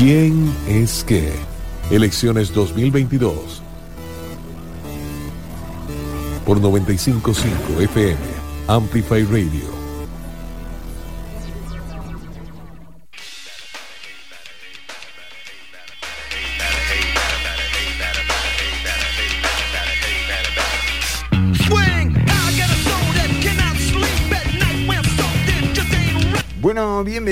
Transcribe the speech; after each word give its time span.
¿Quién 0.00 0.50
es 0.66 1.04
qué? 1.04 1.30
Elecciones 1.90 2.54
2022. 2.54 3.60
Por 6.46 6.58
955 6.58 7.82
FM, 7.82 8.16
Amplify 8.66 9.24
Radio. 9.24 9.79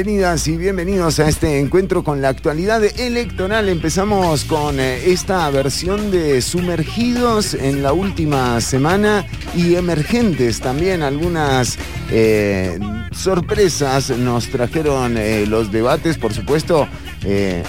Bienvenidas 0.05 0.47
y 0.47 0.57
bienvenidos 0.57 1.19
a 1.19 1.29
este 1.29 1.59
encuentro 1.59 2.05
con 2.05 2.23
la 2.23 2.29
actualidad 2.29 2.85
electoral. 2.85 3.69
Empezamos 3.69 4.45
con 4.45 4.79
eh, 4.79 5.11
esta 5.11 5.51
versión 5.51 6.13
de 6.13 6.41
Sumergidos 6.41 7.55
en 7.55 7.83
la 7.83 7.93
última 7.93 8.61
semana 8.61 9.27
y 9.57 9.75
emergentes 9.75 10.61
también. 10.61 11.03
Algunas 11.03 11.79
eh, 12.13 12.79
sorpresas 13.11 14.11
nos 14.11 14.49
trajeron 14.51 15.17
eh, 15.17 15.47
los 15.49 15.73
debates, 15.73 16.17
por 16.17 16.33
supuesto, 16.33 16.87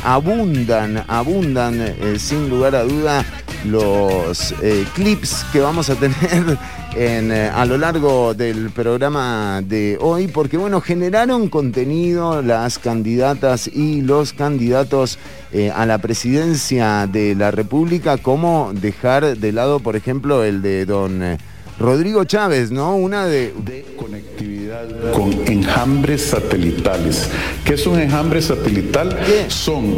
abundan, 0.04 1.04
abundan 1.08 1.96
sin 2.20 2.48
lugar 2.48 2.76
a 2.76 2.84
duda 2.84 3.26
los 3.66 4.54
clips 4.94 5.44
que 5.52 5.60
vamos 5.60 5.90
a 5.90 5.96
tener 5.96 6.60
eh, 6.96 7.52
a 7.54 7.66
lo 7.66 7.78
largo 7.78 8.34
del 8.34 8.72
programa 8.72 9.62
de 9.64 9.98
hoy, 10.02 10.28
porque 10.28 10.58
bueno, 10.58 10.82
generaron 10.82 11.48
contenido 11.48 12.42
las 12.42 12.80
candidatas 12.80 13.68
y 13.68 14.02
los 14.02 14.34
candidatos 14.34 15.20
eh, 15.52 15.72
a 15.74 15.86
la 15.86 16.00
presidencia 16.00 17.08
de 17.08 17.36
la 17.36 17.52
República, 17.52 18.18
como 18.18 18.72
dejar 18.74 19.38
de 19.38 19.52
lado, 19.52 19.80
por 19.80 19.96
ejemplo, 19.96 20.44
el 20.44 20.62
de 20.62 20.86
don 20.86 21.22
eh, 21.22 21.38
Rodrigo 21.80 22.24
Chávez, 22.26 22.72
¿no? 22.72 22.96
Una 22.96 23.26
de... 23.26 23.54
de 23.64 23.86
conectividad 23.96 24.88
con 25.14 25.32
enjambres 25.48 26.24
satelitales. 26.24 27.30
¿Qué 27.64 27.76
es 27.76 27.88
un 27.88 28.00
enjambre 28.00 28.42
satelital? 28.42 29.18
Son 29.48 29.96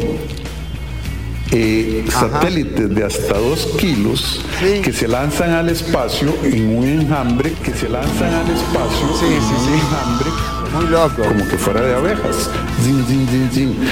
eh, 1.51 2.05
satélites 2.09 2.89
de 2.95 3.03
hasta 3.03 3.37
dos 3.37 3.67
kilos 3.77 4.45
que 4.83 4.93
se 4.93 5.07
lanzan 5.07 5.51
al 5.51 5.69
espacio 5.69 6.33
en 6.43 6.77
un 6.77 6.87
enjambre, 6.87 7.53
que 7.63 7.73
se 7.73 7.89
lanzan 7.89 8.33
al 8.33 8.49
espacio 8.49 9.07
en 9.27 9.43
un 9.43 9.73
enjambre 9.73 10.29
muy 10.73 10.87
loco. 10.87 11.23
Como 11.23 11.47
que 11.47 11.57
fuera 11.57 11.81
de 11.81 11.93
abejas. 11.93 12.49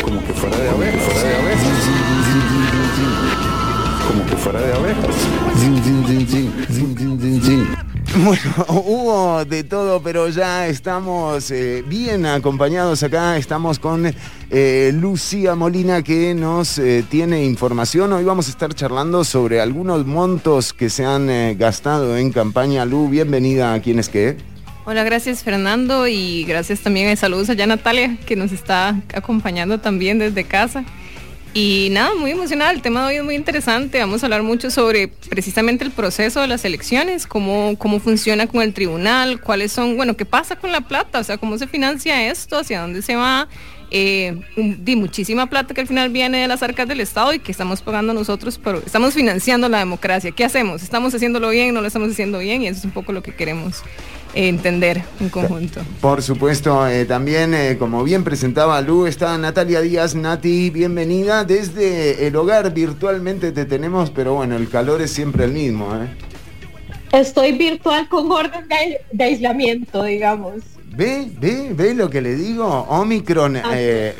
Como 0.01 0.23
que 0.25 0.33
fuera 0.33 0.57
de 0.57 0.69
abejas. 0.69 1.03
Fuera 1.03 1.27
de 1.27 1.35
abejas. 1.35 1.67
Como 4.07 4.25
que 4.25 4.35
fuera 4.37 4.61
de 4.61 4.73
abejas. 4.73 5.15
Bueno, 8.17 8.65
hubo 8.69 9.45
de 9.45 9.63
todo, 9.63 10.01
pero 10.01 10.29
ya 10.29 10.67
estamos 10.67 11.51
eh, 11.51 11.83
bien 11.85 12.25
acompañados 12.25 13.03
acá. 13.03 13.37
Estamos 13.37 13.77
con 13.77 14.11
eh, 14.49 14.91
Lucía 14.93 15.53
Molina 15.55 16.01
que 16.01 16.33
nos 16.33 16.79
eh, 16.79 17.03
tiene 17.07 17.43
información. 17.45 18.11
Hoy 18.13 18.23
vamos 18.23 18.47
a 18.47 18.51
estar 18.51 18.73
charlando 18.73 19.23
sobre 19.23 19.61
algunos 19.61 20.05
montos 20.07 20.73
que 20.73 20.89
se 20.89 21.05
han 21.05 21.57
gastado 21.57 22.17
en 22.17 22.31
campaña. 22.31 22.83
Lu, 22.83 23.09
bienvenida 23.09 23.73
a 23.73 23.81
quienes 23.81 24.09
que. 24.09 24.37
Hola, 24.85 25.03
gracias 25.03 25.43
Fernando 25.43 26.07
y 26.07 26.45
gracias 26.45 26.79
también. 26.79 27.15
Saludos 27.15 27.49
allá 27.49 27.67
Natalia 27.67 28.17
que 28.25 28.35
nos 28.35 28.51
está 28.51 28.99
acompañando 29.13 29.79
también 29.79 30.17
desde 30.17 30.45
casa. 30.45 30.83
Y 31.53 31.89
nada, 31.91 32.13
muy 32.13 32.29
emocionada, 32.31 32.71
el 32.71 32.83
tema 32.83 33.01
de 33.01 33.07
hoy 33.07 33.15
es 33.15 33.23
muy 33.23 33.33
interesante, 33.33 33.99
vamos 33.99 34.21
a 34.21 34.27
hablar 34.27 34.43
mucho 34.43 34.69
sobre 34.69 35.07
precisamente 35.07 35.83
el 35.83 35.89
proceso 35.89 36.41
de 36.41 36.47
las 36.47 36.63
elecciones, 36.63 37.25
cómo, 37.25 37.75
cómo 37.79 37.99
funciona 37.99 38.45
con 38.45 38.61
el 38.61 38.71
tribunal, 38.71 39.41
cuáles 39.41 39.71
son, 39.71 39.97
bueno, 39.97 40.15
qué 40.15 40.25
pasa 40.25 40.57
con 40.57 40.71
la 40.71 40.81
plata, 40.81 41.19
o 41.19 41.23
sea, 41.23 41.39
cómo 41.39 41.57
se 41.57 41.65
financia 41.65 42.29
esto, 42.29 42.59
hacia 42.59 42.81
dónde 42.81 43.01
se 43.01 43.15
va, 43.15 43.47
eh, 43.91 44.39
di 44.55 44.95
muchísima 44.95 45.47
plata 45.47 45.73
que 45.73 45.81
al 45.81 45.87
final 45.87 46.09
viene 46.09 46.39
de 46.39 46.47
las 46.47 46.63
arcas 46.63 46.87
del 46.87 47.01
Estado 47.01 47.33
y 47.33 47.39
que 47.39 47.51
estamos 47.51 47.81
pagando 47.81 48.13
nosotros, 48.13 48.59
pero 48.63 48.79
estamos 48.85 49.13
financiando 49.13 49.69
la 49.69 49.79
democracia. 49.79 50.31
¿Qué 50.31 50.45
hacemos? 50.45 50.83
¿Estamos 50.83 51.13
haciéndolo 51.13 51.49
bien? 51.49 51.73
¿No 51.73 51.81
lo 51.81 51.87
estamos 51.87 52.11
haciendo 52.11 52.39
bien? 52.39 52.61
Y 52.61 52.67
eso 52.67 52.79
es 52.79 52.85
un 52.85 52.91
poco 52.91 53.11
lo 53.11 53.23
que 53.23 53.33
queremos 53.33 53.83
entender 54.33 55.01
en 55.19 55.29
conjunto. 55.29 55.81
Por 56.01 56.21
supuesto, 56.21 56.87
eh, 56.87 57.05
también 57.05 57.53
eh, 57.53 57.77
como 57.77 58.03
bien 58.03 58.23
presentaba 58.23 58.79
Lu, 58.81 59.05
está 59.05 59.37
Natalia 59.37 59.81
Díaz, 59.81 60.15
Nati, 60.15 60.69
bienvenida 60.69 61.43
desde 61.43 62.27
el 62.27 62.35
hogar, 62.35 62.73
virtualmente 62.73 63.51
te 63.51 63.65
tenemos, 63.65 64.11
pero 64.11 64.35
bueno, 64.35 64.55
el 64.55 64.69
calor 64.69 65.01
es 65.01 65.11
siempre 65.11 65.45
el 65.45 65.51
mismo. 65.51 65.95
¿eh? 65.95 66.07
Estoy 67.11 67.53
virtual 67.53 68.07
con 68.07 68.31
orden 68.31 68.67
de, 69.11 69.23
aislamiento, 69.23 70.03
digamos. 70.03 70.61
Ve, 70.95 71.29
ve, 71.39 71.71
ve 71.73 71.93
lo 71.93 72.09
que 72.09 72.21
le 72.21 72.35
digo. 72.35 72.65
Omicron 72.67 73.57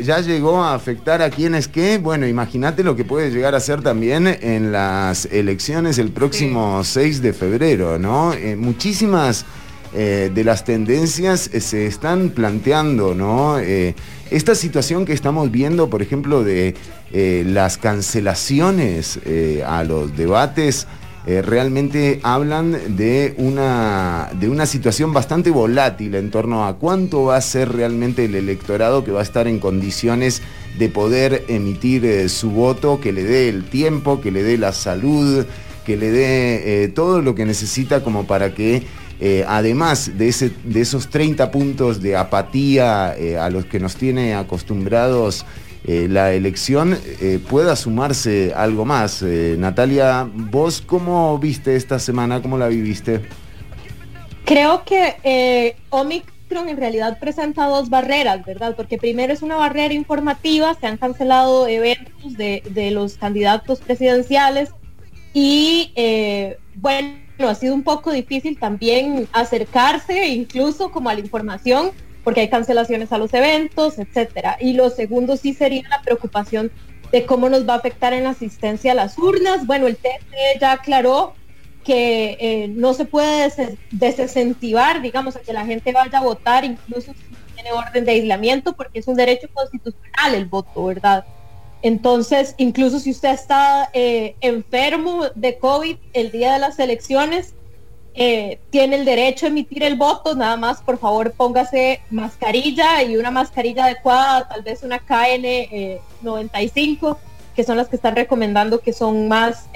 ya 0.01 0.19
llegó 0.21 0.63
a 0.63 0.75
afectar 0.75 1.21
a 1.21 1.29
quienes 1.29 1.67
que, 1.67 1.97
bueno, 1.97 2.27
imagínate 2.27 2.83
lo 2.83 2.95
que 2.95 3.03
puede 3.05 3.31
llegar 3.31 3.55
a 3.55 3.59
ser 3.59 3.81
también 3.81 4.27
en 4.27 4.71
las 4.71 5.25
elecciones 5.25 5.97
el 5.97 6.11
próximo 6.11 6.83
6 6.83 7.21
de 7.21 7.33
febrero, 7.33 7.99
¿no? 7.99 8.33
muchísimas 8.57 9.45
eh, 9.91 10.29
de 10.31 10.43
las 10.43 10.65
tendencias 10.65 11.49
eh, 11.51 11.61
se 11.61 11.87
están 11.87 12.29
planteando, 12.29 13.15
¿no? 13.15 13.57
Eh, 13.57 13.95
esta 14.29 14.53
situación 14.53 15.03
que 15.03 15.13
estamos 15.13 15.49
viendo, 15.49 15.89
por 15.89 16.03
ejemplo, 16.03 16.43
de 16.43 16.75
las 17.11 17.79
cancelaciones 17.79 19.19
a 19.65 19.83
los 19.83 20.15
debates, 20.15 20.85
realmente 21.25 22.19
hablan 22.23 22.95
de 22.95 23.35
una, 23.37 24.29
de 24.39 24.49
una 24.49 24.65
situación 24.65 25.13
bastante 25.13 25.51
volátil 25.51 26.15
en 26.15 26.31
torno 26.31 26.65
a 26.65 26.77
cuánto 26.77 27.25
va 27.25 27.37
a 27.37 27.41
ser 27.41 27.71
realmente 27.71 28.25
el 28.25 28.33
electorado 28.33 29.03
que 29.03 29.11
va 29.11 29.19
a 29.19 29.23
estar 29.23 29.47
en 29.47 29.59
condiciones 29.59 30.41
de 30.79 30.89
poder 30.89 31.45
emitir 31.47 32.29
su 32.29 32.49
voto, 32.49 32.99
que 32.99 33.11
le 33.11 33.23
dé 33.25 33.47
el 33.49 33.65
tiempo, 33.65 34.21
que 34.21 34.31
le 34.31 34.41
dé 34.41 34.57
la 34.57 34.71
salud, 34.71 35.45
que 35.85 35.97
le 35.97 36.09
dé 36.09 36.87
todo 36.95 37.21
lo 37.21 37.35
que 37.35 37.45
necesita 37.45 38.01
como 38.01 38.25
para 38.25 38.55
que 38.55 38.83
eh, 39.21 39.43
además 39.45 40.17
de, 40.17 40.29
ese, 40.29 40.51
de 40.63 40.79
esos 40.79 41.09
30 41.09 41.51
puntos 41.51 42.01
de 42.01 42.15
apatía 42.15 43.13
eh, 43.17 43.37
a 43.37 43.49
los 43.49 43.65
que 43.65 43.77
nos 43.77 43.97
tiene 43.97 44.33
acostumbrados 44.33 45.45
eh, 45.85 46.07
la 46.09 46.33
elección, 46.33 46.97
pueda 47.49 47.75
sumarse 47.75 48.53
algo 48.55 48.85
más. 48.85 49.21
Natalia, 49.21 50.29
¿vos 50.31 50.81
cómo 50.85 51.37
viste 51.39 51.75
esta 51.75 51.99
semana? 51.99 52.41
¿Cómo 52.41 52.57
la 52.57 52.67
viviste? 52.67 53.21
Creo 54.45 54.83
que 54.83 55.75
Omicron 55.89 56.69
en 56.69 56.77
realidad 56.77 57.19
presenta 57.19 57.67
dos 57.67 57.89
barreras, 57.89 58.45
¿verdad? 58.45 58.75
Porque 58.75 58.97
primero 58.97 59.31
es 59.31 59.41
una 59.41 59.55
barrera 59.55 59.93
informativa, 59.93 60.75
se 60.79 60.87
han 60.87 60.97
cancelado 60.97 61.67
eventos 61.67 62.35
de, 62.35 62.63
de 62.71 62.91
los 62.91 63.17
candidatos 63.17 63.79
presidenciales 63.79 64.69
y 65.33 65.91
bueno, 66.75 67.19
ha 67.47 67.55
sido 67.55 67.73
un 67.73 67.83
poco 67.83 68.11
difícil 68.11 68.59
también 68.59 69.27
acercarse 69.31 70.27
incluso 70.27 70.91
como 70.91 71.09
a 71.09 71.13
la 71.13 71.21
información 71.21 71.91
porque 72.29 72.41
hay 72.41 72.49
cancelaciones 72.49 73.11
a 73.11 73.17
los 73.17 73.33
eventos, 73.33 73.97
etcétera. 73.97 74.55
Y 74.59 74.73
lo 74.73 74.91
segundo 74.91 75.35
sí 75.35 75.55
sería 75.55 75.81
la 75.89 75.99
preocupación 76.03 76.69
de 77.11 77.25
cómo 77.25 77.49
nos 77.49 77.67
va 77.67 77.73
a 77.73 77.77
afectar 77.77 78.13
en 78.13 78.25
la 78.25 78.29
asistencia 78.29 78.91
a 78.91 78.93
las 78.93 79.17
urnas. 79.17 79.65
Bueno, 79.65 79.87
el 79.87 79.95
TSE 79.95 80.59
ya 80.61 80.73
aclaró 80.73 81.33
que 81.83 82.37
eh, 82.39 82.67
no 82.67 82.93
se 82.93 83.05
puede 83.05 83.51
desincentivar, 83.89 85.01
digamos, 85.01 85.37
a 85.37 85.39
que 85.39 85.53
la 85.53 85.65
gente 85.65 85.91
vaya 85.91 86.19
a 86.19 86.21
votar, 86.21 86.65
incluso 86.65 87.13
si 87.13 87.35
tiene 87.55 87.71
orden 87.71 88.05
de 88.05 88.11
aislamiento, 88.11 88.73
porque 88.73 88.99
es 88.99 89.07
un 89.07 89.15
derecho 89.15 89.47
constitucional 89.51 90.35
el 90.35 90.45
voto, 90.45 90.85
¿verdad? 90.85 91.25
Entonces, 91.81 92.53
incluso 92.59 92.99
si 92.99 93.09
usted 93.09 93.31
está 93.31 93.89
eh, 93.93 94.35
enfermo 94.41 95.29
de 95.33 95.57
COVID 95.57 95.97
el 96.13 96.29
día 96.29 96.53
de 96.53 96.59
las 96.59 96.77
elecciones, 96.77 97.55
eh, 98.13 98.59
tiene 98.69 98.97
el 98.97 99.05
derecho 99.05 99.45
a 99.45 99.49
emitir 99.49 99.83
el 99.83 99.95
voto, 99.95 100.35
nada 100.35 100.57
más 100.57 100.81
por 100.81 100.97
favor 100.97 101.31
póngase 101.31 102.01
mascarilla 102.09 103.03
y 103.03 103.17
una 103.17 103.31
mascarilla 103.31 103.85
adecuada, 103.85 104.47
tal 104.47 104.63
vez 104.63 104.83
una 104.83 104.99
KN95, 104.99 105.71
eh, 105.71 107.17
que 107.55 107.63
son 107.63 107.77
las 107.77 107.87
que 107.87 107.95
están 107.95 108.15
recomendando 108.15 108.79
que 108.79 108.93
son 108.93 109.27
más, 109.27 109.67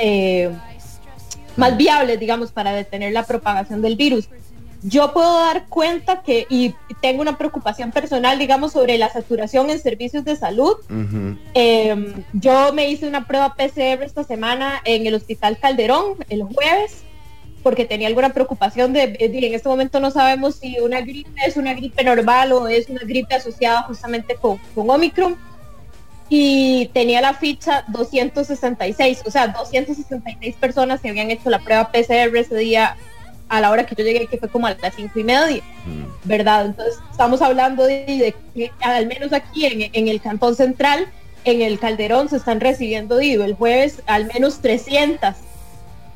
más 1.57 1.77
viables, 1.77 2.19
digamos, 2.19 2.51
para 2.51 2.73
detener 2.73 3.13
la 3.13 3.23
propagación 3.23 3.81
del 3.81 3.95
virus 3.95 4.29
yo 4.83 5.13
puedo 5.13 5.39
dar 5.39 5.67
cuenta 5.69 6.23
que, 6.23 6.45
y 6.49 6.75
tengo 7.01 7.21
una 7.21 7.37
preocupación 7.37 7.91
personal, 7.91 8.37
digamos, 8.37 8.73
sobre 8.73 8.97
la 8.97 9.09
saturación 9.09 9.69
en 9.69 9.79
servicios 9.79 10.25
de 10.25 10.35
salud. 10.35 10.75
Em, 11.53 12.23
yo 12.33 12.73
me 12.73 12.89
hice 12.89 13.07
una 13.07 13.25
prueba 13.25 13.55
PCR 13.55 14.03
esta 14.03 14.23
semana 14.23 14.81
en 14.83 15.07
el 15.07 15.15
Hospital 15.15 15.57
Calderón, 15.57 16.17
el 16.29 16.43
jueves, 16.43 17.03
porque 17.63 17.85
tenía 17.85 18.07
alguna 18.07 18.29
preocupación 18.29 18.93
de, 18.93 19.15
en 19.19 19.53
este 19.53 19.69
momento 19.69 19.99
no 19.99 20.11
sabemos 20.11 20.55
si 20.55 20.79
una 20.79 21.01
gripe 21.01 21.31
es 21.47 21.57
una 21.57 21.73
gripe 21.73 22.03
normal 22.03 22.51
o 22.51 22.67
es 22.67 22.89
una 22.89 23.01
gripe 23.01 23.33
asociada 23.33 23.83
justamente 23.83 24.35
con, 24.35 24.57
con 24.75 24.89
Omicron 24.89 25.37
y 26.29 26.89
tenía 26.93 27.21
la 27.21 27.33
ficha 27.33 27.85
266, 27.89 29.21
o 29.25 29.31
sea, 29.31 29.47
266 29.47 30.55
personas 30.55 31.01
que 31.01 31.09
habían 31.09 31.31
hecho 31.31 31.49
la 31.49 31.59
prueba 31.59 31.91
PCR 31.91 32.35
ese 32.35 32.55
día 32.55 32.97
a 33.49 33.61
la 33.61 33.69
hora 33.69 33.85
que 33.85 33.93
yo 33.95 34.03
llegué, 34.03 34.25
que 34.25 34.37
fue 34.37 34.49
como 34.49 34.67
a 34.67 34.75
las 34.81 34.95
cinco 34.95 35.19
y 35.19 35.23
media, 35.23 35.61
mm. 35.85 36.27
¿verdad? 36.27 36.65
Entonces, 36.65 36.95
estamos 37.11 37.41
hablando 37.41 37.83
de, 37.83 38.33
que 38.55 38.71
al 38.81 39.05
menos 39.05 39.31
aquí 39.31 39.65
en, 39.65 40.07
el 40.07 40.21
Cantón 40.21 40.55
Central, 40.55 41.07
en 41.43 41.61
el 41.61 41.77
Calderón, 41.77 42.29
se 42.29 42.37
están 42.37 42.59
recibiendo, 42.61 43.17
digo, 43.17 43.43
el 43.43 43.53
jueves 43.53 44.01
al 44.07 44.25
menos 44.25 44.59
300 44.59 45.35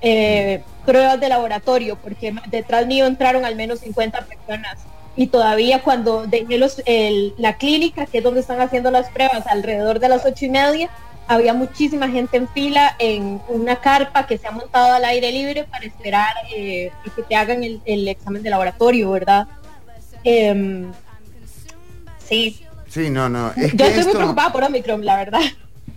eh, 0.01 0.61
pruebas 0.85 1.19
de 1.19 1.29
laboratorio, 1.29 1.97
porque 1.97 2.33
detrás 2.49 2.87
mío 2.87 3.05
entraron 3.05 3.45
al 3.45 3.55
menos 3.55 3.79
50 3.79 4.25
personas. 4.25 4.79
Y 5.15 5.27
todavía 5.27 5.81
cuando 5.81 6.27
dejé 6.27 6.57
los, 6.57 6.81
la 7.37 7.57
clínica, 7.57 8.05
que 8.05 8.19
es 8.19 8.23
donde 8.23 8.41
están 8.41 8.61
haciendo 8.61 8.91
las 8.91 9.09
pruebas, 9.09 9.47
alrededor 9.47 9.99
de 9.99 10.09
las 10.09 10.25
ocho 10.25 10.45
y 10.45 10.49
media, 10.49 10.89
había 11.27 11.53
muchísima 11.53 12.07
gente 12.07 12.37
en 12.37 12.47
fila 12.47 12.95
en 12.99 13.41
una 13.49 13.75
carpa 13.77 14.25
que 14.25 14.37
se 14.37 14.47
ha 14.47 14.51
montado 14.51 14.93
al 14.93 15.03
aire 15.05 15.31
libre 15.31 15.65
para 15.65 15.85
esperar 15.85 16.33
eh, 16.55 16.91
que 17.15 17.21
te 17.21 17.35
hagan 17.35 17.63
el, 17.63 18.07
examen 18.07 18.41
de 18.43 18.49
laboratorio, 18.49 19.11
¿verdad? 19.11 19.47
Em, 20.23 20.91
sí. 22.27 22.61
Sí, 22.87 23.09
no, 23.09 23.27
no. 23.27 23.53
Yo 23.55 23.85
estoy 23.85 24.05
muy 24.05 24.13
preocupada 24.13 24.51
por 24.53 24.63
Omicron, 24.63 25.03
la 25.03 25.17
verdad. 25.17 25.41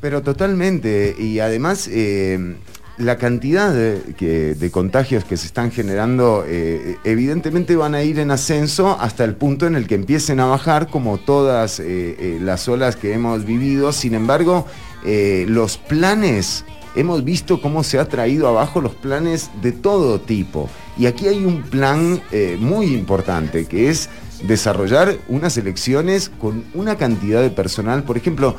Pero 0.01 0.23
totalmente. 0.23 1.15
Y 1.19 1.39
además, 1.39 1.89
eh, 1.91 2.57
la 3.01 3.17
cantidad 3.17 3.73
de, 3.73 4.71
contagios 4.71 5.25
que 5.25 5.37
se 5.37 5.47
están 5.47 5.73
generando 5.73 6.45
eh, 6.47 6.99
evidentemente 7.05 7.75
van 7.75 7.95
a 7.95 8.03
ir 8.03 8.19
en 8.19 8.31
ascenso 8.31 8.97
hasta 9.01 9.25
el 9.25 9.35
punto 9.35 9.67
en 9.67 9.75
el 9.75 9.87
que 9.87 9.95
empiecen 9.95 10.39
a 10.39 10.47
bajar 10.47 10.89
como 10.89 11.19
todas 11.19 11.81
eh, 11.81 11.85
eh, 11.87 12.39
las 12.41 12.69
olas 12.69 12.97
que 12.97 13.13
hemos 13.15 13.45
vivido. 13.45 13.93
Sin 13.93 14.15
embargo, 14.15 14.67
los 15.03 15.79
planes, 15.79 16.65
hemos 16.95 17.25
visto 17.25 17.63
cómo 17.63 17.83
se 17.83 17.99
ha 17.99 18.07
traído 18.07 18.49
abajo 18.49 18.83
los 18.83 18.95
planes 18.95 19.51
de 19.63 19.73
todo 19.73 20.21
tipo. 20.21 20.69
Y 20.99 21.07
aquí 21.07 21.27
hay 21.27 21.45
un 21.45 21.63
plan 21.63 22.21
muy 22.59 22.87
importante 22.93 23.65
que 23.65 23.89
es 23.89 24.11
desarrollar 24.43 25.17
unas 25.29 25.57
elecciones 25.57 26.31
con 26.31 26.65
una 26.75 26.97
cantidad 26.97 27.43
de 27.43 27.51
personal, 27.51 28.03
por 28.03 28.17
ejemplo, 28.17 28.57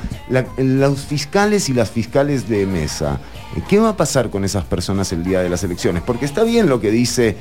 los 0.57 0.99
fiscales 1.01 1.69
y 1.69 1.73
las 1.73 1.89
fiscales 1.89 2.47
de 2.47 2.65
mesa. 2.65 3.19
¿Qué 3.67 3.79
va 3.79 3.89
a 3.89 3.97
pasar 3.97 4.29
con 4.29 4.45
esas 4.45 4.63
personas 4.65 5.11
el 5.11 5.23
día 5.23 5.41
de 5.41 5.49
las 5.49 5.63
elecciones? 5.63 6.03
Porque 6.03 6.25
está 6.25 6.43
bien 6.43 6.69
lo 6.69 6.79
que 6.79 6.91
dice 6.91 7.37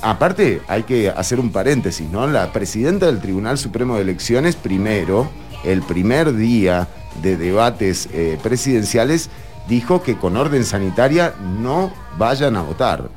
Aparte, 0.00 0.62
hay 0.68 0.84
que 0.84 1.10
hacer 1.10 1.40
un 1.40 1.50
paréntesis, 1.50 2.08
¿no? 2.08 2.26
La 2.28 2.52
presidenta 2.52 3.06
del 3.06 3.20
Tribunal 3.20 3.58
Supremo 3.58 3.96
de 3.96 4.02
Elecciones, 4.02 4.54
primero, 4.54 5.28
el 5.64 5.82
primer 5.82 6.36
día 6.36 6.86
de 7.20 7.36
debates 7.36 8.08
eh, 8.12 8.38
presidenciales, 8.40 9.28
dijo 9.68 10.02
que 10.02 10.16
con 10.16 10.36
orden 10.36 10.64
sanitaria 10.64 11.34
no 11.60 11.92
vayan 12.16 12.56
a 12.56 12.62
votar. 12.62 13.10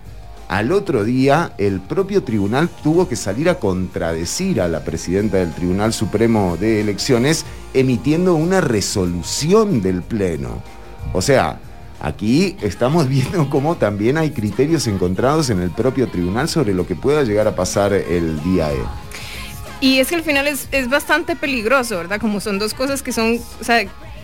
Al 0.51 0.74
otro 0.74 1.06
día, 1.06 1.53
el 1.57 1.80
propio 1.80 2.24
tribunal 2.24 2.68
tuvo 2.83 3.07
que 3.07 3.15
salir 3.15 3.48
a 3.48 3.56
contradecir 3.56 4.59
a 4.59 4.68
la 4.68 4.83
presidenta 4.83 5.38
del 5.38 5.53
Tribunal 5.53 5.94
Supremo 5.94 6.57
de 6.59 6.81
Elecciones 6.81 7.45
emitiendo 7.74 8.36
una 8.36 8.59
resolución 8.59 9.81
del 9.81 10.01
Pleno. 10.01 10.62
O 11.13 11.21
sea, 11.21 11.57
aquí 12.01 12.57
estamos 12.62 13.07
viendo 13.07 13.50
cómo 13.50 13.77
también 13.77 14.18
hay 14.18 14.31
criterios 14.31 14.88
encontrados 14.88 15.50
en 15.50 15.62
el 15.62 15.71
propio 15.71 16.09
tribunal 16.09 16.50
sobre 16.50 16.74
lo 16.74 16.86
que 16.86 16.95
pueda 16.95 17.24
llegar 17.24 17.47
a 17.47 17.56
pasar 17.56 17.94
el 17.94 18.44
día 18.44 18.74
E. 18.74 18.83
Y 19.80 20.00
es 20.00 20.09
que 20.09 20.15
al 20.15 20.24
final 20.24 20.50
es, 20.50 20.68
es 20.74 20.89
bastante 20.89 21.38
peligroso, 21.38 21.95
¿verdad? 21.95 22.19
Como 22.19 22.42
son 22.42 22.59
dos 22.59 22.74
cosas 22.74 23.01
que 23.01 23.13
son, 23.13 23.39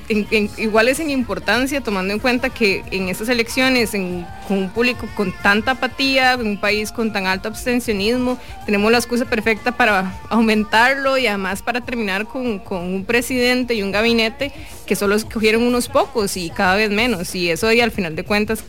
iguales 0.10 1.00
en 1.00 1.10
importancia, 1.10 1.82
tomando 1.82 2.14
en 2.14 2.20
cuenta 2.20 2.50
que 2.50 2.84
en 2.92 3.10
estas 3.10 3.30
elecciones, 3.30 3.92
con 3.92 4.58
un 4.58 4.70
público 4.70 5.08
con 5.16 5.34
tanta 5.42 5.72
apatía, 5.72 6.34
en 6.34 6.48
un 6.48 6.58
país 6.58 6.92
con 6.92 7.12
tan 7.12 7.28
alto 7.28 7.50
abstencionismo, 7.50 8.38
tenemos 8.66 8.92
la 8.92 8.98
excusa 8.98 9.26
perfecta 9.26 9.76
para 9.76 10.20
aumentarlo 10.30 11.18
y 11.18 11.28
además 11.28 11.62
para 11.62 11.82
terminar 11.82 12.26
con, 12.26 12.62
un 12.70 13.06
presidente 13.06 13.74
y 13.74 13.84
un 13.84 13.92
gabinete 13.92 14.52
que 14.86 14.96
solo 14.96 15.16
escogieron 15.16 15.64
unos 15.64 15.90
pocos 15.90 16.38
y 16.38 16.50
cada 16.50 16.76
vez 16.76 16.90
menos. 16.90 17.36
Y 17.36 17.50
eso 17.50 17.72
y 17.72 17.82
al 17.82 17.92
final 17.92 18.16
de 18.16 18.24
cuentas 18.24 18.64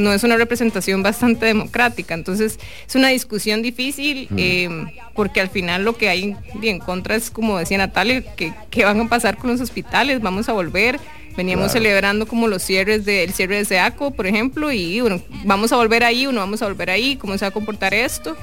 no 0.00 0.12
es 0.12 0.24
una 0.24 0.36
representación 0.36 1.02
bastante 1.02 1.46
democrática. 1.46 2.14
Entonces 2.14 2.58
es 2.86 2.94
una 2.94 3.08
discusión 3.08 3.62
difícil 3.62 4.26
mm. 4.30 4.36
eh, 4.38 4.68
porque 5.14 5.40
al 5.40 5.50
final 5.50 5.84
lo 5.84 5.96
que 5.96 6.08
hay 6.08 6.36
en 6.62 6.78
contra 6.78 7.14
es, 7.14 7.30
como 7.30 7.58
decía 7.58 7.78
Natalia, 7.78 8.22
que, 8.34 8.84
van 8.84 9.00
a 9.00 9.08
pasar 9.08 9.36
con 9.36 9.50
los 9.50 9.60
hospitales, 9.60 10.20
vamos 10.20 10.48
a 10.48 10.52
volver. 10.52 10.98
Veníamos 11.36 11.72
celebrando 11.72 12.26
como 12.26 12.48
los 12.48 12.62
cierres 12.62 13.04
del 13.04 13.32
cierre 13.32 13.56
de 13.56 13.64
SEACO, 13.64 14.10
por 14.10 14.26
ejemplo, 14.26 14.72
y 14.72 15.00
bueno, 15.00 15.22
vamos 15.44 15.72
a 15.72 15.76
volver 15.76 16.02
ahí 16.02 16.26
o 16.26 16.32
no 16.32 16.40
vamos 16.40 16.60
a 16.60 16.66
volver 16.66 16.90
ahí, 16.90 17.16
cómo 17.16 17.38
se 17.38 17.44
va 17.44 17.48
a 17.48 17.52
comportar 17.52 17.94
esto. 17.94 18.36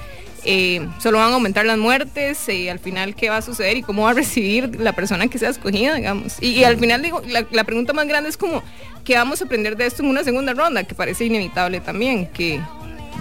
Eh, 0.49 0.87
solo 0.99 1.17
van 1.17 1.31
a 1.31 1.33
aumentar 1.33 1.65
las 1.65 1.77
muertes 1.77 2.47
y 2.47 2.69
al 2.69 2.79
final 2.79 3.15
qué 3.15 3.29
va 3.29 3.35
a 3.35 3.41
suceder 3.41 3.75
y 3.75 3.81
cómo 3.81 4.03
va 4.03 4.11
a 4.11 4.13
recibir 4.13 4.79
la 4.79 4.93
persona 4.93 5.27
que 5.27 5.37
sea 5.37 5.49
escogida, 5.49 5.95
digamos. 5.95 6.41
Y, 6.41 6.63
al 6.63 6.77
final 6.77 7.01
digo, 7.01 7.21
la, 7.27 7.45
la, 7.51 7.65
pregunta 7.65 7.91
más 7.91 8.07
grande 8.07 8.29
es 8.29 8.37
como, 8.37 8.63
¿qué 9.03 9.15
vamos 9.15 9.41
a 9.41 9.43
aprender 9.43 9.75
de 9.75 9.85
esto 9.85 10.03
en 10.03 10.09
una 10.09 10.23
segunda 10.23 10.53
ronda? 10.53 10.85
Que 10.85 10.95
parece 10.95 11.25
inevitable 11.25 11.81
también. 11.81 12.27
Que... 12.27 12.61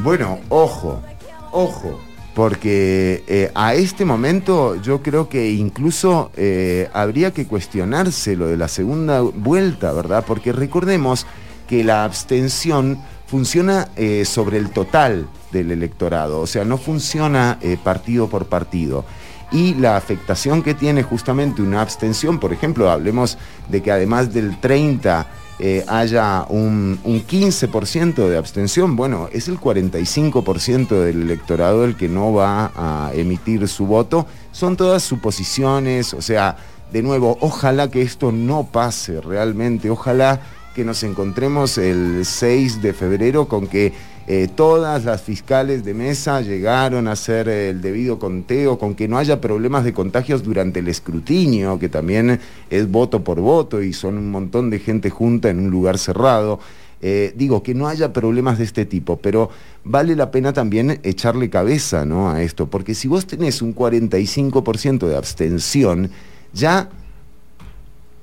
Bueno, 0.05 0.39
ojo, 0.51 1.03
ojo, 1.51 2.01
porque 2.37 3.25
eh, 3.27 3.51
a 3.57 3.75
este 3.75 4.05
momento 4.05 4.81
yo 4.81 5.03
creo 5.03 5.29
que 5.29 5.51
incluso 5.51 6.31
eh, 6.37 6.89
habría 6.93 7.33
que 7.33 7.47
cuestionarse 7.47 8.37
lo 8.37 8.47
de 8.47 8.57
la 8.57 8.69
segunda 8.69 9.21
vuelta, 9.23 9.91
¿verdad? 9.93 10.23
Porque 10.25 10.53
recordemos 10.53 11.27
que 11.67 11.83
la 11.83 12.05
abstención 12.05 13.01
funciona 13.27 13.89
eh, 13.97 14.25
sobre 14.25 14.59
el 14.59 14.71
total 14.71 15.29
del 15.53 15.71
electorado, 15.71 16.41
o 16.41 16.47
sea, 16.47 16.65
no 16.65 16.79
funciona 16.79 17.59
eh, 17.61 17.77
partido 17.83 18.29
por 18.29 18.47
partido. 18.47 19.05
Y 19.53 19.75
la 19.75 19.97
afectación 19.97 20.63
que 20.63 20.75
tiene 20.75 21.05
justamente 21.05 21.63
una 21.63 21.81
abstención, 21.81 22.41
por 22.41 22.53
ejemplo, 22.53 22.91
hablemos 22.91 23.39
de 23.69 23.81
que 23.81 23.93
además 23.93 24.33
del 24.35 24.59
30 24.59 25.27
eh, 25.59 25.85
haya 25.87 26.45
un, 26.49 26.99
un 27.05 27.25
15% 27.25 28.29
de 28.29 28.37
abstención, 28.37 28.97
bueno, 28.97 29.29
es 29.33 29.47
el 29.47 29.59
45% 29.59 30.89
del 30.89 31.23
electorado 31.23 31.85
el 31.85 31.97
que 31.97 32.09
no 32.09 32.33
va 32.33 32.73
a 32.75 33.13
emitir 33.15 33.69
su 33.69 33.87
voto. 33.87 34.27
Son 34.51 34.77
todas 34.77 35.05
suposiciones, 35.05 36.13
o 36.13 36.21
sea, 36.21 36.57
de 36.93 37.03
nuevo, 37.03 37.39
ojalá 37.41 37.89
que 37.91 38.03
esto 38.03 38.33
no 38.33 38.69
pase 38.71 39.21
realmente, 39.21 39.91
ojalá 39.91 40.41
que 40.77 40.85
nos 40.85 41.03
encontremos 41.05 41.79
el 41.79 42.27
6 42.27 42.83
de 42.83 42.93
febrero 42.93 43.49
con 43.49 43.67
que 43.67 43.95
eh, 44.27 44.47
todas 44.55 45.07
las 45.07 45.23
fiscales 45.23 45.87
de 45.87 45.95
mesa 45.95 46.43
llegaron 46.43 47.09
a 47.09 47.13
hacer 47.13 47.49
el 47.49 47.81
debido 47.81 48.19
conteo, 48.19 48.79
con 48.79 48.95
que 48.95 49.09
no 49.09 49.17
haya 49.17 49.41
problemas 49.41 49.85
de 49.85 49.95
contagios 49.95 50.43
durante 50.43 50.81
el 50.81 50.89
escrutinio, 50.89 51.79
que 51.79 51.89
también 51.89 52.39
es 52.69 52.91
voto 52.91 53.25
por 53.25 53.41
voto 53.41 53.83
y 53.83 53.95
son 53.95 54.19
un 54.19 54.31
montón 54.31 54.69
de 54.69 54.79
gente 54.79 55.09
junta 55.09 55.49
en 55.49 55.61
un 55.61 55.71
lugar 55.71 55.97
cerrado. 55.97 56.61
Eh, 57.01 57.33
digo, 57.35 57.63
que 57.63 57.75
no 57.75 57.89
haya 57.89 58.13
problemas 58.13 58.59
de 58.59 58.65
este 58.65 58.85
tipo, 58.85 59.17
pero 59.17 59.49
vale 59.83 60.15
la 60.15 60.31
pena 60.31 60.53
también 60.53 61.01
echarle 61.05 61.49
cabeza 61.49 62.05
¿no? 62.05 62.31
a 62.31 62.43
esto, 62.43 62.67
porque 62.67 62.95
si 62.95 63.09
vos 63.09 63.27
tenés 63.27 63.63
un 63.63 63.75
45% 63.75 65.07
de 65.07 65.17
abstención, 65.17 66.11
ya 66.53 66.91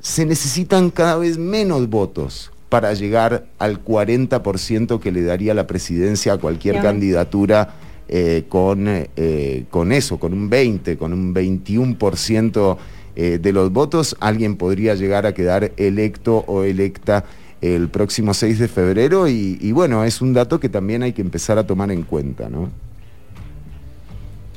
se 0.04 0.26
necesitan 0.26 0.90
cada 0.92 1.16
vez 1.16 1.38
menos 1.38 1.90
votos 1.90 2.52
para 2.68 2.94
llegar 2.94 3.46
al 3.58 3.84
40% 3.86 5.00
que 5.00 5.12
le 5.14 5.24
daría 5.24 5.54
la 5.54 5.66
presidencia 5.66 6.34
a 6.34 6.38
cualquier 6.38 6.82
candidatura 6.82 7.76
eh, 8.10 8.44
con, 8.50 8.86
eh, 8.90 9.66
con 9.70 9.94
eso, 9.94 10.20
con 10.20 10.34
un 10.34 10.50
20, 10.50 10.98
con 10.98 11.14
un 11.14 11.34
21% 11.34 12.78
eh, 13.16 13.40
de 13.42 13.54
los 13.54 13.72
votos, 13.72 14.18
alguien 14.20 14.58
podría 14.58 14.94
llegar 14.96 15.26
a 15.26 15.34
quedar 15.34 15.72
electo 15.78 16.44
o 16.48 16.64
electa 16.64 17.24
el 17.62 17.88
próximo 17.88 18.34
6 18.34 18.60
de 18.60 18.68
febrero 18.68 19.30
y, 19.30 19.58
y 19.62 19.72
bueno, 19.72 20.04
es 20.04 20.22
un 20.22 20.34
dato 20.34 20.60
que 20.60 20.68
también 20.68 21.02
hay 21.02 21.14
que 21.14 21.22
empezar 21.22 21.58
a 21.58 21.66
tomar 21.66 21.92
en 21.92 22.04
cuenta, 22.04 22.50
¿no? 22.50 22.70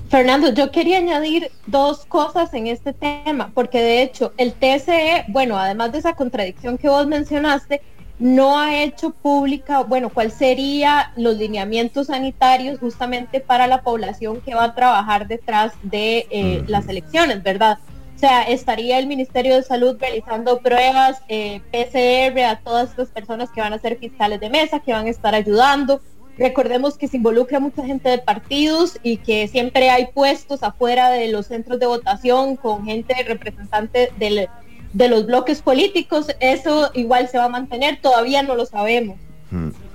Fernando, 0.09 0.53
yo 0.53 0.71
quería 0.71 0.99
añadir 0.99 1.51
dos 1.67 2.07
cosas 2.07 2.55
en 2.55 2.69
este 2.69 2.93
tema, 2.93 3.51
porque 3.55 3.81
de 3.81 4.03
hecho 4.03 4.33
el 4.37 4.53
TSE, 4.53 5.25
bueno, 5.29 5.59
además 5.59 5.91
de 5.91 5.99
esa 5.99 6.15
contradicción 6.15 6.79
que 6.79 6.89
vos 6.89 7.07
mencionaste, 7.09 7.83
no 8.19 8.59
ha 8.59 8.83
hecho 8.83 9.11
pública, 9.11 9.83
bueno, 9.83 10.09
cuál 10.11 10.31
sería 10.31 11.13
los 11.17 11.37
lineamientos 11.37 12.07
sanitarios 12.07 12.79
justamente 12.79 13.41
para 13.41 13.67
la 13.67 13.83
población 13.83 14.41
que 14.41 14.55
va 14.55 14.65
a 14.65 14.75
trabajar 14.75 15.27
detrás 15.27 15.73
de 15.83 16.27
eh, 16.31 16.65
las 16.67 16.89
elecciones, 16.89 17.43
¿verdad? 17.43 17.79
O 18.15 18.19
sea, 18.19 18.45
estaría 18.45 18.99
el 18.99 19.09
Ministerio 19.09 19.57
de 19.57 19.63
Salud 19.63 19.97
realizando 20.01 20.61
pruebas 20.61 21.21
eh, 21.29 21.61
PCR 21.71 22.41
a 22.45 22.61
todas 22.65 22.91
estas 22.91 23.09
personas 23.09 23.51
que 23.51 23.61
van 23.61 23.75
a 23.75 23.79
ser 23.79 23.99
fiscales 23.99 24.41
de 24.41 24.49
mesa, 24.49 24.81
que 24.81 24.93
van 24.93 25.07
a 25.07 25.11
estar 25.11 25.35
ayudando, 25.35 26.01
Recordemos 26.39 26.99
que 26.99 27.09
se 27.09 27.17
involucra 27.17 27.61
mucha 27.61 27.85
gente 27.85 28.09
de 28.11 28.19
partidos 28.19 28.99
y 29.03 29.17
que 29.19 29.49
siempre 29.49 29.89
hay 29.91 30.09
puestos 30.13 30.63
afuera 30.63 31.11
de 31.11 31.29
los 31.29 31.47
centros 31.47 31.81
de 31.81 31.87
votación 31.87 32.57
con 32.57 32.85
gente 32.85 33.15
representante 33.27 34.11
del, 34.19 34.49
de 34.93 35.09
los 35.09 35.27
bloques 35.27 35.63
políticos, 35.63 36.29
eso 36.41 36.91
igual 36.95 37.29
se 37.29 37.39
va 37.39 37.45
a 37.45 37.49
mantener, 37.49 38.01
todavía 38.01 38.43
no 38.43 38.55
lo 38.55 38.67
sabemos. 38.67 39.19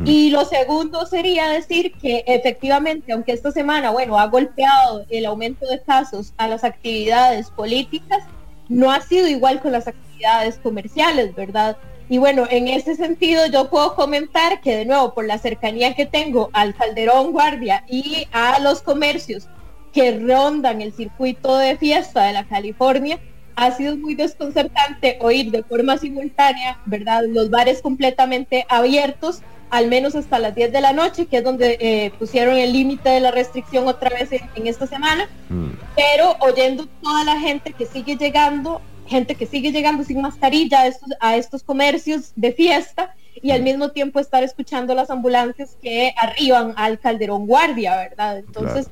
Y 0.05 0.31
lo 0.31 0.45
segundo 0.45 1.05
sería 1.05 1.50
decir 1.50 1.93
que 2.01 2.24
efectivamente, 2.25 3.12
aunque 3.12 3.33
esta 3.33 3.51
semana, 3.51 3.91
bueno, 3.91 4.17
ha 4.17 4.27
golpeado 4.27 5.05
el 5.10 5.25
aumento 5.25 5.67
de 5.67 5.81
casos 5.81 6.33
a 6.38 6.48
las 6.48 6.63
actividades 6.63 7.51
políticas, 7.51 8.24
no 8.69 8.91
ha 8.91 9.01
sido 9.01 9.27
igual 9.27 9.60
con 9.60 9.74
las 9.74 9.88
actividades 9.88 10.57
comerciales, 10.57 11.36
¿verdad? 11.36 11.77
Y 12.12 12.18
bueno, 12.18 12.46
en 12.50 12.68
ese 12.68 12.98
sentido 12.98 13.46
yo 13.46 13.70
puedo 13.70 13.96
comentar 13.96 14.60
que 14.60 14.75
de 14.75 14.84
nuevo, 14.84 15.13
por 15.13 15.25
la 15.25 15.38
cercanía 15.38 15.94
que 15.94 16.06
tengo 16.06 16.50
al 16.51 16.75
Calderón 16.75 17.32
Guardia 17.32 17.86
y 17.88 18.27
a 18.34 18.60
los 18.60 18.82
comercios 18.82 19.48
que 19.94 20.20
rondan 20.20 20.82
el 20.82 20.91
circuito 20.91 21.56
de 21.56 21.77
fiesta 21.77 22.24
de 22.25 22.34
la 22.34 22.44
California, 22.44 23.18
ha 23.56 23.72
sido 23.72 23.96
muy 23.96 24.15
desconcertante 24.15 25.20
oír 25.22 25.51
de 25.51 25.63
forma 25.63 25.98
simultánea, 25.98 26.82
¿verdad? 26.86 27.22
Los 27.30 27.50
bares 27.50 27.82
completamente 27.82 28.65
abiertos, 28.68 29.41
al 29.70 29.88
menos 29.88 30.13
hasta 30.13 30.38
las 30.38 30.53
10 30.53 30.74
de 30.74 30.82
la 30.82 30.91
noche, 30.91 31.27
que 31.27 31.38
es 31.38 31.46
donde 31.46 31.77
eh, 31.80 32.12
pusieron 32.20 32.58
el 32.58 32.74
límite 32.74 33.08
de 33.08 33.22
la 33.22 33.32
restricción 33.32 33.88
otra 33.88 34.10
vez 34.10 34.34
en, 34.34 34.68
esta 34.68 34.86
semana, 34.86 35.30
mm. 35.48 35.70
pero 35.96 36.36
oyendo 36.41 36.88
toda 37.01 37.24
la 37.24 37.39
gente 37.39 37.72
que 37.72 37.86
sigue 37.86 38.18
llegando, 38.18 38.82
gente 39.12 39.36
que 39.36 39.46
sigue 39.46 39.72
llegando 39.72 40.03
sin 40.03 40.22
mascarilla 40.22 40.82
a 40.82 40.88
estos, 40.88 41.10
a 41.20 41.36
estos 41.36 41.62
comercios 41.62 42.32
de 42.36 42.51
fiesta 42.51 43.13
y 43.41 43.51
al 43.51 43.62
mismo 43.62 43.91
tiempo 43.91 44.20
estar 44.20 44.44
escuchando 44.44 44.96
las 44.96 45.12
ambulancias 45.12 45.77
que 45.82 46.13
arriban 46.18 46.74
al 46.77 47.00
Calderón 47.00 47.46
Guardia, 47.46 47.96
¿verdad? 47.98 48.39
Entonces 48.39 48.88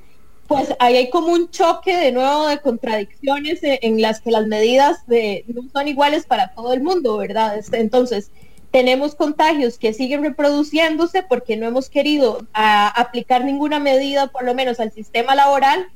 pues 0.50 0.76
ahí 0.80 0.98
hay 0.98 1.10
como 1.12 1.28
un 1.28 1.52
choque 1.52 1.96
de 1.96 2.12
nuevo 2.12 2.48
de 2.48 2.58
contradicciones 2.58 3.60
en 3.62 4.02
las 4.02 4.20
que 4.20 4.32
las 4.32 4.48
medidas 4.48 5.06
de, 5.06 5.46
no 5.48 5.62
son 5.72 5.88
iguales 5.88 6.26
para 6.26 6.56
todo 6.56 6.74
el 6.74 6.82
mundo, 6.82 7.18
¿verdad? 7.18 7.56
Este, 7.56 7.80
entonces, 7.80 8.32
tenemos 8.72 9.14
contagios 9.14 9.78
que 9.78 9.94
siguen 9.94 10.24
reproduciéndose 10.24 11.22
porque 11.22 11.56
no 11.56 11.68
hemos 11.68 11.88
querido 11.88 12.48
aplicar 12.54 13.46
ninguna 13.46 13.78
medida, 13.80 14.26
por 14.26 14.44
lo 14.44 14.56
menos 14.56 14.80
al 14.80 14.92
sistema 14.92 15.36
laboral, 15.36 15.88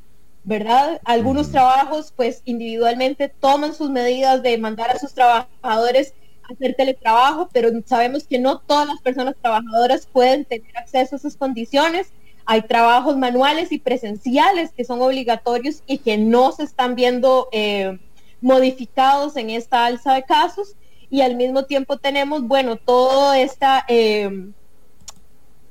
¿verdad? 0.43 1.01
Algunos 1.05 1.51
trabajos, 1.51 2.13
pues 2.15 2.41
individualmente 2.45 3.29
toman 3.29 3.73
sus 3.73 3.89
medidas 3.89 4.43
de 4.43 4.57
mandar 4.57 4.91
a 4.91 4.99
sus 4.99 5.13
trabajadores 5.13 6.13
a 6.43 6.53
hacer 6.53 6.75
teletrabajo, 6.75 7.49
pero 7.53 7.69
sabemos 7.85 8.25
que 8.27 8.39
no 8.39 8.59
todas 8.59 8.87
las 8.87 9.01
personas 9.01 9.35
trabajadoras 9.41 10.07
pueden 10.11 10.45
tener 10.45 10.77
acceso 10.77 11.15
a 11.15 11.19
esas 11.19 11.37
condiciones 11.37 12.11
hay 12.45 12.61
trabajos 12.63 13.17
manuales 13.17 13.71
y 13.71 13.79
presenciales 13.79 14.71
que 14.71 14.83
son 14.83 15.01
obligatorios 15.01 15.81
y 15.87 15.99
que 15.99 16.17
no 16.17 16.51
se 16.51 16.63
están 16.63 16.95
viendo 16.95 17.47
eh, 17.51 17.99
modificados 18.41 19.37
en 19.37 19.49
esta 19.49 19.85
alza 19.85 20.13
de 20.13 20.23
casos. 20.23 20.75
Y 21.09 21.21
al 21.21 21.35
mismo 21.35 21.65
tiempo 21.65 21.97
tenemos, 21.97 22.43
bueno, 22.43 22.75
toda 22.75 23.39
esta 23.39 23.85
eh, 23.87 24.49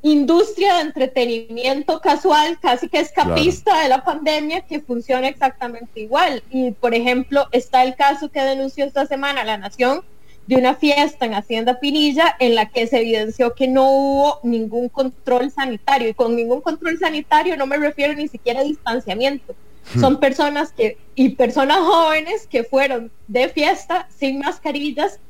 industria 0.02 0.74
de 0.74 0.80
entretenimiento 0.82 2.00
casual, 2.00 2.58
casi 2.60 2.88
que 2.88 2.98
escapista 2.98 3.82
de 3.82 3.88
la 3.88 4.04
pandemia, 4.04 4.62
que 4.62 4.80
funciona 4.80 5.28
exactamente 5.28 6.00
igual. 6.00 6.42
Y, 6.50 6.72
por 6.72 6.94
ejemplo, 6.94 7.46
está 7.52 7.84
el 7.84 7.94
caso 7.94 8.28
que 8.28 8.42
denunció 8.42 8.84
esta 8.84 9.06
semana 9.06 9.44
La 9.44 9.58
Nación, 9.58 10.02
de 10.46 10.56
una 10.56 10.74
fiesta 10.74 11.24
en 11.24 11.34
Hacienda 11.34 11.78
Pinilla 11.78 12.34
en 12.40 12.56
la 12.56 12.68
que 12.68 12.88
se 12.88 12.98
evidenció 12.98 13.54
que 13.54 13.68
no 13.68 13.88
hubo 13.90 14.40
ningún 14.42 14.88
control 14.88 15.52
sanitario. 15.52 16.08
Y 16.08 16.14
con 16.14 16.34
ningún 16.34 16.60
control 16.60 16.98
sanitario 16.98 17.56
no 17.56 17.66
me 17.66 17.76
refiero 17.76 18.12
ni 18.14 18.26
siquiera 18.26 18.60
a 18.60 18.64
distanciamiento. 18.64 19.54
Hmm. 19.94 20.00
Son 20.00 20.20
personas 20.20 20.72
que, 20.72 20.98
y 21.14 21.30
personas 21.30 21.78
jóvenes 21.78 22.48
que 22.48 22.64
fueron 22.64 23.12
de 23.28 23.48
fiesta 23.50 24.08
sin 24.16 24.40
mascarillas. 24.40 25.20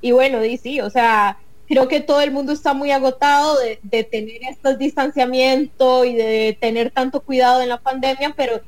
Y 0.00 0.12
bueno, 0.12 0.38
sí, 0.60 0.80
o 0.80 0.88
sea, 0.88 1.38
creo 1.72 1.88
que 1.88 2.00
todo 2.00 2.20
el 2.20 2.32
mundo 2.32 2.52
está 2.52 2.74
muy 2.74 2.90
agotado 2.90 3.56
de, 3.58 4.04
tener 4.04 4.42
estos 4.42 4.76
distanciamientos 4.76 6.04
y 6.04 6.12
de 6.12 6.58
tener 6.60 6.90
tanto 6.90 7.22
cuidado 7.22 7.62
en 7.62 7.70
la 7.70 7.80
pandemia, 7.80 8.34
pero 8.36 8.60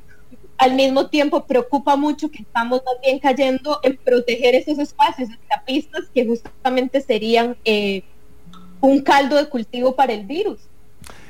al 0.57 0.73
mismo 0.73 1.05
tiempo 1.05 1.45
preocupa 1.45 1.95
mucho 1.97 2.31
que 2.31 2.41
estamos 2.41 2.83
también 2.83 3.19
cayendo 3.19 3.79
en 3.83 3.95
proteger 3.97 4.55
esos 4.55 4.79
espacios 4.79 5.29
escapistas 5.29 6.05
que 6.15 6.25
justamente 6.25 6.99
serían 6.99 7.55
eh, 7.63 8.01
un 8.81 9.01
caldo 9.01 9.35
de 9.35 9.49
cultivo 9.49 9.95
para 9.95 10.13
el 10.13 10.25
virus. 10.25 10.61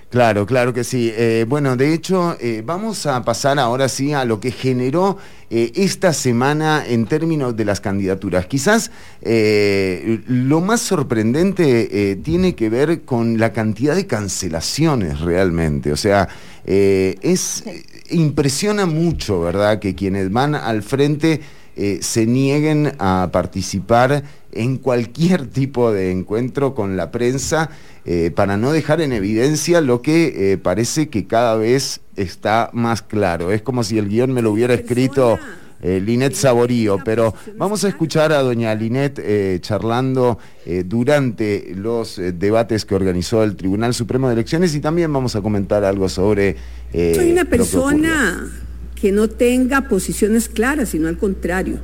Claro, 0.10 0.46
claro 0.46 0.72
que 0.74 0.84
sí. 0.84 1.12
Eh, 1.14 1.46
bueno, 1.48 1.76
de 1.76 1.94
hecho, 1.94 2.38
eh, 2.40 2.64
vamos 2.66 3.06
a 3.06 3.22
pasar 3.24 3.60
ahora 3.60 3.90
sí 3.90 4.14
a 4.14 4.24
lo 4.24 4.40
que 4.40 4.52
generó 4.52 5.18
esta 5.50 6.12
semana 6.12 6.84
en 6.86 7.06
términos 7.06 7.56
de 7.56 7.66
las 7.66 7.80
candidaturas. 7.80 8.48
Quizás 8.48 8.90
lo 9.22 10.60
más 10.60 10.82
sorprendente 10.82 12.20
tiene 12.24 12.56
que 12.56 12.68
ver 12.70 13.04
con 13.04 13.38
la 13.38 13.54
cantidad 13.54 13.96
de 13.96 14.08
cancelaciones 14.08 15.20
realmente. 15.22 15.92
O 15.92 15.98
sea, 15.98 16.28
es 16.66 17.64
impresiona 18.10 18.86
mucho, 18.88 19.40
¿verdad?, 19.42 19.80
que 19.80 19.94
quienes 19.94 20.32
van 20.32 20.56
al 20.56 20.82
frente 20.82 21.42
eh, 21.78 22.00
se 22.02 22.26
nieguen 22.26 22.94
a 23.00 23.30
participar 23.34 24.24
en 24.54 24.78
cualquier 24.78 25.48
tipo 25.48 25.92
de 25.92 26.12
encuentro 26.12 26.74
con 26.74 26.96
la 26.96 27.12
prensa 27.12 27.70
eh, 28.06 28.32
para 28.34 28.56
no 28.56 28.72
dejar 28.72 29.02
en 29.02 29.12
evidencia 29.12 29.82
lo 29.82 30.02
que 30.02 30.54
eh, 30.54 30.58
parece 30.58 31.10
que 31.10 31.28
cada 31.28 31.56
vez 31.58 32.00
está 32.16 32.70
más 32.72 33.02
claro. 33.02 33.52
Es 33.52 33.62
como 33.62 33.84
si 33.84 33.98
el 33.98 34.08
guion 34.08 34.32
me 34.32 34.42
lo 34.42 34.52
hubiera 34.52 34.74
escrito 34.74 35.38
Linet 35.82 36.34
Saborío, 36.34 36.98
pero 37.04 37.36
vamos 37.58 37.84
a 37.84 37.90
escuchar 37.90 38.32
a 38.32 38.42
doña 38.42 38.74
Linet 38.74 39.62
charlando 39.62 40.40
durante 40.86 41.74
los 41.76 42.20
debates 42.34 42.86
que 42.86 42.96
organizó 42.96 43.44
el 43.44 43.56
Tribunal 43.56 43.94
Supremo 43.94 44.28
de 44.28 44.34
Elecciones 44.34 44.74
y 44.74 44.80
también 44.80 45.14
vamos 45.14 45.36
a 45.36 45.42
comentar 45.42 45.84
algo 45.84 46.10
sobre 46.10 46.56
soy 46.92 47.34
una 47.34 47.46
persona 47.46 48.65
que, 48.96 49.12
no 49.12 49.30
tenga 49.30 49.88
posiciones 49.88 50.50
claras, 50.50 50.90
sino 50.90 51.08
al 51.08 51.18
contrario. 51.18 51.80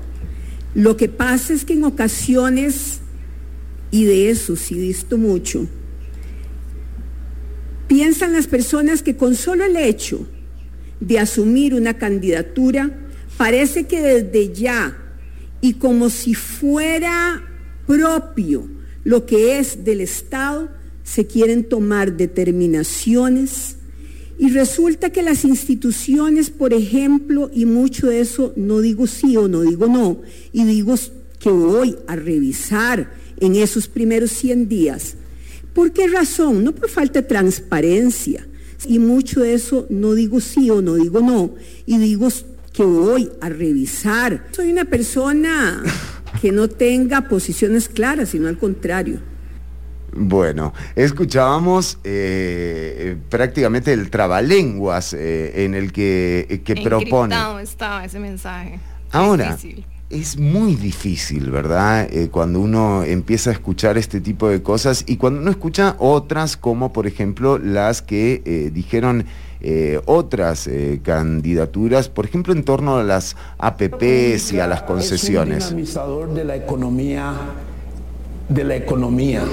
Lo 0.73 0.97
que 0.97 1.09
pasa 1.09 1.53
es 1.53 1.65
que 1.65 1.73
en 1.73 1.83
ocasiones, 1.83 2.99
y 3.91 4.05
de 4.05 4.29
eso 4.29 4.55
sí 4.55 4.75
visto 4.75 5.17
mucho, 5.17 5.67
piensan 7.87 8.33
las 8.33 8.47
personas 8.47 9.03
que 9.03 9.17
con 9.17 9.35
solo 9.35 9.65
el 9.65 9.75
hecho 9.75 10.27
de 10.99 11.19
asumir 11.19 11.73
una 11.73 11.97
candidatura, 11.97 12.89
parece 13.37 13.85
que 13.85 14.01
desde 14.01 14.53
ya 14.53 14.97
y 15.59 15.73
como 15.73 16.09
si 16.09 16.33
fuera 16.33 17.43
propio 17.85 18.67
lo 19.03 19.25
que 19.25 19.59
es 19.59 19.83
del 19.83 20.01
Estado, 20.01 20.69
se 21.03 21.27
quieren 21.27 21.67
tomar 21.67 22.13
determinaciones 22.13 23.77
y 24.41 24.49
resulta 24.49 25.11
que 25.11 25.21
las 25.21 25.45
instituciones, 25.45 26.49
por 26.49 26.73
ejemplo, 26.73 27.51
y 27.53 27.65
mucho 27.65 28.07
de 28.07 28.21
eso 28.21 28.53
no 28.55 28.81
digo 28.81 29.05
sí 29.05 29.37
o 29.37 29.47
no 29.47 29.61
digo 29.61 29.85
no, 29.85 30.19
y 30.51 30.63
digo 30.63 30.95
que 31.37 31.51
voy 31.51 31.95
a 32.07 32.15
revisar 32.15 33.13
en 33.39 33.55
esos 33.55 33.87
primeros 33.87 34.31
100 34.31 34.67
días. 34.67 35.15
¿Por 35.75 35.91
qué 35.91 36.07
razón? 36.07 36.63
No 36.63 36.73
por 36.73 36.89
falta 36.89 37.21
de 37.21 37.27
transparencia. 37.27 38.47
Y 38.87 38.97
mucho 38.97 39.41
de 39.41 39.53
eso 39.53 39.85
no 39.91 40.15
digo 40.15 40.39
sí 40.39 40.71
o 40.71 40.81
no 40.81 40.95
digo 40.95 41.21
no, 41.21 41.53
y 41.85 41.99
digo 41.99 42.27
que 42.73 42.83
voy 42.83 43.29
a 43.41 43.49
revisar. 43.49 44.47
Soy 44.53 44.71
una 44.71 44.85
persona 44.85 45.83
que 46.41 46.51
no 46.51 46.67
tenga 46.67 47.27
posiciones 47.29 47.87
claras, 47.87 48.29
sino 48.29 48.47
al 48.47 48.57
contrario. 48.57 49.19
Bueno, 50.13 50.73
escuchábamos 50.95 51.97
eh, 52.03 53.15
prácticamente 53.29 53.93
el 53.93 54.09
trabalenguas 54.09 55.13
eh, 55.13 55.63
en 55.63 55.73
el 55.73 55.93
que, 55.93 56.47
eh, 56.49 56.61
que 56.61 56.75
propone. 56.75 57.35
estaba 57.61 58.03
ese 58.03 58.19
mensaje. 58.19 58.79
Ahora, 59.11 59.57
es 60.09 60.37
muy 60.37 60.75
difícil, 60.75 61.49
¿verdad? 61.51 62.09
cuando 62.31 62.59
uno 62.59 63.03
empieza 63.03 63.49
a 63.49 63.53
escuchar 63.53 63.97
este 63.97 64.19
tipo 64.19 64.49
de 64.49 64.61
cosas 64.61 65.05
y 65.07 65.15
cuando 65.15 65.39
uno 65.39 65.51
escucha 65.51 65.95
otras, 65.99 66.57
como 66.57 66.91
por 66.91 67.07
ejemplo 67.07 67.57
las 67.57 68.01
que 68.01 68.69
dijeron 68.73 69.25
otras 70.05 70.69
candidaturas, 71.03 72.09
por 72.09 72.25
ejemplo 72.25 72.53
en 72.53 72.63
torno 72.63 72.97
a 72.97 73.03
las 73.03 73.37
APPs 73.57 74.51
y 74.51 74.59
a 74.59 74.67
las 74.67 74.81
concesiones. 74.83 75.57
Es 75.57 75.71
un 75.71 75.77
dinamizador 75.77 76.33
de 76.33 76.43
la 76.43 76.55
economía, 76.57 77.33
de 78.49 78.63
la 78.65 78.75
economía 78.75 79.43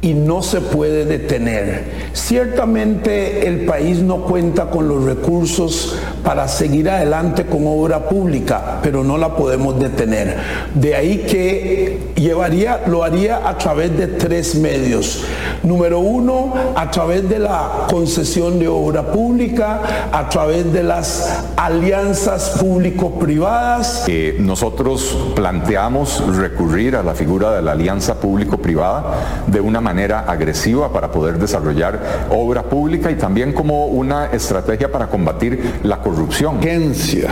y 0.00 0.14
no 0.14 0.42
se 0.42 0.60
puede 0.60 1.04
detener. 1.04 2.10
Ciertamente 2.12 3.48
el 3.48 3.66
país 3.66 3.98
no 3.98 4.22
cuenta 4.22 4.66
con 4.66 4.86
los 4.86 5.02
recursos 5.02 5.96
para 6.22 6.46
seguir 6.46 6.88
adelante 6.88 7.46
con 7.46 7.66
obra 7.66 8.08
pública, 8.08 8.78
pero 8.80 9.02
no 9.02 9.18
la 9.18 9.34
podemos 9.34 9.78
detener. 9.80 10.36
De 10.74 10.94
ahí 10.94 11.24
que 11.28 12.12
llevaría, 12.14 12.82
lo 12.86 13.02
haría 13.02 13.48
a 13.48 13.58
través 13.58 13.96
de 13.96 14.06
tres 14.06 14.54
medios. 14.54 15.24
Número 15.64 15.98
uno, 15.98 16.54
a 16.76 16.90
través 16.92 17.28
de 17.28 17.40
la 17.40 17.86
concesión 17.90 18.60
de 18.60 18.68
obra 18.68 19.10
pública, 19.10 20.08
a 20.12 20.28
través 20.28 20.72
de 20.72 20.84
las 20.84 21.44
alianzas 21.56 22.50
público-privadas. 22.60 24.04
Eh, 24.06 24.36
nosotros 24.38 25.32
planteamos 25.34 26.22
recurrir 26.36 26.94
a 26.94 27.02
la 27.02 27.14
figura 27.14 27.52
de 27.56 27.62
la 27.62 27.72
alianza 27.72 28.20
público-privada 28.20 29.44
de 29.48 29.60
una 29.60 29.80
manera 29.80 29.87
agresiva 29.88 30.92
para 30.92 31.10
poder 31.10 31.38
desarrollar 31.38 32.26
obra 32.30 32.62
pública 32.62 33.10
y 33.10 33.16
también 33.16 33.52
como 33.52 33.86
una 33.86 34.26
estrategia 34.26 34.90
para 34.90 35.08
combatir 35.08 35.80
la 35.82 36.00
corrupción. 36.00 36.56
Urgencia 36.58 37.30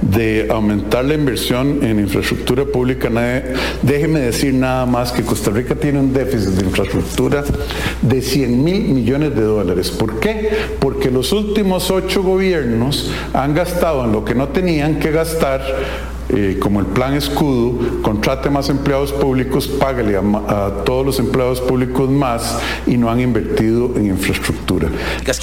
de 0.00 0.46
aumentar 0.50 1.04
la 1.04 1.14
inversión 1.14 1.82
en 1.82 2.00
infraestructura 2.00 2.64
pública, 2.64 3.10
déjeme 3.82 4.20
decir 4.20 4.54
nada 4.54 4.86
más 4.86 5.12
que 5.12 5.22
Costa 5.22 5.50
Rica 5.50 5.74
tiene 5.74 6.00
un 6.00 6.12
déficit 6.12 6.50
de 6.50 6.64
infraestructura 6.64 7.44
de 8.02 8.22
100 8.22 8.64
mil 8.64 8.82
millones 8.88 9.34
de 9.34 9.42
dólares. 9.42 9.90
¿Por 9.90 10.18
qué? 10.20 10.50
Porque 10.78 11.10
los 11.10 11.32
últimos 11.32 11.90
ocho 11.90 12.22
gobiernos 12.22 13.10
han 13.32 13.54
gastado 13.54 14.04
en 14.04 14.12
lo 14.12 14.24
que 14.24 14.34
no 14.34 14.48
tenían 14.48 14.98
que 14.98 15.10
gastar 15.10 15.62
eh, 16.28 16.58
como 16.60 16.80
el 16.80 16.86
plan 16.86 17.14
escudo, 17.14 18.02
contrate 18.02 18.50
más 18.50 18.68
empleados 18.68 19.12
públicos, 19.12 19.68
págale 19.68 20.16
a, 20.16 20.82
todos 20.84 21.06
los 21.06 21.18
empleados 21.18 21.60
públicos 21.60 22.10
más 22.10 22.58
y 22.86 22.96
no 22.96 23.10
han 23.10 23.20
invertido 23.20 23.92
en 23.96 24.06
infraestructura. 24.06 24.90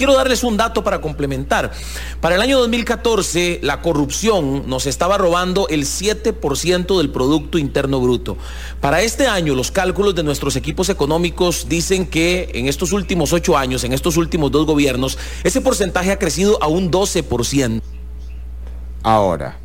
Quiero 0.04 0.18
darles 0.18 0.44
un 0.44 0.58
dato 0.58 0.84
para 0.84 1.00
complementar. 1.00 1.72
Para 2.20 2.36
el 2.36 2.42
año 2.42 2.60
2014, 2.60 3.60
la 3.64 3.82
corrupción 3.82 4.68
nos 4.68 4.86
estaba 4.86 5.18
robando 5.18 5.70
el 5.70 5.86
7% 5.86 6.98
del 6.98 7.10
Producto 7.10 7.58
Interno 7.58 8.02
Bruto. 8.02 8.36
Para 8.82 9.02
este 9.02 9.28
año, 9.28 9.56
los 9.56 9.72
cálculos 9.72 10.14
de 10.16 10.24
nuestros 10.24 10.58
equipos 10.58 10.90
económicos 10.90 11.70
dicen 11.70 12.06
que 12.06 12.52
en 12.54 12.68
estos 12.68 12.92
últimos 12.92 13.32
ocho 13.32 13.56
años, 13.56 13.86
en 13.86 13.94
estos 13.94 14.18
últimos 14.18 14.52
dos 14.52 14.66
gobiernos, 14.66 15.18
ese 15.46 15.62
porcentaje 15.62 16.12
ha 16.12 16.20
crecido 16.20 16.62
a 16.62 16.68
un 16.68 16.92
12%. 16.92 17.82
Ahora, 19.04 19.63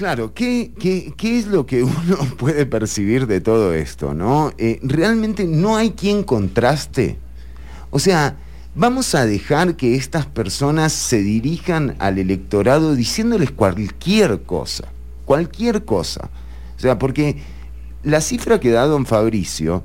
Claro, 0.00 0.32
¿qué, 0.32 0.72
¿qué, 0.78 1.38
es 1.38 1.46
lo 1.46 1.66
que 1.66 1.82
uno 1.84 2.16
puede 2.38 2.64
percibir 2.64 3.26
de 3.26 3.42
todo 3.42 3.74
esto? 3.74 4.14
¿no? 4.14 4.50
Eh, 4.56 4.80
realmente 4.82 5.44
no 5.44 5.76
hay 5.76 5.90
quien 5.90 6.22
contraste. 6.22 7.18
O 7.90 7.98
sea, 7.98 8.38
vamos 8.74 9.14
a 9.14 9.26
dejar 9.26 9.76
que 9.76 9.96
estas 9.96 10.24
personas 10.24 10.94
se 10.94 11.18
dirijan 11.18 11.96
al 11.98 12.18
electorado 12.18 12.94
diciéndoles 12.94 13.50
cualquier 13.50 14.40
cosa, 14.44 14.88
cualquier 15.26 15.84
cosa. 15.84 16.30
O 16.78 16.80
sea, 16.80 16.98
porque 16.98 17.36
la 18.02 18.22
cifra 18.22 18.58
que 18.58 18.70
da 18.70 18.86
don 18.86 19.04
Fabricio 19.04 19.84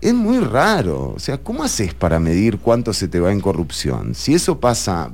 es 0.00 0.14
muy 0.14 0.40
raro. 0.40 1.12
O 1.14 1.20
sea, 1.20 1.38
¿cómo 1.38 1.62
haces 1.62 1.94
para 1.94 2.18
medir 2.18 2.58
cuánto 2.58 2.92
se 2.92 3.06
te 3.06 3.20
va 3.20 3.30
en 3.30 3.40
corrupción? 3.40 4.16
Si 4.16 4.34
eso 4.34 4.58
pasa 4.58 5.12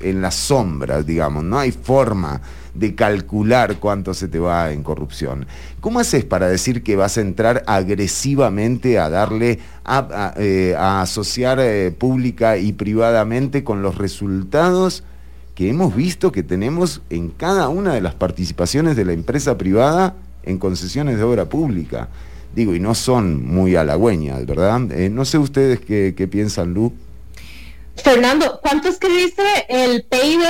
en 0.00 0.22
las 0.22 0.34
sombras, 0.34 1.06
digamos, 1.06 1.44
no 1.44 1.58
hay 1.58 1.72
forma 1.72 2.40
de 2.74 2.94
calcular 2.94 3.76
cuánto 3.78 4.14
se 4.14 4.28
te 4.28 4.38
va 4.38 4.72
en 4.72 4.82
corrupción. 4.82 5.46
¿Cómo 5.80 6.00
haces 6.00 6.24
para 6.24 6.48
decir 6.48 6.82
que 6.82 6.96
vas 6.96 7.18
a 7.18 7.20
entrar 7.20 7.62
agresivamente 7.66 8.98
a 8.98 9.08
darle, 9.08 9.58
a, 9.84 10.34
eh, 10.36 10.74
asociar 10.78 11.58
eh, 11.60 11.90
pública 11.90 12.56
y 12.56 12.72
privadamente 12.72 13.64
con 13.64 13.82
los 13.82 13.98
resultados 13.98 15.04
que 15.54 15.68
hemos 15.68 15.94
visto 15.94 16.32
que 16.32 16.42
tenemos 16.42 17.02
en 17.10 17.30
cada 17.30 17.68
una 17.68 17.94
de 17.94 18.00
las 18.00 18.14
participaciones 18.14 18.96
de 18.96 19.04
la 19.04 19.12
empresa 19.12 19.58
privada 19.58 20.14
en 20.42 20.58
concesiones 20.58 21.16
de 21.16 21.24
obra 21.24 21.46
pública? 21.46 22.08
Digo, 22.54 22.74
y 22.74 22.80
no 22.80 22.94
son 22.94 23.46
muy 23.46 23.76
halagüeñas, 23.76 24.44
¿verdad? 24.44 24.90
Eh, 24.92 25.08
no 25.08 25.24
sé 25.24 25.38
ustedes 25.38 25.80
qué, 25.80 26.14
qué 26.16 26.26
piensan, 26.26 26.74
Lu. 26.74 26.92
Fernando, 28.02 28.60
¿cuánto 28.62 28.88
es 28.88 28.98
que 28.98 29.08
dice 29.08 29.42
el 29.68 30.04
PIB 30.04 30.40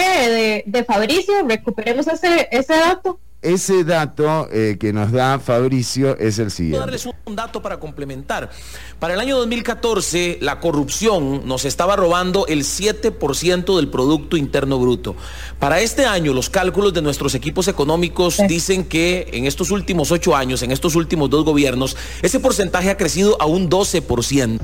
de, 0.66 0.84
Fabricio? 0.84 1.34
Recuperemos 1.46 2.06
ese, 2.06 2.48
ese 2.50 2.74
dato. 2.74 3.20
Ese 3.42 3.84
dato 3.84 4.48
eh, 4.52 4.76
que 4.78 4.92
nos 4.92 5.12
da 5.12 5.38
Fabricio 5.38 6.14
es 6.18 6.38
el 6.38 6.50
siguiente. 6.50 6.76
Quiero 6.76 6.84
darles 6.84 7.08
un 7.24 7.34
dato 7.34 7.62
para 7.62 7.80
complementar. 7.80 8.50
Para 8.98 9.14
el 9.14 9.20
año 9.20 9.38
2014, 9.38 10.38
la 10.42 10.60
corrupción 10.60 11.48
nos 11.48 11.64
estaba 11.64 11.96
robando 11.96 12.46
el 12.48 12.64
7% 12.64 13.76
del 13.76 13.88
Producto 13.88 14.36
Interno 14.36 14.78
Bruto. 14.78 15.16
Para 15.58 15.80
este 15.80 16.04
año, 16.04 16.34
los 16.34 16.50
cálculos 16.50 16.92
de 16.92 17.00
nuestros 17.00 17.34
equipos 17.34 17.66
económicos 17.66 18.42
dicen 18.46 18.84
que 18.84 19.30
en 19.32 19.46
estos 19.46 19.70
últimos 19.70 20.10
ocho 20.10 20.36
años, 20.36 20.62
en 20.62 20.70
estos 20.70 20.94
últimos 20.94 21.30
dos 21.30 21.46
gobiernos, 21.46 21.96
ese 22.20 22.40
porcentaje 22.40 22.90
ha 22.90 22.98
crecido 22.98 23.40
a 23.40 23.46
un 23.46 23.70
12%. 23.70 24.60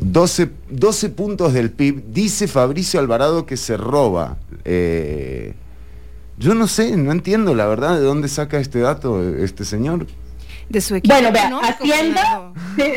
12, 0.00 0.50
12 0.70 1.08
puntos 1.10 1.52
del 1.52 1.70
PIB. 1.70 2.04
Dice 2.12 2.48
Fabricio 2.48 3.00
Alvarado 3.00 3.46
que 3.46 3.56
se 3.56 3.76
roba. 3.76 4.38
Eh, 4.64 5.54
yo 6.38 6.54
no 6.54 6.68
sé, 6.68 6.96
no 6.96 7.12
entiendo 7.12 7.54
la 7.54 7.66
verdad 7.66 7.94
de 7.96 8.00
dónde 8.04 8.28
saca 8.28 8.58
este 8.58 8.80
dato 8.80 9.22
este 9.36 9.64
señor. 9.64 10.06
De 10.68 10.80
su 10.80 10.94
equipo. 10.94 11.14
Bueno, 11.14 11.32
vea, 11.32 11.50
Hacienda. 11.58 12.52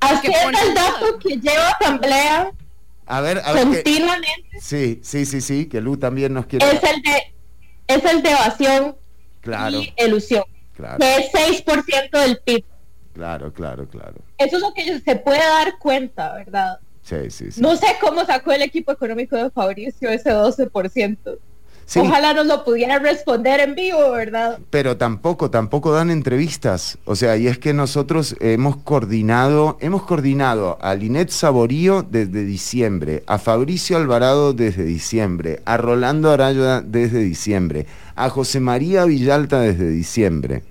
Hacienda 0.00 0.62
el 0.62 0.74
dato 0.74 1.18
que 1.18 1.36
lleva 1.36 1.68
Asamblea. 1.80 2.52
A 3.06 3.20
ver, 3.20 3.40
a 3.44 3.52
ver. 3.52 3.64
Continuamente. 3.64 4.60
sí, 4.60 5.00
sí, 5.02 5.26
sí, 5.26 5.40
sí, 5.40 5.66
que 5.66 5.80
Lu 5.80 5.96
también 5.96 6.34
nos 6.34 6.46
quiere. 6.46 6.66
Es 6.66 6.82
el 6.82 7.02
de, 7.02 7.34
es 7.88 8.04
el 8.04 8.22
de 8.22 8.30
evasión 8.30 8.96
claro. 9.40 9.80
y 9.80 9.92
elusión. 9.96 10.44
Claro. 10.76 10.98
Que 10.98 11.16
es 11.16 11.32
6% 11.64 12.10
del 12.10 12.38
PIB. 12.44 12.64
Claro, 13.16 13.50
claro, 13.50 13.88
claro. 13.88 14.16
Eso 14.36 14.56
es 14.56 14.62
lo 14.62 14.74
que 14.74 15.00
se 15.00 15.16
puede 15.16 15.38
dar 15.38 15.78
cuenta, 15.78 16.34
¿verdad? 16.34 16.78
Sí, 17.00 17.30
sí, 17.30 17.50
sí. 17.50 17.62
No 17.62 17.74
sé 17.74 17.86
cómo 17.98 18.26
sacó 18.26 18.52
el 18.52 18.60
equipo 18.60 18.92
económico 18.92 19.36
de 19.36 19.48
Fabricio 19.48 20.10
ese 20.10 20.30
12%. 20.32 21.38
Ojalá 21.98 22.34
nos 22.34 22.46
lo 22.46 22.62
pudiera 22.62 22.98
responder 22.98 23.60
en 23.60 23.74
vivo, 23.74 24.10
¿verdad? 24.10 24.58
Pero 24.68 24.98
tampoco, 24.98 25.50
tampoco 25.50 25.92
dan 25.92 26.10
entrevistas. 26.10 26.98
O 27.06 27.16
sea, 27.16 27.38
y 27.38 27.46
es 27.46 27.58
que 27.58 27.72
nosotros 27.72 28.36
hemos 28.40 28.76
coordinado, 28.76 29.78
hemos 29.80 30.02
coordinado 30.02 30.76
a 30.82 30.94
Linet 30.94 31.30
Saborío 31.30 32.02
desde 32.02 32.44
diciembre, 32.44 33.22
a 33.26 33.38
Fabricio 33.38 33.96
Alvarado 33.96 34.52
desde 34.52 34.84
diciembre, 34.84 35.62
a 35.64 35.78
Rolando 35.78 36.30
Araya 36.32 36.82
desde 36.82 37.20
diciembre, 37.20 37.86
a 38.14 38.28
José 38.28 38.60
María 38.60 39.06
Villalta 39.06 39.60
desde 39.60 39.88
diciembre 39.88 40.64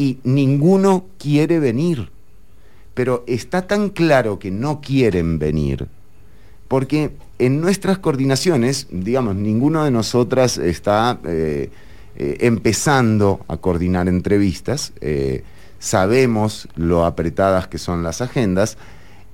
y 0.00 0.18
ninguno 0.24 1.04
quiere 1.18 1.58
venir. 1.58 2.10
Pero 2.94 3.22
está 3.26 3.66
tan 3.66 3.90
claro 3.90 4.38
que 4.38 4.50
no 4.50 4.80
quieren 4.80 5.38
venir, 5.38 5.88
porque 6.68 7.10
en 7.38 7.60
nuestras 7.60 7.98
coordinaciones, 7.98 8.86
digamos, 8.90 9.36
ninguno 9.36 9.84
de 9.84 9.90
nosotras 9.90 10.56
está 10.56 11.20
eh, 11.24 11.70
eh, 12.16 12.36
empezando 12.40 13.44
a 13.46 13.58
coordinar 13.58 14.08
entrevistas, 14.08 14.94
eh, 15.02 15.44
sabemos 15.78 16.66
lo 16.76 17.04
apretadas 17.04 17.68
que 17.68 17.76
son 17.76 18.02
las 18.02 18.22
agendas, 18.22 18.78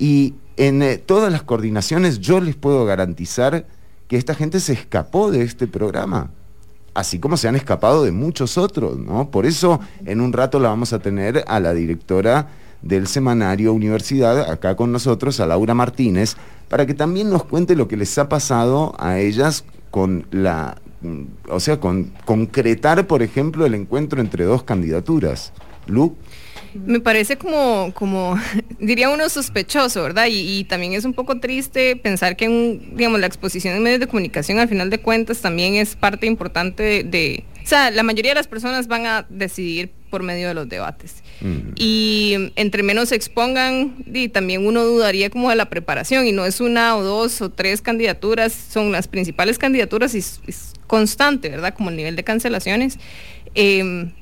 y 0.00 0.34
en 0.56 1.00
todas 1.06 1.30
las 1.30 1.44
coordinaciones 1.44 2.18
yo 2.18 2.40
les 2.40 2.56
puedo 2.56 2.84
garantizar 2.86 3.66
que 4.08 4.16
esta 4.16 4.34
gente 4.34 4.58
se 4.58 4.72
escapó 4.72 5.30
de 5.30 5.42
este 5.42 5.68
programa 5.68 6.30
así 6.96 7.18
como 7.18 7.36
se 7.36 7.46
han 7.46 7.56
escapado 7.56 8.04
de 8.04 8.10
muchos 8.10 8.56
otros, 8.58 8.98
¿no? 8.98 9.30
Por 9.30 9.46
eso 9.46 9.80
en 10.04 10.20
un 10.20 10.32
rato 10.32 10.58
la 10.58 10.70
vamos 10.70 10.92
a 10.92 10.98
tener 10.98 11.44
a 11.46 11.60
la 11.60 11.74
directora 11.74 12.48
del 12.82 13.06
semanario 13.06 13.72
Universidad 13.72 14.50
acá 14.50 14.76
con 14.76 14.92
nosotros, 14.92 15.38
a 15.40 15.46
Laura 15.46 15.74
Martínez, 15.74 16.36
para 16.68 16.86
que 16.86 16.94
también 16.94 17.30
nos 17.30 17.44
cuente 17.44 17.76
lo 17.76 17.86
que 17.86 17.96
les 17.96 18.16
ha 18.18 18.28
pasado 18.28 18.94
a 18.98 19.18
ellas 19.18 19.64
con 19.90 20.26
la, 20.30 20.80
o 21.48 21.60
sea, 21.60 21.80
con 21.80 22.12
concretar, 22.24 23.06
por 23.06 23.22
ejemplo, 23.22 23.66
el 23.66 23.74
encuentro 23.74 24.20
entre 24.20 24.44
dos 24.44 24.62
candidaturas. 24.62 25.52
Me 26.84 27.00
parece 27.00 27.36
como, 27.36 27.92
como 27.94 28.38
diría 28.78 29.08
uno 29.10 29.28
sospechoso, 29.28 30.02
¿verdad? 30.02 30.26
Y, 30.30 30.64
también 30.64 30.92
es 30.92 31.04
un 31.04 31.14
poco 31.14 31.38
triste 31.38 31.96
pensar 31.96 32.36
que, 32.36 32.48
digamos, 32.92 33.20
la 33.20 33.26
exposición 33.26 33.76
en 33.76 33.82
medios 33.82 34.00
de 34.00 34.06
comunicación 34.06 34.58
al 34.58 34.68
final 34.68 34.90
de 34.90 34.98
cuentas 34.98 35.40
también 35.40 35.74
es 35.74 35.96
parte 35.96 36.26
importante 36.26 37.04
de, 37.04 37.44
o 37.62 37.66
sea, 37.66 37.90
la 37.90 38.02
mayoría 38.02 38.32
de 38.32 38.36
las 38.36 38.48
personas 38.48 38.88
van 38.88 39.06
a 39.06 39.26
decidir 39.28 39.90
por 40.10 40.22
medio 40.22 40.48
de 40.48 40.54
los 40.54 40.68
debates. 40.68 41.22
Y 41.74 42.52
entre 42.56 42.82
menos 42.82 43.10
se 43.10 43.16
expongan, 43.16 43.96
y 44.06 44.28
también 44.28 44.66
uno 44.66 44.84
dudaría 44.84 45.28
como 45.30 45.50
de 45.50 45.56
la 45.56 45.68
preparación, 45.68 46.26
y 46.26 46.32
no 46.32 46.46
es 46.46 46.60
una 46.60 46.96
o 46.96 47.02
dos 47.02 47.42
o 47.42 47.50
tres 47.50 47.82
candidaturas, 47.82 48.52
son 48.52 48.92
las 48.92 49.08
principales 49.08 49.58
candidaturas 49.58 50.14
y 50.14 50.18
es, 50.18 50.72
constante, 50.86 51.48
¿verdad? 51.48 51.74
Como 51.74 51.90
el 51.90 51.96
nivel 51.96 52.16
de 52.16 52.24
cancelaciones. 52.24 52.98
Em, 53.54 54.12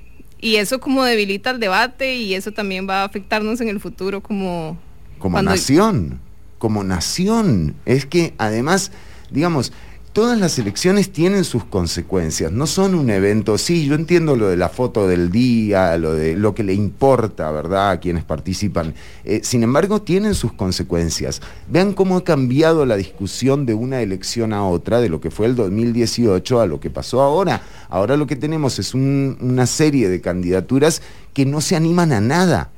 y 0.44 0.56
eso 0.56 0.78
como 0.78 1.02
debilita 1.04 1.48
el 1.48 1.58
debate 1.58 2.16
y 2.16 2.34
eso 2.34 2.52
también 2.52 2.86
va 2.86 3.00
a 3.00 3.04
afectarnos 3.04 3.62
en 3.62 3.68
el 3.68 3.80
futuro 3.80 4.22
como... 4.22 4.76
Como 5.18 5.40
nación, 5.40 6.20
como 6.58 6.84
nación. 6.84 7.74
Es 7.86 8.04
que 8.04 8.34
además, 8.36 8.92
digamos, 9.30 9.72
todas 10.14 10.38
las 10.38 10.60
elecciones 10.60 11.10
tienen 11.10 11.42
sus 11.42 11.64
consecuencias, 11.64 12.52
no 12.52 12.68
son 12.68 12.94
un 12.94 13.10
evento, 13.10 13.58
sí, 13.58 13.84
yo 13.84 13.96
entiendo 13.96 14.36
lo 14.36 14.46
de 14.46 14.56
la 14.56 14.68
foto 14.68 15.08
del 15.08 15.32
día, 15.32 15.98
lo 15.98 16.14
de 16.14 16.36
lo 16.36 16.54
que 16.54 16.62
le 16.62 16.72
importa, 16.72 17.50
¿verdad?, 17.50 17.90
a 17.90 18.00
quienes 18.00 18.22
participan. 18.22 18.94
Eh, 19.24 19.40
sin 19.42 19.64
embargo, 19.64 20.02
tienen 20.02 20.36
sus 20.36 20.52
consecuencias. 20.52 21.42
Vean 21.68 21.94
cómo 21.94 22.16
ha 22.16 22.22
cambiado 22.22 22.86
la 22.86 22.96
discusión 22.96 23.66
de 23.66 23.74
una 23.74 24.02
elección 24.02 24.52
a 24.52 24.64
otra, 24.64 25.00
de 25.00 25.08
lo 25.08 25.20
que 25.20 25.32
fue 25.32 25.46
el 25.46 25.56
2018 25.56 26.60
a 26.60 26.66
lo 26.66 26.78
que 26.78 26.90
pasó 26.90 27.20
ahora. 27.20 27.62
Ahora 27.88 28.16
lo 28.16 28.28
que 28.28 28.36
tenemos 28.36 28.78
es 28.78 28.94
una 28.94 29.66
serie 29.66 30.08
de 30.08 30.20
candidaturas 30.20 31.02
que 31.32 31.44
no 31.44 31.60
se 31.60 31.74
animan 31.74 32.12
a 32.12 32.20
nada, 32.20 32.70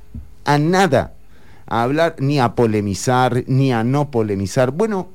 a 0.47 0.57
nada, 0.57 1.13
a 1.67 1.83
hablar, 1.83 2.17
ni 2.19 2.41
a 2.41 2.55
polemizar, 2.55 3.45
ni 3.47 3.75
a 3.75 3.85
no 3.85 4.11
polemizar. 4.11 4.71
Bueno, 4.71 5.11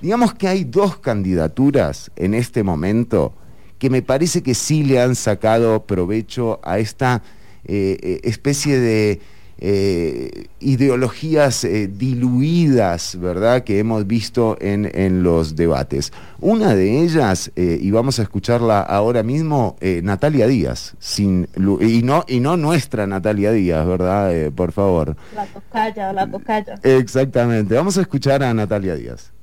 Digamos 0.00 0.34
que 0.34 0.48
hay 0.48 0.64
dos 0.64 0.98
candidaturas 0.98 2.10
en 2.16 2.34
este 2.34 2.62
momento 2.62 3.32
que 3.78 3.90
me 3.90 4.02
parece 4.02 4.42
que 4.42 4.54
sí 4.54 4.82
le 4.82 5.00
han 5.00 5.14
sacado 5.14 5.84
provecho 5.84 6.60
a 6.62 6.78
esta 6.78 7.22
eh, 7.66 7.98
eh, 8.02 8.20
especie 8.24 8.78
de 8.78 9.20
eh, 9.58 10.46
ideologías 10.60 11.66
diluidas, 11.90 13.18
¿verdad?, 13.20 13.62
que 13.62 13.78
hemos 13.78 14.06
visto 14.06 14.56
en, 14.60 15.22
los 15.22 15.54
debates. 15.54 16.12
Una 16.40 16.74
de 16.74 17.02
ellas, 17.02 17.52
y 17.54 17.90
vamos 17.90 18.18
a 18.18 18.22
escucharla 18.22 18.80
ahora 18.80 19.22
mismo, 19.22 19.76
Natalia 20.02 20.46
Díaz, 20.46 20.94
sin, 20.98 21.46
y, 21.80 22.02
no, 22.02 22.24
y 22.26 22.40
no 22.40 22.56
nuestra 22.56 23.06
Natalia 23.06 23.52
Díaz, 23.52 23.86
¿verdad?, 23.86 24.50
por 24.52 24.72
favor. 24.72 25.14
La 25.34 25.44
tocaya, 25.44 26.12
la 26.12 26.26
tocaya. 26.26 26.74
Exactamente, 26.82 27.74
vamos 27.74 27.98
a 27.98 28.00
escuchar 28.00 28.42
a 28.42 28.52
Natalia 28.52 28.96
Díaz. 28.96 29.33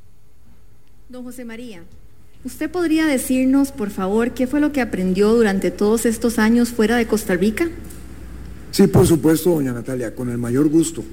Don 1.11 1.25
José 1.25 1.43
María, 1.43 1.83
¿usted 2.45 2.71
podría 2.71 3.05
decirnos, 3.05 3.73
por 3.73 3.89
favor, 3.89 4.31
qué 4.31 4.47
fue 4.47 4.61
lo 4.61 4.71
que 4.71 4.79
aprendió 4.79 5.33
durante 5.33 5.69
todos 5.69 6.05
estos 6.05 6.39
años 6.39 6.69
fuera 6.69 6.95
de 6.95 7.05
Costa 7.05 7.35
Rica? 7.35 7.67
Sí, 8.71 8.87
por 8.87 9.05
supuesto, 9.05 9.49
doña 9.49 9.73
Natalia, 9.73 10.15
con 10.15 10.29
el 10.29 10.37
mayor 10.37 10.69
gusto. 10.69 11.03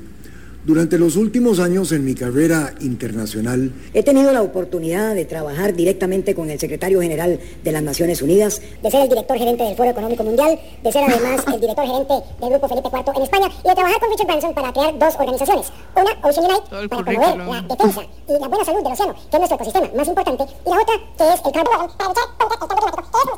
Durante 0.69 0.99
los 0.99 1.17
últimos 1.17 1.61
años 1.61 1.93
en 1.93 2.05
mi 2.05 2.15
carrera 2.15 2.75
internacional, 2.81 3.73
he 3.95 4.03
tenido 4.03 4.33
la 4.33 4.43
oportunidad 4.43 5.15
de 5.15 5.25
trabajar 5.25 5.73
directamente 5.73 6.35
con 6.35 6.51
el 6.51 6.61
secretario 6.61 7.01
general 7.01 7.41
de 7.65 7.73
las 7.73 7.83
Naciones 7.83 8.21
Unidas, 8.21 8.61
de 8.83 8.91
ser 8.91 9.01
el 9.01 9.09
director 9.09 9.39
gerente 9.39 9.65
del 9.65 9.75
Foro 9.75 9.89
Económico 9.89 10.25
Mundial, 10.25 10.61
de 10.85 10.93
ser 10.93 11.05
además 11.09 11.43
el 11.55 11.59
director 11.59 11.87
gerente 11.87 12.13
del 12.39 12.51
Grupo 12.51 12.69
Felipe 12.69 12.89
IV 12.93 13.17
en 13.17 13.23
España 13.23 13.49
y 13.65 13.67
de 13.67 13.75
trabajar 13.75 13.99
con 13.99 14.11
Richard 14.11 14.27
Branson 14.27 14.53
para 14.53 14.73
crear 14.75 14.99
dos 14.99 15.15
organizaciones. 15.15 15.73
Una, 15.97 16.29
Ocean 16.29 16.45
Unite, 16.45 16.89
para 16.91 17.03
promover 17.03 17.37
la 17.39 17.63
defensa 17.63 18.03
y 18.29 18.33
la 18.39 18.49
buena 18.49 18.65
salud 18.67 18.83
del 18.83 18.93
océano, 18.93 19.15
que 19.15 19.21
es 19.23 19.39
nuestro 19.39 19.57
ecosistema 19.57 19.89
más 19.97 20.09
importante, 20.09 20.45
y 20.45 20.69
la 20.69 20.77
otra, 20.77 20.95
que 21.17 21.33
es 21.33 21.41
el 21.47 21.53
Carbon 21.57 21.97
para 21.97 22.09
luchar 22.11 22.25
contra 22.37 22.77
el 22.77 23.09
cambio 23.09 23.33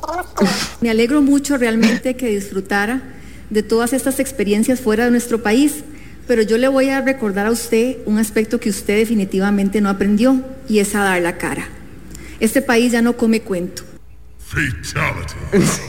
climático, 0.00 0.64
Me 0.80 0.88
alegro 0.88 1.20
mucho 1.20 1.58
realmente 1.58 2.16
que 2.16 2.28
disfrutara 2.28 3.02
de 3.50 3.62
todas 3.62 3.92
estas 3.92 4.20
experiencias 4.20 4.80
fuera 4.80 5.04
de 5.04 5.10
nuestro 5.10 5.42
país, 5.42 5.84
pero 6.26 6.42
yo 6.42 6.58
le 6.58 6.68
voy 6.68 6.88
a 6.88 7.00
recordar 7.00 7.46
a 7.46 7.50
usted 7.50 7.98
un 8.06 8.18
aspecto 8.18 8.58
que 8.58 8.70
usted 8.70 8.96
definitivamente 8.96 9.80
no 9.80 9.88
aprendió 9.88 10.42
y 10.68 10.78
es 10.78 10.94
a 10.94 11.00
dar 11.00 11.20
la 11.20 11.36
cara. 11.36 11.68
Este 12.40 12.62
país 12.62 12.92
ya 12.92 13.02
no 13.02 13.16
come 13.16 13.40
cuento. 13.40 13.82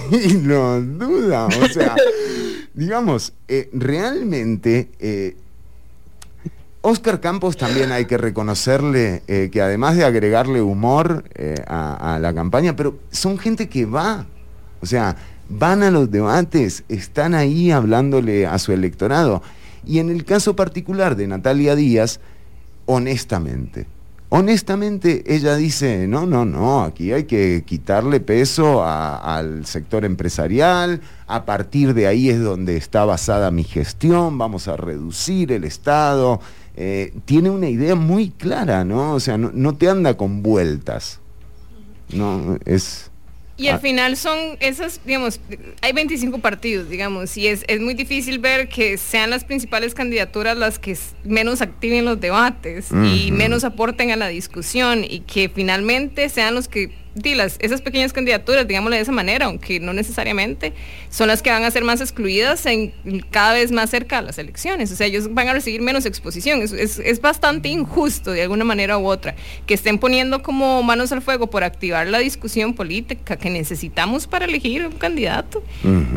Sí, 0.09 0.39
no 0.41 0.81
duda, 0.81 1.47
o 1.47 1.67
sea, 1.67 1.95
digamos, 2.73 3.33
eh, 3.47 3.69
realmente 3.73 4.89
eh, 4.99 5.35
Oscar 6.81 7.19
Campos 7.19 7.57
también 7.57 7.91
hay 7.91 8.05
que 8.05 8.17
reconocerle 8.17 9.23
eh, 9.27 9.49
que 9.51 9.61
además 9.61 9.97
de 9.97 10.05
agregarle 10.05 10.61
humor 10.61 11.25
a, 11.67 12.15
a, 12.15 12.19
la 12.19 12.33
campaña, 12.33 12.75
pero 12.75 12.99
son 13.11 13.37
gente 13.37 13.67
que 13.67 13.85
va, 13.85 14.25
o 14.81 14.85
sea, 14.85 15.15
van 15.49 15.83
a 15.83 15.91
los 15.91 16.11
debates, 16.11 16.83
están 16.89 17.33
ahí 17.33 17.71
hablándole 17.71 18.47
a 18.47 18.57
su 18.59 18.71
electorado. 18.71 19.41
Y 19.85 19.99
en 19.99 20.09
el 20.09 20.25
caso 20.25 20.55
particular 20.55 21.15
de 21.15 21.27
Natalia 21.27 21.75
Díaz, 21.75 22.19
honestamente, 22.85 23.87
honestamente 24.29 25.23
ella 25.27 25.55
dice, 25.55 26.07
no, 26.07 26.25
no, 26.25 26.45
no, 26.45 26.83
aquí 26.83 27.11
hay 27.13 27.25
que 27.25 27.63
quitarle 27.65 28.19
peso 28.19 28.83
al 28.83 29.65
sector 29.65 30.05
empresarial, 30.05 31.01
a 31.27 31.45
partir 31.45 31.93
de 31.93 32.07
ahí 32.07 32.29
es 32.29 32.41
donde 32.41 32.77
está 32.77 33.05
basada 33.05 33.51
mi 33.51 33.63
gestión, 33.63 34.37
vamos 34.37 34.67
a 34.67 34.77
reducir 34.77 35.51
el 35.51 35.63
Estado. 35.63 36.39
Eh, 36.77 37.13
tiene 37.23 37.49
una 37.49 37.69
idea 37.69 37.95
muy 37.95 38.31
clara, 38.31 38.83
¿no? 38.83 39.13
O 39.13 39.19
sea, 39.21 39.37
no, 39.37 39.51
no 39.53 39.75
te 39.75 39.89
anda 39.89 40.17
con 40.17 40.43
vueltas. 40.43 41.21
No, 42.11 42.57
es... 42.65 43.11
Y 43.57 43.67
al 43.67 43.75
ah. 43.75 43.79
final 43.79 44.17
son 44.17 44.37
esas, 44.59 44.99
digamos, 45.05 45.39
hay 45.81 45.93
25 45.93 46.39
partidos, 46.39 46.89
digamos, 46.89 47.37
y 47.37 47.47
es, 47.47 47.63
es, 47.67 47.79
muy 47.79 47.93
difícil 47.93 48.39
ver 48.39 48.67
que 48.67 48.97
sean 48.97 49.29
las 49.29 49.45
principales 49.45 49.93
candidaturas 49.93 50.57
las 50.57 50.77
que 50.77 50.97
menos 51.23 51.61
activen 51.61 52.03
los 52.03 52.19
debates 52.19 52.91
y 52.91 53.31
menos 53.31 53.63
aporten 53.63 54.11
a 54.11 54.17
la 54.17 54.27
discusión 54.27 55.05
y 55.07 55.21
que 55.21 55.49
finalmente 55.49 56.27
sean 56.27 56.53
los 56.53 56.67
que 56.67 57.04
las, 57.23 57.57
esas 57.59 57.81
pequeñas 57.81 58.13
candidaturas, 58.13 58.67
digámosle 58.67 58.97
de 58.97 59.03
esa 59.03 59.11
manera, 59.11 59.45
aunque 59.45 59.79
no 59.79 59.93
necesariamente, 59.93 60.73
son 61.09 61.27
las 61.27 61.41
que 61.41 61.49
van 61.49 61.63
a 61.63 61.71
ser 61.71 61.83
más 61.83 62.01
excluidas 62.01 62.65
en 62.65 62.93
cada 63.31 63.53
vez 63.53 63.71
más 63.71 63.89
cerca 63.89 64.17
de 64.17 64.27
las 64.27 64.37
elecciones. 64.37 64.91
O 64.91 64.95
sea, 64.95 65.07
ellos 65.07 65.33
van 65.33 65.47
a 65.47 65.53
recibir 65.53 65.81
menos 65.81 66.05
exposición. 66.05 66.61
Es, 66.61 66.73
es, 66.73 67.21
bastante 67.21 67.69
injusto 67.69 68.31
de 68.31 68.43
alguna 68.43 68.65
manera 68.65 68.97
u 68.99 69.07
otra 69.07 69.35
que 69.65 69.73
estén 69.73 69.97
poniendo 69.97 70.43
como 70.43 70.83
manos 70.83 71.11
al 71.11 71.21
fuego 71.21 71.49
por 71.49 71.63
activar 71.63 72.07
la 72.07 72.19
discusión 72.19 72.73
política 72.73 73.37
que 73.37 73.49
necesitamos 73.49 74.27
para 74.27 74.45
elegir 74.45 74.85
un 74.85 74.93
candidato 74.93 75.63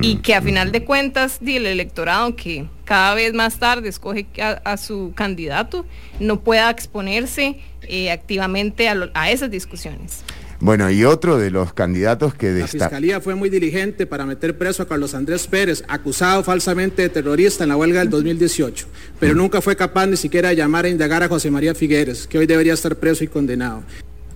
y 0.03 0.17
que 0.17 0.35
a 0.35 0.43
final 0.43 0.71
de 0.71 0.85
cuentas 0.85 1.39
el 1.41 1.67
electorado 1.67 2.37
que 2.37 2.67
cada 2.85 3.15
vez 3.15 3.33
más 3.33 3.59
tarde 3.59 3.89
escoge 3.89 4.27
a, 4.43 4.77
su 4.77 5.13
candidato 5.15 5.87
no 6.21 6.41
pueda 6.41 6.69
exponerse 6.71 7.57
eh, 7.83 8.11
activamente 8.11 8.89
a 8.89 9.31
esas 9.31 9.51
discusiones. 9.51 10.25
Bueno, 10.61 10.91
y 10.91 11.05
otro 11.05 11.39
de 11.39 11.53
los 11.53 11.73
candidatos 11.73 12.35
que 12.35 12.51
La 12.51 12.67
Fiscalía 12.67 13.21
fue 13.21 13.37
muy 13.37 13.49
diligente 13.49 14.07
para 14.07 14.27
meter 14.27 14.59
preso 14.59 14.83
a 14.83 14.89
Carlos 14.89 15.15
Andrés 15.15 15.47
Pérez, 15.47 15.85
acusado 15.87 16.43
falsamente 16.43 17.03
de 17.03 17.09
terrorista 17.09 17.63
en 17.63 17.69
la 17.69 17.77
huelga 17.77 18.01
del 18.01 18.11
2018, 18.11 18.87
pero 19.21 19.35
mm. 19.35 19.39
nunca 19.39 19.61
fue 19.61 19.77
capaz 19.77 20.07
ni 20.07 20.17
siquiera 20.17 20.49
de 20.49 20.57
llamar 20.57 20.85
a 20.85 20.89
indagar 20.89 21.23
a 21.23 21.29
José 21.29 21.53
María 21.53 21.77
Figueres, 21.77 22.27
que 22.27 22.39
hoy 22.39 22.47
debería 22.47 22.75
estar 22.75 22.97
preso 22.97 23.23
y 23.23 23.29
condenado. 23.29 23.85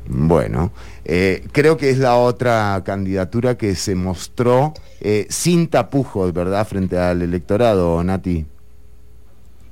Bueno, 0.06 0.72
eh, 1.04 1.44
creo 1.50 1.76
que 1.76 1.90
es 1.90 1.98
la 1.98 2.16
otra 2.16 2.80
candidatura 2.84 3.56
que 3.56 3.74
se 3.74 3.96
mostró 3.96 4.74
eh, 5.00 5.26
sin 5.28 5.68
tapujos, 5.68 6.32
¿verdad?, 6.32 6.66
frente 6.66 6.98
al 6.98 7.22
electorado, 7.22 8.02
Nati. 8.04 8.46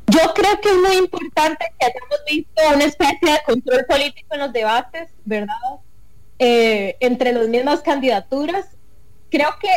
Yo 0.09 0.35
creo 0.35 0.61
que 0.61 0.69
es 0.69 0.77
muy 0.77 0.97
importante 0.97 1.65
que 1.79 1.87
hayamos 1.87 2.19
visto 2.29 2.63
una 2.75 2.85
especie 2.85 3.31
de 3.31 3.39
control 3.47 3.85
político 3.89 4.35
en 4.35 4.41
los 4.41 4.53
debates, 4.53 5.09
¿verdad? 5.25 5.55
Eh, 6.43 6.97
entre 7.01 7.35
las 7.35 7.49
mismas 7.49 7.83
candidaturas. 7.83 8.65
Creo 9.31 9.51
que 9.61 9.69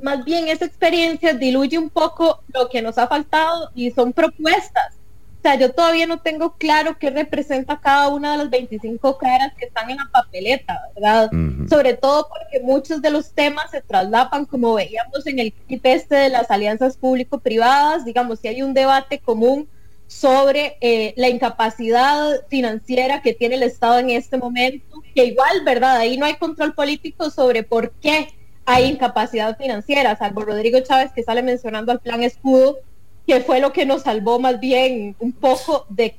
más 0.00 0.24
bien 0.24 0.46
esa 0.46 0.64
experiencia 0.64 1.34
diluye 1.34 1.76
un 1.76 1.90
poco 1.90 2.40
lo 2.54 2.68
que 2.68 2.80
nos 2.80 2.98
ha 2.98 3.08
faltado 3.08 3.72
y 3.74 3.90
son 3.90 4.12
propuestas. 4.12 4.94
O 4.94 5.42
sea, 5.42 5.56
yo 5.56 5.72
todavía 5.72 6.06
no 6.06 6.20
tengo 6.20 6.54
claro 6.56 6.96
qué 7.00 7.10
representa 7.10 7.80
cada 7.80 8.10
una 8.10 8.30
de 8.32 8.38
las 8.38 8.50
25 8.50 9.18
caras 9.18 9.52
que 9.58 9.64
están 9.64 9.90
en 9.90 9.96
la 9.96 10.08
papeleta, 10.12 10.80
¿verdad? 10.94 11.30
Sobre 11.68 11.94
todo 11.94 12.28
porque 12.28 12.60
muchos 12.64 13.02
de 13.02 13.10
los 13.10 13.32
temas 13.32 13.72
se 13.72 13.80
traslapan, 13.80 14.46
como 14.46 14.74
veíamos 14.74 15.26
en 15.26 15.40
el 15.40 15.52
clip 15.52 15.84
este 15.84 16.14
de 16.14 16.28
las 16.28 16.48
alianzas 16.52 16.96
público-privadas, 16.96 18.04
digamos, 18.04 18.38
si 18.38 18.46
hay 18.46 18.62
un 18.62 18.72
debate 18.72 19.18
común 19.18 19.68
sobre 20.08 20.76
eh, 20.80 21.14
la 21.16 21.28
incapacidad 21.28 22.44
financiera 22.48 23.22
que 23.22 23.34
tiene 23.34 23.54
el 23.54 23.62
Estado 23.62 24.00
en 24.00 24.10
este 24.10 24.36
momento, 24.38 25.02
que 25.14 25.26
igual, 25.26 25.62
¿verdad? 25.64 25.98
Ahí 25.98 26.16
no 26.16 26.26
hay 26.26 26.34
control 26.34 26.74
político 26.74 27.30
sobre 27.30 27.62
por 27.62 27.92
qué 27.92 28.28
hay 28.66 28.86
incapacidad 28.86 29.56
financiera, 29.56 30.16
salvo 30.16 30.42
Rodrigo 30.42 30.80
Chávez 30.80 31.12
que 31.14 31.22
sale 31.22 31.42
mencionando 31.42 31.92
al 31.92 32.00
plan 32.00 32.22
escudo, 32.22 32.78
que 33.26 33.40
fue 33.40 33.60
lo 33.60 33.72
que 33.72 33.86
nos 33.86 34.02
salvó 34.02 34.40
más 34.40 34.58
bien 34.58 35.14
un 35.20 35.32
poco 35.32 35.86
de, 35.88 36.16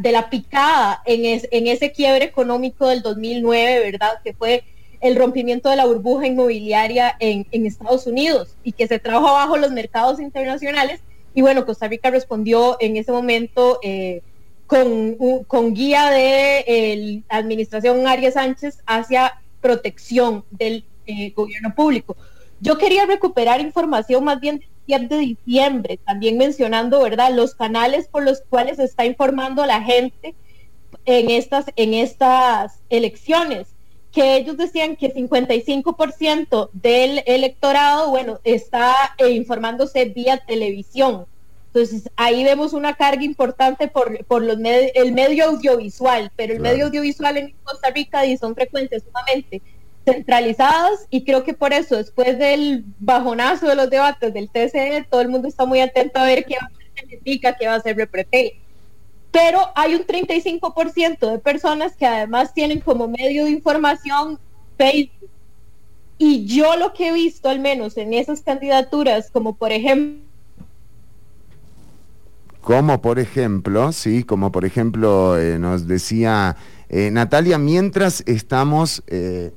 de 0.00 0.12
la 0.12 0.28
picada 0.28 1.02
en, 1.06 1.40
en 1.50 1.66
ese 1.68 1.92
quiebre 1.92 2.24
económico 2.24 2.88
del 2.88 3.02
2009, 3.02 3.92
¿verdad? 3.92 4.14
Que 4.24 4.34
fue 4.34 4.64
el 5.00 5.16
rompimiento 5.16 5.70
de 5.70 5.76
la 5.76 5.86
burbuja 5.86 6.26
inmobiliaria 6.26 7.16
en, 7.18 7.46
Estados 7.52 8.06
Unidos 8.06 8.56
y 8.64 8.72
que 8.72 8.86
se 8.86 8.98
trajo 8.98 9.26
abajo 9.28 9.56
los 9.56 9.70
mercados 9.70 10.20
internacionales. 10.20 11.00
Y 11.36 11.42
bueno, 11.42 11.66
Costa 11.66 11.86
Rica 11.86 12.10
respondió 12.10 12.78
en 12.80 12.96
ese 12.96 13.12
momento 13.12 13.78
eh, 13.82 14.22
con, 14.66 15.44
con, 15.46 15.74
guía 15.74 16.08
de 16.08 17.22
la 17.28 17.36
administración 17.36 18.06
Arias 18.06 18.34
Sánchez 18.34 18.78
hacia 18.86 19.42
protección 19.60 20.44
del 20.50 20.86
eh, 21.06 21.32
gobierno 21.36 21.74
público. 21.74 22.16
Yo 22.60 22.78
quería 22.78 23.04
recuperar 23.04 23.60
información 23.60 24.24
más 24.24 24.40
bien 24.40 24.64
de 24.86 25.18
diciembre, 25.18 26.00
también 26.06 26.38
mencionando, 26.38 27.02
¿verdad?, 27.02 27.30
los 27.34 27.54
canales 27.54 28.08
por 28.08 28.24
los 28.24 28.40
cuales 28.48 28.78
está 28.78 29.04
informando 29.04 29.62
a 29.62 29.66
la 29.66 29.82
gente 29.82 30.34
en 31.04 31.28
estas, 31.28 31.66
en 31.76 31.92
estas 31.92 32.80
elecciones 32.88 33.75
que 34.16 34.36
ellos 34.36 34.56
decían 34.56 34.96
que 34.96 35.12
55% 35.12 36.70
del 36.72 37.22
electorado, 37.26 38.08
bueno, 38.08 38.40
está 38.44 38.94
eh, 39.18 39.28
informándose 39.32 40.06
vía 40.06 40.38
televisión. 40.38 41.26
Entonces, 41.66 42.08
ahí 42.16 42.42
vemos 42.42 42.72
una 42.72 42.94
carga 42.94 43.22
importante 43.22 43.88
por, 43.88 44.24
por 44.24 44.42
los 44.42 44.56
el 44.94 45.12
medio 45.12 45.44
audiovisual, 45.44 46.32
pero 46.34 46.54
el 46.54 46.60
medio 46.60 46.86
audiovisual 46.86 47.36
en 47.36 47.54
Costa 47.62 47.90
Rica 47.90 48.24
y 48.24 48.38
son 48.38 48.54
frecuencias 48.54 49.02
sumamente 49.02 49.60
centralizadas 50.06 51.06
y 51.10 51.22
creo 51.22 51.44
que 51.44 51.52
por 51.52 51.74
eso, 51.74 51.96
después 51.96 52.38
del 52.38 52.86
bajonazo 52.98 53.68
de 53.68 53.74
los 53.74 53.90
debates 53.90 54.32
del 54.32 54.48
TCE, 54.48 55.06
todo 55.10 55.20
el 55.20 55.28
mundo 55.28 55.46
está 55.46 55.66
muy 55.66 55.80
atento 55.80 56.18
a 56.18 56.24
ver 56.24 56.46
qué 56.46 56.54
va 56.54 56.68
a 56.68 56.70
ser 56.70 57.56
qué 57.58 57.66
va 57.68 57.74
a 57.74 57.80
ser 57.80 57.96
Repretel 57.98 58.52
pero 59.36 59.60
hay 59.74 59.94
un 59.94 60.06
35% 60.06 61.30
de 61.30 61.38
personas 61.38 61.94
que 61.94 62.06
además 62.06 62.54
tienen 62.54 62.80
como 62.80 63.06
medio 63.06 63.44
de 63.44 63.50
información 63.50 64.38
Facebook. 64.78 65.28
Y 66.16 66.46
yo 66.46 66.74
lo 66.78 66.94
que 66.94 67.08
he 67.08 67.12
visto, 67.12 67.50
al 67.50 67.60
menos 67.60 67.98
en 67.98 68.14
esas 68.14 68.40
candidaturas, 68.40 69.30
como 69.30 69.54
por 69.54 69.72
ejemplo... 69.72 70.24
Como 72.62 73.02
por 73.02 73.18
ejemplo, 73.18 73.92
sí, 73.92 74.24
como 74.24 74.50
por 74.50 74.64
ejemplo 74.64 75.38
eh, 75.38 75.58
nos 75.58 75.86
decía 75.86 76.56
eh, 76.88 77.10
Natalia, 77.10 77.58
mientras 77.58 78.22
estamos... 78.26 79.02
Eh, 79.06 79.52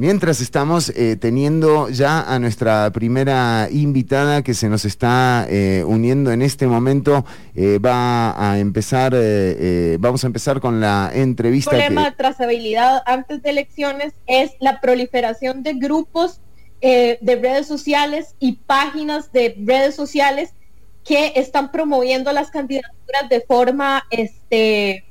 Mientras 0.00 0.40
estamos 0.40 0.88
eh, 0.96 1.16
teniendo 1.20 1.90
ya 1.90 2.22
a 2.22 2.38
nuestra 2.38 2.90
primera 2.90 3.68
invitada 3.70 4.40
que 4.40 4.54
se 4.54 4.70
nos 4.70 4.86
está 4.86 5.46
eh, 5.46 5.84
uniendo 5.86 6.32
en 6.32 6.40
este 6.40 6.66
momento, 6.66 7.26
eh, 7.54 7.78
va 7.78 8.32
a 8.50 8.58
empezar, 8.58 9.14
vamos 9.98 10.24
a 10.24 10.26
empezar 10.26 10.58
con 10.58 10.80
la 10.80 11.10
entrevista. 11.12 11.72
El 11.72 11.82
problema 11.82 12.08
de 12.08 12.16
trazabilidad 12.16 13.02
antes 13.04 13.42
de 13.42 13.50
elecciones 13.50 14.14
es 14.26 14.52
la 14.58 14.80
proliferación 14.80 15.62
de 15.62 15.74
grupos 15.74 16.40
de 16.80 17.18
redes 17.20 17.66
sociales 17.66 18.34
y 18.38 18.52
páginas 18.52 19.32
de 19.32 19.54
redes 19.66 19.96
sociales 19.96 20.54
que 21.04 21.34
están 21.36 21.70
promoviendo 21.72 22.32
las 22.32 22.50
candidaturas 22.50 23.28
de 23.28 23.42
forma 23.42 24.02
este, 24.08 25.04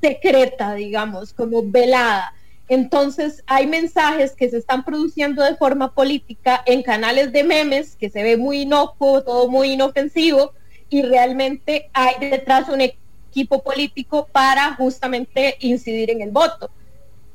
secreta, 0.00 0.72
digamos, 0.72 1.34
como 1.34 1.62
velada 1.62 2.32
entonces 2.70 3.42
hay 3.48 3.66
mensajes 3.66 4.30
que 4.36 4.48
se 4.48 4.58
están 4.58 4.84
produciendo 4.84 5.42
de 5.42 5.56
forma 5.56 5.92
política 5.92 6.62
en 6.66 6.84
canales 6.84 7.32
de 7.32 7.42
memes, 7.42 7.96
que 7.96 8.10
se 8.10 8.22
ve 8.22 8.36
muy 8.36 8.60
inocuo, 8.60 9.24
todo 9.24 9.48
muy 9.48 9.72
inofensivo, 9.72 10.52
y 10.88 11.02
realmente 11.02 11.90
hay 11.92 12.30
detrás 12.30 12.68
un 12.68 12.80
equipo 12.80 13.60
político 13.64 14.28
para 14.30 14.76
justamente 14.76 15.56
incidir 15.58 16.12
en 16.12 16.20
el 16.20 16.30
voto. 16.30 16.70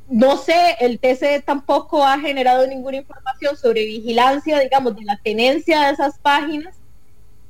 No 0.07 0.37
sé, 0.37 0.77
el 0.79 0.99
TCE 0.99 1.41
tampoco 1.41 2.05
ha 2.05 2.17
generado 2.17 2.65
ninguna 2.65 2.95
información 2.95 3.57
sobre 3.57 3.83
vigilancia, 3.83 4.61
digamos, 4.61 4.95
de 4.95 5.03
la 5.03 5.19
tenencia 5.21 5.81
de 5.81 5.93
esas 5.95 6.17
páginas 6.17 6.75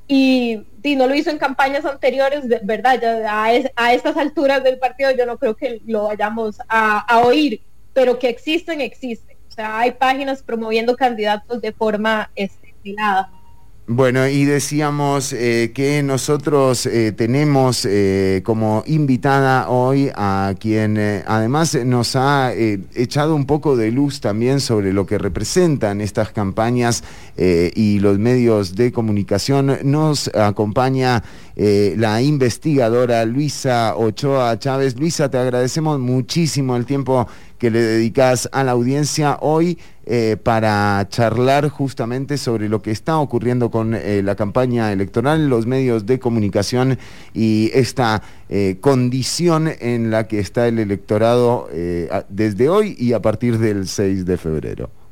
y, 0.08 0.64
no 0.96 1.06
lo 1.06 1.14
hizo 1.14 1.30
en 1.30 1.38
campañas 1.38 1.84
anteriores, 1.84 2.44
¿verdad? 2.64 3.26
a, 3.26 3.44
a, 3.44 3.92
estas 3.92 4.16
alturas 4.16 4.62
del 4.62 4.78
partido 4.78 5.10
yo 5.10 5.26
no 5.26 5.36
creo 5.36 5.56
que 5.56 5.80
lo 5.84 6.04
vayamos 6.04 6.58
a 6.68 7.20
oír 7.24 7.60
pero 7.96 8.18
que 8.18 8.28
existen, 8.28 8.82
existen. 8.82 9.38
O 9.48 9.50
sea, 9.50 9.78
hay 9.78 9.92
páginas 9.92 10.42
promoviendo 10.42 10.94
candidatos 10.94 11.62
de 11.62 11.72
forma 11.72 12.30
estilada. 12.36 13.30
Bueno, 13.88 14.26
y 14.26 14.44
decíamos 14.44 15.32
eh, 15.32 15.70
que 15.72 16.02
nosotros 16.02 16.84
eh, 16.84 17.12
tenemos 17.12 17.86
eh, 17.86 18.42
como 18.44 18.82
invitada 18.84 19.70
hoy 19.70 20.10
a 20.14 20.52
quien 20.58 20.98
además 21.24 21.74
nos 21.86 22.16
ha 22.16 22.52
echado 22.52 23.34
un 23.34 23.46
poco 23.46 23.76
de 23.76 23.92
luz 23.92 24.20
también 24.20 24.60
sobre 24.60 24.92
lo 24.92 25.06
que 25.06 25.16
representan 25.16 26.00
estas 26.00 26.32
campañas 26.32 27.02
y 27.38 27.98
los 27.98 28.18
medios 28.18 28.74
de 28.74 28.92
comunicación. 28.92 29.78
Nos 29.82 30.28
acompaña 30.34 31.22
la 31.56 32.22
investigadora 32.22 33.24
Luisa 33.24 33.94
Ochoa 33.96 34.58
Chávez. 34.58 34.96
Luisa, 34.98 35.30
te 35.30 35.38
agradecemos 35.38 35.98
muchísimo 35.98 36.76
el 36.76 36.86
tiempo 36.86 37.26
que 37.58 37.70
le 37.70 37.80
dedicas 37.80 38.48
a 38.52 38.64
la 38.64 38.72
audiencia 38.72 39.38
hoy 39.40 39.78
eh, 40.04 40.36
para 40.40 41.06
charlar 41.08 41.68
justamente 41.68 42.38
sobre 42.38 42.68
lo 42.68 42.82
que 42.82 42.90
está 42.90 43.18
ocurriendo 43.18 43.70
con 43.70 43.94
eh, 43.94 44.22
la 44.22 44.36
campaña 44.36 44.92
electoral, 44.92 45.48
los 45.48 45.66
medios 45.66 46.06
de 46.06 46.18
comunicación 46.18 46.98
y 47.34 47.70
esta 47.74 48.22
eh, 48.48 48.76
condición 48.80 49.68
en 49.80 50.10
la 50.10 50.28
que 50.28 50.38
está 50.38 50.68
el 50.68 50.78
electorado 50.78 51.68
desde 52.28 52.68
hoy 52.68 52.94
y 52.98 53.12
a 53.12 53.20
partir 53.20 53.58
del 53.58 53.88
6 53.88 54.24
de 54.24 54.36
febrero. 54.36 55.05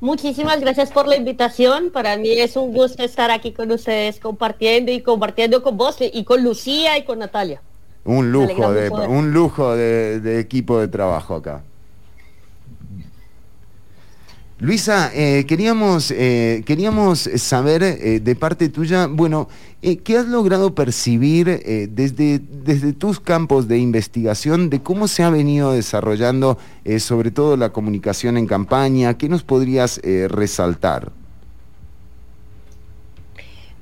Muchísimas 0.00 0.60
gracias 0.60 0.90
por 0.90 1.08
la 1.08 1.16
invitación. 1.16 1.90
Para 1.90 2.16
mí 2.18 2.30
es 2.30 2.56
un 2.56 2.72
gusto 2.72 3.02
estar 3.02 3.30
aquí 3.30 3.52
con 3.52 3.72
ustedes 3.72 4.20
compartiendo 4.20 4.92
y 4.92 5.00
compartiendo 5.00 5.62
con 5.62 5.78
vos 5.78 5.96
y 6.00 6.24
con 6.24 6.42
Lucía 6.44 6.98
y 6.98 7.04
con 7.04 7.18
Natalia. 7.18 7.62
Un 8.04 8.30
lujo, 8.30 8.72
de, 8.72 8.90
un 8.90 9.32
lujo 9.32 9.74
de, 9.74 10.38
equipo 10.38 10.78
de 10.78 10.88
trabajo 10.88 11.34
acá. 11.34 11.64
Luisa, 14.58 15.10
eh, 15.12 15.44
queríamos, 15.46 16.10
eh, 16.10 16.62
queríamos 16.64 17.28
saber 17.36 17.82
eh, 17.82 18.20
de 18.20 18.36
parte 18.36 18.70
tuya, 18.70 19.06
bueno, 19.06 19.50
¿qué 19.82 20.16
has 20.16 20.26
logrado 20.26 20.74
percibir 20.74 21.62
desde, 21.90 22.38
desde 22.38 22.94
tus 22.94 23.20
campos 23.20 23.68
de 23.68 23.78
investigación 23.78 24.70
de 24.70 24.82
cómo 24.82 25.08
se 25.08 25.22
ha 25.22 25.30
venido 25.30 25.72
desarrollando 25.72 26.56
sobre 26.98 27.30
todo 27.30 27.56
la 27.58 27.70
comunicación 27.70 28.38
en 28.38 28.46
campaña? 28.46 29.18
¿Qué 29.18 29.28
nos 29.28 29.42
podrías 29.44 30.00
resaltar? 30.28 31.12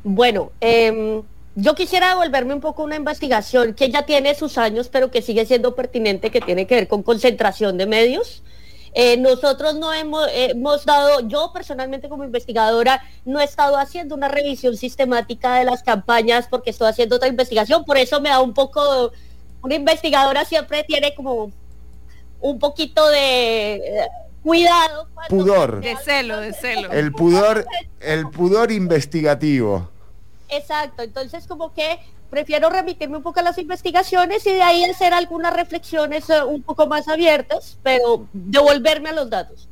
Bueno, 0.02 0.50
em, 0.60 1.22
yo 1.54 1.74
quisiera 1.74 2.08
devolverme 2.08 2.52
un 2.52 2.60
poco 2.60 2.82
a 2.82 2.84
una 2.84 2.96
investigación 2.96 3.72
que 3.72 3.90
ya 3.90 4.04
tiene 4.04 4.34
sus 4.34 4.58
años, 4.58 4.88
pero 4.88 5.10
que 5.10 5.22
sigue 5.22 5.46
siendo 5.46 5.74
pertinente, 5.74 6.30
que 6.30 6.40
tiene 6.40 6.66
que 6.66 6.74
ver 6.74 6.88
con 6.88 7.02
concentración 7.02 7.78
de 7.78 7.86
medios. 7.86 8.42
Eh, 8.96 9.16
nosotros 9.16 9.74
no 9.74 9.92
hemos, 9.92 10.28
hemos, 10.32 10.86
dado, 10.86 11.20
yo 11.26 11.50
personalmente 11.52 12.08
como 12.08 12.22
investigadora 12.22 13.02
no 13.24 13.40
he 13.40 13.44
estado 13.44 13.76
haciendo 13.76 14.14
una 14.14 14.28
revisión 14.28 14.76
sistemática 14.76 15.56
de 15.56 15.64
las 15.64 15.82
campañas 15.82 16.46
porque 16.48 16.70
estoy 16.70 16.88
haciendo 16.88 17.16
otra 17.16 17.26
investigación, 17.26 17.84
por 17.84 17.96
eso 17.98 18.20
me 18.20 18.28
da 18.28 18.40
un 18.40 18.54
poco, 18.54 19.10
una 19.62 19.74
investigadora 19.74 20.44
siempre 20.44 20.84
tiene 20.84 21.12
como 21.12 21.50
un 22.40 22.58
poquito 22.60 23.08
de 23.08 24.06
cuidado. 24.44 25.08
Pudor. 25.28 25.80
De 25.80 25.96
celo, 25.96 26.38
de 26.38 26.52
celo. 26.52 26.92
El 26.92 27.10
pudor, 27.10 27.66
el 27.98 28.30
pudor 28.30 28.70
investigativo. 28.70 29.88
Exacto, 30.48 31.02
entonces 31.02 31.48
como 31.48 31.74
que 31.74 31.98
prefiero 32.34 32.68
remitirme 32.68 33.18
un 33.18 33.22
poco 33.22 33.38
a 33.38 33.44
las 33.44 33.58
investigaciones 33.58 34.44
y 34.44 34.50
de 34.54 34.62
ahí 34.62 34.82
hacer 34.82 35.14
algunas 35.14 35.54
reflexiones 35.54 36.28
eh, 36.30 36.42
un 36.42 36.64
poco 36.64 36.88
más 36.88 37.06
abiertas, 37.06 37.78
pero 37.84 38.26
devolverme 38.32 39.10
a 39.10 39.12
los 39.12 39.30
datos. 39.30 39.68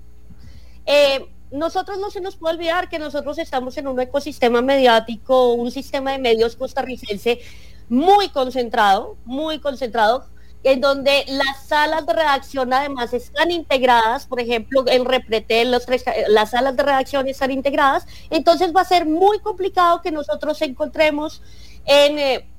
Eh, 0.86 1.26
nosotros 1.50 1.98
no 1.98 2.08
se 2.12 2.20
nos 2.20 2.36
puede 2.36 2.54
olvidar 2.54 2.88
que 2.88 3.00
nosotros 3.00 3.36
estamos 3.38 3.76
en 3.78 3.88
un 3.88 3.98
ecosistema 3.98 4.62
mediático, 4.62 5.54
un 5.54 5.72
sistema 5.72 6.12
de 6.12 6.18
medios 6.18 6.54
costarricense 6.54 7.40
muy 7.88 8.28
concentrado, 8.28 9.16
muy 9.24 9.58
concentrado, 9.58 10.26
en 10.62 10.80
donde 10.80 11.24
las 11.26 11.66
salas 11.66 12.06
de 12.06 12.12
redacción 12.12 12.72
además 12.72 13.12
están 13.12 13.50
integradas, 13.50 14.26
por 14.26 14.38
ejemplo, 14.38 14.84
el 14.86 15.04
Repretel, 15.04 15.72
los 15.72 15.84
las 16.28 16.50
salas 16.50 16.76
de 16.76 16.82
redacción 16.84 17.26
están 17.26 17.50
integradas, 17.50 18.06
entonces 18.30 18.72
va 18.74 18.82
a 18.82 18.84
ser 18.84 19.04
muy 19.04 19.40
complicado 19.40 20.00
que 20.00 20.12
nosotros 20.12 20.62
encontremos 20.62 21.42
en 21.84 22.18
eh, 22.18 22.51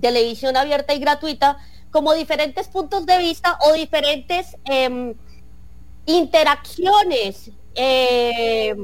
televisión 0.00 0.56
abierta 0.56 0.94
y 0.94 0.98
gratuita 0.98 1.58
como 1.90 2.14
diferentes 2.14 2.68
puntos 2.68 3.06
de 3.06 3.18
vista 3.18 3.58
o 3.68 3.72
diferentes 3.72 4.56
em, 4.64 5.14
interacciones. 6.06 7.50
Eh, 7.74 8.74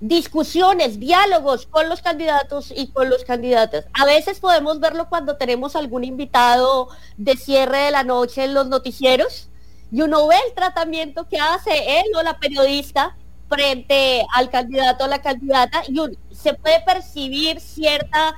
discusiones, 0.00 1.00
diálogos 1.00 1.66
con 1.66 1.88
los 1.88 2.02
candidatos 2.02 2.72
y 2.74 2.88
con 2.88 3.08
los 3.08 3.24
candidatas. 3.24 3.86
A 3.94 4.04
veces 4.04 4.40
podemos 4.40 4.78
verlo 4.78 5.08
cuando 5.08 5.36
tenemos 5.36 5.74
algún 5.74 6.04
invitado 6.04 6.88
de 7.16 7.36
cierre 7.36 7.78
de 7.78 7.90
la 7.90 8.04
noche 8.04 8.44
en 8.44 8.54
los 8.54 8.68
noticieros 8.68 9.48
y 9.90 10.02
uno 10.02 10.26
ve 10.26 10.36
el 10.46 10.54
tratamiento 10.54 11.26
que 11.28 11.38
hace 11.38 12.00
él 12.00 12.06
o 12.14 12.22
la 12.22 12.38
periodista 12.38 13.16
frente 13.48 14.26
al 14.34 14.50
candidato 14.50 15.04
o 15.04 15.08
la 15.08 15.22
candidata 15.22 15.82
y 15.88 15.98
se 16.34 16.54
puede 16.54 16.80
percibir 16.80 17.60
cierta, 17.60 18.34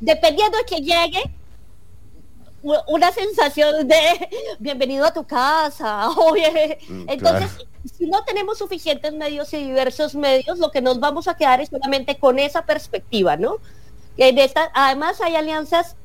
dependiendo 0.00 0.58
de 0.58 0.64
que 0.64 0.80
llegue, 0.80 1.22
una 2.86 3.12
sensación 3.12 3.86
de 3.86 4.28
bienvenido 4.58 5.04
a 5.04 5.12
tu 5.12 5.24
casa. 5.24 6.10
Oye. 6.16 6.78
Mm, 6.88 7.08
Entonces, 7.08 7.50
si 7.96 8.06
no 8.06 8.24
tenemos 8.24 8.58
suficientes 8.58 9.12
medios 9.12 9.52
y 9.52 9.58
diversos 9.58 10.14
medios, 10.14 10.58
lo 10.58 10.70
que 10.70 10.80
nos 10.80 10.98
vamos 10.98 11.28
a 11.28 11.36
quedar 11.36 11.60
es 11.60 11.68
solamente 11.68 12.18
con 12.18 12.38
esa 12.38 12.66
perspectiva, 12.66 13.36
¿no? 13.36 13.58
En 14.16 14.38
esta, 14.38 14.70
además 14.74 15.20
hay 15.20 15.36
alianzas 15.36 15.96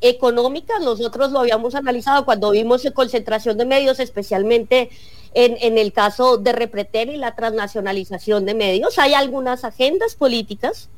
económicas, 0.00 0.80
nosotros 0.80 1.30
lo 1.30 1.40
habíamos 1.40 1.74
analizado 1.74 2.24
cuando 2.24 2.50
vimos 2.50 2.86
concentración 2.94 3.58
de 3.58 3.66
medios, 3.66 4.00
especialmente 4.00 4.90
en, 5.34 5.56
en, 5.60 5.76
el 5.76 5.92
caso 5.92 6.38
de 6.38 6.52
Repreter 6.52 7.08
y 7.08 7.16
la 7.16 7.34
transnacionalización 7.34 8.46
de 8.46 8.54
medios. 8.54 8.98
Hay 8.98 9.14
algunas 9.14 9.64
agendas 9.64 10.14
políticas 10.14 10.88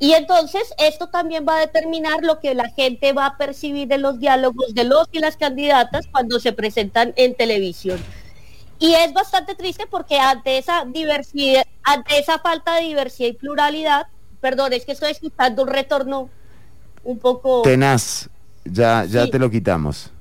y 0.00 0.12
entonces 0.12 0.74
esto 0.78 1.08
también 1.08 1.44
va 1.48 1.56
a 1.56 1.60
determinar 1.60 2.22
lo 2.22 2.38
que 2.38 2.54
la 2.54 2.70
gente 2.70 3.12
va 3.12 3.26
a 3.26 3.36
percibir 3.36 3.92
en 3.92 4.02
los 4.02 4.20
diálogos 4.20 4.74
de 4.74 4.84
los 4.84 5.08
y 5.10 5.18
las 5.18 5.36
candidatas 5.36 6.06
cuando 6.10 6.38
se 6.38 6.52
presentan 6.52 7.12
en 7.16 7.34
televisión. 7.34 7.98
Y 8.78 8.94
es 8.94 9.12
bastante 9.12 9.56
triste 9.56 9.86
porque 9.90 10.20
ante 10.20 10.58
esa 10.58 10.84
diversidad, 10.84 11.66
ante 11.82 12.18
esa 12.18 12.38
falta 12.38 12.76
de 12.76 12.82
diversidad 12.82 13.28
y 13.30 13.32
pluralidad, 13.32 14.06
perdón, 14.40 14.72
es 14.72 14.84
que 14.84 14.92
estoy 14.92 15.10
escuchando 15.10 15.62
un 15.62 15.68
retorno 15.68 16.30
un 17.02 17.18
poco... 17.18 17.62
Tenaz, 17.62 18.28
ya, 18.64 19.04
ya 19.04 19.28
te 19.28 19.38
lo 19.40 19.50
quitamos. 19.50 20.12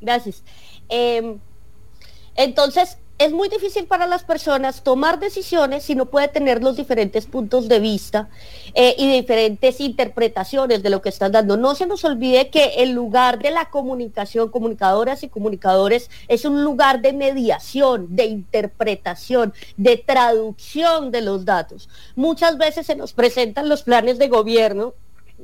Gracias. 0.00 0.42
Em, 0.88 1.38
entonces, 2.34 2.98
es 3.20 3.32
muy 3.32 3.50
difícil 3.50 3.84
para 3.84 4.06
las 4.06 4.24
personas 4.24 4.82
tomar 4.82 5.20
decisiones 5.20 5.84
si 5.84 5.94
no 5.94 6.06
puede 6.06 6.28
tener 6.28 6.62
los 6.62 6.78
diferentes 6.78 7.26
puntos 7.26 7.68
de 7.68 7.78
vista 7.78 8.30
eh, 8.72 8.94
y 8.96 9.12
diferentes 9.12 9.78
interpretaciones 9.80 10.82
de 10.82 10.88
lo 10.88 11.02
que 11.02 11.10
están 11.10 11.30
dando. 11.30 11.58
No 11.58 11.74
se 11.74 11.84
nos 11.84 12.02
olvide 12.06 12.48
que 12.48 12.76
el 12.78 12.92
lugar 12.92 13.38
de 13.38 13.50
la 13.50 13.68
comunicación, 13.68 14.48
comunicadoras 14.48 15.22
y 15.22 15.28
comunicadores, 15.28 16.10
es 16.28 16.46
un 16.46 16.64
lugar 16.64 17.02
de 17.02 17.12
mediación, 17.12 18.16
de 18.16 18.24
interpretación, 18.24 19.52
de 19.76 19.98
traducción 19.98 21.10
de 21.10 21.20
los 21.20 21.44
datos. 21.44 21.90
Muchas 22.16 22.56
veces 22.56 22.86
se 22.86 22.96
nos 22.96 23.12
presentan 23.12 23.68
los 23.68 23.82
planes 23.82 24.18
de 24.18 24.28
gobierno 24.28 24.94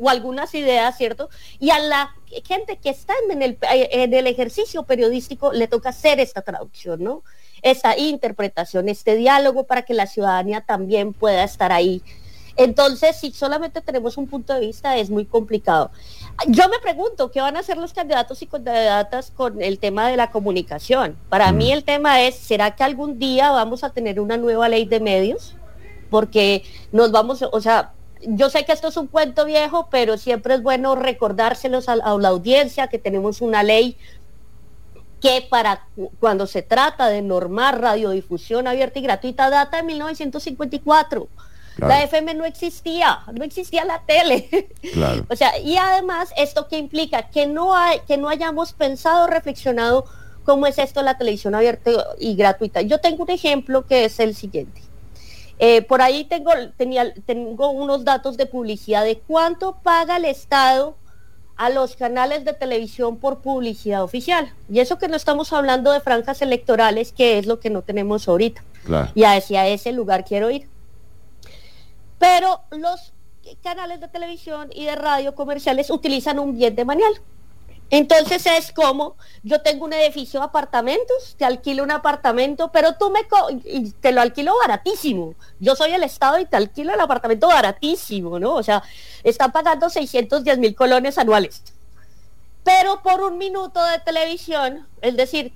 o 0.00 0.08
algunas 0.08 0.54
ideas, 0.54 0.96
¿cierto? 0.96 1.28
Y 1.58 1.68
a 1.68 1.78
la 1.78 2.14
gente 2.42 2.78
que 2.78 2.88
está 2.88 3.12
en 3.30 3.42
el, 3.42 3.58
en 3.60 4.14
el 4.14 4.26
ejercicio 4.26 4.84
periodístico 4.84 5.52
le 5.52 5.68
toca 5.68 5.90
hacer 5.90 6.20
esta 6.20 6.40
traducción, 6.40 7.04
¿no? 7.04 7.22
Esa 7.70 7.96
interpretación, 7.98 8.88
este 8.88 9.16
diálogo 9.16 9.64
para 9.64 9.82
que 9.82 9.94
la 9.94 10.06
ciudadanía 10.06 10.60
también 10.60 11.12
pueda 11.12 11.44
estar 11.44 11.72
ahí. 11.72 12.02
Entonces, 12.56 13.16
si 13.16 13.32
solamente 13.32 13.82
tenemos 13.82 14.16
un 14.16 14.26
punto 14.26 14.54
de 14.54 14.60
vista, 14.60 14.96
es 14.96 15.10
muy 15.10 15.26
complicado. 15.26 15.90
Yo 16.48 16.68
me 16.70 16.78
pregunto, 16.78 17.30
¿qué 17.30 17.40
van 17.40 17.56
a 17.56 17.60
hacer 17.60 17.76
los 17.76 17.92
candidatos 17.92 18.40
y 18.40 18.46
candidatas 18.46 19.30
con 19.30 19.62
el 19.62 19.78
tema 19.78 20.08
de 20.08 20.16
la 20.16 20.30
comunicación? 20.30 21.16
Para 21.28 21.52
mí 21.52 21.68
mm. 21.68 21.72
el 21.72 21.84
tema 21.84 22.22
es, 22.22 22.34
¿será 22.34 22.74
que 22.74 22.82
algún 22.82 23.18
día 23.18 23.50
vamos 23.50 23.84
a 23.84 23.90
tener 23.90 24.20
una 24.20 24.38
nueva 24.38 24.68
ley 24.70 24.86
de 24.86 25.00
medios? 25.00 25.54
Porque 26.08 26.64
nos 26.92 27.12
vamos, 27.12 27.42
o 27.42 27.60
sea, 27.60 27.92
yo 28.22 28.48
sé 28.48 28.64
que 28.64 28.72
esto 28.72 28.88
es 28.88 28.96
un 28.96 29.06
cuento 29.06 29.44
viejo, 29.44 29.88
pero 29.90 30.16
siempre 30.16 30.54
es 30.54 30.62
bueno 30.62 30.94
recordárselos 30.94 31.88
a, 31.88 31.96
la 31.96 32.28
audiencia 32.28 32.88
que 32.88 32.98
tenemos 32.98 33.40
una 33.42 33.62
ley 33.62 33.96
que 35.20 35.46
para 35.48 35.86
cuando 36.20 36.46
se 36.46 36.62
trata 36.62 37.08
de 37.08 37.22
normar 37.22 37.80
radiodifusión 37.80 38.66
abierta 38.66 38.98
y 38.98 39.02
gratuita 39.02 39.50
data 39.50 39.78
de 39.78 39.82
1954. 39.84 41.28
La 41.78 42.02
FM 42.02 42.34
no 42.34 42.46
existía, 42.46 43.20
no 43.34 43.44
existía 43.44 43.84
la 43.84 44.02
tele. 44.06 44.70
o 45.28 45.36
sea, 45.36 45.58
y 45.58 45.76
además 45.76 46.30
esto 46.36 46.68
que 46.68 46.78
implica 46.78 47.28
que 47.28 47.46
no 47.46 47.74
hay, 47.74 48.00
que 48.06 48.16
no 48.16 48.30
hayamos 48.30 48.72
pensado, 48.72 49.26
reflexionado 49.26 50.06
cómo 50.44 50.66
es 50.66 50.78
esto 50.78 51.02
la 51.02 51.18
televisión 51.18 51.54
abierta 51.54 51.90
y 52.18 52.34
gratuita. 52.34 52.80
Yo 52.80 52.98
tengo 52.98 53.24
un 53.24 53.30
ejemplo 53.30 53.84
que 53.84 54.06
es 54.06 54.18
el 54.20 54.34
siguiente. 54.34 54.80
Eh, 55.58 55.82
por 55.82 56.00
ahí 56.00 56.24
tengo, 56.24 56.52
tenía, 56.76 57.12
tengo 57.26 57.70
unos 57.70 58.04
datos 58.04 58.36
de 58.36 58.46
publicidad 58.46 59.04
de 59.04 59.18
cuánto 59.18 59.76
paga 59.82 60.16
el 60.16 60.26
Estado 60.26 60.96
a 61.56 61.70
los 61.70 61.96
canales 61.96 62.44
de 62.44 62.52
televisión 62.52 63.16
por 63.16 63.40
publicidad 63.40 64.02
oficial. 64.02 64.52
Y 64.70 64.80
eso 64.80 64.98
que 64.98 65.08
no 65.08 65.16
estamos 65.16 65.52
hablando 65.52 65.90
de 65.92 66.00
franjas 66.00 66.42
electorales, 66.42 67.12
que 67.12 67.38
es 67.38 67.46
lo 67.46 67.60
que 67.60 67.70
no 67.70 67.82
tenemos 67.82 68.28
ahorita. 68.28 68.62
Y 69.14 69.24
hacia 69.24 69.66
ese 69.66 69.92
lugar 69.92 70.24
quiero 70.24 70.50
ir. 70.50 70.68
Pero 72.18 72.60
los 72.70 73.12
canales 73.62 74.00
de 74.00 74.08
televisión 74.08 74.70
y 74.74 74.84
de 74.84 74.96
radio 74.96 75.34
comerciales 75.34 75.90
utilizan 75.90 76.38
un 76.38 76.56
bien 76.56 76.74
de 76.74 76.84
manual. 76.84 77.12
Entonces 77.90 78.44
es 78.46 78.72
como, 78.72 79.16
yo 79.44 79.62
tengo 79.62 79.84
un 79.84 79.92
edificio 79.92 80.40
de 80.40 80.46
apartamentos, 80.46 81.36
te 81.38 81.44
alquilo 81.44 81.84
un 81.84 81.92
apartamento, 81.92 82.72
pero 82.72 82.94
tú 82.94 83.10
me 83.10 83.20
y 83.64 83.92
te 83.92 84.10
lo 84.10 84.20
alquilo 84.20 84.54
baratísimo. 84.60 85.34
Yo 85.60 85.76
soy 85.76 85.92
el 85.92 86.02
Estado 86.02 86.38
y 86.40 86.46
te 86.46 86.56
alquilo 86.56 86.92
el 86.92 87.00
apartamento 87.00 87.46
baratísimo, 87.46 88.40
¿no? 88.40 88.54
O 88.54 88.62
sea, 88.62 88.82
están 89.22 89.52
pagando 89.52 89.88
610 89.88 90.58
mil 90.58 90.74
colones 90.74 91.16
anuales. 91.16 91.62
Pero 92.64 93.02
por 93.02 93.22
un 93.22 93.38
minuto 93.38 93.84
de 93.84 94.00
televisión, 94.00 94.88
es 95.00 95.16
decir, 95.16 95.52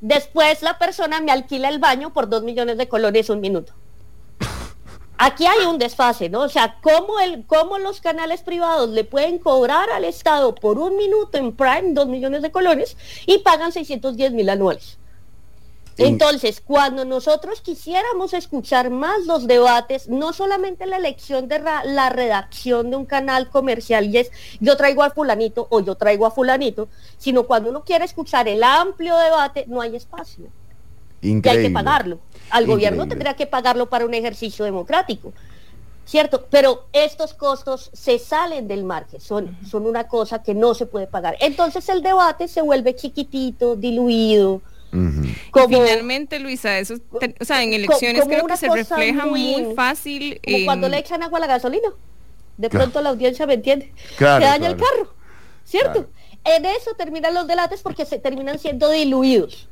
después 0.00 0.62
la 0.62 0.76
persona 0.78 1.20
me 1.20 1.30
alquila 1.30 1.68
el 1.68 1.78
baño 1.78 2.12
por 2.12 2.28
2 2.28 2.42
millones 2.42 2.78
de 2.78 2.88
colones 2.88 3.30
un 3.30 3.40
minuto 3.40 3.72
aquí 5.22 5.46
hay 5.46 5.66
un 5.66 5.78
desfase, 5.78 6.28
¿no? 6.28 6.40
O 6.40 6.48
sea, 6.48 6.78
¿cómo, 6.82 7.20
el, 7.20 7.46
cómo 7.46 7.78
los 7.78 8.00
canales 8.00 8.42
privados 8.42 8.90
le 8.90 9.04
pueden 9.04 9.38
cobrar 9.38 9.88
al 9.90 10.04
Estado 10.04 10.54
por 10.54 10.78
un 10.78 10.96
minuto 10.96 11.38
en 11.38 11.52
Prime 11.52 11.92
dos 11.92 12.08
millones 12.08 12.42
de 12.42 12.50
colones 12.50 12.96
y 13.26 13.38
pagan 13.38 13.72
610 13.72 14.32
mil 14.32 14.48
anuales? 14.50 14.98
Entonces, 15.98 16.62
cuando 16.64 17.04
nosotros 17.04 17.60
quisiéramos 17.60 18.32
escuchar 18.32 18.90
más 18.90 19.26
los 19.26 19.46
debates, 19.46 20.08
no 20.08 20.32
solamente 20.32 20.86
la 20.86 20.96
elección 20.96 21.48
de 21.48 21.58
la 21.58 22.08
redacción 22.08 22.90
de 22.90 22.96
un 22.96 23.04
canal 23.04 23.50
comercial 23.50 24.06
y 24.06 24.16
es 24.16 24.32
yo 24.58 24.76
traigo 24.76 25.02
a 25.02 25.10
fulanito 25.10 25.66
o 25.70 25.80
yo 25.80 25.94
traigo 25.94 26.24
a 26.24 26.30
fulanito, 26.30 26.88
sino 27.18 27.44
cuando 27.44 27.70
uno 27.70 27.84
quiere 27.84 28.06
escuchar 28.06 28.48
el 28.48 28.62
amplio 28.62 29.16
debate, 29.16 29.66
no 29.68 29.82
hay 29.82 29.94
espacio. 29.94 30.46
Y 31.20 31.34
hay 31.48 31.62
que 31.62 31.70
pagarlo. 31.70 32.18
Al 32.52 32.66
gobierno 32.66 33.08
tendría 33.08 33.34
que 33.34 33.46
pagarlo 33.46 33.88
para 33.88 34.04
un 34.04 34.14
ejercicio 34.14 34.64
democrático. 34.64 35.32
¿Cierto? 36.04 36.46
Pero 36.50 36.86
estos 36.92 37.32
costos 37.32 37.90
se 37.92 38.18
salen 38.18 38.66
del 38.66 38.82
margen, 38.82 39.20
son, 39.20 39.56
son 39.64 39.86
una 39.86 40.08
cosa 40.08 40.42
que 40.42 40.52
no 40.52 40.74
se 40.74 40.84
puede 40.84 41.06
pagar. 41.06 41.36
Entonces 41.40 41.88
el 41.88 42.02
debate 42.02 42.48
se 42.48 42.60
vuelve 42.60 42.96
chiquitito, 42.96 43.76
diluido, 43.76 44.60
Finalmente, 45.68 46.38
Luisa, 46.38 46.78
eso, 46.78 46.96
o 47.40 47.44
sea, 47.44 47.62
en 47.62 47.72
elecciones 47.72 48.24
creo 48.26 48.46
que 48.46 48.56
se 48.58 48.68
refleja 48.68 49.24
muy, 49.24 49.72
fácil. 49.74 50.38
Como 50.44 50.64
cuando 50.66 50.88
le 50.88 50.98
echan 50.98 51.22
agua 51.22 51.38
a 51.38 51.40
la 51.40 51.46
gasolina. 51.46 51.88
De 52.58 52.68
pronto 52.68 53.00
la 53.00 53.08
audiencia 53.08 53.46
me 53.46 53.54
entiende. 53.54 53.92
se 54.18 54.24
daña 54.24 54.68
el 54.68 54.76
carro, 54.76 55.14
¿cierto? 55.64 56.06
En 56.44 56.66
eso 56.66 56.92
terminan 56.98 57.32
los 57.32 57.46
debates 57.46 57.80
porque 57.80 58.04
se 58.04 58.18
terminan 58.18 58.58
siendo 58.58 58.90
diluidos 58.90 59.68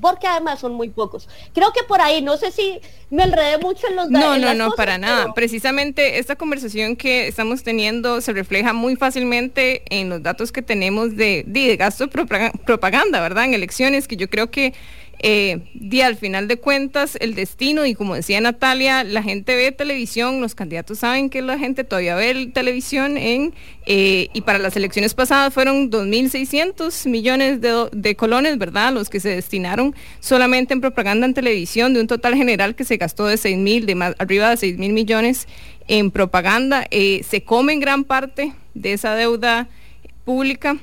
porque 0.00 0.26
además 0.26 0.60
son 0.60 0.74
muy 0.74 0.88
pocos. 0.88 1.28
Creo 1.52 1.72
que 1.72 1.82
por 1.84 2.00
ahí, 2.00 2.22
no 2.22 2.36
sé 2.36 2.50
si 2.50 2.80
me 3.10 3.24
enredé 3.24 3.58
mucho 3.58 3.86
en 3.88 3.96
los 3.96 4.10
datos. 4.10 4.38
No, 4.38 4.38
no, 4.38 4.54
no, 4.54 4.70
para 4.72 4.98
nada. 4.98 5.32
Precisamente 5.34 6.18
esta 6.18 6.36
conversación 6.36 6.96
que 6.96 7.26
estamos 7.26 7.62
teniendo 7.62 8.20
se 8.20 8.32
refleja 8.32 8.72
muy 8.72 8.96
fácilmente 8.96 9.82
en 9.90 10.08
los 10.08 10.22
datos 10.22 10.52
que 10.52 10.62
tenemos 10.62 11.16
de, 11.16 11.44
de, 11.46 11.76
gasto 11.76 12.06
de 12.06 12.50
propaganda, 12.64 13.20
¿verdad? 13.20 13.44
En 13.44 13.54
elecciones, 13.54 14.06
que 14.06 14.16
yo 14.16 14.28
creo 14.28 14.50
que 14.50 14.74
eh, 15.22 15.58
y 15.74 16.00
al 16.00 16.16
final 16.16 16.48
de 16.48 16.56
cuentas 16.56 17.18
el 17.20 17.34
destino 17.34 17.84
y 17.84 17.94
como 17.94 18.14
decía 18.14 18.40
Natalia, 18.40 19.04
la 19.04 19.22
gente 19.22 19.54
ve 19.54 19.70
televisión, 19.70 20.40
los 20.40 20.54
candidatos 20.54 21.00
saben 21.00 21.28
que 21.28 21.42
la 21.42 21.58
gente 21.58 21.84
todavía 21.84 22.14
ve 22.14 22.50
televisión 22.54 23.18
en 23.18 23.52
eh, 23.84 24.28
y 24.32 24.40
para 24.40 24.58
las 24.58 24.76
elecciones 24.76 25.12
pasadas 25.12 25.52
fueron 25.52 25.90
2.600 25.90 27.06
millones 27.06 27.60
de, 27.60 28.16
colones, 28.16 28.56
¿verdad? 28.56 28.94
Los 28.94 29.10
que 29.10 29.20
se 29.20 29.28
destinaron 29.28 29.94
solamente 30.20 30.72
en 30.72 30.80
propaganda 30.80 31.26
en 31.26 31.34
televisión 31.34 31.92
de 31.92 32.00
un 32.00 32.06
total 32.06 32.34
general 32.34 32.74
que 32.74 32.84
se 32.84 32.96
gastó 32.96 33.26
de 33.26 33.34
6.000, 33.34 33.84
de 33.84 33.94
más 33.94 34.14
arriba 34.18 34.48
de 34.48 34.56
6.000 34.56 34.92
millones 34.92 35.48
en 35.86 36.10
propaganda. 36.10 36.86
Eh, 36.90 37.24
se 37.28 37.42
come 37.42 37.76
gran 37.76 38.04
parte 38.04 38.54
de 38.72 38.94
esa 38.94 39.14
deuda 39.14 39.68
pública 40.24 40.78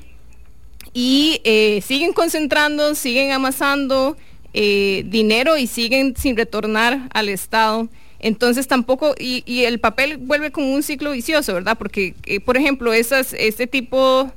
y 0.92 1.40
eh, 1.44 1.82
siguen 1.84 2.12
concentrando, 2.12 2.94
siguen 2.94 3.32
amasando 3.32 4.16
eh, 4.54 5.04
dinero 5.06 5.56
y 5.56 5.66
siguen 5.66 6.14
sin 6.16 6.36
retornar 6.36 7.08
al 7.12 7.28
Estado. 7.28 7.88
Entonces 8.20 8.66
tampoco, 8.66 9.14
y, 9.18 9.42
el 9.64 9.78
papel 9.78 10.16
vuelve 10.18 10.50
como 10.50 10.72
un 10.72 10.82
ciclo 10.82 11.12
vicioso, 11.12 11.54
¿verdad? 11.54 11.78
Porque, 11.78 12.14
eh, 12.26 12.40
por 12.40 12.56
ejemplo, 12.56 12.92
esas, 12.92 13.32
este 13.32 13.66
tipo 13.66 14.32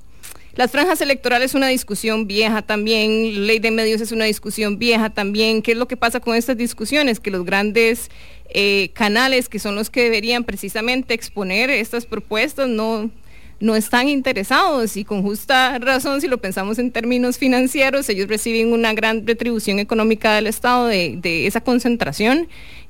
las 0.56 0.70
franjas 0.70 1.00
electorales 1.00 1.52
es 1.52 1.56
una 1.56 1.68
discusión 1.68 2.28
vieja 2.28 2.62
también, 2.62 3.48
ley 3.48 3.60
de 3.60 3.72
medios 3.72 4.02
es 4.02 4.12
una 4.12 4.26
discusión 4.26 4.78
vieja 4.78 5.10
también. 5.10 5.62
¿Qué 5.62 5.72
es 5.72 5.78
lo 5.78 5.88
que 5.88 5.96
pasa 5.96 6.20
con 6.20 6.36
estas 6.36 6.58
discusiones? 6.58 7.22
Que 7.22 7.32
los 7.32 7.46
grandes 7.46 8.12
eh, 8.50 8.90
canales, 8.94 9.48
que 9.48 9.60
son 9.60 9.76
los 9.76 9.90
que 9.90 10.04
deberían 10.04 10.44
precisamente 10.44 11.14
exponer 11.14 11.70
estas 11.70 12.06
propuestas, 12.06 12.68
no, 12.68 13.10
no 13.62 13.76
están 13.76 14.10
interesados 14.10 14.98
y 14.98 15.06
con 15.06 15.22
justa 15.22 15.78
razón, 15.80 16.20
si 16.20 16.28
lo 16.28 16.40
pensamos 16.40 16.80
en 16.80 16.92
términos 16.92 17.38
financieros, 17.38 18.10
ellos 18.10 18.28
reciben 18.28 18.74
una 18.74 18.94
gran 18.94 19.26
retribución 19.26 19.80
económica 19.80 20.34
del 20.34 20.48
Estado 20.48 20.88
de, 20.88 21.48
esa 21.48 21.62
concentración 21.62 22.48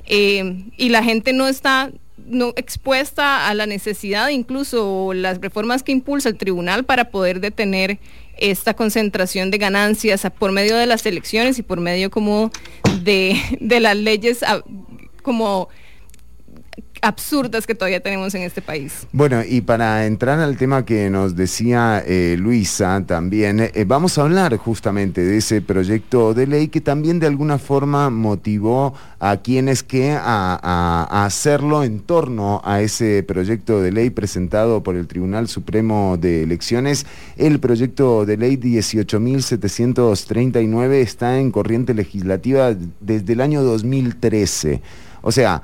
eh, 0.07 0.63
y 0.77 0.89
la 0.89 1.03
gente 1.03 1.33
no 1.33 1.47
está 1.47 1.91
no 2.17 2.53
expuesta 2.55 3.49
a 3.49 3.53
la 3.53 3.65
necesidad, 3.65 4.29
incluso 4.29 5.11
las 5.13 5.41
reformas 5.41 5.83
que 5.83 5.91
impulsa 5.91 6.29
el 6.29 6.37
tribunal 6.37 6.85
para 6.85 7.09
poder 7.09 7.41
detener 7.41 7.99
esta 8.37 8.73
concentración 8.73 9.51
de 9.51 9.57
ganancias 9.57 10.25
por 10.39 10.51
medio 10.51 10.77
de 10.77 10.85
las 10.85 11.05
elecciones 11.05 11.59
y 11.59 11.63
por 11.63 11.79
medio 11.79 12.09
como 12.09 12.51
de, 13.03 13.35
de 13.59 13.79
las 13.79 13.97
leyes 13.97 14.45
como 15.21 15.69
absurdas 17.01 17.65
que 17.65 17.75
todavía 17.75 17.99
tenemos 17.99 18.33
en 18.35 18.43
este 18.43 18.61
país. 18.61 19.07
Bueno, 19.11 19.43
y 19.43 19.61
para 19.61 20.05
entrar 20.05 20.39
al 20.39 20.57
tema 20.57 20.85
que 20.85 21.09
nos 21.09 21.35
decía 21.35 22.03
eh, 22.05 22.35
Luisa 22.37 23.03
también, 23.05 23.59
eh, 23.59 23.85
vamos 23.87 24.17
a 24.17 24.21
hablar 24.21 24.55
justamente 24.57 25.21
de 25.21 25.37
ese 25.37 25.61
proyecto 25.61 26.33
de 26.33 26.47
ley 26.47 26.67
que 26.67 26.81
también 26.81 27.19
de 27.19 27.27
alguna 27.27 27.57
forma 27.57 28.09
motivó 28.09 28.93
a 29.19 29.37
quienes 29.37 29.83
que 29.83 30.17
a, 30.19 31.25
hacerlo 31.25 31.83
en 31.83 31.99
torno 31.99 32.61
a 32.63 32.81
ese 32.81 33.23
proyecto 33.23 33.81
de 33.81 33.91
ley 33.91 34.09
presentado 34.09 34.83
por 34.83 34.95
el 34.95 35.07
Tribunal 35.07 35.47
Supremo 35.47 36.17
de 36.19 36.43
Elecciones. 36.43 37.05
El 37.37 37.59
proyecto 37.59 38.25
de 38.25 38.37
ley 38.37 38.57
18.739 38.57 40.93
está 40.93 41.39
en 41.39 41.51
corriente 41.51 41.93
legislativa 41.93 42.75
desde 42.99 43.33
el 43.33 43.41
año 43.41 43.61
2013. 43.63 44.81
O 45.21 45.31
sea, 45.31 45.61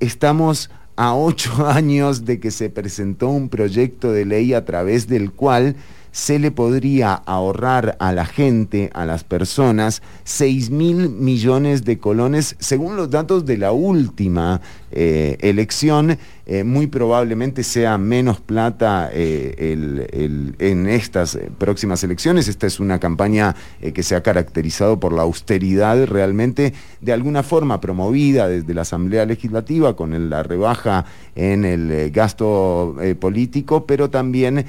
estamos 0.00 0.70
a 0.96 1.14
ocho 1.14 1.66
años 1.68 2.24
de 2.24 2.40
que 2.40 2.50
se 2.50 2.70
presentó 2.70 3.28
un 3.28 3.48
proyecto 3.48 4.12
de 4.12 4.24
ley 4.24 4.54
a 4.54 4.64
través 4.64 5.08
del 5.08 5.32
cual 5.32 5.76
se 6.14 6.38
le 6.38 6.52
podría 6.52 7.12
ahorrar 7.14 7.96
a 7.98 8.12
la 8.12 8.24
gente, 8.24 8.88
a 8.94 9.04
las 9.04 9.24
personas, 9.24 10.00
6 10.22 10.70
mil 10.70 11.10
millones 11.10 11.84
de 11.84 11.98
colones, 11.98 12.54
según 12.60 12.94
los 12.94 13.10
datos 13.10 13.44
de 13.46 13.58
la 13.58 13.72
última 13.72 14.60
eh, 14.96 15.36
elección, 15.40 16.16
eh, 16.46 16.62
muy 16.62 16.86
probablemente 16.86 17.64
sea 17.64 17.98
menos 17.98 18.40
plata 18.40 19.10
eh, 19.12 20.54
en 20.60 20.86
estas 20.86 21.36
próximas 21.58 22.04
elecciones. 22.04 22.46
Esta 22.46 22.68
es 22.68 22.78
una 22.78 23.00
campaña 23.00 23.56
que 23.92 24.04
se 24.04 24.14
ha 24.14 24.22
caracterizado 24.22 25.00
por 25.00 25.12
la 25.12 25.22
austeridad 25.22 26.06
realmente 26.06 26.74
de 27.00 27.12
alguna 27.12 27.42
forma 27.42 27.80
promovida 27.80 28.46
desde 28.46 28.72
la 28.72 28.82
Asamblea 28.82 29.26
Legislativa 29.26 29.96
con 29.96 30.30
la 30.30 30.44
rebaja 30.44 31.06
en 31.34 31.64
el 31.64 32.12
gasto 32.12 32.94
político, 33.18 33.84
pero 33.86 34.10
también 34.10 34.64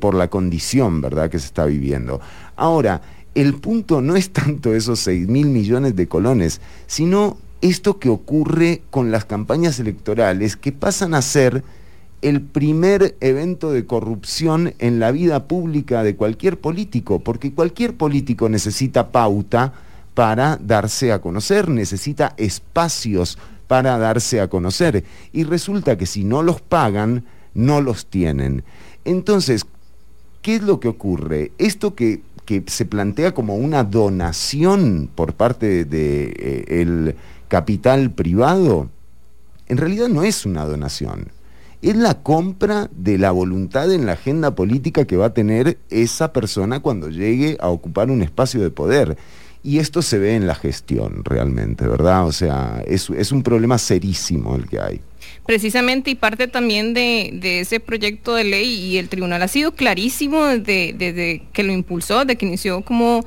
por 0.00 0.14
la 0.14 0.28
condición 0.28 1.00
¿verdad? 1.00 1.30
que 1.30 1.38
se 1.38 1.46
está 1.46 1.66
viviendo. 1.66 2.20
Ahora, 2.56 3.00
el 3.36 3.54
punto 3.54 4.00
no 4.00 4.16
es 4.16 4.30
tanto 4.32 4.74
esos 4.74 4.98
6 5.00 5.28
mil 5.28 5.46
millones 5.46 5.94
de 5.94 6.08
colones, 6.08 6.60
sino 6.88 7.38
esto 7.60 7.98
que 7.98 8.08
ocurre 8.08 8.82
con 8.90 9.10
las 9.10 9.24
campañas 9.24 9.78
electorales 9.80 10.56
que 10.56 10.72
pasan 10.72 11.14
a 11.14 11.22
ser 11.22 11.62
el 12.22 12.40
primer 12.40 13.16
evento 13.20 13.70
de 13.70 13.86
corrupción 13.86 14.74
en 14.78 14.98
la 14.98 15.12
vida 15.12 15.46
pública 15.46 16.02
de 16.02 16.16
cualquier 16.16 16.58
político, 16.58 17.20
porque 17.20 17.52
cualquier 17.52 17.94
político 17.94 18.48
necesita 18.48 19.12
pauta 19.12 19.72
para 20.14 20.58
darse 20.60 21.12
a 21.12 21.20
conocer, 21.20 21.68
necesita 21.68 22.34
espacios 22.36 23.38
para 23.68 23.98
darse 23.98 24.40
a 24.40 24.48
conocer. 24.48 25.04
Y 25.32 25.44
resulta 25.44 25.96
que 25.96 26.06
si 26.06 26.24
no 26.24 26.42
los 26.42 26.60
pagan, 26.60 27.24
no 27.54 27.80
los 27.80 28.06
tienen. 28.06 28.64
Entonces, 29.04 29.64
¿qué 30.42 30.56
es 30.56 30.62
lo 30.62 30.80
que 30.80 30.88
ocurre? 30.88 31.52
Esto 31.58 31.94
que, 31.94 32.22
se 32.66 32.86
plantea 32.86 33.34
como 33.34 33.56
una 33.56 33.84
donación 33.84 35.10
por 35.14 35.34
parte 35.34 35.84
del 35.84 35.90
de, 35.90 37.10
eh, 37.10 37.16
capital 37.48 38.10
privado, 38.10 38.90
en 39.68 39.76
realidad 39.76 40.08
no 40.08 40.22
es 40.22 40.46
una 40.46 40.64
donación. 40.64 41.28
Es 41.80 41.96
la 41.96 42.22
compra 42.22 42.90
de 42.92 43.18
la 43.18 43.30
voluntad 43.30 43.92
en 43.92 44.06
la 44.06 44.12
agenda 44.12 44.54
política 44.54 45.04
que 45.04 45.16
va 45.16 45.26
a 45.26 45.34
tener 45.34 45.78
esa 45.90 46.32
persona 46.32 46.80
cuando 46.80 47.08
llegue 47.08 47.56
a 47.60 47.68
ocupar 47.68 48.10
un 48.10 48.22
espacio 48.22 48.60
de 48.60 48.70
poder. 48.70 49.16
Y 49.62 49.78
esto 49.78 50.02
se 50.02 50.18
ve 50.18 50.34
en 50.34 50.46
la 50.46 50.54
gestión 50.54 51.24
realmente, 51.24 51.86
¿verdad? 51.86 52.26
O 52.26 52.32
sea, 52.32 52.82
es, 52.86 53.10
un 53.10 53.42
problema 53.42 53.78
serísimo 53.78 54.56
el 54.56 54.68
que 54.68 54.80
hay. 54.80 55.00
Precisamente 55.46 56.10
y 56.10 56.14
parte 56.14 56.48
también 56.48 56.94
de, 56.94 57.60
ese 57.60 57.80
proyecto 57.80 58.34
de 58.34 58.44
ley 58.44 58.68
y 58.68 58.98
el 58.98 59.08
tribunal 59.08 59.42
ha 59.42 59.48
sido 59.48 59.72
clarísimo 59.72 60.46
desde, 60.46 60.94
desde 60.96 61.42
que 61.52 61.62
lo 61.62 61.72
impulsó, 61.72 62.24
de 62.24 62.36
que 62.36 62.46
inició 62.46 62.82
como 62.82 63.24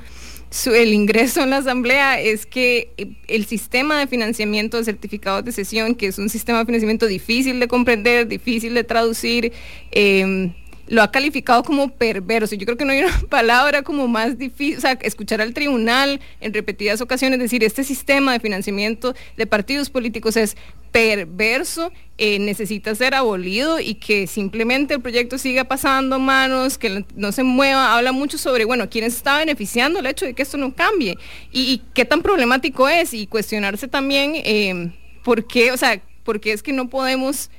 el 0.66 0.94
ingreso 0.94 1.42
en 1.42 1.50
la 1.50 1.58
Asamblea 1.58 2.20
es 2.20 2.46
que 2.46 2.92
eh, 2.98 3.08
el 3.28 3.46
sistema 3.46 4.00
de 4.00 4.08
financiamiento 4.08 4.78
de 4.78 4.84
certificados 4.84 5.46
de 5.46 5.52
sesión, 5.52 5.96
que 5.96 6.08
es 6.08 6.18
un 6.18 6.30
sistema 6.30 6.60
de 6.60 6.66
financiamiento 6.66 7.08
difícil 7.08 7.60
de 7.60 7.68
comprender, 7.68 8.28
difícil 8.28 8.74
de 8.74 8.84
traducir, 8.84 9.54
eh, 9.92 10.52
lo 10.92 11.02
ha 11.02 11.10
calificado 11.10 11.64
como 11.64 11.88
perverso. 11.88 12.54
Yo 12.56 12.66
creo 12.66 12.78
que 12.78 12.84
no 12.84 12.92
hay 12.92 13.00
una 13.00 13.18
palabra 13.30 13.82
como 13.82 14.10
más 14.10 14.38
difícil, 14.38 14.78
o 14.78 14.82
sea, 14.82 14.92
escuchar 15.02 15.40
al 15.40 15.54
tribunal 15.54 16.20
en 16.42 16.54
repetidas 16.54 17.00
ocasiones 17.00 17.40
decir, 17.40 17.64
este 17.64 17.86
sistema 17.86 18.34
de 18.34 18.42
financiamiento 18.42 19.16
de 19.38 19.48
partidos 19.48 19.90
políticos 19.90 20.36
es 20.36 20.58
perverso, 20.92 21.94
eh, 22.18 22.40
necesita 22.40 22.94
ser 22.94 23.16
abolido 23.16 23.80
y 23.80 23.96
que 23.96 24.28
simplemente 24.28 24.96
el 24.96 25.02
proyecto 25.02 25.38
siga 25.38 25.64
pasando 25.64 26.20
manos, 26.20 26.78
que 26.78 27.06
no 27.16 27.32
se 27.32 27.44
mueva, 27.44 27.96
habla 27.96 28.12
mucho 28.12 28.38
sobre, 28.38 28.66
bueno, 28.66 28.90
quiénes 28.90 29.16
está 29.16 29.38
beneficiando 29.38 30.00
el 30.00 30.08
hecho 30.08 30.26
de 30.26 30.34
que 30.34 30.42
esto 30.42 30.58
no 30.58 30.76
cambie 30.76 31.18
y, 31.54 31.84
qué 31.94 32.04
tan 32.04 32.22
problemático 32.22 32.90
es 32.90 33.14
y 33.14 33.28
cuestionarse 33.28 33.88
también 33.88 34.34
eh, 34.36 34.92
por 35.24 35.48
qué, 35.48 35.72
o 35.72 35.78
sea, 35.78 36.02
por 36.26 36.42
qué 36.42 36.52
es 36.52 36.62
que 36.62 36.74
no 36.74 36.90
podemos 36.90 37.50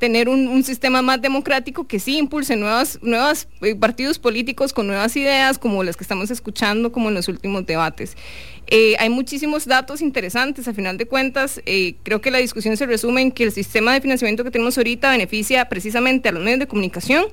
tener 0.00 0.30
un, 0.30 0.64
sistema 0.64 1.02
más 1.02 1.20
democrático 1.20 1.86
que 1.86 2.00
sí 2.00 2.16
impulse 2.16 2.56
nuevos 2.56 2.98
nuevas, 3.02 3.48
eh, 3.60 3.74
partidos 3.74 4.18
políticos 4.18 4.72
con 4.72 4.86
nuevas 4.86 5.14
ideas 5.14 5.58
como 5.58 5.84
las 5.84 5.96
que 5.96 6.04
estamos 6.04 6.30
escuchando 6.30 6.90
como 6.90 7.10
en 7.10 7.14
los 7.14 7.28
últimos 7.28 7.66
debates. 7.66 8.16
Eh, 8.66 8.96
hay 8.98 9.10
muchísimos 9.10 9.66
datos 9.66 10.00
interesantes, 10.00 10.66
a 10.68 10.74
final 10.74 10.96
de 10.96 11.06
cuentas, 11.06 11.60
eh, 11.66 11.96
creo 12.02 12.22
que 12.22 12.30
la 12.30 12.38
discusión 12.38 12.78
se 12.78 12.86
resume 12.86 13.20
en 13.20 13.30
que 13.30 13.44
el 13.44 13.52
sistema 13.52 13.92
de 13.92 14.00
financiamiento 14.00 14.42
que 14.42 14.50
tenemos 14.50 14.78
ahorita 14.78 15.10
beneficia 15.10 15.68
precisamente 15.68 16.30
a 16.30 16.32
los 16.32 16.42
medios 16.42 16.60
de 16.60 16.66
comunicación, 16.66 17.26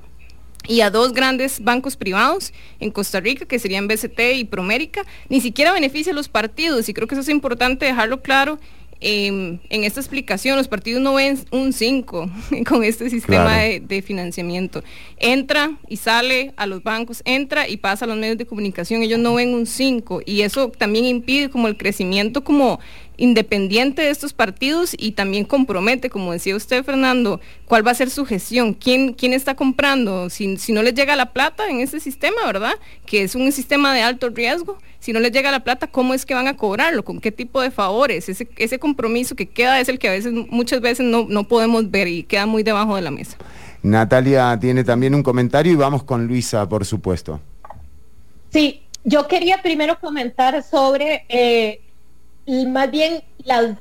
y 0.68 0.82
a 0.82 0.90
dos 0.90 1.14
grandes 1.14 1.64
bancos 1.64 1.96
privados 1.96 2.52
en 2.82 2.92
Costa 2.92 3.22
Rica, 3.22 3.46
que 3.46 3.60
serían 3.60 3.88
BCT 3.88 4.20
y 4.36 4.44
Promérica, 4.44 5.04
ni 5.30 5.40
siquiera 5.40 5.72
beneficia 5.72 6.12
a 6.12 6.16
los 6.16 6.28
partidos, 6.28 6.90
y 6.90 6.94
creo 6.94 7.08
que 7.08 7.16
eso 7.16 7.22
es 7.22 7.30
importante 7.30 7.86
dejarlo 7.86 8.22
claro, 8.22 8.60
Em, 9.00 9.60
en 9.70 9.84
esta 9.84 10.00
explicación 10.00 10.58
los 10.58 10.68
partidos 10.68 11.02
no 11.02 11.14
ven 11.14 11.38
un 11.52 11.72
5 11.72 12.32
con 12.68 12.84
este 12.84 13.10
sistema 13.10 13.58
de, 13.58 14.02
financiamiento. 14.02 14.84
Entra 15.18 15.78
y 15.88 15.98
sale 15.98 16.54
a 16.58 16.66
los 16.66 16.82
bancos, 16.84 17.22
entra 17.26 17.68
y 17.68 17.78
pasa 17.78 18.06
a 18.06 18.08
los 18.08 18.18
medios 18.18 18.38
de 18.38 18.46
comunicación, 18.46 19.04
ellos 19.04 19.20
no 19.20 19.36
ven 19.36 19.54
un 19.54 19.66
5 19.66 20.22
y 20.26 20.42
eso 20.42 20.70
también 20.70 21.06
impide 21.06 21.50
como 21.50 21.68
el 21.68 21.78
crecimiento 21.78 22.44
como 22.44 22.80
independiente 23.18 24.04
de 24.04 24.12
estos 24.12 24.34
partidos 24.34 24.96
y 24.98 25.12
también 25.12 25.44
compromete, 25.44 26.10
como 26.10 26.32
decía 26.32 26.56
usted, 26.56 26.84
Fernando, 26.84 27.42
cuál 27.66 27.86
va 27.86 27.92
a 27.92 27.96
ser 27.96 28.10
su 28.10 28.26
gestión, 28.26 28.74
quién, 28.74 29.14
quién 29.14 29.34
está 29.34 29.56
comprando, 29.56 30.30
si, 30.30 30.58
si 30.58 30.72
no 30.72 30.84
les 30.84 30.94
llega 30.94 31.16
la 31.16 31.34
plata 31.34 31.68
en 31.68 31.80
ese 31.80 32.00
sistema, 32.00 32.46
¿verdad? 32.46 32.76
Que 33.06 33.24
es 33.24 33.36
un 33.36 33.52
sistema 33.52 33.94
de 33.94 34.02
alto 34.02 34.30
riesgo, 34.30 34.78
si 35.00 35.14
no 35.14 35.20
les 35.20 35.32
llega 35.32 35.52
la 35.52 35.64
plata, 35.64 35.88
¿cómo 35.88 36.14
es 36.14 36.26
que 36.26 36.34
van 36.34 36.48
a 36.48 36.56
cobrarlo? 36.56 37.04
¿Con 37.04 37.20
qué 37.20 37.32
tipo 37.32 37.62
de 37.62 37.72
favores? 37.72 38.30
Ese, 38.30 38.48
ese 38.58 38.80
compromiso 38.80 39.36
que 39.36 39.48
queda 39.48 39.80
es 39.80 39.90
el 39.90 40.00
que 40.00 40.10
a 40.10 40.12
veces, 40.12 40.34
muchas 40.50 40.82
veces 40.82 41.06
no, 41.06 41.26
no 41.30 41.48
podemos 41.48 41.90
ver 41.90 42.08
y 42.08 42.24
queda 42.24 42.46
muy 42.46 42.64
debajo 42.64 42.96
de 42.96 43.02
la 43.02 43.12
mesa. 43.12 43.38
Natalia 43.84 44.58
tiene 44.60 44.84
también 44.84 45.16
un 45.16 45.24
comentario 45.24 45.72
y 45.72 45.76
vamos 45.76 46.04
con 46.04 46.28
Luisa, 46.28 46.68
por 46.68 46.86
supuesto. 46.86 47.40
Sí, 48.50 48.82
yo 49.04 49.28
quería 49.28 49.62
primero 49.62 50.00
comentar 50.00 50.62
sobre 50.64 51.26
eh, 51.30 51.82
más 52.48 52.90
bien 52.90 53.24
la, 53.44 53.78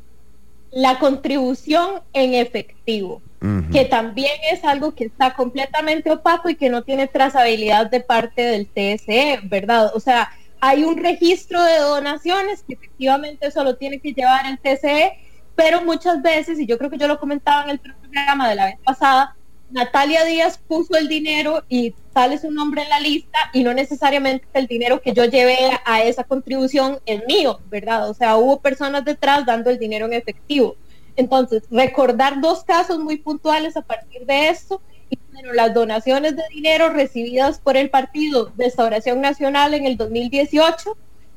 la 0.73 0.99
contribución 0.99 2.03
en 2.13 2.35
efectivo, 2.35 3.23
que 3.71 3.85
también 3.85 4.33
es 4.51 4.65
algo 4.65 4.95
que 4.95 5.05
está 5.05 5.35
completamente 5.35 6.11
opaco 6.11 6.49
y 6.49 6.57
que 6.57 6.69
no 6.69 6.83
tiene 6.83 7.07
trazabilidad 7.07 7.89
de 7.89 8.01
parte 8.01 8.43
del 8.43 8.67
TSE, 8.67 9.41
¿verdad? 9.45 9.93
O 9.95 10.01
sea, 10.01 10.31
hay 10.61 10.83
un 10.83 10.97
registro 10.97 11.63
de 11.63 11.79
donaciones 11.79 12.65
que 12.65 12.75
efectivamente 12.75 13.51
solo 13.53 13.77
tiene 13.77 14.01
que 14.01 14.13
llevar 14.13 14.47
el 14.47 14.59
TSE, 14.59 15.13
pero 15.55 15.83
muchas 15.83 16.23
veces, 16.23 16.59
y 16.59 16.67
yo 16.67 16.77
creo 16.77 16.91
que 16.91 16.99
yo 16.99 17.07
lo 17.07 17.21
comentaba 17.21 17.65
en 17.65 17.71
el 17.71 17.79
programa 17.79 18.49
de 18.49 18.55
la 18.57 18.65
vez 18.67 18.79
pasada, 18.85 19.36
Natalia 19.71 20.25
Díaz 20.25 20.59
puso 20.59 20.97
el 20.97 21.09
dinero 21.09 21.65
y 21.69 21.95
sale 22.15 22.39
su 22.39 22.51
nombre 22.51 22.83
en 22.83 22.89
la 22.89 23.01
lista 23.01 23.39
y 23.53 23.65
no 23.65 23.75
necesariamente 23.75 24.47
el 24.55 24.67
dinero 24.67 25.01
que 25.01 25.13
yo 25.13 25.25
llevé 25.25 25.59
a 25.85 26.03
esa 26.03 26.25
contribución 26.25 26.99
es 27.05 27.27
mío, 27.27 27.61
¿verdad? 27.69 28.09
O 28.09 28.15
sea, 28.15 28.37
hubo 28.37 28.61
personas 28.61 29.05
detrás 29.05 29.45
dando 29.45 29.71
el 29.71 29.79
dinero 29.79 30.07
en 30.07 30.13
efectivo. 30.13 30.77
Entonces, 31.17 31.65
recordar 31.71 32.41
dos 32.41 32.63
casos 32.63 32.99
muy 32.99 33.17
puntuales 33.17 33.77
a 33.77 33.83
partir 33.83 34.25
de 34.27 34.49
esto 34.49 34.81
y 35.11 35.19
bueno, 35.33 35.53
las 35.53 35.75
donaciones 35.75 36.37
de 36.37 36.43
dinero 36.51 36.91
recibidas 36.91 37.59
por 37.59 37.77
el 37.77 37.91
Partido 37.91 38.53
Restauración 38.57 39.21
Nacional 39.21 39.75
en 39.75 39.87
el 39.87 39.97
2018 39.97 40.97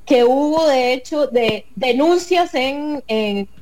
que 0.09 0.23
hubo 0.23 0.65
de 0.65 0.93
hecho 0.93 1.27
de 1.27 1.67
denuncias 1.75 2.55
en, 2.55 3.03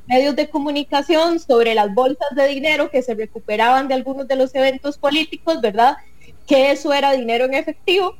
medios 0.07 0.35
de 0.35 0.49
comunicación 0.49 1.39
sobre 1.39 1.75
las 1.75 1.93
bolsas 1.93 2.29
de 2.35 2.47
dinero 2.47 2.89
que 2.89 3.01
se 3.01 3.13
recuperaban 3.13 3.87
de 3.87 3.93
algunos 3.93 4.27
de 4.27 4.35
los 4.35 4.53
eventos 4.55 4.97
políticos, 4.97 5.61
¿verdad? 5.61 5.97
Que 6.45 6.71
eso 6.71 6.93
era 6.93 7.11
dinero 7.11 7.45
en 7.45 7.53
efectivo. 7.53 8.15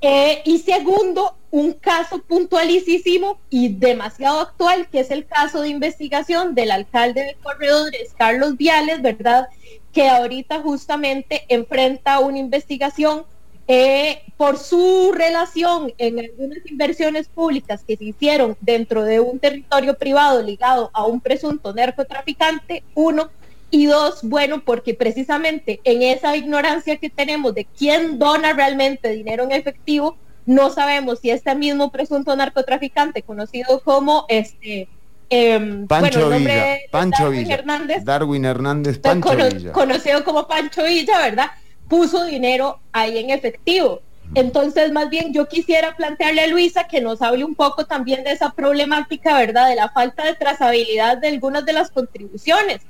Eh, 0.00 0.42
y 0.44 0.58
segundo, 0.58 1.36
un 1.52 1.74
caso 1.74 2.20
puntualicísimo 2.22 3.38
y 3.50 3.68
demasiado 3.68 4.40
actual, 4.40 4.88
que 4.90 5.00
es 5.00 5.12
el 5.12 5.26
caso 5.26 5.60
de 5.60 5.68
investigación 5.68 6.56
del 6.56 6.72
alcalde 6.72 7.22
de 7.22 7.36
Corredores, 7.40 8.12
Carlos 8.18 8.56
Viales, 8.56 9.00
¿verdad? 9.00 9.48
Que 9.92 10.08
ahorita 10.08 10.60
justamente 10.60 11.44
enfrenta 11.48 12.18
una 12.18 12.38
investigación 12.38 13.24
eh, 13.68 14.22
por 14.36 14.58
su 14.58 15.12
relación 15.14 15.92
en 15.98 16.18
algunas 16.18 16.58
inversiones 16.66 17.28
públicas 17.28 17.84
que 17.86 17.96
se 17.96 18.04
hicieron 18.04 18.56
dentro 18.60 19.04
de 19.04 19.20
un 19.20 19.38
territorio 19.38 19.96
privado 19.96 20.42
ligado 20.42 20.90
a 20.92 21.06
un 21.06 21.20
presunto 21.20 21.72
narcotraficante, 21.72 22.82
uno, 22.94 23.30
y 23.72 23.86
dos, 23.86 24.20
bueno, 24.22 24.62
porque 24.62 24.92
precisamente 24.92 25.80
en 25.84 26.02
esa 26.02 26.36
ignorancia 26.36 26.98
que 26.98 27.08
tenemos 27.08 27.54
de 27.54 27.64
quién 27.64 28.18
dona 28.18 28.52
realmente 28.52 29.08
dinero 29.08 29.44
en 29.44 29.52
efectivo, 29.52 30.18
no 30.44 30.68
sabemos 30.68 31.20
si 31.20 31.30
este 31.30 31.54
mismo 31.54 31.90
presunto 31.90 32.36
narcotraficante, 32.36 33.22
conocido 33.22 33.80
como 33.80 34.26
este... 34.28 34.88
Em, 35.30 35.86
Pancho 35.86 36.28
Villa, 36.28 36.76
Pancho 36.90 37.22
Darwin 37.22 37.38
Villa, 37.40 37.54
Hernández, 37.54 38.04
Darwin 38.04 38.44
Hernández, 38.44 38.98
Pancho 38.98 39.34
Villa. 39.34 39.72
conocido 39.72 40.22
como 40.24 40.46
Pancho 40.46 40.84
Villa, 40.84 41.18
¿verdad? 41.20 41.46
Puso 41.88 42.24
dinero 42.24 42.80
ahí 42.92 43.18
en 43.18 43.30
efectivo. 43.30 44.00
Entonces, 44.34 44.92
más 44.92 45.10
bien 45.10 45.34
yo 45.34 45.46
quisiera 45.46 45.94
plantearle 45.94 46.42
a 46.42 46.46
Luisa 46.46 46.88
que 46.88 47.02
nos 47.02 47.20
hable 47.20 47.44
un 47.44 47.54
poco 47.54 47.84
también 47.84 48.24
de 48.24 48.32
esa 48.32 48.52
problemática, 48.52 49.36
¿verdad? 49.36 49.68
De 49.68 49.76
la 49.76 49.90
falta 49.90 50.24
de 50.24 50.34
trazabilidad 50.34 51.18
de 51.18 51.28
algunas 51.28 51.66
de 51.66 51.74
las 51.74 51.90
contribuciones. 51.90 52.80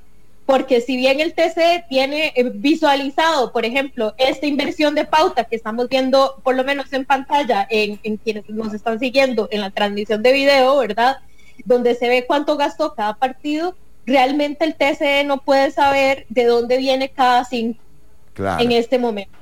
Porque 0.47 0.81
si 0.81 0.97
bien 0.97 1.21
el 1.21 1.35
TCE 1.35 1.85
tiene 1.89 2.33
eh, 2.37 2.51
visualizado, 2.55 3.53
por 3.53 3.65
ejemplo, 3.65 4.15
esta 4.19 4.47
inversión 4.47 4.95
de 4.95 5.05
pauta 5.05 5.45
que 5.45 5.57
estamos 5.57 5.89
viendo 5.89 6.41
por 6.45 6.55
lo 6.55 6.65
menos 6.65 6.93
en 6.93 7.05
pantalla 7.05 7.67
en, 7.71 7.99
en 8.03 8.17
quienes 8.17 8.49
nos 8.49 8.73
están 8.75 8.99
siguiendo 8.99 9.49
en 9.51 9.61
la 9.63 9.71
transmisión 9.71 10.23
de 10.23 10.33
video, 10.33 10.79
¿verdad? 10.79 11.19
Donde 11.65 11.95
se 11.95 12.09
ve 12.09 12.25
cuánto 12.27 12.57
gastó 12.57 12.95
cada 12.95 13.15
partido, 13.15 13.77
realmente 14.07 14.65
el 14.65 14.75
TCE 14.75 15.25
no 15.25 15.39
puede 15.39 15.71
saber 15.71 16.27
de 16.29 16.45
dónde 16.45 16.77
viene 16.77 17.09
cada 17.09 17.45
cinco 17.45 17.82
en 18.37 18.73
este 18.73 18.99
momento. 18.99 19.39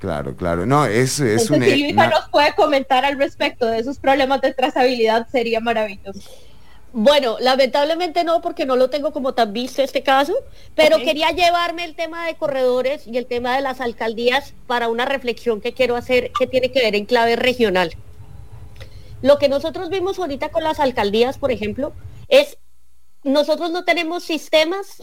Claro, 0.00 0.36
claro. 0.36 0.66
No, 0.66 0.86
es, 0.86 1.20
es 1.20 1.50
un, 1.50 1.62
si 1.62 1.82
Luisa 1.82 2.08
nos 2.08 2.28
puede 2.28 2.54
comentar 2.54 3.04
al 3.04 3.18
respecto 3.18 3.66
de 3.66 3.78
esos 3.78 3.98
problemas 3.98 4.40
de 4.40 4.52
trazabilidad, 4.52 5.26
sería 5.28 5.60
maravilloso. 5.60 6.20
Bueno, 6.92 7.38
lamentablemente 7.40 8.22
no, 8.22 8.40
porque 8.40 8.66
no 8.66 8.76
lo 8.76 8.88
tengo 8.88 9.12
como 9.12 9.34
tan 9.34 9.52
visto 9.52 9.82
este 9.82 10.04
caso, 10.04 10.32
pero 10.76 10.98
quería 10.98 11.30
llevarme 11.30 11.84
el 11.84 11.96
tema 11.96 12.26
de 12.26 12.36
corredores 12.36 13.06
y 13.08 13.18
el 13.18 13.26
tema 13.26 13.56
de 13.56 13.62
las 13.62 13.80
alcaldías 13.80 14.54
para 14.68 14.88
una 14.88 15.04
reflexión 15.04 15.60
que 15.60 15.72
quiero 15.72 15.96
hacer 15.96 16.30
que 16.38 16.46
tiene 16.46 16.70
que 16.70 16.80
ver 16.80 16.94
en 16.94 17.04
clave 17.04 17.34
regional. 17.34 17.96
Lo 19.22 19.38
que 19.38 19.48
nosotros 19.48 19.88
vimos 19.88 20.20
ahorita 20.20 20.50
con 20.50 20.62
las 20.62 20.78
alcaldías, 20.78 21.36
por 21.36 21.50
ejemplo, 21.50 21.92
es 22.28 22.58
nosotros 23.24 23.72
no 23.72 23.84
tenemos 23.84 24.22
sistemas 24.22 25.02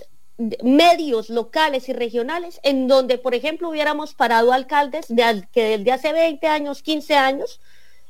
medios 0.63 1.29
locales 1.29 1.89
y 1.89 1.93
regionales 1.93 2.59
en 2.63 2.87
donde, 2.87 3.17
por 3.17 3.35
ejemplo, 3.35 3.69
hubiéramos 3.69 4.13
parado 4.13 4.53
alcaldes 4.53 5.05
de, 5.09 5.47
que 5.51 5.77
desde 5.77 5.91
hace 5.91 6.13
20 6.13 6.47
años, 6.47 6.81
15 6.81 7.15
años, 7.15 7.59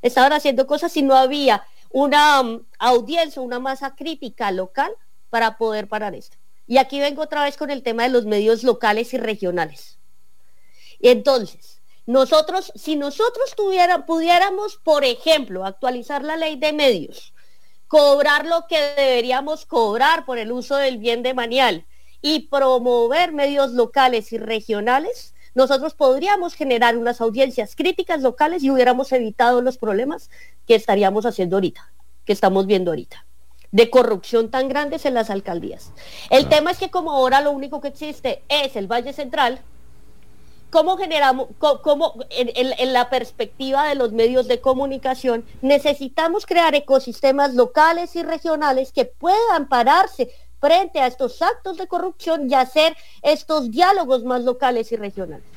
estaban 0.01 0.33
haciendo 0.33 0.67
cosas 0.67 0.95
y 0.97 1.01
no 1.01 1.15
había 1.15 1.65
una 1.89 2.41
um, 2.41 2.63
audiencia, 2.79 3.41
una 3.41 3.59
masa 3.59 3.95
crítica 3.95 4.51
local 4.51 4.91
para 5.29 5.57
poder 5.57 5.87
parar 5.87 6.15
esto. 6.15 6.37
Y 6.67 6.77
aquí 6.77 6.99
vengo 6.99 7.21
otra 7.21 7.43
vez 7.43 7.57
con 7.57 7.69
el 7.69 7.83
tema 7.83 8.03
de 8.03 8.09
los 8.09 8.25
medios 8.25 8.63
locales 8.63 9.13
y 9.13 9.17
regionales. 9.17 9.97
Y 10.99 11.09
entonces, 11.09 11.81
nosotros, 12.05 12.71
si 12.75 12.95
nosotros 12.95 13.55
tuviera, 13.55 14.05
pudiéramos, 14.05 14.77
por 14.77 15.03
ejemplo, 15.03 15.65
actualizar 15.65 16.23
la 16.23 16.37
ley 16.37 16.55
de 16.57 16.73
medios, 16.73 17.33
cobrar 17.87 18.45
lo 18.45 18.67
que 18.67 18.79
deberíamos 18.95 19.65
cobrar 19.65 20.25
por 20.25 20.37
el 20.37 20.51
uso 20.51 20.77
del 20.77 20.97
bien 20.97 21.23
de 21.23 21.33
manial, 21.33 21.85
y 22.21 22.47
promover 22.47 23.33
medios 23.33 23.71
locales 23.71 24.31
y 24.31 24.37
regionales, 24.37 25.33
nosotros 25.53 25.95
podríamos 25.95 26.53
generar 26.53 26.97
unas 26.97 27.19
audiencias 27.19 27.75
críticas 27.75 28.21
locales 28.21 28.63
y 28.63 28.71
hubiéramos 28.71 29.11
evitado 29.11 29.61
los 29.61 29.77
problemas 29.77 30.29
que 30.65 30.75
estaríamos 30.75 31.25
haciendo 31.25 31.57
ahorita, 31.57 31.91
que 32.25 32.33
estamos 32.33 32.67
viendo 32.67 32.91
ahorita, 32.91 33.25
de 33.71 33.89
corrupción 33.89 34.49
tan 34.49 34.69
grandes 34.69 35.05
en 35.05 35.13
las 35.13 35.29
alcaldías. 35.29 35.91
El 36.29 36.47
tema 36.47 36.71
es 36.71 36.77
que 36.77 36.91
como 36.91 37.11
ahora 37.11 37.41
lo 37.41 37.51
único 37.51 37.81
que 37.81 37.89
existe 37.89 38.43
es 38.47 38.75
el 38.77 38.87
Valle 38.87 39.11
Central, 39.11 39.59
¿cómo 40.69 40.95
generamos, 40.95 41.49
cómo, 41.57 42.15
en, 42.29 42.49
en 42.55 42.93
la 42.93 43.09
perspectiva 43.09 43.89
de 43.89 43.95
los 43.95 44.13
medios 44.13 44.47
de 44.47 44.61
comunicación, 44.61 45.43
necesitamos 45.61 46.45
crear 46.45 46.75
ecosistemas 46.75 47.55
locales 47.55 48.15
y 48.15 48.23
regionales 48.23 48.93
que 48.93 49.03
puedan 49.03 49.67
pararse 49.67 50.31
frente 50.61 51.01
a 51.01 51.07
estos 51.07 51.41
actos 51.41 51.77
de 51.77 51.87
corrupción 51.87 52.49
y 52.49 52.53
hacer 52.53 52.95
estos 53.23 53.71
diálogos 53.71 54.23
más 54.23 54.43
locales 54.43 54.91
y 54.91 54.95
regionales. 54.95 55.49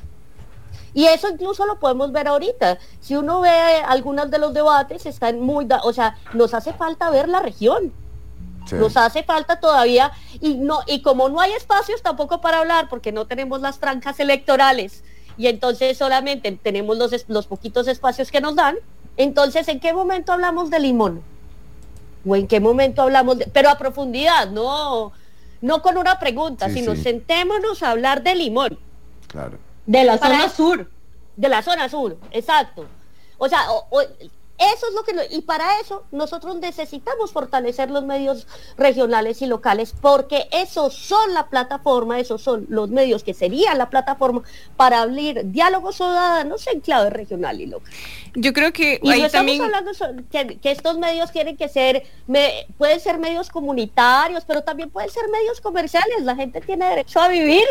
Y 0.94 1.04
eso 1.06 1.28
incluso 1.28 1.66
lo 1.66 1.78
podemos 1.78 2.10
ver 2.10 2.26
ahorita. 2.26 2.78
Si 3.00 3.14
uno 3.14 3.40
ve 3.40 3.50
algunos 3.50 4.30
de 4.30 4.38
los 4.38 4.54
debates, 4.54 5.06
están 5.06 5.40
muy, 5.40 5.68
o 5.82 5.92
sea, 5.92 6.16
nos 6.32 6.54
hace 6.54 6.72
falta 6.72 7.10
ver 7.10 7.28
la 7.28 7.40
región. 7.40 7.92
Nos 8.72 8.96
hace 8.96 9.22
falta 9.24 9.60
todavía, 9.60 10.10
y 10.40 10.54
no, 10.54 10.80
y 10.86 11.02
como 11.02 11.28
no 11.28 11.38
hay 11.38 11.52
espacios 11.52 12.00
tampoco 12.00 12.40
para 12.40 12.60
hablar, 12.60 12.88
porque 12.88 13.12
no 13.12 13.26
tenemos 13.26 13.60
las 13.60 13.78
franjas 13.78 14.18
electorales, 14.20 15.04
y 15.36 15.48
entonces 15.48 15.98
solamente 15.98 16.50
tenemos 16.62 16.96
los, 16.96 17.28
los 17.28 17.46
poquitos 17.46 17.88
espacios 17.88 18.30
que 18.30 18.40
nos 18.40 18.56
dan, 18.56 18.76
entonces 19.18 19.68
¿en 19.68 19.80
qué 19.80 19.92
momento 19.92 20.32
hablamos 20.32 20.70
de 20.70 20.80
limón? 20.80 21.22
O 22.26 22.36
en 22.36 22.46
qué 22.46 22.60
momento 22.60 23.02
hablamos, 23.02 23.38
de, 23.38 23.46
pero 23.46 23.68
a 23.70 23.78
profundidad, 23.78 24.50
no, 24.50 25.12
no 25.60 25.82
con 25.82 25.96
una 25.96 26.18
pregunta, 26.18 26.68
sino 26.70 26.96
sentémonos 26.96 27.82
a 27.82 27.90
hablar 27.90 28.22
de 28.22 28.34
limón. 28.34 28.78
Claro. 29.28 29.58
De 29.86 30.04
la 30.04 30.18
zona 30.18 30.48
sur. 30.48 30.90
De 31.36 31.48
la 31.48 31.62
zona 31.62 31.88
sur, 31.88 32.16
exacto. 32.30 32.86
O 33.38 33.48
sea, 33.48 33.60
eso 34.58 34.86
es 34.88 34.94
lo 34.94 35.02
que... 35.02 35.34
Y 35.34 35.42
para 35.42 35.80
eso 35.80 36.04
nosotros 36.12 36.56
necesitamos 36.56 37.32
fortalecer 37.32 37.90
los 37.90 38.04
medios 38.04 38.46
regionales 38.76 39.42
y 39.42 39.46
locales, 39.46 39.94
porque 40.00 40.48
esos 40.52 40.94
son 40.94 41.34
la 41.34 41.48
plataforma, 41.48 42.20
esos 42.20 42.42
son 42.42 42.66
los 42.68 42.88
medios 42.88 43.24
que 43.24 43.34
serían 43.34 43.78
la 43.78 43.90
plataforma 43.90 44.42
para 44.76 45.02
abrir 45.02 45.50
diálogos 45.50 45.96
ciudadanos 45.96 46.66
en 46.68 46.80
clave 46.80 47.10
regional 47.10 47.60
y 47.60 47.66
local. 47.66 47.92
Yo 48.36 48.52
creo 48.52 48.72
que 48.72 48.98
y 49.02 49.10
estamos 49.10 49.32
también... 49.32 49.62
hablando 49.62 49.92
que, 50.30 50.58
que, 50.58 50.70
estos 50.70 50.98
medios 50.98 51.30
tienen 51.30 51.56
que 51.56 51.68
ser, 51.68 52.04
me, 52.26 52.66
pueden 52.78 52.98
ser 52.98 53.18
medios 53.18 53.48
comunitarios, 53.48 54.44
pero 54.44 54.62
también 54.62 54.90
pueden 54.90 55.10
ser 55.10 55.28
medios 55.28 55.60
comerciales. 55.60 56.22
La 56.22 56.34
gente 56.34 56.60
tiene 56.60 56.88
derecho 56.88 57.20
a 57.20 57.28
vivir 57.28 57.64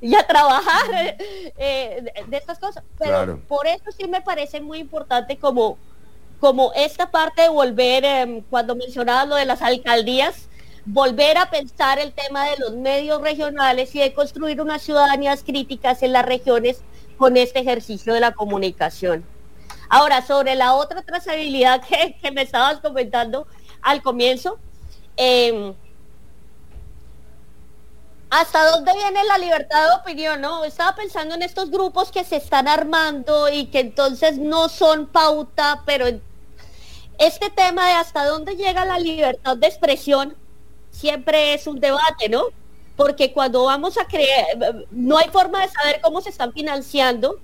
y 0.00 0.14
a 0.14 0.26
trabajar 0.26 1.16
eh, 1.56 2.12
de, 2.28 2.36
estas 2.36 2.58
cosas. 2.58 2.84
Pero 2.98 3.40
por 3.48 3.66
eso 3.66 3.90
sí 3.96 4.06
me 4.08 4.20
parece 4.20 4.60
muy 4.60 4.78
importante 4.78 5.38
como 5.38 5.78
como 6.44 6.74
esta 6.74 7.10
parte 7.10 7.40
de 7.40 7.48
volver, 7.48 8.04
em, 8.04 8.42
cuando 8.42 8.76
mencionaba 8.76 9.24
lo 9.24 9.34
de 9.34 9.46
las 9.46 9.62
alcaldías, 9.62 10.50
volver 10.84 11.38
a 11.38 11.48
pensar 11.48 11.98
el 11.98 12.12
tema 12.12 12.44
de 12.44 12.58
los 12.58 12.74
medios 12.74 13.22
regionales 13.22 13.94
y 13.94 14.00
de 14.00 14.12
construir 14.12 14.60
unas 14.60 14.82
ciudadanías 14.82 15.42
críticas 15.42 16.02
en 16.02 16.12
las 16.12 16.26
regiones 16.26 16.82
con 17.16 17.38
este 17.38 17.60
ejercicio 17.60 18.12
de 18.12 18.20
la 18.20 18.32
comunicación. 18.32 19.24
Ahora, 19.88 20.20
sobre 20.20 20.54
la 20.54 20.74
otra 20.74 21.00
trazabilidad 21.00 21.80
que, 22.20 22.30
me 22.30 22.42
estabas 22.42 22.80
comentando 22.80 23.46
al 23.80 24.02
comienzo, 24.02 24.58
em, 25.16 25.72
¿hasta 28.28 28.70
dónde 28.70 28.92
viene 28.92 29.24
la 29.24 29.38
libertad 29.38 29.88
de 29.88 29.94
opinión? 29.94 30.42
No, 30.42 30.62
estaba 30.66 30.94
pensando 30.94 31.36
en 31.36 31.40
estos 31.40 31.70
grupos 31.70 32.12
que 32.12 32.22
se 32.22 32.36
están 32.36 32.68
armando 32.68 33.48
y 33.48 33.68
que 33.68 33.80
entonces 33.80 34.36
no 34.36 34.68
son 34.68 35.06
pauta, 35.06 35.80
pero 35.86 36.06
este 37.18 37.50
tema 37.50 37.86
de 37.88 37.94
hasta 37.94 38.26
dónde 38.26 38.56
llega 38.56 38.84
la 38.84 38.98
libertad 38.98 39.56
de 39.56 39.66
expresión 39.66 40.34
siempre 40.90 41.54
es 41.54 41.66
un 41.66 41.80
debate, 41.80 42.28
¿no? 42.28 42.46
porque 42.96 43.32
cuando 43.32 43.64
vamos 43.64 43.98
a 43.98 44.06
creer, 44.06 44.86
no 44.90 45.18
hay 45.18 45.28
forma 45.30 45.62
de 45.62 45.68
saber 45.68 46.00
cómo 46.00 46.20
se 46.20 46.30
están 46.30 46.52
financiando 46.52 47.38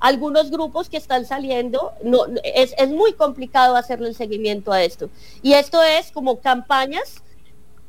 algunos 0.00 0.50
grupos 0.50 0.88
que 0.88 0.96
están 0.96 1.24
saliendo, 1.24 1.92
no, 2.02 2.26
es, 2.42 2.74
es 2.76 2.88
muy 2.88 3.12
complicado 3.14 3.76
hacerle 3.76 4.08
el 4.08 4.14
seguimiento 4.14 4.72
a 4.72 4.82
esto. 4.82 5.08
Y 5.42 5.54
esto 5.54 5.82
es 5.82 6.12
como 6.12 6.40
campañas 6.40 7.22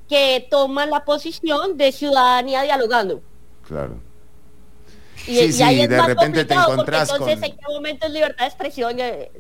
que 0.08 0.48
toman 0.50 0.90
la 0.90 1.04
posición 1.04 1.76
de 1.76 1.92
ciudadanía 1.92 2.62
dialogando. 2.62 3.22
Claro. 3.68 4.00
Y, 5.28 5.52
sí, 5.52 5.62
ahí 5.62 5.86
de 5.88 6.02
repente 6.02 6.46
te 6.46 6.54
encontrás 6.54 7.10
entonces, 7.12 7.36
con, 7.36 7.44
¿en 7.44 7.52
qué 7.52 7.66
momento 7.68 8.08
es 8.08 8.14
libertad 8.14 8.46
de 8.46 8.48
expresión? 8.48 8.98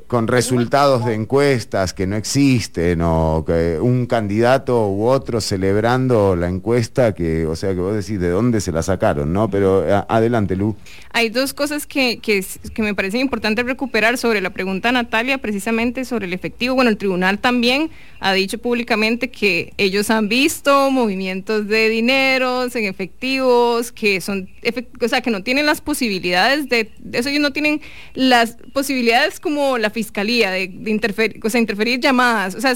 Con 0.07 0.27
resultados 0.27 1.05
de 1.05 1.13
encuestas 1.13 1.93
que 1.93 2.05
no 2.05 2.15
existen 2.15 3.01
o 3.01 3.43
que 3.45 3.79
un 3.79 4.05
candidato 4.05 4.89
u 4.89 5.07
otro 5.07 5.41
celebrando 5.41 6.35
la 6.35 6.49
encuesta 6.49 7.13
que, 7.13 7.45
o 7.45 7.55
sea, 7.55 7.69
que 7.73 7.79
vos 7.79 7.95
decís 7.95 8.19
de 8.19 8.29
dónde 8.29 8.61
se 8.61 8.71
la 8.71 8.83
sacaron, 8.83 9.31
¿no? 9.33 9.49
Pero 9.49 9.85
adelante, 10.09 10.55
Lu. 10.55 10.75
Hay 11.11 11.29
dos 11.29 11.53
cosas 11.53 11.87
que, 11.87 12.19
que, 12.19 12.45
que 12.73 12.81
me 12.81 12.93
parecen 12.93 13.21
importantes 13.21 13.65
recuperar 13.65 14.17
sobre 14.17 14.41
la 14.41 14.49
pregunta 14.49 14.91
Natalia, 14.91 15.37
precisamente 15.37 16.05
sobre 16.05 16.25
el 16.25 16.33
efectivo. 16.33 16.75
Bueno, 16.75 16.89
el 16.89 16.97
tribunal 16.97 17.39
también 17.39 17.89
ha 18.19 18.33
dicho 18.33 18.57
públicamente 18.57 19.29
que 19.29 19.73
ellos 19.77 20.09
han 20.09 20.27
visto 20.27 20.91
movimientos 20.91 21.67
de 21.67 21.89
dineros 21.89 22.75
en 22.75 22.85
efectivos, 22.85 23.91
que 23.91 24.21
son, 24.21 24.49
o 25.01 25.07
sea, 25.07 25.21
que 25.21 25.31
no 25.31 25.43
tienen 25.43 25.65
las 25.65 25.76
posibilidades 25.81 26.69
de, 26.69 26.91
eso 27.13 27.29
ellos 27.29 27.41
no 27.41 27.51
tienen 27.51 27.81
las 28.13 28.57
posibilidades 28.73 29.39
como 29.39 29.77
la 29.77 29.89
fiscalía 29.89 30.51
de, 30.51 30.63
interferir, 30.85 31.39
o 31.43 31.49
sea, 31.49 31.59
interferir 31.59 31.99
llamadas. 31.99 32.55
O 32.55 32.61
sea, 32.61 32.75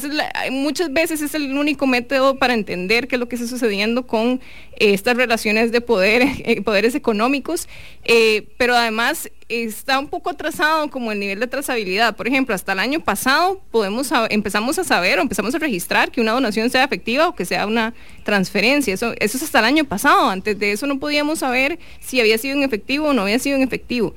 muchas 0.51 0.91
veces 0.91 1.21
es 1.21 1.33
el 1.35 1.57
único 1.57 1.87
método 1.87 2.37
para 2.37 2.53
entender 2.53 3.07
qué 3.07 3.15
es 3.15 3.19
lo 3.19 3.27
que 3.27 3.35
está 3.35 3.47
sucediendo 3.47 4.07
con 4.07 4.41
eh, 4.77 4.93
estas 4.93 5.17
relaciones 5.17 5.71
de 5.71 5.81
poder, 5.81 6.23
eh, 6.45 6.61
poderes 6.61 6.95
económicos, 6.95 7.67
eh, 8.03 8.47
pero 8.57 8.75
además 8.75 9.29
está 9.51 9.99
un 9.99 10.07
poco 10.07 10.29
atrasado 10.29 10.89
como 10.89 11.11
el 11.11 11.19
nivel 11.19 11.39
de 11.39 11.47
trazabilidad. 11.47 12.15
Por 12.15 12.27
ejemplo, 12.27 12.55
hasta 12.55 12.71
el 12.71 12.79
año 12.79 12.99
pasado 13.01 13.61
podemos 13.69 14.09
empezamos 14.29 14.79
a 14.79 14.83
saber 14.83 15.19
o 15.19 15.21
empezamos 15.21 15.53
a 15.53 15.59
registrar 15.59 16.11
que 16.11 16.21
una 16.21 16.31
donación 16.31 16.69
sea 16.69 16.83
efectiva 16.83 17.27
o 17.27 17.35
que 17.35 17.45
sea 17.45 17.67
una 17.67 17.93
transferencia. 18.23 18.93
Eso, 18.93 19.13
eso 19.19 19.37
es 19.37 19.43
hasta 19.43 19.59
el 19.59 19.65
año 19.65 19.83
pasado. 19.83 20.29
Antes 20.29 20.57
de 20.57 20.71
eso 20.71 20.87
no 20.87 20.99
podíamos 20.99 21.39
saber 21.39 21.79
si 21.99 22.19
había 22.19 22.37
sido 22.37 22.55
en 22.57 22.63
efectivo 22.63 23.09
o 23.09 23.13
no 23.13 23.23
había 23.23 23.39
sido 23.39 23.57
en 23.57 23.63
efectivo. 23.63 24.13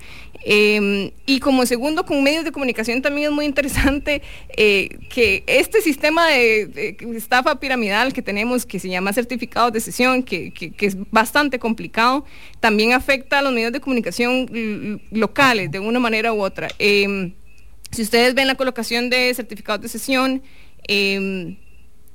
Em, 0.46 1.10
y 1.24 1.40
como 1.40 1.64
segundo, 1.64 2.04
con 2.04 2.22
medios 2.22 2.44
de 2.44 2.52
comunicación 2.52 3.00
también 3.00 3.28
es 3.28 3.32
muy 3.34 3.46
interesante 3.46 4.20
eh, 4.56 4.98
que 5.08 5.42
este 5.46 5.80
sistema 5.80 6.28
de, 6.28 6.96
estafa 7.16 7.58
piramidal 7.58 8.12
que 8.12 8.20
tenemos, 8.20 8.66
que 8.66 8.78
se 8.78 8.90
llama 8.90 9.14
certificados 9.14 9.72
de 9.72 9.80
sesión, 9.80 10.22
que, 10.22 10.52
es 10.78 10.96
bastante 11.10 11.58
complicado, 11.58 12.26
también 12.60 12.92
afecta 12.92 13.38
a 13.38 13.42
los 13.42 13.54
medios 13.54 13.72
de 13.72 13.80
comunicación 13.80 15.00
locales 15.10 15.70
de 15.70 15.78
una 15.78 15.98
manera 15.98 16.34
u 16.34 16.42
otra. 16.42 16.68
Em, 16.78 17.32
si 17.90 18.02
ustedes 18.02 18.34
ven 18.34 18.46
la 18.46 18.54
colocación 18.54 19.08
de 19.08 19.32
certificados 19.32 19.80
de 19.80 19.88
sesión, 19.88 20.42
em, 20.86 21.56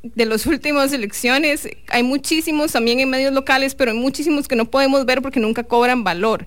de 0.04 0.26
las 0.26 0.46
últimas 0.46 0.94
elecciones, 0.94 1.68
hay 1.88 2.04
muchísimos 2.04 2.74
también 2.74 3.00
en 3.00 3.10
medios 3.10 3.34
locales, 3.34 3.74
pero 3.74 3.90
hay 3.90 3.98
muchísimos 3.98 4.48
que 4.48 4.56
no 4.56 4.66
podemos 4.66 5.04
ver 5.08 5.24
porque 5.24 5.40
nunca 5.40 5.64
cobran 5.64 6.04
valor. 6.04 6.46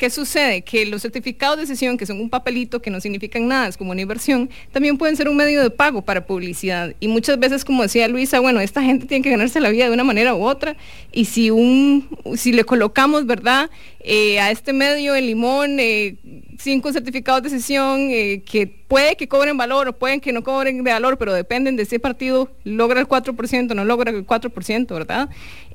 ¿Qué 0.00 0.08
sucede? 0.08 0.62
Que 0.62 0.86
los 0.86 1.02
certificados 1.02 1.58
de 1.58 1.66
sesión, 1.66 1.98
que 1.98 2.06
son 2.06 2.22
un 2.22 2.30
papelito 2.30 2.80
que 2.80 2.88
no 2.88 3.02
significan 3.02 3.46
nada, 3.46 3.68
es 3.68 3.76
como 3.76 3.90
una 3.90 4.00
inversión, 4.00 4.48
también 4.72 4.96
pueden 4.96 5.14
ser 5.14 5.28
un 5.28 5.36
medio 5.36 5.62
de 5.62 5.68
pago 5.68 6.00
para 6.00 6.24
publicidad. 6.24 6.94
Y 7.00 7.08
muchas 7.08 7.38
veces, 7.38 7.66
como 7.66 7.82
decía 7.82 8.08
Luisa, 8.08 8.40
bueno, 8.40 8.60
esta 8.60 8.82
gente 8.82 9.04
tiene 9.04 9.22
que 9.22 9.28
ganarse 9.28 9.60
la 9.60 9.68
vida 9.68 9.84
de 9.84 9.92
una 9.92 10.02
manera 10.02 10.34
u 10.34 10.42
otra. 10.42 10.74
Y 11.12 11.26
si, 11.26 11.50
un, 11.50 12.08
si 12.34 12.50
le 12.52 12.64
colocamos, 12.64 13.26
¿verdad? 13.26 13.68
Eh, 14.02 14.40
a 14.40 14.50
este 14.50 14.72
medio 14.72 15.14
el 15.14 15.26
limón, 15.26 15.78
eh, 15.78 16.16
cinco 16.58 16.90
certificados 16.90 17.42
de 17.42 17.50
sesión 17.50 18.08
eh, 18.10 18.42
que 18.50 18.66
puede 18.66 19.16
que 19.16 19.28
cobren 19.28 19.58
valor 19.58 19.88
o 19.88 19.92
pueden 19.92 20.20
que 20.20 20.32
no 20.32 20.42
cobren 20.42 20.82
de 20.82 20.90
valor, 20.90 21.18
pero 21.18 21.34
dependen 21.34 21.76
de 21.76 21.84
si 21.84 21.96
el 21.96 22.00
partido 22.00 22.50
logra 22.64 23.00
el 23.00 23.06
4%, 23.06 23.74
no 23.74 23.84
logra 23.84 24.10
el 24.10 24.26
4%, 24.26 24.86
¿verdad? 24.94 25.28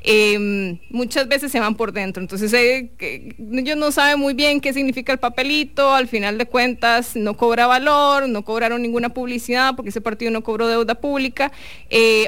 Em, 0.04 0.78
muchas 0.90 1.28
veces 1.28 1.52
se 1.52 1.60
van 1.60 1.76
por 1.76 1.92
dentro. 1.92 2.22
Entonces 2.22 2.54
ellos 2.54 3.78
no 3.78 3.92
saben 3.92 4.20
muy 4.20 4.34
bien 4.34 4.62
qué 4.62 4.72
significa 4.72 5.12
el 5.12 5.20
papelito, 5.20 5.94
al 5.94 6.08
final 6.08 6.38
de 6.38 6.46
cuentas 6.46 7.16
no 7.16 7.36
cobra 7.36 7.66
valor, 7.66 8.30
no 8.30 8.44
cobraron 8.44 8.82
ninguna 8.82 9.10
publicidad 9.10 9.76
porque 9.76 9.90
ese 9.90 10.02
partido 10.02 10.30
no 10.32 10.44
cobró 10.44 10.68
deuda 10.68 10.96
pública, 10.96 11.52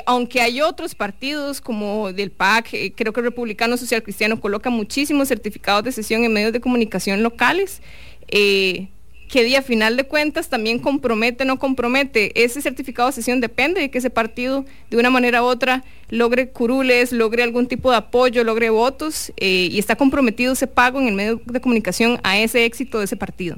aunque 0.08 0.42
hay 0.42 0.62
otros 0.62 0.96
partidos 0.96 1.62
como 1.62 2.12
del 2.14 2.32
PAC, 2.32 2.70
creo 2.96 3.14
que 3.14 3.20
el 3.20 3.26
Republicano 3.28 3.78
Social 3.78 4.02
Cristiano 4.02 4.40
coloca 4.40 4.70
muchísimos 4.70 5.28
certificados 5.28 5.84
de 5.84 5.92
sesión 5.92 6.24
en 6.24 6.34
medios 6.34 6.54
de 6.54 6.62
comunicación 6.62 7.22
locales. 7.22 7.82
Eh, 8.28 8.90
que 9.28 9.44
día 9.44 9.62
final 9.62 9.98
de 9.98 10.06
cuentas 10.06 10.50
también 10.50 10.80
compromete 10.80 11.46
no 11.46 11.60
compromete. 11.60 12.44
Ese 12.44 12.62
certificado 12.62 13.10
de 13.10 13.14
sesión 13.14 13.42
depende 13.42 13.82
de 13.82 13.92
que 13.92 13.98
ese 13.98 14.10
partido 14.10 14.66
de 14.90 14.98
una 14.98 15.10
manera 15.10 15.44
u 15.44 15.46
otra 15.46 15.84
logre 16.10 16.50
curules, 16.50 17.12
logre 17.12 17.44
algún 17.44 17.68
tipo 17.68 17.92
de 17.92 17.98
apoyo, 17.98 18.44
logre 18.44 18.70
votos 18.70 19.34
eh, 19.38 19.68
y 19.72 19.80
está 19.80 19.96
comprometido 19.96 20.54
ese 20.54 20.68
pago 20.68 21.00
en 21.02 21.08
el 21.08 21.16
medio 21.16 21.42
de 21.46 21.60
comunicación 21.60 22.20
a 22.24 22.40
ese 22.40 22.66
éxito 22.66 23.00
de 23.00 23.06
ese 23.06 23.18
partido. 23.18 23.58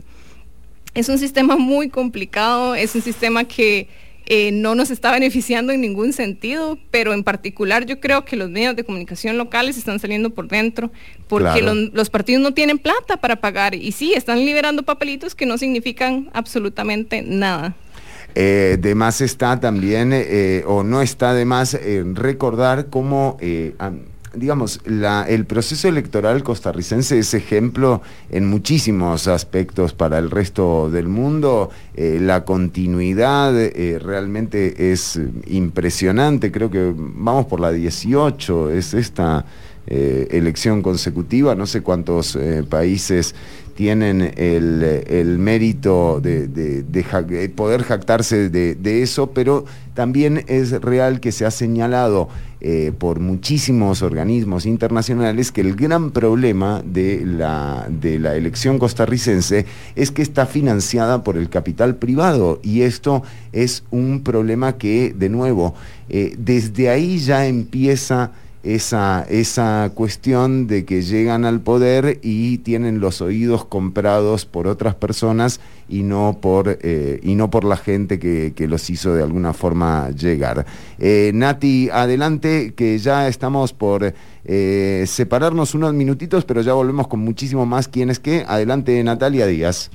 Es 0.95 1.07
un 1.07 1.19
sistema 1.19 1.55
muy 1.55 1.89
complicado, 1.89 2.73
es 2.73 2.95
un 2.95 3.01
sistema 3.03 3.43
que 3.43 3.87
eh, 4.31 4.51
no 4.51 4.75
nos 4.75 4.91
está 4.91 5.11
beneficiando 5.11 5.73
en 5.73 5.81
ningún 5.81 6.13
sentido, 6.13 6.77
pero 6.91 7.13
en 7.13 7.23
particular 7.23 7.87
yo 7.87 7.99
creo 7.99 8.25
que 8.25 8.35
los 8.35 8.47
medios 8.47 8.75
de 8.75 8.83
comunicación 8.83 9.39
locales 9.39 9.75
están 9.75 9.99
saliendo 9.99 10.29
por 10.29 10.47
dentro 10.47 10.91
porque 11.27 11.63
los, 11.63 12.09
partidos 12.11 12.43
no 12.43 12.53
tienen 12.53 12.77
plata 12.77 13.17
para 13.17 13.37
pagar 13.37 13.73
y 13.73 13.91
sí, 13.91 14.13
están 14.13 14.37
liberando 14.45 14.83
papelitos 14.83 15.33
que 15.33 15.47
no 15.47 15.57
significan 15.57 16.29
absolutamente 16.33 17.23
nada. 17.23 17.75
Eh, 18.35 18.77
de 18.79 18.93
más 18.93 19.19
está 19.21 19.59
también, 19.59 20.11
eh, 20.13 20.63
o 20.67 20.83
no 20.83 21.01
está 21.01 21.33
de 21.33 21.45
más, 21.45 21.75
recordar 22.13 22.91
cómo 22.91 23.37
digamos, 24.33 24.79
el 24.85 25.45
proceso 25.45 25.87
electoral 25.87 26.43
costarricense 26.43 27.19
es 27.19 27.33
ejemplo 27.33 28.01
en 28.29 28.49
muchísimos 28.49 29.27
aspectos 29.27 29.93
para 29.93 30.19
el 30.19 30.29
resto 30.29 30.89
del 30.89 31.07
mundo. 31.07 31.69
Eh, 31.95 32.19
la 32.21 32.45
continuidad 32.45 33.59
eh, 33.59 33.99
realmente 33.99 34.91
es 34.91 35.19
impresionante. 35.47 36.51
Creo 36.51 36.69
que 36.69 36.93
vamos 36.95 37.47
por 37.47 37.59
la 37.59 37.71
18, 37.71 38.71
es 38.71 38.93
esta 38.93 39.45
eh, 39.87 40.27
elección 40.31 40.81
consecutiva. 40.81 41.55
No 41.55 41.65
sé 41.65 41.81
cuántos 41.81 42.37
países 42.69 43.33
tienen 43.79 44.33
el, 44.35 45.39
mérito 45.39 46.19
de, 46.19 47.53
poder 47.55 47.83
jactarse 47.83 48.49
de, 48.49 49.01
eso, 49.01 49.27
pero 49.27 49.63
también 49.93 50.43
es 50.47 50.81
real 50.81 51.21
que 51.21 51.31
se 51.31 51.45
ha 51.45 51.51
señalado 51.51 52.27
eh, 52.59 52.91
por 52.99 53.21
muchísimos 53.21 54.01
organismos 54.01 54.65
internacionales 54.65 55.53
que 55.53 55.61
el 55.61 55.77
gran 55.77 56.11
problema 56.11 56.81
de 56.83 57.23
la, 57.25 57.87
de 57.89 58.19
la 58.19 58.35
elección 58.35 58.79
costarricense 58.79 59.65
es 59.95 60.11
que 60.11 60.23
está 60.23 60.45
financiada 60.45 61.23
por 61.23 61.37
el 61.37 61.47
capital 61.47 61.95
privado 61.95 62.59
y 62.61 62.81
esto 62.81 63.23
es 63.53 63.85
un 63.91 64.23
problema 64.23 64.73
que, 64.73 65.15
de 65.17 65.29
nuevo, 65.29 65.73
eh, 66.09 66.35
desde 66.37 66.89
ahí 66.89 67.19
ya 67.19 67.47
empieza 67.47 68.33
esa, 68.63 69.25
esa 69.29 69.91
cuestión 69.93 70.67
de 70.67 70.83
que 70.83 71.01
llegan 71.01 71.45
al 71.45 71.61
poder 71.61 72.19
y 72.21 72.57
tienen 72.59 72.99
los 72.99 73.21
oídos 73.21 73.65
comprados 73.65 74.45
por 74.45 74.67
otras 74.67 74.95
personas 74.95 75.61
y 75.87 76.03
no 76.03 76.39
por, 76.41 76.77
eh, 76.81 77.19
y 77.23 77.35
no 77.35 77.49
por 77.49 77.63
la 77.63 77.77
gente 77.77 78.19
que, 78.19 78.53
los 78.67 78.89
hizo 78.89 79.13
de 79.13 79.23
alguna 79.23 79.53
forma 79.53 80.11
llegar. 80.11 80.65
Eh, 80.99 81.31
Nati, 81.33 81.89
adelante, 81.89 82.73
que 82.75 82.97
ya 82.99 83.27
estamos 83.27 83.73
por 83.73 84.13
eh, 84.45 85.03
separarnos 85.07 85.73
unos 85.73 85.93
minutitos, 85.93 86.45
pero 86.45 86.61
ya 86.61 86.73
volvemos 86.73 87.07
con 87.07 87.21
muchísimo 87.21 87.65
más. 87.65 87.87
¿Quién 87.87 88.09
es 88.09 88.19
qué? 88.19 88.45
Adelante, 88.47 89.03
Natalia 89.03 89.47
Díaz. 89.47 89.89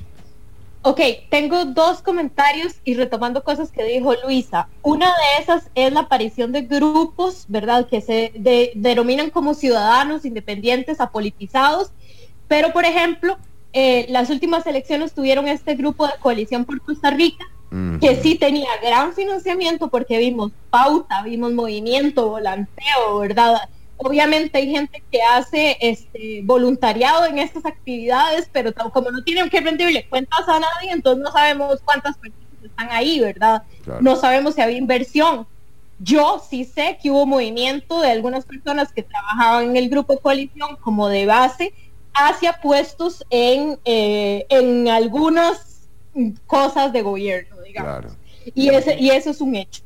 Ok, 0.87 1.01
tengo 1.31 1.65
dos 1.65 2.03
comentarios 2.03 2.75
y 2.83 2.93
retomando 2.93 3.43
cosas 3.43 3.71
que 3.71 3.83
dijo 3.83 4.13
Luisa. 4.23 4.69
Una 4.83 5.07
de 5.07 5.41
esas 5.41 5.71
es 5.73 5.91
la 5.91 6.01
aparición 6.01 6.51
de 6.51 6.61
grupos, 6.61 7.45
¿verdad? 7.47 7.87
Que 7.87 8.01
se 8.01 8.31
denominan 8.75 9.31
como 9.31 9.55
ciudadanos 9.55 10.25
independientes, 10.25 11.01
apolitizados. 11.01 11.91
Pero, 12.47 12.71
por 12.71 12.85
ejemplo, 12.85 13.39
eh, 13.73 14.05
las 14.09 14.29
últimas 14.29 14.67
elecciones 14.67 15.13
tuvieron 15.13 15.47
este 15.47 15.73
grupo 15.73 16.05
de 16.05 16.13
coalición 16.19 16.65
por 16.65 16.79
Costa 16.81 17.09
Rica, 17.09 17.45
que 17.99 18.17
sí 18.21 18.35
tenía 18.35 18.69
gran 18.83 19.13
financiamiento 19.13 19.89
porque 19.89 20.19
vimos 20.19 20.51
pauta, 20.69 21.23
vimos 21.23 21.51
movimiento, 21.51 22.29
volanteo, 22.29 23.17
¿verdad? 23.17 23.57
Obviamente 23.97 24.57
hay 24.57 24.69
gente 24.69 25.03
que 25.11 25.21
hace 25.21 25.77
este 25.79 26.41
voluntariado 26.43 27.25
en 27.25 27.39
estas 27.39 27.65
actividades, 27.65 28.49
pero 28.51 28.73
como 28.91 29.11
no 29.11 29.23
tienen 29.23 29.49
que 29.49 29.61
rendirle 29.61 30.07
cuentas 30.07 30.47
a 30.47 30.59
nadie, 30.59 30.91
entonces 30.91 31.23
no 31.23 31.31
sabemos 31.31 31.81
cuántas 31.83 32.17
personas 32.17 32.45
están 32.63 32.89
ahí, 32.91 33.19
¿verdad? 33.19 33.63
No 34.01 34.15
sabemos 34.15 34.55
si 34.55 34.61
había 34.61 34.77
inversión. 34.77 35.47
Yo 35.99 36.43
sí 36.49 36.65
sé 36.65 36.97
que 37.01 37.09
hubo 37.09 37.25
movimiento 37.25 38.01
de 38.01 38.11
algunas 38.11 38.45
personas 38.45 38.91
que 38.91 39.03
trabajaban 39.03 39.69
en 39.69 39.77
el 39.77 39.89
grupo 39.89 40.13
de 40.13 40.19
coalición 40.19 40.75
como 40.77 41.07
de 41.07 41.25
base 41.25 41.73
hacia 42.13 42.53
puestos 42.53 43.23
en, 43.29 43.79
eh, 43.85 44.45
en 44.49 44.89
algunas 44.89 45.87
cosas 46.47 46.91
de 46.91 47.01
gobierno, 47.01 47.61
digamos. 47.61 48.13
Y, 48.53 48.69
ese, 48.69 48.99
y 48.99 49.09
eso 49.09 49.31
es 49.31 49.41
un 49.41 49.55
hecho. 49.55 49.81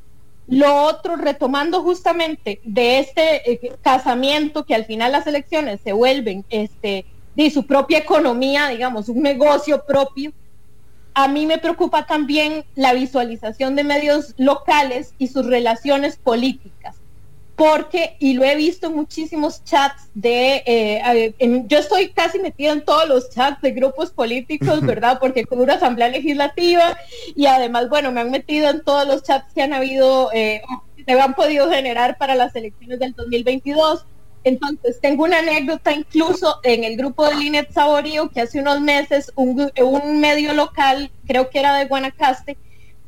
Lo 0.49 0.83
otro, 0.83 1.15
retomando 1.15 1.83
justamente 1.83 2.59
de 2.63 2.99
este 2.99 3.51
eh, 3.51 3.77
casamiento 3.81 4.65
que 4.65 4.73
al 4.73 4.85
final 4.85 5.11
las 5.11 5.27
elecciones 5.27 5.79
se 5.83 5.93
vuelven 5.93 6.43
este, 6.49 7.05
de 7.35 7.51
su 7.51 7.67
propia 7.67 7.99
economía, 7.99 8.67
digamos, 8.67 9.09
un 9.09 9.21
negocio 9.21 9.85
propio, 9.85 10.33
a 11.13 11.27
mí 11.27 11.45
me 11.45 11.57
preocupa 11.57 12.05
también 12.05 12.65
la 12.75 12.93
visualización 12.93 13.75
de 13.75 13.83
medios 13.83 14.33
locales 14.37 15.13
y 15.17 15.27
sus 15.27 15.45
relaciones 15.45 16.17
políticas. 16.17 16.98
Porque, 17.59 18.15
y 18.19 18.35
lo 18.35 18.45
he 18.45 18.55
visto 18.55 18.87
en 18.87 18.95
muchísimos 18.95 19.63
chats 19.65 20.09
de, 20.13 20.63
eh, 20.65 21.33
yo 21.67 21.77
estoy 21.77 22.09
casi 22.09 22.39
metida 22.39 22.71
en 22.71 22.85
todos 22.85 23.07
los 23.09 23.29
chats 23.31 23.61
de 23.61 23.71
grupos 23.71 24.11
políticos, 24.11 24.79
¿verdad? 24.81 25.19
Porque 25.19 25.43
con 25.43 25.59
una 25.59 25.73
asamblea 25.73 26.07
legislativa 26.07 26.97
y 27.35 27.47
además, 27.47 27.89
bueno, 27.89 28.11
me 28.13 28.21
han 28.21 28.31
metido 28.31 28.69
en 28.69 28.81
todos 28.81 29.05
los 29.05 29.23
chats 29.23 29.53
que 29.53 29.61
han 29.61 29.73
habido, 29.73 30.31
eh, 30.31 30.61
se 31.05 31.19
han 31.19 31.33
podido 31.33 31.69
generar 31.69 32.17
para 32.17 32.35
las 32.35 32.55
elecciones 32.55 32.97
del 32.97 33.13
2022 33.13 34.05
entonces, 34.43 34.99
tengo 35.01 35.25
una 35.25 35.39
anécdota 35.39 35.91
incluso 35.91 36.59
en 36.63 36.83
el 36.83 36.95
grupo 36.95 37.27
de 37.27 37.35
Linet 37.35 37.71
Saborío, 37.71 38.29
que 38.29 38.41
hace 38.41 38.61
unos 38.61 38.79
meses 38.79 39.31
un, 39.35 39.71
medio 40.19 40.53
local, 40.53 41.11
creo 41.27 41.49
que 41.49 41.59
era 41.59 41.75
de 41.75 41.85
Guanacaste, 41.85 42.57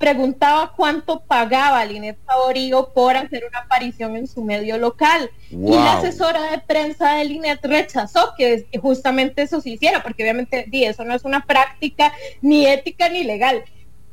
preguntaba 0.01 0.73
cuánto 0.75 1.21
pagaba 1.21 1.85
Linet 1.85 2.17
Saborío 2.25 2.89
por 2.89 3.15
hacer 3.15 3.45
una 3.47 3.59
aparición 3.59 4.17
en 4.17 4.27
su 4.27 4.43
medio 4.43 4.77
local. 4.77 5.29
Y 5.49 5.71
la 5.71 5.99
asesora 5.99 6.51
de 6.51 6.57
prensa 6.57 7.13
de 7.15 7.25
Linet 7.25 7.63
rechazó 7.63 8.33
que 8.35 8.67
justamente 8.81 9.43
eso 9.43 9.61
se 9.61 9.69
hiciera, 9.69 10.03
porque 10.03 10.23
obviamente 10.23 10.67
eso 10.71 11.05
no 11.05 11.13
es 11.13 11.23
una 11.23 11.45
práctica 11.45 12.11
ni 12.41 12.65
ética 12.65 13.07
ni 13.09 13.23
legal. 13.23 13.63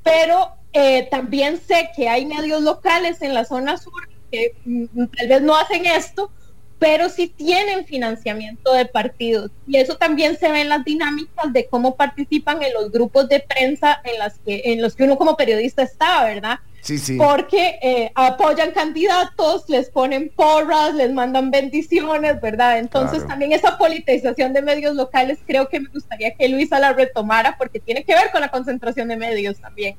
Pero 0.02 0.52
eh, 0.72 1.08
también 1.10 1.58
sé 1.58 1.90
que 1.96 2.08
hay 2.08 2.26
medios 2.26 2.60
locales 2.62 3.22
en 3.22 3.34
la 3.34 3.44
zona 3.44 3.78
sur 3.78 3.92
que 4.30 4.54
mm, 4.64 5.06
tal 5.16 5.28
vez 5.28 5.42
no 5.42 5.56
hacen 5.56 5.86
esto, 5.86 6.30
pero 6.78 7.08
sí 7.08 7.28
tienen 7.28 7.84
financiamiento 7.86 8.72
de 8.72 8.86
partidos. 8.86 9.50
Y 9.66 9.76
eso 9.76 9.96
también 9.96 10.38
se 10.38 10.50
ve 10.50 10.60
en 10.60 10.68
las 10.68 10.84
dinámicas 10.84 11.52
de 11.52 11.66
cómo 11.66 11.96
participan 11.96 12.62
en 12.62 12.72
los 12.72 12.92
grupos 12.92 13.28
de 13.28 13.40
prensa 13.40 14.00
en, 14.04 14.18
las 14.18 14.38
que, 14.38 14.62
en 14.64 14.80
los 14.80 14.94
que 14.94 15.04
uno 15.04 15.16
como 15.16 15.36
periodista 15.36 15.82
está, 15.82 16.24
¿verdad? 16.24 16.60
Sí, 16.80 16.96
sí. 16.96 17.16
Porque 17.16 17.78
eh, 17.82 18.12
apoyan 18.14 18.70
candidatos, 18.70 19.68
les 19.68 19.90
ponen 19.90 20.30
porras, 20.34 20.94
les 20.94 21.12
mandan 21.12 21.50
bendiciones, 21.50 22.40
¿verdad? 22.40 22.78
Entonces 22.78 23.26
también 23.26 23.52
esa 23.52 23.76
politización 23.76 24.52
de 24.52 24.62
medios 24.62 24.94
locales 24.94 25.38
creo 25.44 25.68
que 25.68 25.80
me 25.80 25.88
gustaría 25.88 26.34
que 26.34 26.48
Luisa 26.48 26.78
la 26.78 26.92
retomara 26.92 27.56
porque 27.58 27.80
tiene 27.80 28.04
que 28.04 28.14
ver 28.14 28.30
con 28.30 28.40
la 28.40 28.50
concentración 28.50 29.08
de 29.08 29.16
medios 29.16 29.58
también. 29.58 29.96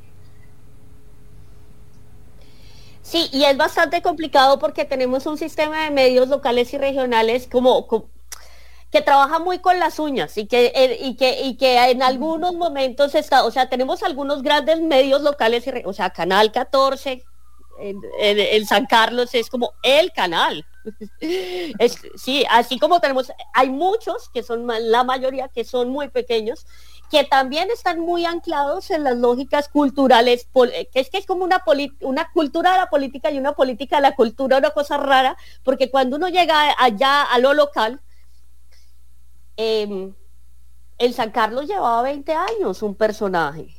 Sí, 3.10 3.28
y 3.32 3.43
es 3.43 3.57
bastante 3.57 4.03
complicado 4.03 4.60
porque 4.60 4.86
tenemos 4.86 5.26
un 5.26 5.36
sistema 5.36 5.84
de 5.84 5.89
medios 5.89 6.28
locales 6.28 6.72
y 6.76 6.78
regionales 6.78 7.47
como, 7.47 7.88
que 8.91 9.01
trabaja 9.01 9.39
muy 9.39 9.57
con 9.57 9.80
las 9.80 9.97
uñas 9.97 10.38
y 10.38 10.45
que, 10.45 10.72
eh, 10.76 10.99
y 11.01 11.16
que, 11.16 11.41
y 11.41 11.57
que 11.57 11.89
en 11.89 12.03
algunos 12.03 12.53
momentos 12.53 13.16
está, 13.16 13.45
o 13.45 13.49
sea, 13.49 13.68
tenemos 13.68 14.03
algunos 14.03 14.43
grandes 14.43 14.80
medios 14.82 15.24
locales, 15.24 15.66
y, 15.66 15.72
o 15.86 15.93
sea, 15.93 16.12
Canal 16.12 16.51
14, 16.51 17.24
en, 17.80 18.66
San 18.68 18.86
Carlos 18.86 19.34
es 19.34 19.49
como 19.49 19.74
el 19.82 20.12
canal. 20.12 20.64
sí, 22.16 22.45
así 22.47 22.78
como 22.78 22.99
tenemos, 22.99 23.32
hay 23.55 23.72
muchos 23.72 24.30
que 24.30 24.43
son 24.43 24.68
la 24.68 25.03
mayoría 25.03 25.47
que 25.47 25.64
son 25.64 25.89
muy 25.89 26.10
pequeños 26.10 26.68
que 27.10 27.24
también 27.24 27.70
están 27.72 27.99
muy 27.99 28.26
anclados 28.26 28.91
en 28.91 29.03
las 29.03 29.18
lógicas 29.18 29.68
culturales, 29.68 30.47
eh, 30.74 30.89
que 30.91 30.99
es 30.99 31.10
que 31.10 31.18
es 31.18 31.26
como 31.26 31.43
una, 31.43 31.64
una 32.01 32.32
cultura 32.32 32.74
de 32.74 32.78
la 32.78 32.89
política 32.89 33.32
y 33.32 33.39
una 33.39 33.53
política 33.53 33.97
de 33.97 34.03
la 34.03 34.16
cultura, 34.16 34.57
una 34.57 34.70
cosa 34.72 34.97
rara, 34.97 35.36
porque 35.64 35.89
cuando 35.89 36.18
uno 36.18 36.30
llega 36.30 36.76
allá 36.78 37.24
a 37.24 37.39
lo 37.39 37.53
local, 37.53 38.01
em, 39.57 40.14
el 40.97 41.14
San 41.14 41.32
Carlos 41.32 41.68
llevaba 41.68 42.01
20 42.03 42.34
años 42.34 42.82
un 42.84 42.95
personaje. 42.95 43.76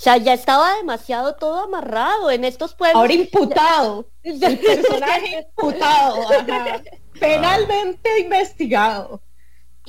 O 0.00 0.02
sea, 0.02 0.16
ya 0.16 0.32
estaba 0.32 0.76
demasiado 0.76 1.34
todo 1.34 1.64
amarrado 1.64 2.30
en 2.30 2.44
estos 2.44 2.74
pueblos. 2.74 2.96
Ahora 2.96 3.12
imputado. 3.12 4.06
El 4.22 4.58
personaje 4.58 5.46
imputado. 5.46 6.16
Penalmente 7.20 8.20
investigado. 8.20 9.20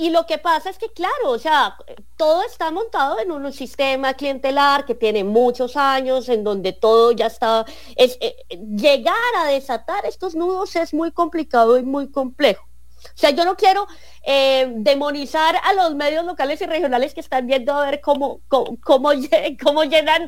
Y 0.02 0.10
lo 0.10 0.26
que 0.26 0.39
pasa 0.39 0.72
es 0.72 0.80
que, 0.80 0.91
claro, 0.91 1.30
o 1.30 1.38
sea, 1.38 1.78
todo 2.18 2.41
está 2.41 2.72
montado 2.72 3.20
en 3.20 3.32
un 3.32 3.54
sistema 3.54 4.16
clientelar 4.16 4.84
que 4.84 4.95
tiene 4.95 5.24
muchos 5.24 5.78
años, 5.78 6.28
en 6.28 6.43
donde 6.43 6.74
todo 6.74 7.12
ya 7.12 7.28
está... 7.28 7.66
Es, 7.95 8.18
eh, 8.20 8.36
llegar 8.49 9.14
a 9.38 9.45
desatar 9.45 10.08
estos 10.08 10.34
nudos 10.34 10.76
es 10.76 10.91
muy 10.95 11.12
complicado 11.12 11.78
y 11.78 11.84
muy 11.84 12.10
complejo. 12.10 12.66
O 13.06 13.18
sea, 13.18 13.30
yo 13.30 13.45
no 13.45 13.56
quiero 13.56 13.86
eh, 14.24 14.74
demonizar 14.78 15.56
a 15.64 15.74
los 15.74 15.93
medios 15.93 16.26
locales 16.26 16.60
y 16.62 16.66
regionales 16.66 17.14
que 17.14 17.20
están 17.20 17.45
viendo 17.45 17.72
a 17.72 17.86
ver 17.86 18.02
cómo, 18.02 18.41
cómo, 18.47 18.78
cómo, 18.82 19.12
cómo 19.64 19.84
llenan, 19.84 20.28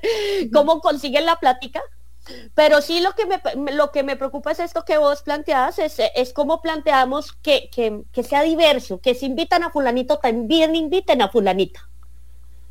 cómo 0.53 0.81
consiguen 0.81 1.25
la 1.25 1.39
plática, 1.39 1.81
pero 2.55 2.81
sí 2.81 3.01
lo 3.01 3.13
que 3.13 3.25
me, 3.25 3.73
lo 3.73 3.91
que 3.91 4.03
me 4.03 4.15
preocupa 4.15 4.51
es 4.51 4.59
esto 4.59 4.85
que 4.85 4.97
vos 4.97 5.21
planteas, 5.23 5.79
es, 5.79 5.97
es 6.15 6.33
cómo 6.33 6.61
planteamos 6.61 7.33
que, 7.33 7.69
sea 8.27 8.43
diverso, 8.43 8.99
que 8.99 9.15
si 9.15 9.25
invitan 9.25 9.63
a 9.63 9.71
fulanito, 9.71 10.17
también 10.19 10.75
inviten 10.75 11.21
a 11.21 11.29
fulanita. 11.29 11.89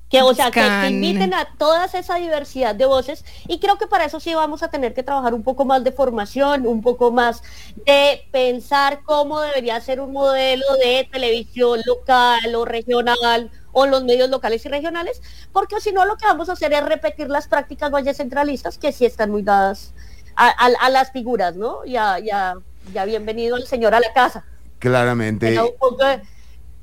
Que, 0.08 0.20
o 0.20 0.34
sea, 0.34 0.50
que, 0.50 0.60
inviten 0.90 1.32
a 1.32 1.48
toda 1.56 1.86
esa 1.86 2.16
diversidad 2.16 2.74
de 2.74 2.84
voces 2.84 3.24
y 3.48 3.58
creo 3.58 3.78
que 3.78 3.86
para 3.86 4.04
eso 4.04 4.20
sí 4.20 4.34
vamos 4.34 4.62
a 4.62 4.68
tener 4.68 4.92
que 4.92 5.02
trabajar 5.02 5.32
un 5.32 5.42
poco 5.42 5.64
más 5.64 5.82
de 5.84 5.90
formación, 5.90 6.66
un 6.66 6.82
poco 6.82 7.10
más 7.10 7.42
de 7.86 8.28
pensar 8.30 9.00
cómo 9.04 9.40
debería 9.40 9.80
ser 9.80 10.00
un 10.02 10.12
modelo 10.12 10.66
de 10.84 11.08
televisión 11.10 11.80
local 11.86 12.54
o 12.54 12.66
regional 12.66 13.50
o 13.72 13.86
los 13.86 14.04
medios 14.04 14.30
locales 14.30 14.64
y 14.64 14.68
regionales, 14.68 15.20
porque 15.52 15.80
si 15.80 15.92
no 15.92 16.04
lo 16.04 16.16
que 16.16 16.26
vamos 16.26 16.48
a 16.48 16.52
hacer 16.52 16.72
es 16.72 16.84
repetir 16.84 17.28
las 17.28 17.48
prácticas 17.48 17.90
valles 17.90 18.16
centralistas 18.16 18.78
que 18.78 18.92
sí 18.92 19.04
están 19.04 19.30
muy 19.30 19.42
dadas 19.42 19.92
a, 20.34 20.88
las 20.90 21.12
figuras, 21.12 21.56
¿no? 21.56 21.84
Ya, 21.84 22.18
ya, 22.18 22.54
ya 22.92 23.04
bienvenido 23.04 23.56
el 23.56 23.66
señor 23.66 23.94
a 23.94 24.00
la 24.00 24.12
casa. 24.12 24.44
Claramente. 24.78 25.52
Era 25.52 25.64
un 25.64 25.76
poco, 25.78 25.98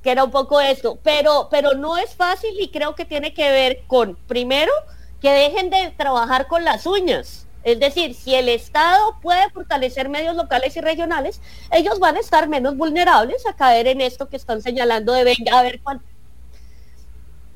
que 0.02 0.12
era 0.12 0.24
un 0.24 0.32
poco 0.32 0.62
esto, 0.62 1.00
pero, 1.04 1.48
pero 1.52 1.74
no 1.74 1.98
es 1.98 2.14
fácil 2.16 2.52
y 2.60 2.70
creo 2.70 2.96
que 2.96 3.06
tiene 3.06 3.34
que 3.34 3.50
ver 3.50 3.84
con, 3.88 4.16
primero, 4.28 4.72
que 5.20 5.32
dejen 5.32 5.70
de 5.70 5.94
trabajar 5.98 6.48
con 6.48 6.64
las 6.64 6.86
uñas. 6.86 7.48
Es 7.64 7.80
decir, 7.80 8.16
si 8.16 8.36
el 8.36 8.48
Estado 8.48 9.20
puede 9.22 9.50
fortalecer 9.50 10.08
medios 10.08 10.36
locales 10.36 10.78
y 10.78 10.82
regionales, 10.82 11.42
ellos 11.72 12.00
van 12.00 12.16
a 12.16 12.22
estar 12.22 12.48
menos 12.48 12.78
vulnerables 12.78 13.46
a 13.46 13.56
caer 13.56 13.88
en 13.88 14.00
esto 14.00 14.30
que 14.30 14.38
están 14.38 14.62
señalando 14.62 15.12
de 15.12 15.26
venga 15.26 15.60
a 15.60 15.64
ver 15.64 15.82
cuánto 15.82 16.06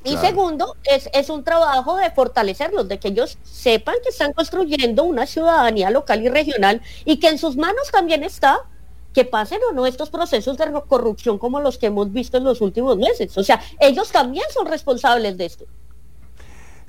y 0.03 0.17
segundo, 0.17 0.75
es, 0.83 1.09
es, 1.13 1.29
un 1.29 1.43
trabajo 1.43 1.97
de 1.97 2.11
fortalecerlos, 2.11 2.87
de 2.87 2.99
que 2.99 3.09
ellos 3.09 3.37
sepan 3.43 3.95
que 4.03 4.09
están 4.09 4.33
construyendo 4.33 5.03
una 5.03 5.25
ciudadanía 5.25 5.89
local 5.89 6.23
y 6.23 6.29
regional 6.29 6.81
y 7.05 7.17
que 7.17 7.29
en 7.29 7.37
sus 7.37 7.55
manos 7.55 7.89
también 7.91 8.23
está 8.23 8.61
que 9.13 9.25
pasen 9.25 9.59
o 9.69 9.73
no 9.73 9.85
estos 9.85 10.09
procesos 10.09 10.57
de 10.57 10.65
corrupción 10.87 11.37
como 11.37 11.59
los 11.59 11.77
que 11.77 11.85
hemos 11.85 12.11
visto 12.11 12.37
en 12.37 12.43
los 12.43 12.61
últimos 12.61 12.97
meses. 12.97 13.37
O 13.37 13.43
sea, 13.43 13.61
ellos 13.79 14.11
también 14.11 14.45
son 14.51 14.65
responsables 14.65 15.37
de 15.37 15.45
esto. 15.45 15.65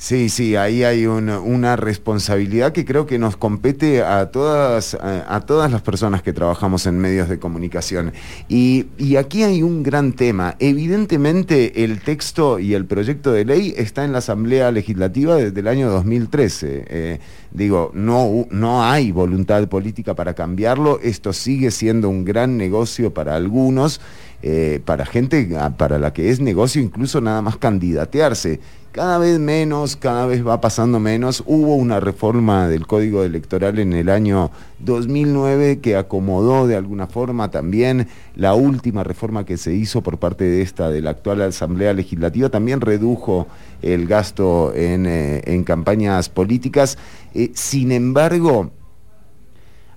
Sí, 0.05 0.29
sí, 0.29 0.55
ahí 0.55 0.85
hay 0.85 1.07
una, 1.07 1.77
responsabilidad 1.77 2.73
que 2.73 2.85
creo 2.85 3.07
que 3.07 3.19
nos 3.19 3.39
compete 3.39 4.03
a 4.03 4.31
todas, 4.31 4.93
a, 5.01 5.41
todas 5.47 5.73
las 5.73 5.81
personas 5.81 6.21
que 6.21 6.35
trabajamos 6.35 6.85
en 6.85 6.99
medios 6.99 7.27
de 7.31 7.39
comunicación. 7.39 8.13
Y, 8.47 8.85
aquí 9.17 9.45
hay 9.45 9.63
un 9.63 9.83
gran 9.83 10.13
tema. 10.13 10.57
Evidentemente 10.59 11.85
el 11.85 12.03
texto 12.03 12.59
y 12.59 12.75
el 12.75 12.85
proyecto 12.85 13.33
de 13.33 13.47
ley 13.47 13.73
está 13.79 14.05
en 14.05 14.13
la 14.13 14.19
Asamblea 14.19 14.71
Legislativa 14.73 15.37
desde 15.37 15.59
el 15.61 15.69
año 15.69 15.89
2013. 15.89 16.85
Eh, 16.87 17.21
digo, 17.53 17.91
no, 17.95 18.47
no 18.51 18.85
hay 18.85 19.11
voluntad 19.11 19.67
política 19.69 20.15
para 20.15 20.35
cambiarlo. 20.35 21.01
Esto 21.03 21.33
sigue 21.33 21.71
siendo 21.71 22.11
un 22.11 22.27
gran 22.27 22.59
negocio 22.59 23.15
para 23.15 23.37
algunos. 23.37 24.03
Eh, 24.47 24.83
para 24.85 25.07
gente 25.07 25.49
para 25.79 25.99
la 25.99 26.13
que 26.13 26.29
es 26.29 26.39
negocio 26.39 26.83
incluso 26.83 27.23
nada 27.23 27.41
más 27.41 27.57
candidatearse 27.57 28.61
cada 28.95 29.19
vez 29.19 29.41
menos, 29.41 29.97
cada 29.97 30.25
vez 30.25 30.47
va 30.47 30.61
pasando 30.61 31.01
menos. 31.01 31.43
Hubo 31.47 31.75
una 31.75 31.99
reforma 31.99 32.69
del 32.69 32.87
Código 32.87 33.25
Electoral 33.25 33.81
en 33.81 33.93
el 33.93 34.09
año 34.09 34.53
2009 34.79 35.81
que 35.81 35.97
acomodó 35.97 36.69
de 36.69 36.77
alguna 36.77 37.09
forma 37.09 37.51
también 37.51 38.07
la 38.37 38.55
última 38.55 39.03
reforma 39.03 39.45
que 39.45 39.57
se 39.57 39.75
hizo 39.75 40.05
por 40.05 40.19
parte 40.19 40.45
de 40.45 40.63
esta, 40.63 40.91
de 40.91 41.01
la 41.01 41.11
actual 41.11 41.43
Asamblea 41.43 41.93
Legislativa, 41.93 42.51
también 42.51 42.81
redujo 42.81 43.49
el 43.83 44.07
gasto 44.07 44.73
en, 44.77 45.07
eh, 45.07 45.65
campañas 45.67 46.29
políticas. 46.29 46.97
Eh, 47.35 47.51
sin 47.55 47.91
embargo, 47.91 48.71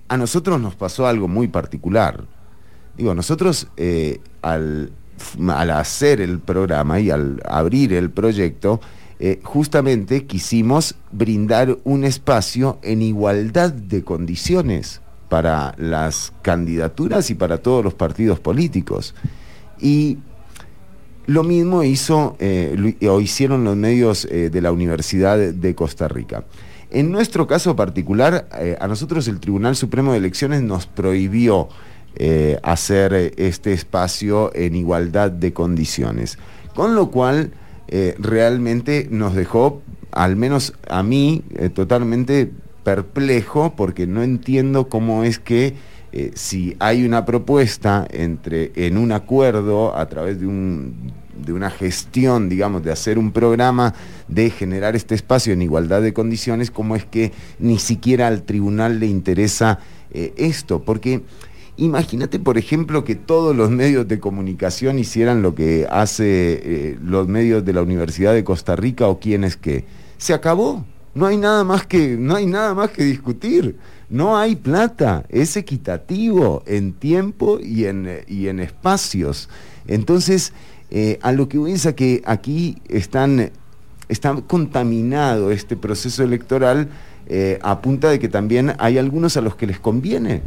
a 0.08 0.16
nosotros 0.16 0.60
nos 0.60 0.74
pasó 0.74 1.06
algo 1.06 1.28
muy 1.28 1.46
particular. 1.46 2.24
Digo, 2.96 3.14
nosotros 3.14 3.68
eh, 3.76 4.18
al, 4.42 4.90
al, 5.48 5.70
hacer 5.70 6.20
el 6.20 6.38
programa 6.38 7.00
y 7.00 7.10
al 7.10 7.40
abrir 7.44 7.92
el 7.92 8.10
proyecto, 8.10 8.80
eh, 9.20 9.40
justamente 9.42 10.26
quisimos 10.26 10.94
brindar 11.10 11.78
un 11.84 12.04
espacio 12.04 12.78
en 12.82 13.02
igualdad 13.02 13.72
de 13.72 14.04
condiciones 14.04 15.00
para 15.28 15.74
las 15.76 16.32
candidaturas 16.42 17.30
y 17.30 17.34
para 17.34 17.58
todos 17.58 17.84
los 17.84 17.94
partidos 17.94 18.40
políticos. 18.40 19.14
Y 19.80 20.18
lo 21.28 21.44
mismo 21.44 21.84
hizo 21.84 22.36
eh, 22.38 22.96
o 23.08 23.20
hicieron 23.20 23.62
los 23.62 23.76
medios 23.76 24.24
eh, 24.30 24.48
de 24.50 24.62
la 24.62 24.72
Universidad 24.72 25.36
de 25.36 25.74
Costa 25.74 26.08
Rica. 26.08 26.44
En 26.90 27.12
nuestro 27.12 27.46
caso 27.46 27.76
particular, 27.76 28.48
eh, 28.58 28.78
a 28.80 28.88
nosotros 28.88 29.28
el 29.28 29.38
Tribunal 29.38 29.76
Supremo 29.76 30.12
de 30.12 30.18
Elecciones 30.18 30.62
nos 30.62 30.86
prohibió 30.86 31.68
hacer 32.62 33.32
este 33.36 33.72
espacio 33.72 34.50
en 34.54 34.74
igualdad 34.74 35.30
de 35.30 35.52
condiciones, 35.52 36.38
con 36.74 36.94
lo 36.96 37.10
cual 37.10 37.52
realmente 38.18 39.06
nos 39.10 39.34
dejó, 39.34 39.82
al 40.10 40.34
menos 40.34 40.74
a 40.88 41.02
mí, 41.04 41.44
totalmente 41.74 42.50
perplejo 42.82 43.74
porque 43.76 44.06
no 44.06 44.22
entiendo 44.22 44.88
cómo 44.88 45.22
es 45.22 45.38
que 45.38 45.74
eh, 46.10 46.30
si 46.34 46.74
hay 46.78 47.04
una 47.04 47.26
propuesta 47.26 48.06
entre, 48.10 48.72
en 48.74 48.96
un 48.96 49.12
acuerdo 49.12 49.94
a 49.94 50.08
través 50.08 50.40
de, 50.40 50.46
un, 50.46 51.12
de 51.36 51.52
una 51.52 51.68
gestión, 51.68 52.48
digamos, 52.48 52.82
de 52.82 52.90
hacer 52.90 53.18
un 53.18 53.30
programa 53.30 53.94
de 54.26 54.48
generar 54.48 54.96
este 54.96 55.14
espacio 55.14 55.52
en 55.52 55.60
igualdad 55.60 56.00
de 56.00 56.14
condiciones, 56.14 56.70
cómo 56.70 56.96
es 56.96 57.04
que 57.04 57.32
ni 57.58 57.78
siquiera 57.78 58.26
al 58.26 58.44
tribunal 58.44 59.00
le 59.00 59.06
interesa 59.06 59.80
eh, 60.10 60.32
esto, 60.38 60.82
porque 60.82 61.20
imagínate, 61.78 62.38
por 62.38 62.58
ejemplo, 62.58 63.04
que 63.04 63.14
todos 63.14 63.56
los 63.56 63.70
medios 63.70 64.06
de 64.06 64.20
comunicación 64.20 64.98
hicieran 64.98 65.40
lo 65.40 65.54
que 65.54 65.86
hace 65.90 66.26
eh, 66.26 66.98
los 67.02 67.26
medios 67.28 67.64
de 67.64 67.72
la 67.72 67.82
Universidad 67.82 68.34
de 68.34 68.44
Costa 68.44 68.76
Rica 68.76 69.08
o 69.08 69.18
quienes 69.18 69.56
que 69.56 69.84
se 70.18 70.34
acabó. 70.34 70.84
No 71.14 71.26
hay 71.26 71.36
nada 71.36 71.64
más 71.64 71.86
que, 71.86 72.16
no 72.18 72.36
hay 72.36 72.46
nada 72.46 72.74
más 72.74 72.90
que 72.90 73.04
discutir. 73.04 73.76
No 74.10 74.38
hay 74.38 74.56
plata, 74.56 75.24
es 75.28 75.56
equitativo 75.56 76.62
en 76.66 76.92
tiempo 76.92 77.58
y 77.60 77.84
en, 77.84 78.20
y 78.26 78.48
en 78.48 78.60
espacios. 78.60 79.48
Entonces, 79.86 80.52
eh, 80.90 81.18
a 81.22 81.32
lo 81.32 81.48
que 81.48 81.58
voy 81.58 81.72
es 81.72 81.86
a 81.86 81.94
que 81.94 82.22
aquí 82.24 82.80
están, 82.88 83.50
está 84.08 84.34
contaminado 84.46 85.50
este 85.50 85.76
proceso 85.76 86.22
electoral 86.22 86.88
eh, 87.26 87.58
a 87.62 87.82
punta 87.82 88.08
de 88.08 88.18
que 88.18 88.28
también 88.28 88.74
hay 88.78 88.96
algunos 88.96 89.36
a 89.36 89.42
los 89.42 89.54
que 89.54 89.66
les 89.66 89.78
conviene, 89.78 90.40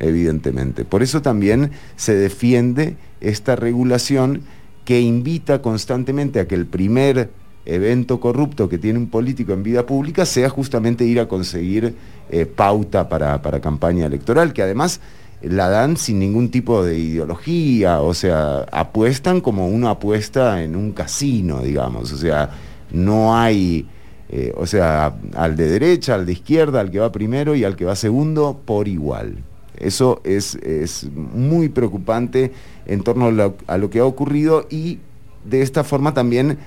evidentemente. 0.00 0.84
Por 0.84 1.02
eso 1.02 1.22
también 1.22 1.70
se 1.96 2.14
defiende 2.14 2.96
esta 3.20 3.54
regulación 3.54 4.42
que 4.84 5.00
invita 5.00 5.62
constantemente 5.62 6.40
a 6.40 6.48
que 6.48 6.54
el 6.54 6.66
primer 6.66 7.30
evento 7.66 8.18
corrupto 8.18 8.68
que 8.68 8.78
tiene 8.78 8.98
un 8.98 9.08
político 9.08 9.52
en 9.52 9.62
vida 9.62 9.86
pública 9.86 10.24
sea 10.24 10.48
justamente 10.48 11.04
ir 11.04 11.20
a 11.20 11.28
conseguir 11.28 11.94
eh, 12.30 12.46
pauta 12.46 13.08
para, 13.08 13.60
campaña 13.60 14.06
electoral, 14.06 14.52
que 14.52 14.62
además 14.62 15.00
la 15.42 15.68
dan 15.68 15.96
sin 15.96 16.18
ningún 16.18 16.50
tipo 16.50 16.84
de 16.84 16.98
ideología, 16.98 18.00
o 18.00 18.14
sea, 18.14 18.66
apuestan 18.72 19.40
como 19.40 19.68
uno 19.68 19.88
apuesta 19.88 20.62
en 20.62 20.76
un 20.76 20.92
casino, 20.92 21.60
digamos, 21.62 22.12
o 22.12 22.16
sea, 22.16 22.50
no 22.90 23.36
hay, 23.36 23.86
eh, 24.28 24.52
o 24.56 24.66
sea, 24.66 25.14
al 25.34 25.56
de 25.56 25.68
derecha, 25.68 26.14
al 26.14 26.26
de 26.26 26.32
izquierda, 26.32 26.80
al 26.80 26.90
que 26.90 26.98
va 26.98 27.12
primero 27.12 27.54
y 27.54 27.64
al 27.64 27.76
que 27.76 27.84
va 27.84 27.96
segundo, 27.96 28.60
por 28.64 28.88
igual. 28.88 29.44
Eso 29.80 30.20
es, 30.24 30.54
es 30.56 31.08
muy 31.12 31.68
preocupante 31.68 32.52
en 32.86 33.02
torno 33.02 33.52
a 33.66 33.78
lo 33.78 33.90
que 33.90 33.98
ha 33.98 34.04
ocurrido 34.04 34.66
y 34.70 34.98
de 35.44 35.62
esta 35.62 35.84
forma 35.84 36.14
también 36.14 36.58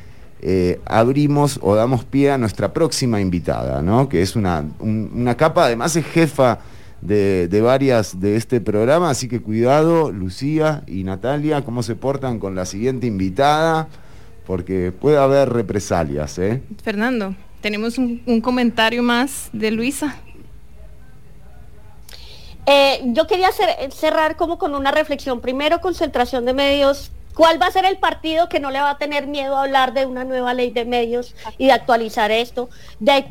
eh, 0.45 0.81
abrimos 0.85 1.57
o 1.61 1.73
damos 1.73 2.03
pie 2.03 2.31
a 2.31 2.37
nuestra 2.37 2.73
próxima 2.73 3.21
invitada, 3.21 3.81
¿no? 3.81 4.09
que 4.09 4.21
es 4.21 4.35
una, 4.35 4.65
capa, 5.37 5.67
además 5.67 5.95
es 5.95 6.05
jefa 6.05 6.59
de, 7.01 7.61
varias 7.63 8.19
de 8.19 8.35
este 8.35 8.59
programa, 8.59 9.09
así 9.09 9.29
que 9.29 9.41
cuidado, 9.41 10.11
Lucía 10.11 10.83
y 10.85 11.05
Natalia, 11.05 11.63
cómo 11.63 11.81
se 11.81 11.95
portan 11.95 12.39
con 12.39 12.55
la 12.55 12.65
siguiente 12.65 13.07
invitada, 13.07 13.87
porque 14.45 14.91
puede 14.91 15.17
haber 15.17 15.47
represalias. 15.47 16.37
¿eh? 16.39 16.61
Fernando, 16.83 17.33
tenemos 17.61 17.97
un, 17.97 18.41
comentario 18.41 19.01
más 19.01 19.49
de 19.53 19.71
Luisa. 19.71 20.17
Eh, 22.65 23.01
yo 23.07 23.27
quería 23.27 23.49
cerrar 23.91 24.35
como 24.35 24.57
con 24.57 24.75
una 24.75 24.91
reflexión. 24.91 25.41
Primero, 25.41 25.81
concentración 25.81 26.45
de 26.45 26.53
medios 26.53 27.11
¿Cuál 27.35 27.61
va 27.61 27.67
a 27.67 27.71
ser 27.71 27.85
el 27.85 27.97
partido 27.97 28.47
que 28.47 28.59
no 28.59 28.69
le 28.69 28.79
va 28.79 28.91
a 28.91 28.97
tener 28.97 29.27
miedo 29.27 29.55
a 29.55 29.63
hablar 29.63 29.93
de 29.93 30.05
una 30.05 30.23
nueva 30.23 30.53
ley 30.53 30.69
de 30.69 30.85
medios 30.85 31.33
y 31.57 31.67
de 31.67 31.71
actualizar 31.71 32.31
esto? 32.31 32.69
De, 32.99 33.23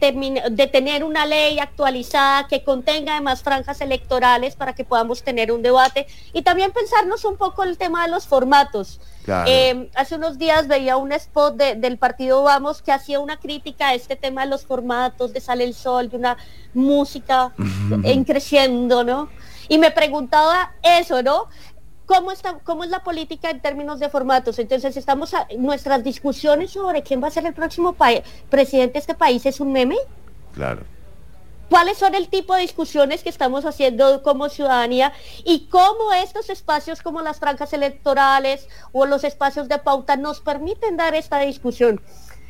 tener 0.72 1.04
una 1.04 1.24
ley 1.24 1.58
actualizada 1.58 2.48
que 2.48 2.64
contenga 2.64 3.12
además 3.12 3.42
franjas 3.42 3.80
electorales 3.80 4.56
para 4.56 4.74
que 4.74 4.84
podamos 4.84 5.22
tener 5.22 5.52
un 5.52 5.62
debate 5.62 6.06
y 6.32 6.42
también 6.42 6.72
pensarnos 6.72 7.24
un 7.24 7.36
poco 7.36 7.62
el 7.62 7.78
tema 7.78 8.04
de 8.04 8.10
los 8.10 8.26
formatos. 8.26 9.00
Eh, 9.46 9.88
hace 9.94 10.16
unos 10.16 10.36
días 10.36 10.66
veía 10.66 10.96
un 10.96 11.12
spot 11.12 11.54
del 11.56 11.96
partido 11.96 12.42
Vamos 12.42 12.82
que 12.82 12.90
hacía 12.90 13.20
una 13.20 13.38
crítica 13.38 13.88
a 13.88 13.94
este 13.94 14.16
tema 14.16 14.42
de 14.42 14.48
los 14.48 14.66
formatos, 14.66 15.32
de 15.32 15.40
Sale 15.40 15.62
el 15.62 15.74
Sol, 15.74 16.10
de 16.10 16.16
una 16.16 16.36
música 16.74 17.52
en 18.02 18.24
creciendo, 18.24 19.04
¿no? 19.04 19.28
Y 19.68 19.78
me 19.78 19.90
preguntaba 19.90 20.72
eso, 20.82 21.22
¿no? 21.22 21.46
¿Cómo, 22.06 22.32
está, 22.32 22.58
¿Cómo 22.64 22.84
es 22.84 22.90
la 22.90 23.04
política 23.04 23.50
en 23.50 23.60
términos 23.60 24.00
de 24.00 24.08
formatos? 24.08 24.58
Entonces, 24.58 24.96
estamos 24.96 25.34
a, 25.34 25.46
nuestras 25.56 26.02
discusiones 26.02 26.72
sobre 26.72 27.02
quién 27.02 27.22
va 27.22 27.28
a 27.28 27.30
ser 27.30 27.46
el 27.46 27.54
próximo 27.54 27.96
presidente 28.50 28.94
de 28.94 28.98
este 28.98 29.14
país 29.14 29.46
es 29.46 29.60
un 29.60 29.72
meme. 29.72 29.96
Claro. 30.54 30.82
¿Cuáles 31.70 31.96
son 31.96 32.14
el 32.14 32.28
tipo 32.28 32.54
de 32.54 32.62
discusiones 32.62 33.22
que 33.22 33.30
estamos 33.30 33.64
haciendo 33.64 34.22
como 34.22 34.50
ciudadanía 34.50 35.12
y 35.44 35.68
cómo 35.68 36.12
estos 36.12 36.50
espacios 36.50 37.00
como 37.00 37.22
las 37.22 37.38
franjas 37.38 37.72
electorales 37.72 38.68
o 38.92 39.06
los 39.06 39.24
espacios 39.24 39.68
de 39.68 39.78
pauta 39.78 40.16
nos 40.16 40.40
permiten 40.40 40.98
dar 40.98 41.14
esta 41.14 41.38
discusión? 41.38 42.02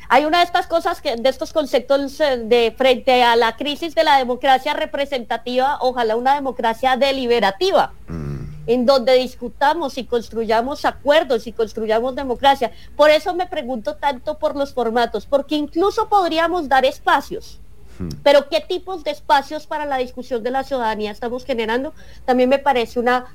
Hay 0.09 0.25
una 0.25 0.39
de 0.39 0.43
estas 0.43 0.67
cosas, 0.67 0.99
que, 0.99 1.15
de 1.15 1.29
estos 1.29 1.53
conceptos 1.53 2.19
eh, 2.19 2.39
de 2.43 2.73
frente 2.77 3.23
a 3.23 3.37
la 3.37 3.55
crisis 3.55 3.95
de 3.95 4.03
la 4.03 4.17
democracia 4.17 4.73
representativa, 4.73 5.77
ojalá 5.79 6.17
una 6.17 6.35
democracia 6.35 6.97
deliberativa. 6.97 7.93
Mm 8.07 8.42
en 8.67 8.85
donde 8.85 9.13
discutamos 9.15 9.97
y 9.97 10.05
construyamos 10.05 10.85
acuerdos 10.85 11.47
y 11.47 11.51
construyamos 11.51 12.15
democracia. 12.15 12.71
Por 12.95 13.09
eso 13.09 13.35
me 13.35 13.47
pregunto 13.47 13.95
tanto 13.95 14.37
por 14.37 14.55
los 14.55 14.73
formatos, 14.73 15.25
porque 15.25 15.55
incluso 15.55 16.07
podríamos 16.07 16.69
dar 16.69 16.85
espacios. 16.85 17.59
Hmm. 17.99 18.09
Pero 18.23 18.47
qué 18.49 18.61
tipos 18.61 19.03
de 19.03 19.11
espacios 19.11 19.67
para 19.67 19.85
la 19.85 19.97
discusión 19.97 20.41
de 20.43 20.51
la 20.51 20.63
ciudadanía 20.63 21.11
estamos 21.11 21.45
generando, 21.45 21.93
también 22.25 22.49
me 22.49 22.59
parece 22.59 22.99
una 22.99 23.25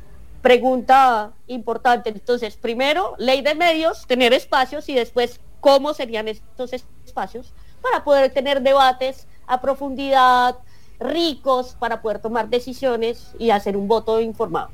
pregunta 0.42 1.32
importante. 1.46 2.10
Entonces, 2.10 2.56
primero, 2.56 3.14
ley 3.18 3.42
de 3.42 3.54
medios, 3.54 4.06
tener 4.06 4.32
espacios 4.32 4.88
y 4.88 4.94
después, 4.94 5.40
¿cómo 5.60 5.94
serían 5.94 6.28
estos 6.28 6.72
espacios 6.72 7.52
para 7.82 8.04
poder 8.04 8.32
tener 8.32 8.62
debates 8.62 9.26
a 9.46 9.60
profundidad, 9.60 10.56
ricos, 11.00 11.76
para 11.78 12.02
poder 12.02 12.18
tomar 12.18 12.48
decisiones 12.48 13.32
y 13.38 13.50
hacer 13.50 13.76
un 13.76 13.88
voto 13.88 14.20
informado? 14.20 14.70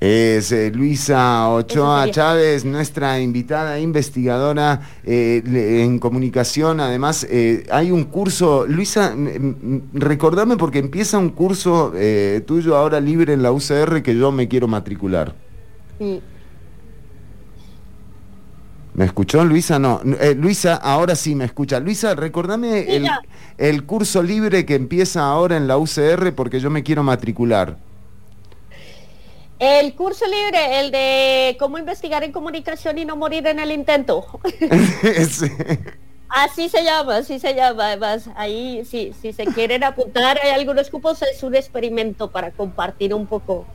Es 0.00 0.50
eh, 0.50 0.72
Luisa 0.74 1.50
Ochoa 1.50 2.10
Chávez, 2.10 2.64
nuestra 2.64 3.20
invitada 3.20 3.78
investigadora 3.78 4.80
eh, 5.04 5.42
en 5.84 5.98
comunicación. 5.98 6.80
Además, 6.80 7.26
eh, 7.28 7.66
hay 7.70 7.90
un 7.90 8.04
curso, 8.04 8.64
Luisa, 8.66 9.14
recordame 9.92 10.56
porque 10.56 10.78
empieza 10.78 11.18
un 11.18 11.28
curso 11.28 11.92
tuyo 12.46 12.78
ahora 12.78 12.98
libre 12.98 13.34
en 13.34 13.42
la 13.42 13.52
UCR 13.52 14.02
que 14.02 14.16
yo 14.16 14.32
me 14.32 14.48
quiero 14.48 14.66
matricular. 14.66 15.34
¿Me 18.94 19.04
escuchó 19.04 19.44
Luisa? 19.44 19.78
No. 19.78 20.00
Luisa, 20.36 20.76
ahora 20.76 21.14
sí 21.14 21.34
me 21.34 21.44
escucha. 21.44 21.78
Luisa, 21.78 22.14
recordame 22.14 22.96
el, 22.96 23.06
el 23.58 23.84
curso 23.84 24.22
libre 24.22 24.64
que 24.64 24.76
empieza 24.76 25.26
ahora 25.26 25.58
en 25.58 25.68
la 25.68 25.76
UCR 25.76 26.34
porque 26.34 26.58
yo 26.58 26.70
me 26.70 26.82
quiero 26.82 27.02
matricular. 27.02 27.89
El 29.60 29.94
curso 29.94 30.24
libre, 30.26 30.80
el 30.80 30.90
de 30.90 31.54
cómo 31.58 31.76
investigar 31.76 32.24
en 32.24 32.32
comunicación 32.32 32.96
y 32.96 33.04
no 33.04 33.14
morir 33.14 33.46
en 33.46 33.60
el 33.60 33.70
intento. 33.72 34.24
Así 36.30 36.68
se 36.68 36.84
llama, 36.84 37.16
así 37.16 37.40
se 37.40 37.54
llama. 37.54 37.86
Además, 37.88 38.30
ahí 38.36 38.84
si, 38.84 39.12
si 39.20 39.32
se 39.32 39.44
quieren 39.46 39.82
apuntar, 39.82 40.38
hay 40.40 40.50
algunos 40.50 40.88
cupos, 40.88 41.20
es 41.22 41.42
un 41.42 41.56
experimento 41.56 42.30
para 42.30 42.52
compartir 42.52 43.12
un 43.12 43.26
poco 43.26 43.66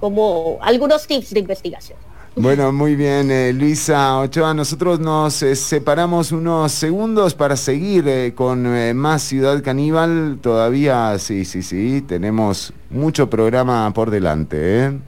como 0.00 0.58
algunos 0.62 1.06
tips 1.06 1.34
de 1.34 1.40
investigación. 1.40 1.98
Bueno, 2.34 2.72
muy 2.72 2.96
bien, 2.96 3.30
eh, 3.30 3.52
Luisa 3.52 4.18
Ochoa. 4.20 4.54
Nosotros 4.54 5.00
nos 5.00 5.42
eh, 5.42 5.54
separamos 5.54 6.32
unos 6.32 6.72
segundos 6.72 7.34
para 7.34 7.56
seguir 7.56 8.08
eh, 8.08 8.32
con 8.34 8.96
más 8.96 9.22
Ciudad 9.22 9.62
Caníbal. 9.62 10.38
Todavía, 10.40 11.18
sí, 11.18 11.44
sí, 11.44 11.62
sí, 11.62 12.00
tenemos 12.00 12.72
mucho 12.90 13.28
programa 13.28 13.92
por 13.92 14.10
delante. 14.10 14.98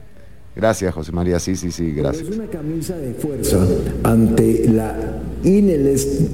Gracias, 0.55 0.93
José 0.93 1.11
María. 1.11 1.39
Sí, 1.39 1.55
sí, 1.55 1.71
sí, 1.71 1.91
gracias. 1.91 2.27
Es 2.27 2.35
una 2.35 2.47
camisa 2.47 2.97
de 2.97 3.13
fuerza 3.13 3.65
ante 4.03 4.67
la 4.67 5.21
ineles... 5.43 6.27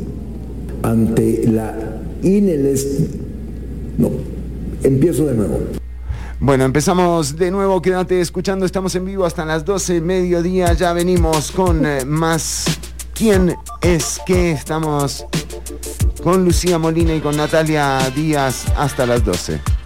ante 0.84 1.48
la 1.48 2.02
ineles... 2.24 3.06
No, 3.98 4.12
empiezo 4.84 5.26
de 5.26 5.36
nuevo. 5.36 5.60
Bueno, 6.40 6.66
empezamos 6.66 7.36
de 7.36 7.50
nuevo, 7.50 7.82
quédate 7.82 8.22
escuchando, 8.22 8.66
estamos 8.66 8.94
en 8.94 9.06
vivo 9.06 9.26
hasta 9.26 9.44
las 9.44 9.66
12 9.66 10.02
mediodía, 10.02 10.74
ya 10.74 10.94
venimos 10.94 11.52
con 11.52 11.84
eh, 11.84 12.06
más 12.06 12.80
¿Quién 13.18 13.56
es 13.82 14.22
que 14.28 14.52
Estamos 14.52 15.26
con 16.22 16.46
Lucía 16.46 16.78
Molina 16.78 17.16
y 17.16 17.20
con 17.20 17.36
Natalia 17.36 18.12
Díaz 18.16 18.66
hasta 18.78 19.08
las 19.08 19.26
12. 19.26 19.77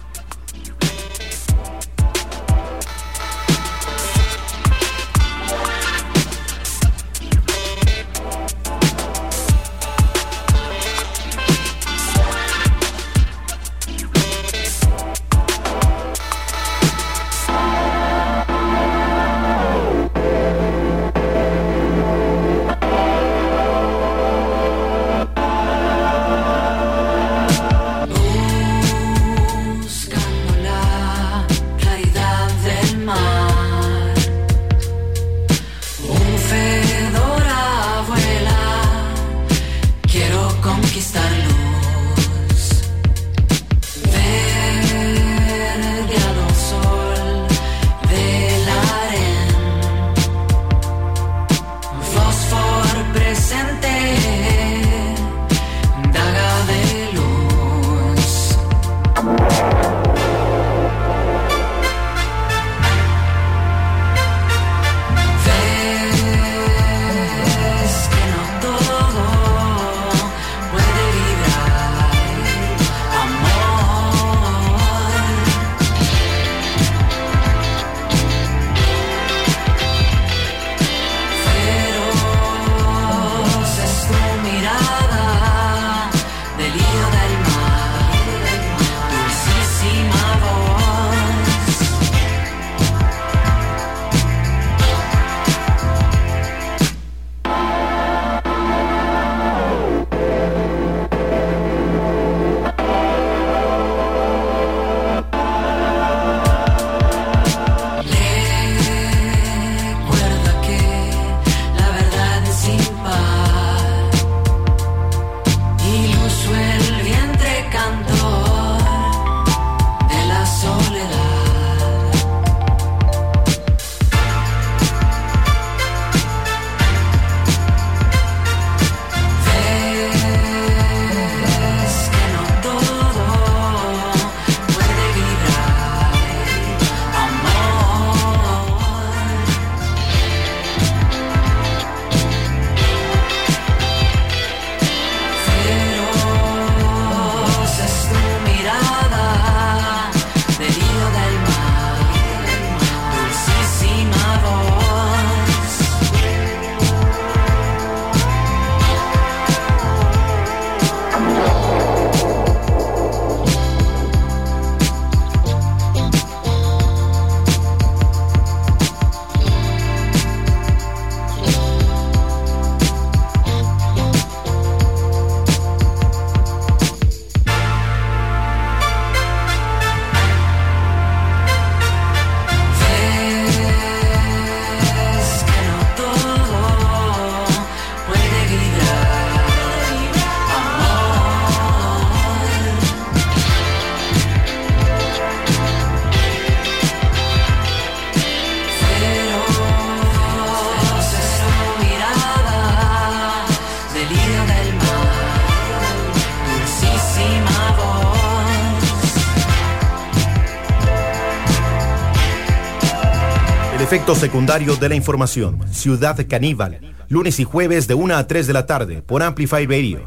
Efecto 214.12 214.26
secundario 214.26 214.76
de 214.76 214.88
la 214.90 214.94
información. 214.94 215.60
Ciudad 215.72 216.18
Caníbal. 216.28 216.94
Lunes 217.08 217.40
y 217.40 217.44
jueves 217.44 217.88
de 217.88 217.94
1 217.94 218.14
a 218.14 218.26
3 218.26 218.46
de 218.46 218.52
la 218.52 218.66
tarde 218.66 219.00
por 219.00 219.22
Amplify 219.22 219.64
Radio. 219.64 220.06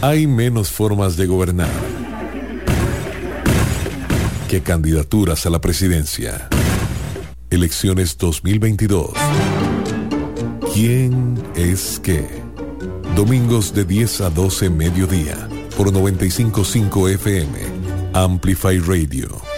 Hay 0.00 0.26
menos 0.26 0.70
formas 0.70 1.16
de 1.16 1.26
gobernar 1.26 1.68
que 4.48 4.62
candidaturas 4.62 5.44
a 5.44 5.50
la 5.50 5.60
presidencia. 5.60 6.48
Elecciones 7.50 8.16
2022. 8.16 9.10
¿Quién 10.72 11.42
es 11.54 12.00
qué? 12.02 12.26
Domingos 13.14 13.74
de 13.74 13.84
10 13.84 14.20
a 14.22 14.30
12 14.30 14.70
mediodía 14.70 15.36
por 15.76 15.92
955 15.92 17.08
FM. 17.10 17.58
Amplify 18.14 18.78
Radio. 18.78 19.55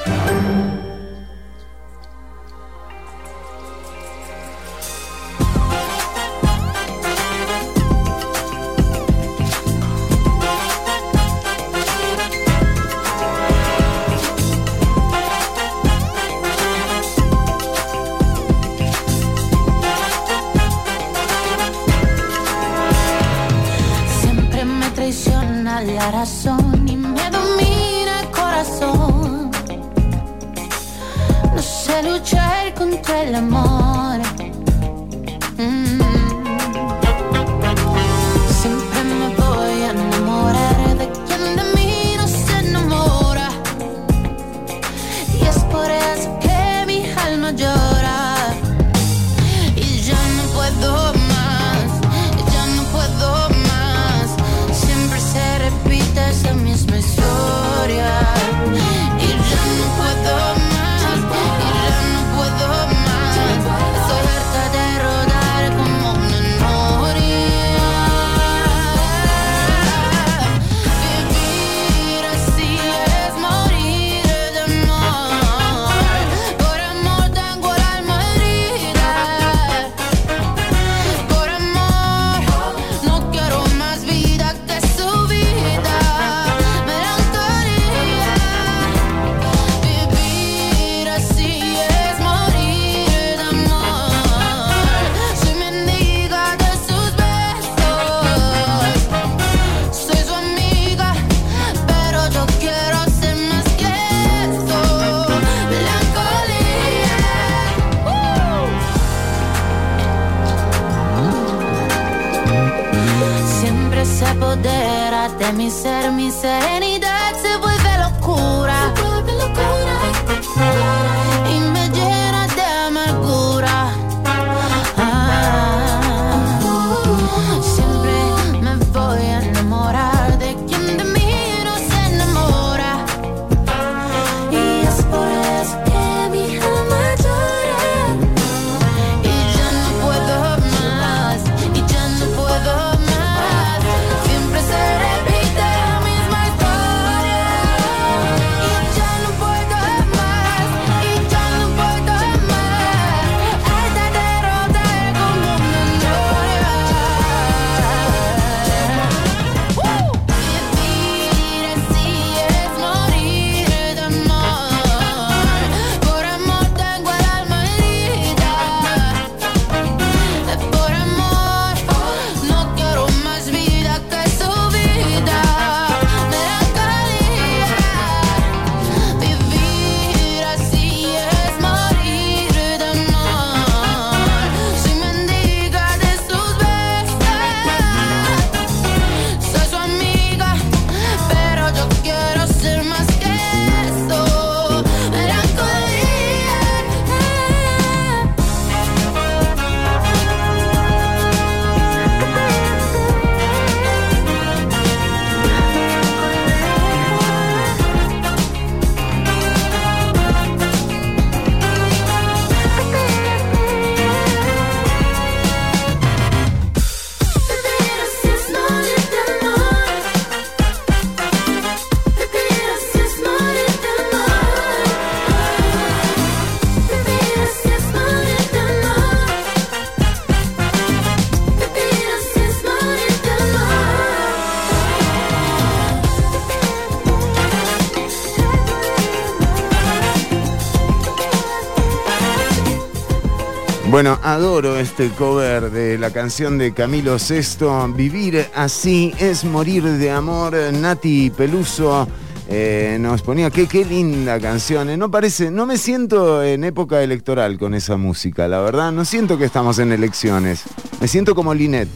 Adoro 244.38 244.78
este 244.78 245.10
cover 245.10 245.68
de 245.72 245.98
la 245.98 246.12
canción 246.12 246.58
de 246.58 246.72
Camilo 246.72 247.18
Sesto. 247.18 247.88
Vivir 247.88 248.46
así 248.54 249.12
es 249.18 249.42
morir 249.42 249.82
de 249.82 250.12
amor. 250.12 250.54
Nati 250.74 251.30
Peluso 251.30 252.06
eh, 252.48 252.98
nos 253.00 253.22
ponía 253.22 253.50
que 253.50 253.66
qué 253.66 253.84
linda 253.84 254.38
canción. 254.38 254.90
Eh, 254.90 254.96
No 254.96 255.10
parece, 255.10 255.50
no 255.50 255.66
me 255.66 255.76
siento 255.76 256.40
en 256.44 256.62
época 256.62 257.02
electoral 257.02 257.58
con 257.58 257.74
esa 257.74 257.96
música, 257.96 258.46
la 258.46 258.60
verdad. 258.60 258.92
No 258.92 259.04
siento 259.04 259.38
que 259.38 259.44
estamos 259.44 259.80
en 259.80 259.90
elecciones. 259.90 260.62
Me 261.00 261.08
siento 261.08 261.34
como 261.34 261.52
Linet, 261.52 261.88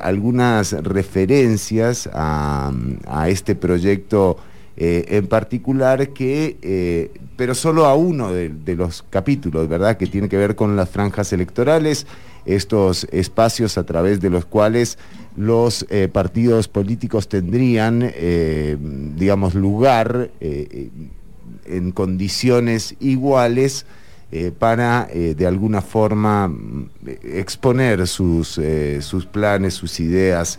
algunas 0.00 0.72
referencias 0.72 2.08
a 2.14 2.72
este 3.28 3.54
proyecto 3.54 4.38
eh, 4.78 5.06
en 5.16 5.26
particular 5.26 6.10
que, 6.10 6.58
eh, 6.60 7.10
pero 7.36 7.54
solo 7.54 7.86
a 7.86 7.94
uno 7.94 8.30
de, 8.32 8.50
los 8.76 9.02
capítulos, 9.08 9.68
¿verdad? 9.68 9.96
Que 9.96 10.06
tiene 10.06 10.28
que 10.28 10.36
ver 10.36 10.54
con 10.54 10.76
las 10.76 10.90
franjas 10.90 11.32
electorales, 11.32 12.06
estos 12.44 13.04
espacios 13.10 13.78
a 13.78 13.84
través 13.84 14.20
de 14.20 14.28
los 14.28 14.44
cuales 14.44 14.98
los 15.34 15.86
eh, 15.88 16.08
partidos 16.08 16.68
políticos 16.68 17.26
tendrían, 17.28 18.12
digamos, 19.16 19.54
lugar 19.54 20.30
en 20.40 21.92
condiciones 21.92 22.96
iguales 23.00 23.86
para 24.58 25.08
de 25.12 25.46
alguna 25.46 25.80
forma 25.80 26.48
mm, 26.48 26.90
exponer 27.24 28.06
sus, 28.06 28.60
sus 29.00 29.26
planes, 29.26 29.74
sus 29.74 30.00
ideas 30.00 30.58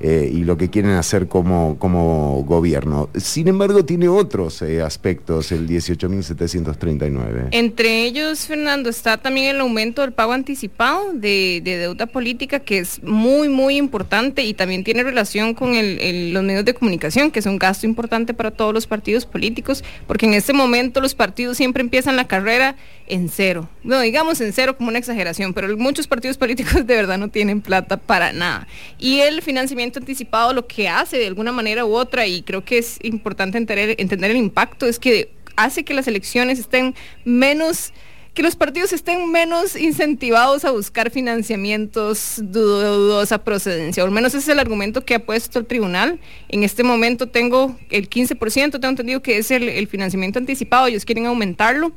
eh, 0.00 0.30
y 0.32 0.44
lo 0.44 0.56
que 0.56 0.70
quieren 0.70 0.92
hacer 0.92 1.26
como, 1.28 1.76
como 1.78 2.42
gobierno. 2.46 3.08
Sin 3.16 3.48
embargo, 3.48 3.84
tiene 3.84 4.08
otros 4.08 4.62
eh, 4.62 4.80
aspectos 4.82 5.50
el 5.52 5.66
18.739. 5.68 7.48
Entre 7.52 8.04
ellos, 8.04 8.40
Fernando, 8.46 8.88
está 8.90 9.16
también 9.18 9.46
el 9.54 9.60
aumento 9.60 10.02
del 10.02 10.12
pago 10.12 10.32
anticipado 10.32 11.12
de, 11.14 11.60
de 11.64 11.76
deuda 11.78 12.06
política, 12.06 12.60
que 12.60 12.78
es 12.78 13.02
muy, 13.02 13.48
muy 13.48 13.76
importante 13.76 14.44
y 14.44 14.54
también 14.54 14.84
tiene 14.84 15.02
relación 15.02 15.54
con 15.54 15.74
el- 15.74 16.00
el- 16.00 16.32
los 16.32 16.42
medios 16.42 16.64
de 16.64 16.74
comunicación, 16.74 17.30
que 17.30 17.40
es 17.40 17.46
un 17.46 17.58
gasto 17.58 17.86
importante 17.86 18.34
para 18.34 18.50
todos 18.50 18.72
los 18.74 18.86
partidos 18.86 19.26
políticos, 19.26 19.82
porque 20.06 20.26
en 20.26 20.34
este 20.34 20.52
momento 20.52 21.00
los 21.00 21.14
partidos 21.14 21.56
siempre 21.56 21.82
empiezan 21.82 22.16
la 22.16 22.26
carrera 22.26 22.76
en 23.08 23.28
cero. 23.28 23.68
No, 23.82 24.00
digamos 24.00 24.40
en 24.40 24.52
cero 24.52 24.76
como 24.76 24.88
una 24.88 24.98
exageración, 24.98 25.54
pero 25.54 25.76
muchos 25.76 26.06
partidos 26.06 26.36
políticos 26.38 26.74
de 26.86 26.94
verdad 26.94 27.18
no 27.18 27.28
tienen 27.28 27.60
plata 27.60 27.96
para 27.96 28.32
nada. 28.32 28.66
Y 28.98 29.20
el 29.20 29.42
financiamiento 29.42 29.98
anticipado 29.98 30.52
lo 30.52 30.66
que 30.66 30.88
hace 30.88 31.18
de 31.18 31.26
alguna 31.26 31.52
manera 31.52 31.84
u 31.84 31.94
otra, 31.94 32.26
y 32.26 32.42
creo 32.42 32.64
que 32.64 32.78
es 32.78 32.98
importante 33.02 33.58
entender, 33.58 33.96
entender 33.98 34.30
el 34.30 34.36
impacto, 34.36 34.86
es 34.86 34.98
que 34.98 35.32
hace 35.56 35.84
que 35.84 35.94
las 35.94 36.06
elecciones 36.06 36.58
estén 36.58 36.94
menos 37.24 37.92
que 38.34 38.42
los 38.44 38.54
partidos 38.54 38.92
estén 38.92 39.32
menos 39.32 39.74
incentivados 39.74 40.64
a 40.64 40.70
buscar 40.70 41.10
financiamientos 41.10 42.34
dudosa 42.40 43.42
procedencia. 43.42 44.04
O 44.04 44.06
al 44.06 44.12
menos 44.12 44.32
ese 44.32 44.38
es 44.38 44.48
el 44.50 44.60
argumento 44.60 45.04
que 45.04 45.16
ha 45.16 45.26
puesto 45.26 45.58
el 45.58 45.66
tribunal. 45.66 46.20
En 46.48 46.62
este 46.62 46.84
momento 46.84 47.26
tengo 47.26 47.76
el 47.90 48.08
15%, 48.08 48.70
tengo 48.70 48.86
entendido 48.86 49.22
que 49.22 49.38
es 49.38 49.50
el, 49.50 49.68
el 49.68 49.88
financiamiento 49.88 50.38
anticipado, 50.38 50.86
ellos 50.86 51.04
quieren 51.04 51.26
aumentarlo 51.26 51.92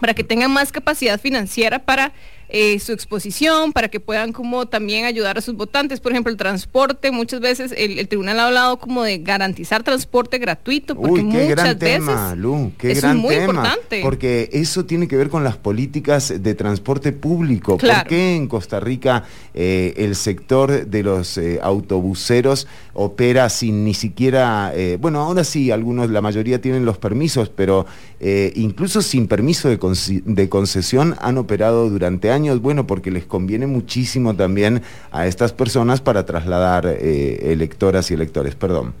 para 0.00 0.14
que 0.14 0.24
tengan 0.24 0.50
más 0.50 0.72
capacidad 0.72 1.20
financiera 1.20 1.78
para 1.80 2.12
eh, 2.50 2.78
su 2.78 2.92
exposición, 2.92 3.74
para 3.74 3.88
que 3.88 4.00
puedan 4.00 4.32
como 4.32 4.64
también 4.64 5.04
ayudar 5.04 5.36
a 5.36 5.42
sus 5.42 5.54
votantes. 5.54 6.00
Por 6.00 6.12
ejemplo, 6.12 6.30
el 6.30 6.38
transporte, 6.38 7.10
muchas 7.10 7.40
veces 7.40 7.74
el, 7.76 7.98
el 7.98 8.08
tribunal 8.08 8.40
ha 8.40 8.46
hablado 8.46 8.78
como 8.78 9.02
de 9.02 9.18
garantizar 9.18 9.82
transporte 9.82 10.38
gratuito, 10.38 10.94
porque 10.94 11.10
Uy, 11.10 11.18
qué 11.18 11.24
muchas 11.26 11.48
gran 11.50 11.78
veces 11.78 11.98
tema, 11.98 12.34
Lu, 12.34 12.72
qué 12.78 12.92
es 12.92 13.02
gran 13.02 13.18
muy 13.18 13.34
tema. 13.34 13.52
importante. 13.52 14.00
Porque 14.00 14.48
eso 14.50 14.86
tiene 14.86 15.08
que 15.08 15.16
ver 15.16 15.28
con 15.28 15.44
las 15.44 15.58
políticas 15.58 16.42
de 16.42 16.54
transporte 16.54 17.12
público. 17.12 17.76
Claro. 17.76 18.00
¿Por 18.00 18.08
qué 18.08 18.36
en 18.36 18.48
Costa 18.48 18.80
Rica 18.80 19.24
eh, 19.52 19.92
el 19.98 20.16
sector 20.16 20.86
de 20.86 21.02
los 21.02 21.36
eh, 21.36 21.60
autobuseros 21.62 22.66
opera 22.94 23.50
sin 23.50 23.84
ni 23.84 23.92
siquiera, 23.92 24.72
bueno, 24.98 25.20
ahora 25.20 25.44
sí, 25.44 25.70
algunos, 25.70 26.10
la 26.10 26.20
mayoría 26.20 26.60
tienen 26.60 26.84
los 26.84 26.98
permisos, 26.98 27.48
pero 27.50 27.86
eh, 28.20 28.52
incluso 28.56 29.00
sin 29.02 29.28
permiso 29.28 29.68
de, 29.68 30.48
concesión 30.48 31.14
han 31.20 31.38
operado 31.38 31.88
durante 31.88 32.30
años, 32.30 32.60
bueno, 32.60 32.86
porque 32.86 33.10
les 33.10 33.24
conviene 33.24 33.66
muchísimo 33.66 34.34
también 34.34 34.82
a 35.12 35.26
estas 35.26 35.52
personas 35.52 36.00
para 36.00 36.26
trasladar 36.26 36.86
eh, 36.86 37.52
electoras 37.52 38.10
y 38.10 38.14
electores, 38.14 38.54
perdón. 38.54 38.94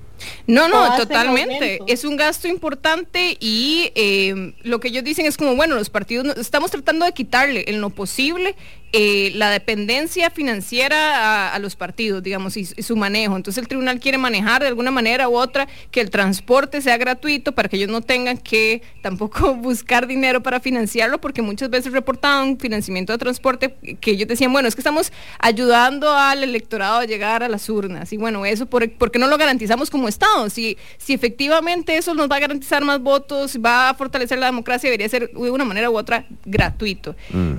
No, 0.46 0.68
no, 0.68 0.96
totalmente. 0.96 1.78
Es 1.86 2.04
un 2.04 2.16
gasto 2.16 2.48
importante 2.48 3.36
y 3.38 3.92
eh, 3.94 4.54
lo 4.62 4.80
que 4.80 4.88
ellos 4.88 5.04
dicen 5.04 5.26
es 5.26 5.36
como, 5.36 5.54
bueno, 5.54 5.76
los 5.76 5.90
partidos 5.90 6.24
no- 6.24 6.32
estamos 6.32 6.70
tratando 6.70 7.04
de 7.06 7.12
quitarle 7.12 7.64
en 7.68 7.80
lo 7.80 7.90
posible 7.90 8.56
eh, 8.92 9.32
la 9.34 9.50
dependencia 9.50 10.30
financiera 10.30 11.48
a, 11.48 11.54
a 11.54 11.58
los 11.58 11.76
partidos, 11.76 12.22
digamos, 12.22 12.56
y, 12.56 12.60
y 12.60 12.82
su 12.82 12.96
manejo. 12.96 13.36
Entonces 13.36 13.60
el 13.60 13.68
tribunal 13.68 14.00
quiere 14.00 14.16
manejar 14.16 14.62
de 14.62 14.68
alguna 14.68 14.90
manera 14.90 15.28
u 15.28 15.36
otra 15.36 15.68
que 15.90 16.00
el 16.00 16.08
transporte 16.08 16.80
sea 16.80 16.96
gratuito 16.96 17.52
para 17.52 17.68
que 17.68 17.76
ellos 17.76 17.90
no 17.90 18.00
tengan 18.00 18.38
que 18.38 18.80
tampoco 19.02 19.54
buscar 19.54 20.06
dinero 20.06 20.42
para 20.42 20.60
financiarlo, 20.60 21.20
porque 21.20 21.42
muchas 21.42 21.68
veces 21.68 21.92
reportaban 21.92 22.58
financiamiento 22.58 23.12
de 23.12 23.18
transporte 23.18 23.74
que 24.00 24.12
ellos 24.12 24.26
decían, 24.26 24.52
bueno, 24.52 24.68
es 24.68 24.74
que 24.74 24.80
estamos 24.80 25.12
ayudando 25.38 26.10
al 26.10 26.42
electorado 26.42 27.00
a 27.00 27.04
llegar 27.04 27.42
a 27.42 27.48
las 27.48 27.68
urnas. 27.68 28.12
Y 28.12 28.16
bueno, 28.16 28.46
eso 28.46 28.64
por, 28.66 28.90
¿por 28.92 29.10
qué 29.10 29.18
no 29.18 29.26
lo 29.26 29.36
garantizamos 29.36 29.90
como 29.90 30.08
Estado? 30.08 30.48
Si, 30.48 30.78
si 30.96 31.12
efectivamente 31.12 31.96
eso 31.96 32.14
nos 32.14 32.30
va 32.30 32.36
a 32.36 32.40
garantizar 32.40 32.82
más 32.84 33.00
votos, 33.00 33.58
va 33.62 33.90
a 33.90 33.94
fortalecer 33.94 34.38
la 34.38 34.46
democracia, 34.46 34.88
debería 34.88 35.08
ser 35.10 35.30
de 35.30 35.50
una 35.50 35.66
manera 35.66 35.90
u 35.90 35.98
otra 35.98 36.24
gratuito. 36.46 37.14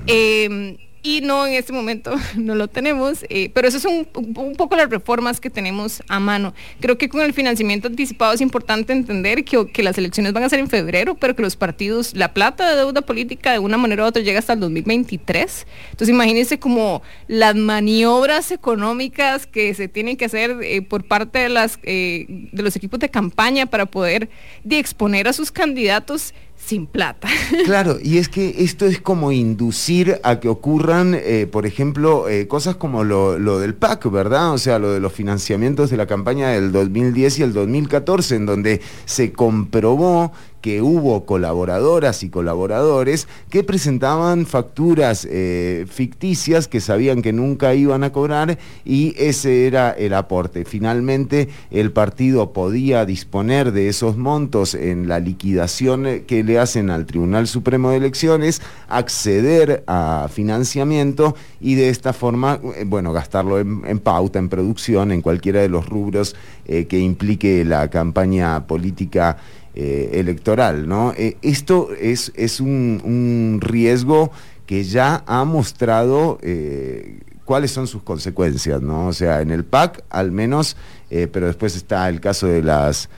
Eh, 0.07 0.77
y 1.01 1.21
no 1.21 1.45
en 1.47 1.53
este 1.53 1.73
momento 1.73 2.13
no 2.35 2.55
lo 2.55 2.67
tenemos, 2.67 3.25
eh, 3.29 3.49
pero 3.53 3.67
eso 3.67 3.79
son 3.79 4.07
un, 4.13 4.37
un 4.37 4.55
poco 4.55 4.75
las 4.75 4.89
reformas 4.89 5.39
que 5.39 5.49
tenemos 5.49 6.03
a 6.07 6.19
mano. 6.19 6.53
Creo 6.79 6.97
que 6.97 7.09
con 7.09 7.21
el 7.21 7.33
financiamiento 7.33 7.87
anticipado 7.87 8.33
es 8.33 8.41
importante 8.41 8.93
entender 8.93 9.43
que, 9.43 9.67
que 9.71 9.83
las 9.83 9.97
elecciones 9.97 10.33
van 10.33 10.43
a 10.43 10.49
ser 10.49 10.59
en 10.59 10.69
febrero, 10.69 11.15
pero 11.15 11.35
que 11.35 11.41
los 11.41 11.55
partidos, 11.55 12.15
la 12.15 12.33
plata 12.33 12.69
de 12.69 12.75
deuda 12.75 13.01
política 13.01 13.51
de 13.51 13.59
una 13.59 13.77
manera 13.77 14.03
u 14.03 14.07
otra 14.07 14.21
llega 14.21 14.39
hasta 14.39 14.53
el 14.53 14.59
2023. 14.59 15.67
Entonces 15.91 16.09
imagínense 16.09 16.59
como 16.59 17.01
las 17.27 17.55
maniobras 17.55 18.51
económicas 18.51 19.47
que 19.47 19.73
se 19.73 19.87
tienen 19.87 20.17
que 20.17 20.25
hacer 20.25 20.57
eh, 20.61 20.81
por 20.81 21.05
parte 21.05 21.39
de, 21.39 21.49
las, 21.49 21.79
eh, 21.83 22.25
de 22.27 22.63
los 22.63 22.75
equipos 22.75 22.99
de 22.99 23.09
campaña 23.09 23.65
para 23.65 23.85
poder 23.85 24.29
de 24.63 24.79
exponer 24.79 25.27
a 25.27 25.33
sus 25.33 25.51
candidatos 25.51 26.33
sin 26.69 26.85
plata. 26.85 27.27
Claro, 27.65 27.97
y 28.01 28.17
es 28.17 28.29
que 28.29 28.63
esto 28.63 28.85
es 28.85 28.99
como 28.99 29.31
inducir 29.31 30.19
a 30.23 30.39
que 30.39 30.49
ocurran, 30.49 31.15
eh, 31.15 31.47
por 31.51 31.65
ejemplo, 31.65 32.27
eh, 32.27 32.47
cosas 32.47 32.75
como 32.75 33.03
lo, 33.03 33.37
lo 33.37 33.59
del 33.59 33.75
PAC, 33.75 34.09
¿verdad? 34.11 34.53
O 34.53 34.57
sea, 34.57 34.79
lo 34.79 34.91
de 34.91 34.99
los 34.99 35.13
financiamientos 35.13 35.89
de 35.89 35.97
la 35.97 36.07
campaña 36.07 36.49
del 36.49 36.71
2010 36.71 37.39
y 37.39 37.43
el 37.43 37.53
2014, 37.53 38.35
en 38.35 38.45
donde 38.45 38.81
se 39.05 39.31
comprobó 39.31 40.31
que 40.61 40.81
hubo 40.81 41.25
colaboradoras 41.25 42.23
y 42.23 42.29
colaboradores 42.29 43.27
que 43.49 43.63
presentaban 43.63 44.45
facturas 44.45 45.27
eh, 45.29 45.85
ficticias 45.89 46.67
que 46.67 46.81
sabían 46.81 47.21
que 47.21 47.33
nunca 47.33 47.73
iban 47.73 48.03
a 48.03 48.11
cobrar 48.11 48.57
y 48.83 49.15
ese 49.17 49.67
era 49.67 49.91
el 49.91 50.13
aporte. 50.13 50.65
Finalmente 50.65 51.49
el 51.71 51.91
partido 51.91 52.51
podía 52.51 53.05
disponer 53.05 53.71
de 53.71 53.87
esos 53.87 54.17
montos 54.17 54.75
en 54.75 55.07
la 55.07 55.19
liquidación 55.19 56.05
eh, 56.05 56.23
que 56.27 56.43
le 56.43 56.59
hacen 56.59 56.89
al 56.89 57.05
Tribunal 57.05 57.47
Supremo 57.47 57.91
de 57.91 57.97
Elecciones, 57.97 58.61
acceder 58.87 59.83
a 59.87 60.27
financiamiento 60.31 61.35
y 61.61 61.75
de 61.75 61.89
esta 61.89 62.13
forma, 62.13 62.59
eh, 62.75 62.83
bueno, 62.85 63.13
gastarlo 63.13 63.59
en, 63.59 63.99
pauta, 63.99 64.39
en 64.39 64.49
producción, 64.49 65.11
en 65.11 65.21
cualquiera 65.21 65.61
de 65.61 65.69
los 65.69 65.87
rubros 65.87 66.35
que 66.65 66.99
implique 66.99 67.65
la 67.65 67.89
campaña 67.89 68.67
política 68.67 69.37
eh, 69.75 70.09
electoral, 70.19 70.87
¿no? 70.87 71.13
Eh, 71.15 71.37
esto 71.43 71.89
es, 71.93 72.31
es 72.35 72.59
un, 72.59 73.59
riesgo 73.61 74.31
que 74.65 74.83
ya 74.83 75.23
ha 75.27 75.45
mostrado 75.45 76.39
eh, 76.41 77.19
cuáles 77.45 77.69
son 77.69 77.85
sus 77.85 78.01
consecuencias, 78.01 78.81
¿no? 78.81 79.07
O 79.07 79.13
sea, 79.13 79.41
en 79.41 79.51
el 79.51 79.63
PAC 79.63 80.03
al 80.09 80.31
menos, 80.31 80.75
pero 81.09 81.47
después 81.47 81.75
está 81.75 82.09
el 82.09 82.19
caso 82.19 82.47
de 82.47 82.63
las 82.63 83.09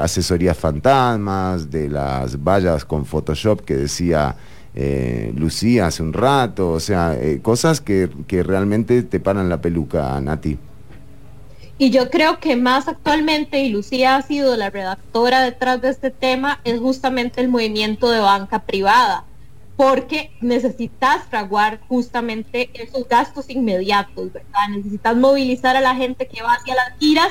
asesorías 0.00 0.56
fantasmas, 0.56 1.70
de 1.70 1.88
las 1.88 2.42
vallas 2.42 2.84
con 2.84 3.04
Photoshop 3.04 3.62
que 3.62 3.76
decía 3.76 4.36
Lucía 5.34 5.88
hace 5.88 6.02
un 6.02 6.12
rato, 6.12 6.70
o 6.70 6.80
sea, 6.80 7.18
cosas 7.42 7.80
que, 7.80 8.08
que 8.26 8.42
realmente 8.42 9.02
te 9.02 9.20
paran 9.20 9.48
la 9.48 9.60
peluca, 9.60 10.20
Nati. 10.20 10.58
Y 11.80 11.90
yo 11.90 12.10
creo 12.10 12.40
que 12.40 12.56
más 12.56 12.88
actualmente, 12.88 13.60
y 13.62 13.68
Lucía 13.68 14.16
ha 14.16 14.22
sido 14.22 14.56
la 14.56 14.68
redactora 14.68 15.42
detrás 15.42 15.80
de 15.80 15.90
este 15.90 16.10
tema, 16.10 16.60
es 16.64 16.80
justamente 16.80 17.40
el 17.40 17.48
movimiento 17.48 18.10
de 18.10 18.18
banca 18.18 18.64
privada, 18.64 19.24
porque 19.76 20.32
necesitas 20.40 21.22
fraguar 21.30 21.78
justamente 21.86 22.68
esos 22.74 23.06
gastos 23.06 23.48
inmediatos, 23.48 24.32
¿verdad? 24.32 24.68
Necesitas 24.70 25.16
movilizar 25.16 25.76
a 25.76 25.80
la 25.80 25.94
gente 25.94 26.26
que 26.26 26.42
va 26.42 26.54
hacia 26.54 26.74
las 26.74 26.98
giras, 26.98 27.30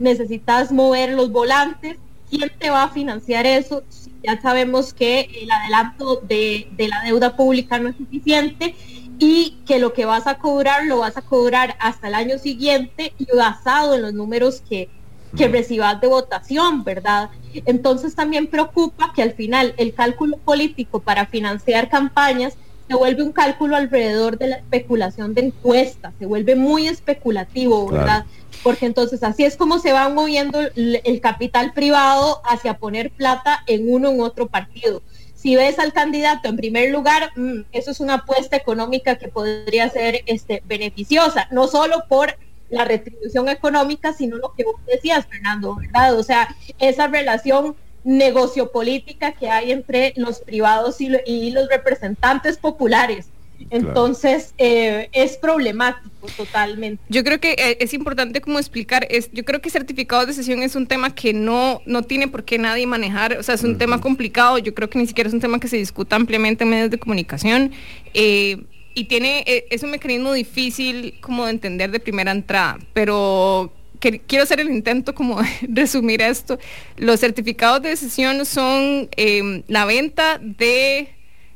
necesitas 0.00 0.72
mover 0.72 1.12
los 1.12 1.30
volantes, 1.30 1.96
¿quién 2.28 2.50
te 2.58 2.70
va 2.70 2.82
a 2.82 2.88
financiar 2.88 3.46
eso? 3.46 3.84
Ya 4.24 4.40
sabemos 4.40 4.92
que 4.92 5.28
el 5.40 5.48
adelanto 5.52 6.16
de, 6.16 6.66
de 6.72 6.88
la 6.88 7.00
deuda 7.02 7.36
pública 7.36 7.78
no 7.78 7.90
es 7.90 7.96
suficiente 7.96 8.74
y 9.18 9.58
que 9.66 9.78
lo 9.78 9.92
que 9.92 10.04
vas 10.04 10.26
a 10.26 10.38
cobrar 10.38 10.84
lo 10.86 10.98
vas 10.98 11.16
a 11.16 11.22
cobrar 11.22 11.76
hasta 11.78 12.08
el 12.08 12.14
año 12.14 12.38
siguiente 12.38 13.12
y 13.18 13.26
basado 13.36 13.94
en 13.94 14.02
los 14.02 14.12
números 14.12 14.62
que, 14.68 14.88
que 15.36 15.48
recibas 15.48 16.00
de 16.00 16.08
votación, 16.08 16.84
¿verdad? 16.84 17.30
Entonces 17.66 18.14
también 18.14 18.46
preocupa 18.46 19.12
que 19.14 19.22
al 19.22 19.32
final 19.32 19.74
el 19.76 19.94
cálculo 19.94 20.36
político 20.38 21.00
para 21.00 21.26
financiar 21.26 21.88
campañas 21.88 22.54
se 22.88 22.94
vuelve 22.94 23.22
un 23.22 23.32
cálculo 23.32 23.76
alrededor 23.76 24.36
de 24.36 24.48
la 24.48 24.56
especulación 24.56 25.32
de 25.32 25.46
encuestas, 25.46 26.12
se 26.18 26.26
vuelve 26.26 26.54
muy 26.54 26.86
especulativo, 26.86 27.86
¿verdad? 27.88 28.26
Porque 28.62 28.84
entonces 28.84 29.22
así 29.22 29.44
es 29.44 29.56
como 29.56 29.78
se 29.78 29.92
va 29.92 30.08
moviendo 30.10 30.60
el, 30.60 31.00
el 31.02 31.20
capital 31.20 31.72
privado 31.72 32.42
hacia 32.44 32.76
poner 32.76 33.10
plata 33.10 33.62
en 33.66 33.90
uno 33.90 34.10
u 34.10 34.22
otro 34.22 34.48
partido 34.48 35.02
si 35.44 35.56
ves 35.56 35.78
al 35.78 35.92
candidato 35.92 36.48
en 36.48 36.56
primer 36.56 36.90
lugar, 36.90 37.30
mm, 37.36 37.64
eso 37.70 37.90
es 37.90 38.00
una 38.00 38.14
apuesta 38.14 38.56
económica 38.56 39.16
que 39.16 39.28
podría 39.28 39.90
ser 39.90 40.22
este, 40.24 40.62
beneficiosa, 40.64 41.48
no 41.50 41.68
solo 41.68 42.04
por 42.08 42.34
la 42.70 42.86
retribución 42.86 43.50
económica, 43.50 44.14
sino 44.14 44.38
lo 44.38 44.54
que 44.54 44.64
vos 44.64 44.76
decías, 44.86 45.26
Fernando, 45.26 45.76
¿verdad? 45.76 46.18
O 46.18 46.22
sea, 46.22 46.48
esa 46.78 47.08
relación 47.08 47.76
negocio-política 48.04 49.32
que 49.32 49.50
hay 49.50 49.70
entre 49.70 50.14
los 50.16 50.38
privados 50.38 51.02
y 51.02 51.50
los 51.50 51.68
representantes 51.68 52.56
populares. 52.56 53.26
Entonces, 53.70 54.54
eh, 54.58 55.08
es 55.12 55.36
problemático 55.36 56.26
totalmente. 56.36 57.02
Yo 57.08 57.24
creo 57.24 57.40
que 57.40 57.52
eh, 57.52 57.76
es 57.80 57.92
importante 57.94 58.40
como 58.40 58.58
explicar, 58.58 59.06
es, 59.10 59.30
yo 59.32 59.44
creo 59.44 59.60
que 59.60 59.70
certificados 59.70 60.26
de 60.26 60.32
sesión 60.32 60.62
es 60.62 60.74
un 60.76 60.86
tema 60.86 61.14
que 61.14 61.32
no, 61.32 61.80
no 61.86 62.02
tiene 62.02 62.28
por 62.28 62.44
qué 62.44 62.58
nadie 62.58 62.86
manejar, 62.86 63.36
o 63.38 63.42
sea, 63.42 63.54
es 63.54 63.62
un 63.64 63.78
tema 63.78 64.00
complicado, 64.00 64.58
yo 64.58 64.74
creo 64.74 64.88
que 64.90 64.98
ni 64.98 65.06
siquiera 65.06 65.28
es 65.28 65.34
un 65.34 65.40
tema 65.40 65.58
que 65.60 65.68
se 65.68 65.76
discuta 65.76 66.16
ampliamente 66.16 66.64
en 66.64 66.70
medios 66.70 66.90
de 66.90 66.98
comunicación. 66.98 67.72
eh, 68.14 68.64
y 68.96 69.06
tiene, 69.06 69.42
eh, 69.48 69.66
es 69.70 69.82
un 69.82 69.90
mecanismo 69.90 70.32
difícil 70.32 71.14
como 71.20 71.46
de 71.46 71.50
entender 71.50 71.90
de 71.90 71.98
primera 71.98 72.30
entrada, 72.30 72.78
pero 72.92 73.72
que- 73.98 74.20
quiero 74.20 74.44
hacer 74.44 74.60
el 74.60 74.70
intento 74.70 75.16
como 75.16 75.42
de 75.42 75.48
resumir 75.68 76.22
esto. 76.22 76.60
Los 76.96 77.18
certificados 77.18 77.82
de 77.82 77.96
sesión 77.96 78.46
son 78.46 79.08
eh, 79.16 79.64
la 79.66 79.84
venta 79.84 80.38
de 80.40 81.08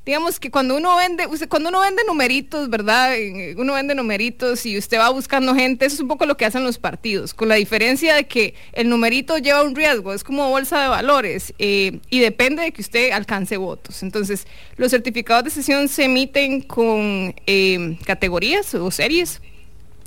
digamos 0.09 0.41
que 0.41 0.51
cuando 0.51 0.75
uno 0.75 0.97
vende, 0.97 1.27
cuando 1.51 1.69
uno 1.69 1.83
vende 1.83 2.03
numeritos, 2.07 2.71
¿verdad? 2.71 3.15
Uno 3.59 3.75
vende 3.75 3.95
numeritos 3.95 4.65
y 4.65 4.79
usted 4.79 4.99
va 4.99 5.11
buscando 5.11 5.55
gente, 5.55 5.85
eso 5.85 5.97
es 5.97 6.01
un 6.01 6.09
poco 6.09 6.25
lo 6.25 6.39
que 6.39 6.47
hacen 6.47 6.65
los 6.65 6.79
partidos, 6.79 7.35
con 7.35 7.47
la 7.47 7.57
diferencia 7.57 8.15
de 8.15 8.27
que 8.27 8.55
el 8.73 8.89
numerito 8.89 9.37
lleva 9.37 9.63
un 9.63 9.77
riesgo, 9.77 10.15
es 10.15 10.25
como 10.25 10.49
bolsa 10.49 10.81
de 10.81 10.89
valores 10.89 11.53
eh, 11.59 12.01
y 12.09 12.21
depende 12.21 12.63
de 12.63 12.73
que 12.73 12.81
usted 12.81 13.11
alcance 13.11 13.59
votos. 13.59 14.03
Entonces, 14.03 14.47
los 14.79 14.93
certificados 14.93 15.45
de 15.45 15.51
sesión 15.51 15.89
se 15.89 16.05
emiten 16.05 16.63
con 16.63 17.35
eh, 17.47 17.99
categorías 18.07 18.75
o 18.77 18.91
series. 18.91 19.43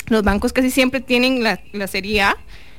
Los 0.07 0.23
bancos 0.23 0.51
casi 0.51 0.71
siempre 0.71 1.01
tienen 1.01 1.43
la, 1.43 1.61
la 1.73 1.85
serie 1.85 2.23
A, 2.23 2.37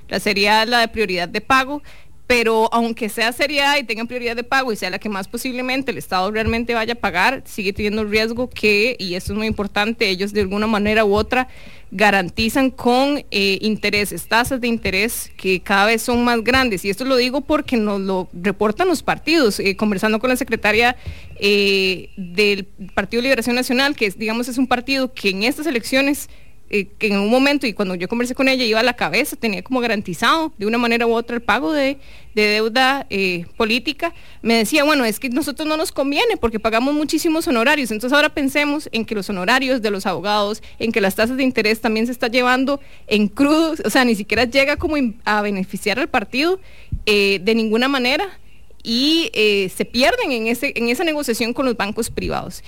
la 0.09 0.19
serie 0.19 0.51
A 0.51 0.65
es 0.65 0.69
la 0.69 0.81
de 0.81 0.89
prioridad 0.89 1.29
de 1.29 1.41
pago, 1.41 1.85
pero 2.27 2.69
aunque 2.73 3.09
sea 3.09 3.33
serie 3.33 3.63
A 3.63 3.79
y 3.79 3.85
tenga 3.85 4.05
prioridad 4.05 4.37
de 4.37 4.45
pago 4.45 4.73
y 4.73 4.77
sea 4.77 4.91
la 4.91 4.99
que 4.99 5.09
más 5.09 5.29
posiblemente 5.29 5.91
el 5.91 5.99
Estado 5.99 6.31
realmente 6.31 6.75
vaya 6.75 6.95
a 6.95 6.97
pagar, 6.97 7.43
sigue 7.45 7.73
teniendo 7.73 8.05
riesgo 8.05 8.49
que, 8.49 8.97
y 8.99 9.15
esto 9.15 9.33
es 9.33 9.39
muy 9.39 9.47
importante, 9.47 10.09
ellos 10.09 10.33
de 10.33 10.41
alguna 10.43 10.67
manera 10.67 11.05
u 11.05 11.15
otra 11.15 11.49
garantizan 11.95 12.71
con 12.71 13.23
eh, 13.31 13.59
intereses, 13.61 14.27
tasas 14.27 14.61
de 14.63 14.67
interés 14.67 15.31
que 15.37 15.61
cada 15.61 15.85
vez 15.87 16.01
son 16.01 16.25
más 16.25 16.43
grandes. 16.43 16.87
Y 16.87 16.91
esto 16.91 17.05
lo 17.05 17.17
digo 17.17 17.43
porque 17.43 17.77
nos 17.77 18.01
lo 18.01 18.31
reportan 18.33 18.89
los 18.89 19.03
partidos. 19.03 19.61
Eh, 19.61 19.77
conversando 19.77 20.19
con 20.19 20.31
la 20.31 20.37
secretaria 20.37 20.97
eh, 21.39 22.09
del 22.17 22.65
Partido 22.95 23.23
Liberación 23.23 23.55
Nacional, 23.55 23.95
que 23.95 24.11
digamos 24.11 24.49
es 24.49 24.57
un 24.57 24.67
partido 24.67 25.13
que 25.13 25.29
en 25.29 25.43
estas 25.43 25.67
elecciones 25.67 26.31
eh, 26.75 26.87
que 26.99 27.09
en 27.09 27.19
un 27.19 27.29
momento 27.29 27.67
y 27.67 27.75
cuando 27.75 27.95
yo 27.97 28.09
conversé 28.09 28.35
con 28.35 28.49
ella 28.49 28.65
iba 28.65 28.81
a 28.81 28.83
la 28.83 28.95
cabeza, 28.95 29.37
tenía 29.37 29.63
como 29.63 29.81
garantizado 29.81 30.55
de 30.57 30.65
una 30.65 30.79
manera 30.79 31.07
u 31.07 31.13
otra 31.13 31.37
el 31.37 31.43
pago 31.43 31.71
de, 31.71 31.99
de 32.35 32.47
deuda 32.47 33.07
eh, 33.11 33.45
política, 33.59 34.15
me 34.41 34.55
decía, 34.55 34.83
bueno, 34.83 35.05
es 35.05 35.21
que 35.21 35.29
nosotros 35.29 35.69
no 35.69 35.77
nos 35.77 35.93
conviene 35.93 36.39
porque 36.39 36.59
pagamos 36.59 36.95
muchísimos 36.95 37.47
honorarios, 37.47 37.91
entonces 37.91 38.17
ahora 38.17 38.31
pensemos 38.31 38.89
en 38.91 39.05
que 39.05 39.15
los 39.15 39.29
honorarios 39.29 39.83
de 39.83 39.91
los 39.91 40.07
abogados, 40.07 40.63
en 40.79 40.93
que 40.93 41.03
las 41.03 41.15
tasas 41.15 41.37
de 41.37 41.43
interés 41.43 41.83
también 41.83 42.07
se 42.07 42.13
está 42.13 42.29
llevando 42.29 42.81
en 43.07 43.29
crudo, 43.29 43.75
o 43.85 43.91
sea, 43.91 44.07
ni 44.07 44.15
siquiera 44.15 44.47
llega 44.47 44.79
como 44.79 44.97
a 45.27 45.43
beneficiar 45.43 45.99
al 45.99 46.09
partido 46.09 46.59
eh, 47.05 47.39
de 47.43 47.55
ninguna 47.55 47.89
manera 47.89 48.39
y 48.83 49.31
se 49.35 49.85
pierden 49.85 50.33
en, 50.33 50.47
ese, 50.47 50.73
en 50.75 50.89
esa 50.89 51.05
negociación 51.05 51.53
con 51.53 51.67
los 51.67 51.77
bancos 51.77 52.09
privados. 52.09 52.65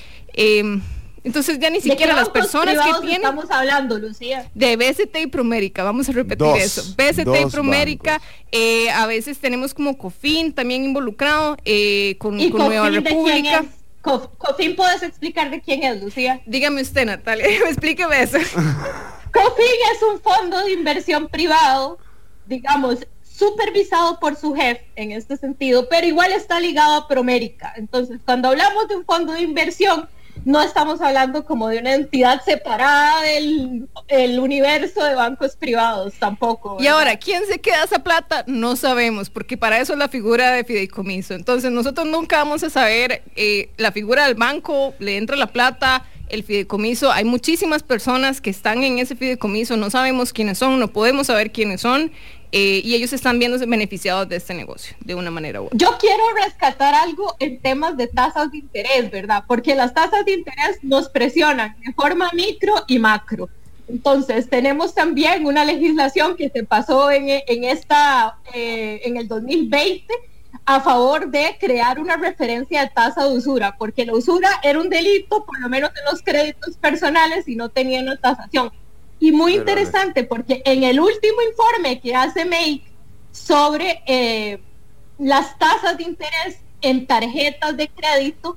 Entonces 1.25 1.59
ya 1.59 1.71
ni 1.71 1.79
¿De 1.79 1.83
qué 1.85 1.91
siquiera 1.91 2.15
las 2.15 2.29
personas 2.29 2.77
que 2.77 3.01
tienen 3.01 3.17
estamos 3.23 3.51
hablando, 3.51 3.99
Lucía? 3.99 4.49
de 4.55 4.77
BST 4.77 5.17
y 5.23 5.27
Promérica, 5.27 5.83
vamos 5.83 6.09
a 6.09 6.13
repetir 6.13 6.37
Dos, 6.47 6.59
eso. 6.61 6.83
BST 6.97 7.27
y 7.47 7.51
Promérica, 7.51 8.21
eh, 8.53 8.91
a 8.91 9.07
veces 9.07 9.39
tenemos 9.39 9.73
como 9.73 9.97
COFIN 9.97 10.53
también 10.53 10.85
involucrado 10.85 11.57
eh, 11.65 12.17
con, 12.19 12.39
¿Y 12.39 12.51
con 12.51 12.67
Nueva 12.67 12.89
Cofin 12.89 13.03
de 13.03 13.11
quién 13.11 13.25
República. 13.25 13.65
Cof- 14.03 14.29
Cofin, 14.37 14.77
¿puedes 14.77 15.03
explicar 15.03 15.51
de 15.51 15.63
quién 15.63 15.83
es, 15.83 16.03
Lucía? 16.03 16.43
Dígame 16.45 16.83
usted, 16.83 17.07
Natalia, 17.07 17.47
explíqueme 17.69 18.23
eso. 18.23 18.37
COFIN 19.33 19.65
es 19.95 20.03
un 20.13 20.21
fondo 20.21 20.63
de 20.63 20.73
inversión 20.73 21.29
privado, 21.29 21.99
digamos, 22.47 22.99
supervisado 23.23 24.21
por 24.21 24.37
su 24.37 24.55
jefe 24.55 24.85
en 24.97 25.13
este 25.13 25.37
sentido, 25.37 25.89
pero 25.89 26.07
igual 26.07 26.33
está 26.33 26.61
ligado 26.61 26.95
a 26.97 27.09
Promérica. 27.09 27.73
Entonces, 27.77 28.21
cuando 28.25 28.49
hablamos 28.49 28.87
de 28.89 28.97
un 28.97 29.05
fondo 29.05 29.33
de 29.33 29.41
inversión, 29.41 30.09
no 30.45 30.61
estamos 30.63 31.01
hablando 31.01 31.45
como 31.45 31.69
de 31.69 31.79
una 31.79 31.95
entidad 31.95 32.43
separada 32.45 33.23
del 33.23 33.89
el 34.09 34.39
universo 34.39 35.03
de 35.03 35.15
bancos 35.15 35.57
privados, 35.57 36.15
tampoco. 36.19 36.77
Y 36.81 36.87
ahora, 36.87 37.17
¿quién 37.17 37.47
se 37.47 37.59
queda 37.59 37.85
esa 37.85 38.01
plata? 38.01 38.45
No 38.47 38.77
sabemos, 38.77 39.31
porque 39.31 39.57
para 39.57 39.81
eso 39.81 39.93
es 39.95 39.99
la 39.99 40.09
figura 40.09 40.53
de 40.53 40.65
fideicomiso. 40.65 41.35
Entonces, 41.35 41.71
nosotros 41.71 42.07
nunca 42.07 42.39
vamos 42.39 42.63
a 42.63 42.71
saber, 42.71 43.23
eh, 43.37 43.71
la 43.77 43.93
figura 43.93 44.27
del 44.27 44.35
banco, 44.35 44.95
le 44.99 45.17
entra 45.17 45.37
la 45.37 45.47
plata, 45.47 46.05
el 46.29 46.43
fideicomiso, 46.43 47.13
hay 47.13 47.25
muchísimas 47.25 47.83
personas 47.83 48.41
que 48.41 48.51
están 48.51 48.83
en 48.83 48.99
ese 48.99 49.17
fideicomiso, 49.17 49.77
no 49.77 49.91
sabemos 49.91 50.33
quiénes 50.33 50.59
son, 50.59 50.81
no 50.81 50.89
podemos 50.89 51.27
saber 51.29 51.53
quiénes 51.53 51.81
son, 51.81 52.13
eh, 52.57 52.81
y 52.85 52.95
ellos 52.95 53.13
están 53.13 53.41
viéndose 53.41 53.67
beneficiados 53.67 54.29
de 54.29 54.37
este 54.37 54.55
negocio, 54.55 54.95
de 55.01 55.17
una 55.17 55.29
manera 55.29 55.61
u 55.61 55.65
otra. 55.65 55.77
Yo 55.77 55.99
quiero 55.99 56.23
rescatar 56.37 56.95
algo 56.95 57.35
en 57.41 57.59
temas 57.59 57.97
de 57.97 58.07
tasas 58.07 58.53
de 58.53 58.59
interés, 58.59 59.11
¿verdad? 59.11 59.43
Porque 59.49 59.75
las 59.75 59.93
tasas 59.93 60.25
de 60.25 60.35
interés 60.35 60.79
nos 60.83 61.09
presionan 61.09 61.75
de 61.85 61.93
forma 61.95 62.31
micro 62.33 62.73
y 62.87 63.01
macro. 63.01 63.49
Entonces, 63.89 64.49
tenemos 64.49 64.95
también 64.95 65.45
una 65.47 65.65
legislación 65.65 66.37
que 66.37 66.49
se 66.49 66.63
pasó 66.63 67.11
en, 67.11 67.25
en 67.29 67.65
esta, 67.65 68.39
eh, 68.55 69.01
en 69.05 69.17
el 69.17 69.27
2020 69.27 70.15
a 70.65 70.81
favor 70.81 71.33
de 71.33 71.57
crear 71.59 71.99
una 71.99 72.17
referencia 72.17 72.83
de 72.83 72.91
tasa 72.91 73.25
de 73.25 73.37
usura, 73.37 73.75
porque 73.77 74.07
la 74.07 74.15
usura 74.15 74.49
era 74.63 74.81
un 74.81 74.89
delito, 74.89 75.45
por 75.45 75.59
lo 75.59 75.69
menos 75.69 75.91
en 75.91 76.05
los 76.05 76.23
créditos 76.23 76.77
personales, 76.77 77.49
y 77.49 77.57
no 77.57 77.69
tenía 77.71 78.01
una 78.01 78.17
tasación. 78.17 78.71
Y 79.21 79.33
muy 79.33 79.55
interesante, 79.55 80.25
porque 80.25 80.63
en 80.65 80.85
el 80.85 81.01
último 81.01 81.37
informe 81.49 82.01
que 82.01 82.15
hace 82.15 82.45
Make 82.45 82.83
sobre 83.33 84.03
eh, 84.07 84.61
las 85.19 85.59
tasas 85.59 85.97
de 85.97 86.05
interés 86.05 86.59
en 86.83 87.07
tarjetas 87.07 87.77
de 87.77 87.89
crédito, 87.89 88.57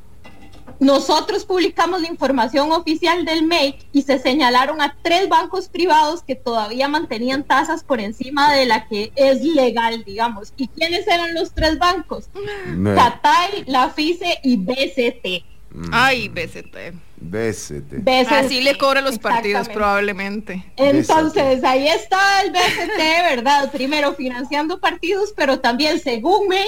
nosotros 0.80 1.46
publicamos 1.46 2.02
la 2.02 2.08
información 2.10 2.72
oficial 2.72 3.26
del 3.26 3.44
MEIC 3.44 3.78
y 3.94 4.02
se 4.04 4.20
señalaron 4.20 4.80
a 4.82 4.96
tres 5.02 5.28
bancos 5.30 5.70
privados 5.70 6.22
que 6.22 6.36
todavía 6.36 6.88
mantenían 6.88 7.44
tasas 7.46 7.84
por 7.84 8.00
encima 8.00 8.54
de 8.54 8.66
la 8.66 8.88
que 8.88 9.12
es 9.16 9.42
legal, 9.44 10.04
digamos. 10.04 10.54
¿Y 10.58 10.68
quiénes 10.68 11.08
eran 11.08 11.34
los 11.34 11.52
tres 11.54 11.80
bancos? 11.80 12.26
Me- 12.68 12.94
Catay, 12.94 13.64
la 13.66 13.90
FICE 13.90 14.40
y 14.44 14.58
BCT. 14.58 15.46
Ay, 15.92 16.28
BCT. 16.30 16.76
BST. 17.20 18.04
BST. 18.04 18.32
Así 18.32 18.62
le 18.62 18.78
cobra 18.78 19.02
los 19.02 19.18
partidos 19.20 19.68
probablemente. 19.70 20.64
Entonces, 20.78 21.64
ahí 21.64 21.88
está 21.88 22.42
el 22.44 22.52
BST, 22.52 22.98
¿verdad? 23.30 23.72
Primero 23.72 24.14
financiando 24.14 24.80
partidos, 24.80 25.34
pero 25.36 25.60
también, 25.60 26.00
según 26.00 26.48
May, 26.48 26.68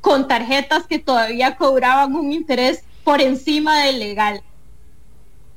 con 0.00 0.28
tarjetas 0.28 0.86
que 0.86 0.98
todavía 0.98 1.56
cobraban 1.56 2.14
un 2.14 2.32
interés 2.32 2.84
por 3.04 3.20
encima 3.20 3.84
del 3.84 3.98
legal. 3.98 4.42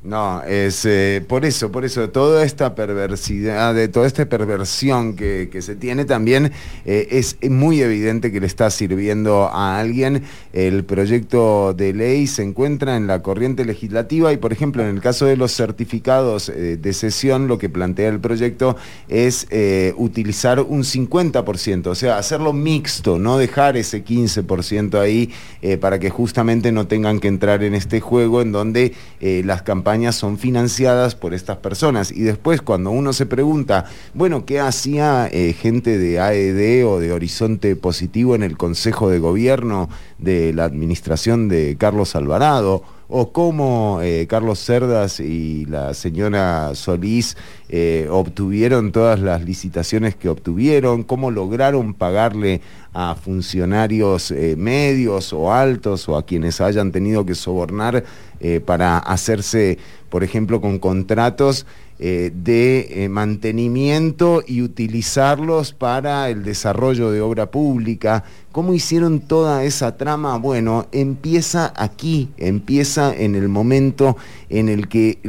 No, 0.04 0.44
es 0.44 0.84
eh, 0.84 1.24
por 1.26 1.46
eso, 1.46 1.72
por 1.72 1.86
eso, 1.86 2.10
toda 2.10 2.44
esta 2.44 2.76
perversidad, 2.76 3.74
de 3.74 3.88
toda 3.88 4.06
esta 4.06 4.26
perversión 4.26 5.16
que, 5.16 5.48
se 5.62 5.78
tiene 5.78 6.04
también 6.04 6.52
eh, 6.84 7.08
es 7.12 7.38
muy 7.50 7.80
evidente 7.80 8.30
que 8.30 8.42
le 8.42 8.48
está 8.48 8.70
sirviendo 8.70 9.48
a 9.48 9.80
alguien. 9.80 10.24
El 10.52 10.84
proyecto 10.84 11.74
de 11.74 11.94
ley 11.94 12.28
se 12.28 12.44
encuentra 12.44 12.98
en 12.98 13.08
la 13.08 13.22
corriente 13.22 13.64
legislativa 13.64 14.34
y, 14.34 14.38
por 14.38 14.52
ejemplo, 14.52 14.84
en 14.84 14.90
el 14.90 15.00
caso 15.00 15.26
de 15.26 15.38
los 15.38 15.56
certificados 15.56 16.50
eh, 16.50 16.76
de 16.76 16.92
sesión, 16.92 17.48
lo 17.48 17.58
que 17.58 17.70
plantea 17.70 18.10
el 18.10 18.20
proyecto 18.20 18.76
es 19.08 19.48
utilizar 19.96 20.60
un 20.60 20.84
50%, 20.84 21.88
o 21.88 21.96
sea, 21.96 22.18
hacerlo 22.18 22.52
mixto, 22.52 23.20
no 23.20 23.38
dejar 23.38 23.78
ese 23.78 24.04
15% 24.04 25.00
ahí 25.00 25.32
para 25.80 26.00
que 26.00 26.10
justamente 26.10 26.72
no 26.72 26.88
tengan 26.88 27.20
que 27.20 27.28
entrar 27.28 27.64
en 27.64 27.76
este 27.76 28.02
juego 28.02 28.42
en 28.42 28.52
donde 28.52 28.94
las 29.22 29.62
campañas 29.62 29.93
son 30.12 30.38
financiadas 30.38 31.16
por 31.16 31.34
estas 31.34 31.58
personas. 31.58 32.12
Y 32.12 32.22
después 32.22 32.62
cuando 32.62 32.92
uno 32.92 33.14
se 33.14 33.26
pregunta, 33.26 33.86
bueno, 34.14 34.46
¿qué 34.46 34.60
hacía 34.60 35.28
eh, 35.32 35.54
gente 35.54 35.98
de 35.98 36.20
AED 36.20 36.88
o 36.88 37.00
de 37.00 37.12
Horizonte 37.12 37.76
Positivo 37.76 38.34
en 38.36 38.44
el 38.44 38.58
Consejo 38.58 39.10
de 39.10 39.20
Gobierno 39.20 39.90
de 40.18 40.52
la 40.54 40.66
administración 40.66 41.48
de 41.48 41.76
Carlos 41.78 42.16
Alvarado? 42.16 42.84
o 43.16 43.32
cómo 43.32 44.00
eh, 44.02 44.26
Carlos 44.28 44.58
Cerdas 44.58 45.20
y 45.20 45.66
la 45.66 45.94
señora 45.94 46.74
Solís 46.74 47.38
eh, 47.70 48.08
obtuvieron 48.10 48.92
todas 48.92 49.20
las 49.20 49.44
licitaciones 49.44 50.16
que 50.16 50.30
obtuvieron, 50.30 51.04
cómo 51.04 51.30
lograron 51.30 51.94
pagarle 51.94 52.62
a 52.92 53.14
funcionarios 53.14 54.34
medios 54.58 55.32
o 55.32 55.54
altos 55.54 56.10
o 56.10 56.18
a 56.18 56.26
quienes 56.26 56.60
hayan 56.60 56.92
tenido 56.92 57.24
que 57.24 57.36
sobornar 57.36 58.04
eh, 58.46 58.60
para 58.60 58.98
hacerse, 58.98 59.78
por 60.10 60.22
ejemplo, 60.22 60.60
con 60.60 60.78
contratos 60.78 61.66
eh, 61.98 62.30
de 62.36 63.06
eh, 63.06 63.08
mantenimiento 63.08 64.44
y 64.46 64.62
utilizarlos 64.62 65.72
para 65.72 66.30
el 66.30 66.44
desarrollo 66.44 67.10
de 67.12 67.22
obra 67.22 67.52
pública. 67.52 68.26
¿Cómo 68.52 68.74
hicieron 68.74 69.22
toda 69.22 69.64
esa 69.64 69.96
trama? 69.96 70.38
Bueno, 70.40 70.88
empieza 70.92 71.72
aquí, 71.74 72.32
empieza 72.36 73.16
en 73.16 73.36
el 73.36 73.48
momento 73.48 74.18
en 74.50 74.68
el 74.68 74.90
que 74.90 75.20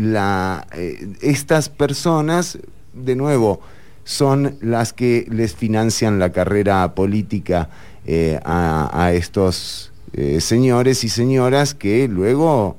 estas 1.21 1.69
personas, 1.69 2.59
de 2.95 3.15
nuevo, 3.15 3.61
son 4.03 4.57
las 4.61 4.93
que 4.93 5.25
les 5.31 5.55
financian 5.55 6.19
la 6.19 6.33
carrera 6.33 6.97
política 6.97 7.71
a, 8.45 9.13
estos 9.15 9.93
señores 10.41 11.05
y 11.05 11.09
señoras 11.09 11.75
que 11.75 12.09
luego 12.09 12.77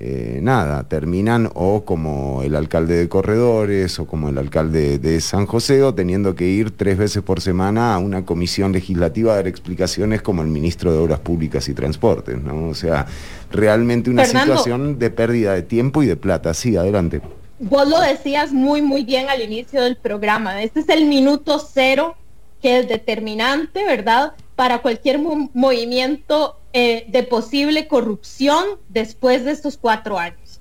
eh, 0.00 0.40
nada, 0.42 0.88
terminan 0.88 1.48
o 1.54 1.84
como 1.84 2.42
el 2.42 2.56
alcalde 2.56 2.96
de 2.96 3.08
Corredores 3.08 3.98
o 4.00 4.06
como 4.06 4.28
el 4.28 4.38
alcalde 4.38 4.98
de 4.98 5.20
San 5.20 5.46
José 5.46 5.82
o 5.84 5.94
teniendo 5.94 6.34
que 6.34 6.46
ir 6.48 6.72
tres 6.72 6.98
veces 6.98 7.22
por 7.22 7.40
semana 7.40 7.94
a 7.94 7.98
una 7.98 8.24
comisión 8.24 8.72
legislativa 8.72 9.32
a 9.32 9.36
dar 9.36 9.46
explicaciones 9.46 10.20
como 10.20 10.42
el 10.42 10.48
ministro 10.48 10.92
de 10.92 10.98
Obras 10.98 11.20
Públicas 11.20 11.68
y 11.68 11.74
Transportes, 11.74 12.42
¿no? 12.42 12.68
O 12.68 12.74
sea, 12.74 13.06
realmente 13.52 14.10
una 14.10 14.24
Fernando. 14.24 14.56
situación 14.58 14.98
de 14.98 15.10
pérdida 15.10 15.54
de 15.54 15.62
tiempo 15.62 16.02
y 16.02 16.06
de 16.06 16.16
plata. 16.16 16.54
Sí, 16.54 16.76
adelante. 16.76 17.20
Vos 17.60 17.88
lo 17.88 18.00
decías 18.00 18.52
muy, 18.52 18.82
muy 18.82 19.04
bien 19.04 19.28
al 19.28 19.40
inicio 19.40 19.80
del 19.82 19.96
programa. 19.96 20.60
Este 20.62 20.80
es 20.80 20.88
el 20.88 21.06
minuto 21.06 21.60
cero 21.60 22.16
que 22.60 22.80
es 22.80 22.88
determinante, 22.88 23.84
¿verdad? 23.84 24.32
Para 24.56 24.82
cualquier 24.82 25.20
mo- 25.20 25.50
movimiento 25.54 26.56
eh, 26.74 27.06
de 27.08 27.22
posible 27.22 27.88
corrupción 27.88 28.64
después 28.90 29.44
de 29.44 29.52
estos 29.52 29.78
cuatro 29.78 30.18
años. 30.18 30.60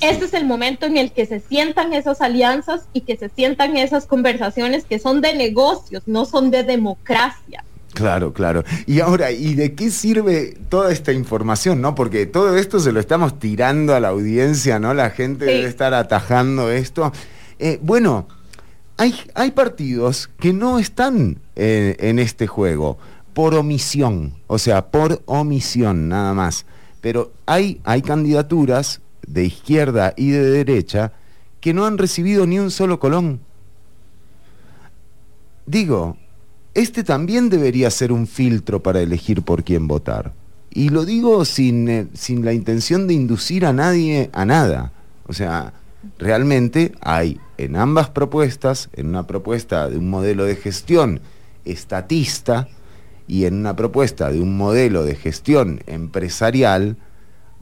Este 0.00 0.24
es 0.24 0.34
el 0.34 0.46
momento 0.46 0.84
en 0.86 0.96
el 0.96 1.12
que 1.12 1.26
se 1.26 1.38
sientan 1.38 1.92
esas 1.92 2.20
alianzas 2.20 2.88
y 2.92 3.02
que 3.02 3.16
se 3.16 3.28
sientan 3.28 3.76
esas 3.76 4.04
conversaciones 4.06 4.84
que 4.84 4.98
son 4.98 5.20
de 5.20 5.32
negocios, 5.34 6.02
no 6.06 6.24
son 6.24 6.50
de 6.50 6.64
democracia. 6.64 7.62
Claro, 7.94 8.32
claro. 8.32 8.64
Y 8.86 8.98
ahora, 8.98 9.30
¿y 9.30 9.54
de 9.54 9.74
qué 9.76 9.90
sirve 9.90 10.56
toda 10.68 10.92
esta 10.92 11.12
información, 11.12 11.80
no? 11.80 11.94
Porque 11.94 12.26
todo 12.26 12.56
esto 12.56 12.80
se 12.80 12.90
lo 12.90 12.98
estamos 12.98 13.38
tirando 13.38 13.94
a 13.94 14.00
la 14.00 14.08
audiencia, 14.08 14.80
¿no? 14.80 14.92
La 14.92 15.10
gente 15.10 15.46
Sí. 15.46 15.52
debe 15.52 15.68
estar 15.68 15.94
atajando 15.94 16.70
esto. 16.72 17.12
Eh, 17.60 17.78
bueno, 17.80 18.26
hay, 18.96 19.14
hay 19.34 19.52
partidos 19.52 20.28
que 20.40 20.52
no 20.52 20.80
están 20.80 21.38
eh, 21.54 21.96
en 22.00 22.18
este 22.18 22.48
juego 22.48 22.98
por 23.40 23.54
omisión, 23.54 24.34
o 24.48 24.58
sea, 24.58 24.90
por 24.90 25.22
omisión 25.24 26.10
nada 26.10 26.34
más. 26.34 26.66
Pero 27.00 27.32
hay, 27.46 27.80
hay 27.84 28.02
candidaturas 28.02 29.00
de 29.26 29.46
izquierda 29.46 30.12
y 30.14 30.28
de 30.28 30.42
derecha 30.42 31.14
que 31.58 31.72
no 31.72 31.86
han 31.86 31.96
recibido 31.96 32.46
ni 32.46 32.58
un 32.58 32.70
solo 32.70 33.00
colón. 33.00 33.40
Digo, 35.64 36.18
este 36.74 37.02
también 37.02 37.48
debería 37.48 37.90
ser 37.90 38.12
un 38.12 38.26
filtro 38.26 38.82
para 38.82 39.00
elegir 39.00 39.40
por 39.40 39.64
quién 39.64 39.88
votar. 39.88 40.34
Y 40.68 40.90
lo 40.90 41.06
digo 41.06 41.46
sin, 41.46 41.88
eh, 41.88 42.08
sin 42.12 42.44
la 42.44 42.52
intención 42.52 43.06
de 43.06 43.14
inducir 43.14 43.64
a 43.64 43.72
nadie 43.72 44.28
a 44.34 44.44
nada. 44.44 44.92
O 45.26 45.32
sea, 45.32 45.72
realmente 46.18 46.92
hay 47.00 47.40
en 47.56 47.76
ambas 47.76 48.10
propuestas, 48.10 48.90
en 48.92 49.06
una 49.06 49.26
propuesta 49.26 49.88
de 49.88 49.96
un 49.96 50.10
modelo 50.10 50.44
de 50.44 50.56
gestión 50.56 51.22
estatista 51.64 52.68
y 53.30 53.44
en 53.44 53.54
una 53.54 53.76
propuesta 53.76 54.32
de 54.32 54.40
un 54.40 54.56
modelo 54.56 55.04
de 55.04 55.14
gestión 55.14 55.84
empresarial, 55.86 56.96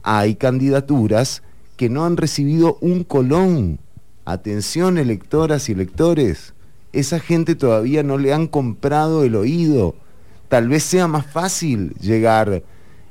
hay 0.01 0.33
candidaturas 0.33 1.43
que 1.77 1.89
no 1.89 2.05
han 2.05 2.17
recibido 2.17 2.79
un 2.81 3.03
colón. 3.03 3.77
Atención, 4.25 4.97
electoras 4.97 5.69
y 5.69 5.73
electores. 5.73 6.55
Esa 6.91 7.19
gente 7.19 7.53
todavía 7.53 8.01
no 8.01 8.17
le 8.17 8.33
han 8.33 8.47
comprado 8.47 9.23
el 9.23 9.35
oído. 9.35 9.93
Tal 10.47 10.69
vez 10.69 10.81
sea 10.81 11.07
más 11.07 11.27
fácil 11.27 11.93
llegar 12.01 12.63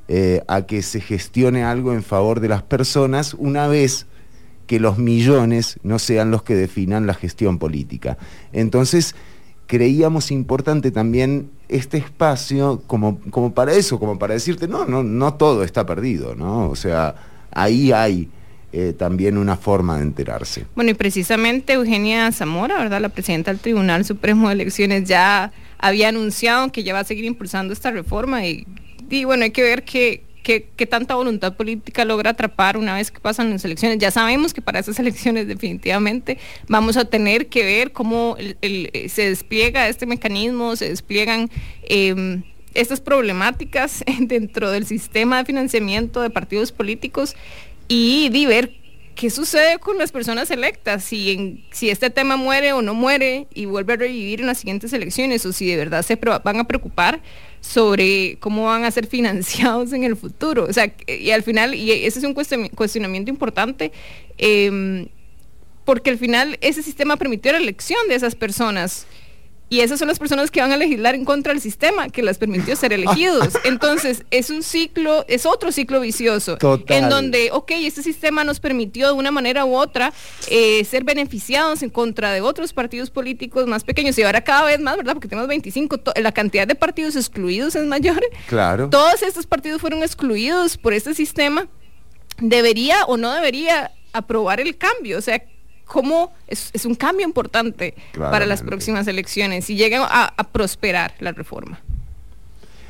eh, 0.09 0.43
a 0.49 0.63
que 0.63 0.83
se 0.83 1.01
gestione 1.01 1.63
algo 1.63 1.93
en 1.93 2.03
favor 2.03 2.41
de 2.41 2.49
las 2.49 2.65
personas 2.65 3.35
una 3.35 3.69
vez 3.69 4.07
que 4.67 4.81
los 4.81 4.99
millones 4.99 5.79
no 5.85 6.01
sean 6.01 6.33
los 6.33 6.43
que 6.43 6.57
definan 6.57 7.07
la 7.07 7.15
gestión 7.15 7.61
política. 7.61 8.19
Entonces, 8.53 9.15
creíamos 9.69 10.33
importante 10.33 10.91
también 10.91 11.51
este 11.69 11.99
espacio 11.99 12.83
como, 12.87 13.21
como 13.31 13.53
para 13.53 13.75
eso, 13.75 14.01
como 14.01 14.19
para 14.19 14.35
decirte, 14.35 14.67
no, 14.67 14.87
no, 14.87 15.05
no 15.05 15.35
todo 15.35 15.63
está 15.63 15.85
perdido, 15.87 16.35
¿no? 16.35 16.71
O 16.71 16.75
sea, 16.75 17.15
ahí 17.53 17.93
hay 17.93 18.31
eh, 18.73 18.95
también 18.97 19.37
una 19.37 19.57
forma 19.57 19.99
de 19.99 20.05
enterarse. 20.05 20.65
Bueno, 20.75 20.91
y 20.91 20.95
precisamente 20.95 21.75
Eugenia 21.75 22.33
Zamora, 22.33 22.79
¿verdad? 22.79 23.03
La 23.03 23.11
presidenta 23.11 23.51
del 23.51 23.61
Tribunal 23.61 24.07
Supremo 24.07 24.49
de 24.49 24.55
Elecciones 24.55 25.05
ya 25.05 25.53
había 25.77 26.09
anunciado 26.09 26.73
que 26.73 26.83
ya 26.83 26.95
va 26.95 27.01
a 27.01 27.05
seguir 27.05 27.27
impulsando 27.27 27.75
esta 27.75 27.91
reforma 27.91 28.47
y, 28.47 28.67
y 29.11 29.25
bueno, 29.25 29.45
hay 29.45 29.51
que 29.51 29.63
ver 29.63 29.85
qué, 29.85 30.25
qué, 30.57 30.87
tanta 30.87 31.15
voluntad 31.15 31.55
política 31.57 32.05
logra 32.05 32.31
atrapar 32.31 32.79
una 32.79 32.95
vez 32.95 33.11
que 33.11 33.21
pasan 33.21 33.51
las 33.51 33.65
elecciones. 33.65 33.99
Ya 33.99 34.11
sabemos 34.11 34.55
que 34.55 34.63
para 34.63 34.79
esas 34.79 34.99
elecciones 34.99 35.47
definitivamente 35.47 36.39
vamos 36.69 36.97
a 36.97 37.05
tener 37.05 37.49
que 37.49 37.65
ver 37.65 37.93
cómo 37.93 38.37
eh, 38.39 39.09
se 39.09 39.29
despliega 39.29 39.89
este 39.89 40.07
mecanismo, 40.07 40.77
se 40.77 40.89
despliegan... 40.89 41.51
em, 41.89 42.43
estas 42.75 43.01
problemáticas 43.01 44.05
dentro 44.21 44.71
del 44.71 44.87
sistema 44.87 45.39
de 45.39 45.47
financiamiento 45.47 46.21
de 46.21 46.31
partidos 46.31 46.71
políticos 46.71 47.35
y, 47.89 48.29
ver 48.47 48.73
qué 49.17 49.31
sucede 49.31 49.79
con 49.79 49.99
las 49.99 50.13
personas 50.13 50.51
electas, 50.51 51.03
si, 51.03 51.65
si 51.73 51.91
este 51.91 52.11
tema 52.11 52.37
muere 52.37 52.73
o 52.75 52.83
no 52.83 52.95
muere 52.95 53.49
y 53.53 53.65
vuelve 53.65 53.95
a 53.95 53.97
revivir 53.97 54.43
en 54.43 54.47
las 54.47 54.59
siguientes 54.59 54.93
elecciones 54.93 55.45
o 55.45 55.53
si 55.53 55.67
de 55.67 55.77
verdad 55.77 56.03
se 56.03 56.17
van 56.17 56.61
a 56.61 56.65
preocupar 56.69 57.21
sobre 57.69 58.39
cómo 58.41 58.65
van 58.65 58.85
a 58.85 58.91
ser 58.91 59.07
financiados 59.07 59.93
en 59.93 60.05
el 60.05 60.17
futuro. 60.17 60.65
O 60.65 60.73
sea, 60.73 60.93
y 61.07 61.31
al 61.31 61.43
final, 61.43 61.75
y 61.75 61.91
ese 61.93 62.19
es 62.19 62.25
un 62.25 62.35
cuestion- 62.35 62.71
cuestionamiento 62.71 63.31
importante, 63.31 63.93
em, 64.39 65.07
porque 65.85 66.11
al 66.11 66.19
final 66.19 66.57
ese 66.61 66.83
sistema 66.83 67.17
permitió 67.17 67.53
la 67.53 67.59
elección 67.59 68.01
de 68.09 68.15
esas 68.15 68.35
personas. 68.35 69.07
Y 69.71 69.81
esas 69.81 69.99
son 69.99 70.09
las 70.09 70.19
personas 70.19 70.51
que 70.51 70.61
van 70.63 70.73
a 70.73 70.77
legislar 70.79 71.15
en 71.15 71.25
contra 71.27 71.53
del 71.53 71.61
sistema 71.61 72.09
que 72.09 72.23
las 72.23 72.39
permitió 72.39 72.75
ser 72.75 72.93
elegidos. 72.95 73.51
Entonces, 73.65 74.25
es 74.31 74.49
un 74.49 74.63
ciclo, 74.63 75.27
es 75.29 75.45
otro 75.45 75.73
ciclo 75.73 76.01
vicioso. 76.01 76.57
Total. 76.57 76.97
En 77.05 77.09
donde, 77.11 77.51
ok, 77.53 77.73
este 77.73 78.03
sistema 78.03 78.45
nos 78.45 78.61
permitió 78.61 79.09
de 79.09 79.13
una 79.13 79.31
manera 79.31 79.67
u 79.67 79.75
otra 79.77 80.13
eh, 80.51 80.85
ser 80.85 81.05
beneficiados 81.05 81.83
en 81.83 81.91
contra 81.91 82.33
de 82.33 82.41
otros 82.41 82.73
partidos 82.73 83.11
políticos 83.11 83.67
más 83.67 83.85
pequeños. 83.85 84.19
Y 84.19 84.23
ahora 84.23 84.43
cada 84.43 84.65
vez 84.65 84.81
más, 84.81 84.97
¿verdad? 84.97 85.13
Porque 85.13 85.29
tenemos 85.29 85.49
25, 85.49 85.99
to- 85.99 86.13
la 86.17 86.33
cantidad 86.33 86.67
de 86.67 86.75
partidos 86.75 87.15
excluidos 87.15 87.75
es 87.77 87.85
mayor. 87.85 88.21
Claro. 88.47 88.89
Todos 88.89 89.23
estos 89.23 89.47
partidos 89.47 89.81
fueron 89.83 90.03
excluidos 90.03 90.79
por 90.79 90.95
este 90.95 91.15
sistema 91.15 91.69
debería 92.41 93.05
o 93.07 93.17
no 93.17 93.33
debería 93.35 93.91
aprobar 94.13 94.61
el 94.61 94.77
cambio. 94.77 95.19
O 95.19 95.21
sea, 95.21 95.43
cómo 95.89 96.33
es, 96.47 96.71
es 96.73 96.85
un 96.85 96.95
cambio 96.95 97.27
importante 97.27 97.95
para 98.17 98.47
las 98.47 98.63
próximas 98.63 99.09
elecciones 99.09 99.69
y 99.71 99.75
llegan 99.77 100.03
a, 100.03 100.33
a 100.37 100.45
prosperar 100.45 101.15
la 101.19 101.33
reforma. 101.33 101.81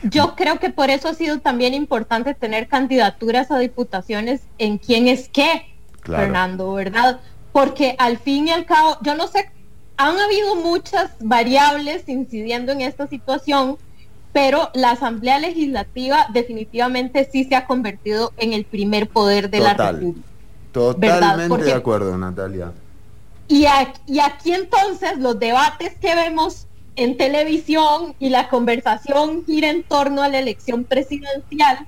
Yo 0.02 0.34
creo 0.36 0.58
que 0.60 0.70
por 0.70 0.90
eso 0.90 1.08
ha 1.08 1.14
sido 1.14 1.38
también 1.40 1.74
importante 1.74 2.34
tener 2.34 2.68
candidaturas 2.68 3.50
a 3.50 3.58
diputaciones 3.58 4.42
en 4.58 4.78
quién 4.78 5.08
es 5.08 5.28
qué, 5.28 5.66
Claro. 6.00 6.24
Fernando, 6.24 6.72
¿verdad? 6.74 7.20
Porque 7.52 7.94
al 7.98 8.18
fin 8.18 8.46
y 8.48 8.50
al 8.50 8.64
cabo, 8.64 8.96
yo 9.02 9.14
no 9.16 9.26
sé, 9.26 9.50
han 9.96 10.16
habido 10.18 10.54
muchas 10.56 11.10
variables 11.20 12.08
incidiendo 12.08 12.70
en 12.72 12.80
esta 12.82 13.08
situación, 13.08 13.76
pero 14.32 14.70
la 14.74 14.92
Asamblea 14.92 15.38
Legislativa 15.40 16.26
definitivamente 16.32 17.28
sí 17.30 17.44
se 17.44 17.56
ha 17.56 17.66
convertido 17.66 18.32
en 18.36 18.52
el 18.52 18.64
primer 18.64 19.08
poder 19.08 19.50
de 19.50 19.58
la 19.60 19.72
Total. 19.72 19.96
República. 19.96 20.28
Totalmente 20.72 21.48
Porque- 21.48 21.64
de 21.64 21.72
acuerdo, 21.74 22.16
Natalia. 22.16 22.72
Y, 23.48 23.64
a- 23.66 23.92
y 24.06 24.20
aquí 24.20 24.52
entonces 24.52 25.18
los 25.18 25.38
debates 25.38 25.94
que 26.00 26.14
vemos 26.14 26.66
en 26.96 27.16
televisión 27.16 28.14
y 28.18 28.28
la 28.28 28.48
conversación 28.48 29.44
gira 29.46 29.70
en 29.70 29.82
torno 29.84 30.22
a 30.22 30.28
la 30.28 30.38
elección 30.38 30.84
presidencial, 30.84 31.86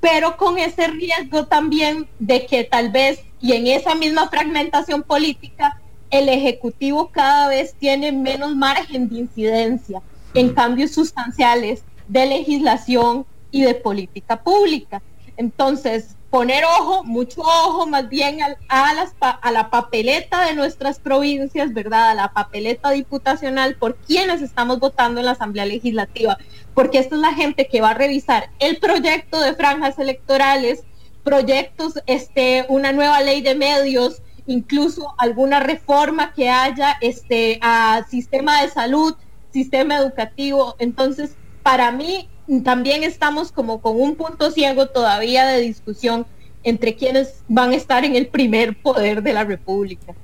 pero 0.00 0.36
con 0.36 0.58
ese 0.58 0.88
riesgo 0.88 1.46
también 1.46 2.08
de 2.18 2.46
que 2.46 2.64
tal 2.64 2.90
vez, 2.90 3.20
y 3.40 3.52
en 3.52 3.66
esa 3.66 3.94
misma 3.94 4.28
fragmentación 4.28 5.02
política, 5.02 5.80
el 6.10 6.28
Ejecutivo 6.28 7.08
cada 7.12 7.48
vez 7.48 7.74
tiene 7.78 8.12
menos 8.12 8.54
margen 8.56 9.08
de 9.08 9.16
incidencia 9.18 10.00
en 10.34 10.54
cambios 10.54 10.92
sustanciales 10.92 11.82
de 12.08 12.26
legislación 12.26 13.26
y 13.50 13.62
de 13.62 13.74
política 13.74 14.42
pública. 14.42 15.02
Entonces, 15.36 16.16
poner 16.30 16.64
ojo, 16.64 17.04
mucho 17.04 17.40
ojo 17.40 17.86
más 17.86 18.08
bien 18.08 18.42
al- 18.42 18.58
a, 18.68 18.92
las 18.94 19.14
a 19.20 19.50
la 19.52 19.70
papeleta 19.70 20.44
de 20.44 20.54
nuestras 20.54 20.98
provincias, 20.98 21.72
¿verdad? 21.72 22.10
A 22.10 22.14
la 22.14 22.32
papeleta 22.32 22.90
diputacional 22.90 23.76
por 23.76 23.96
quienes 23.96 24.42
estamos 24.42 24.78
votando 24.80 25.20
en 25.20 25.26
la 25.26 25.32
Asamblea 25.32 25.66
Legislativa, 25.66 26.36
porque 26.74 26.98
esta 26.98 27.14
es 27.14 27.20
la 27.20 27.32
gente 27.34 27.68
que 27.68 27.80
va 27.80 27.90
a 27.90 27.94
revisar 27.94 28.50
el 28.58 28.78
proyecto 28.78 29.40
de 29.40 29.54
franjas 29.54 29.98
electorales, 29.98 30.84
proyectos, 31.24 31.94
este, 32.06 32.66
una 32.68 32.92
nueva 32.92 33.20
ley 33.20 33.40
de 33.40 33.54
medios, 33.54 34.22
incluso 34.46 35.14
alguna 35.18 35.60
reforma 35.60 36.32
que 36.34 36.50
haya 36.50 36.96
este, 37.00 37.58
a 37.62 38.04
sistema 38.10 38.62
de 38.62 38.68
salud, 38.68 39.14
sistema 39.52 39.96
educativo. 39.96 40.76
Entonces, 40.78 41.34
para 41.62 41.90
mí 41.90 42.28
también 42.64 43.02
estamos 43.02 43.52
como 43.52 43.80
con 43.80 44.00
un 44.00 44.16
punto 44.16 44.50
ciego 44.50 44.86
todavía 44.86 45.46
de 45.46 45.60
discusión 45.60 46.26
entre 46.62 46.96
quienes 46.96 47.42
van 47.48 47.70
a 47.70 47.76
estar 47.76 48.04
en 48.04 48.16
el 48.16 48.26
primer 48.26 48.80
poder 48.80 49.22
de 49.22 49.32
la 49.32 49.44
República. 49.44 50.14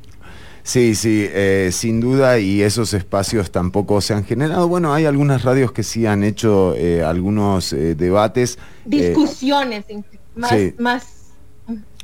Sí, 0.64 0.94
sí, 0.94 1.26
eh, 1.28 1.70
sin 1.72 2.00
duda, 2.00 2.38
y 2.38 2.62
esos 2.62 2.94
espacios 2.94 3.50
tampoco 3.50 4.00
se 4.00 4.14
han 4.14 4.24
generado. 4.24 4.68
Bueno, 4.68 4.94
hay 4.94 5.06
algunas 5.06 5.42
radios 5.42 5.72
que 5.72 5.82
sí 5.82 6.06
han 6.06 6.22
hecho 6.22 6.74
eh, 6.76 7.02
algunos 7.02 7.72
eh, 7.72 7.96
debates. 7.96 8.56
eh, 8.56 8.58
Discusiones 8.84 9.84
más, 10.36 10.50
sí. 10.50 10.74
más 10.78 11.21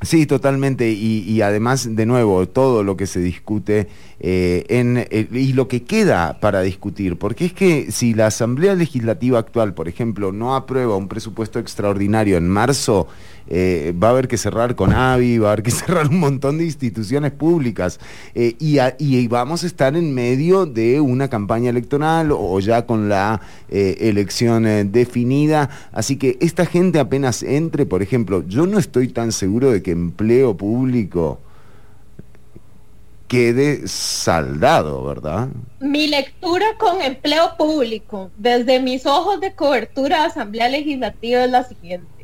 Sí, 0.03 0.27
totalmente. 0.27 0.91
Y, 0.91 1.41
además, 1.43 1.97
de 1.97 2.07
nuevo, 2.07 2.47
todo 2.49 2.85
lo 2.85 2.97
que 2.97 3.07
se 3.07 3.21
discute 3.21 3.89
eh, 4.21 4.65
en, 4.69 4.99
eh, 4.99 5.29
y 5.33 5.53
lo 5.55 5.67
que 5.67 5.83
queda 5.83 6.39
para 6.41 6.63
discutir. 6.63 7.19
Porque 7.19 7.47
es 7.47 7.53
que 7.53 7.91
si 7.91 8.15
la 8.15 8.27
Asamblea 8.27 8.75
Legislativa 8.75 9.39
actual, 9.41 9.75
por 9.75 9.89
ejemplo, 9.89 10.31
no 10.31 10.55
aprueba 10.55 10.97
un 10.97 11.09
presupuesto 11.09 11.59
extraordinario 11.59 12.37
en 12.37 12.49
marzo, 12.49 13.09
eh, 13.49 13.95
va 14.01 14.09
a 14.09 14.11
haber 14.11 14.29
que 14.29 14.37
cerrar 14.37 14.75
con 14.75 14.93
AVI, 14.93 15.39
va 15.39 15.49
a 15.49 15.53
haber 15.53 15.63
que 15.63 15.71
cerrar 15.73 16.09
un 16.09 16.21
montón 16.21 16.59
de 16.59 16.65
instituciones 16.65 17.33
públicas. 17.33 17.99
eh, 18.35 18.57
y, 18.59 19.27
vamos 19.29 19.65
a 19.65 19.67
estar 19.67 19.97
en 19.97 20.15
medio 20.15 20.67
de 20.67 21.01
una 21.01 21.29
campaña 21.29 21.71
electoral 21.71 22.31
o 22.33 22.59
ya 22.61 22.87
con 22.87 23.09
la 23.09 23.41
eh, 23.69 23.97
elección 24.01 24.93
definida. 24.93 25.71
Así 25.93 26.17
que 26.17 26.39
esta 26.41 26.67
gente 26.67 26.99
apenas 26.99 27.43
entre, 27.43 27.87
por 27.87 28.03
ejemplo, 28.03 28.45
yo 28.47 28.67
no 28.67 28.79
estoy 28.79 29.09
tan 29.09 29.33
seguro 29.33 29.71
de 29.71 29.83
que 29.83 29.91
empleo 29.91 30.57
público 30.57 31.41
quede 33.29 33.87
saldado, 33.87 35.05
¿verdad? 35.05 35.49
Mi 35.81 36.09
lectura 36.09 36.67
con 36.79 37.03
empleo 37.03 37.57
público, 37.57 38.31
desde 38.37 38.81
mis 38.81 39.05
ojos 39.07 39.41
de 39.41 39.53
cobertura 39.53 40.21
de 40.21 40.27
Asamblea 40.27 40.69
Legislativa 40.69 41.45
es 41.45 41.51
la 41.51 41.65
siguiente. 41.65 42.18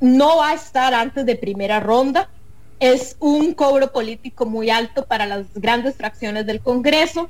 No 0.00 0.38
va 0.38 0.50
a 0.50 0.54
estar 0.54 0.94
antes 0.94 1.26
de 1.26 1.36
primera 1.36 1.80
ronda. 1.80 2.30
Es 2.80 3.16
un 3.20 3.54
cobro 3.54 3.92
político 3.92 4.46
muy 4.46 4.70
alto 4.70 5.06
para 5.06 5.26
las 5.26 5.46
grandes 5.54 5.96
fracciones 5.96 6.46
del 6.46 6.60
Congreso. 6.60 7.28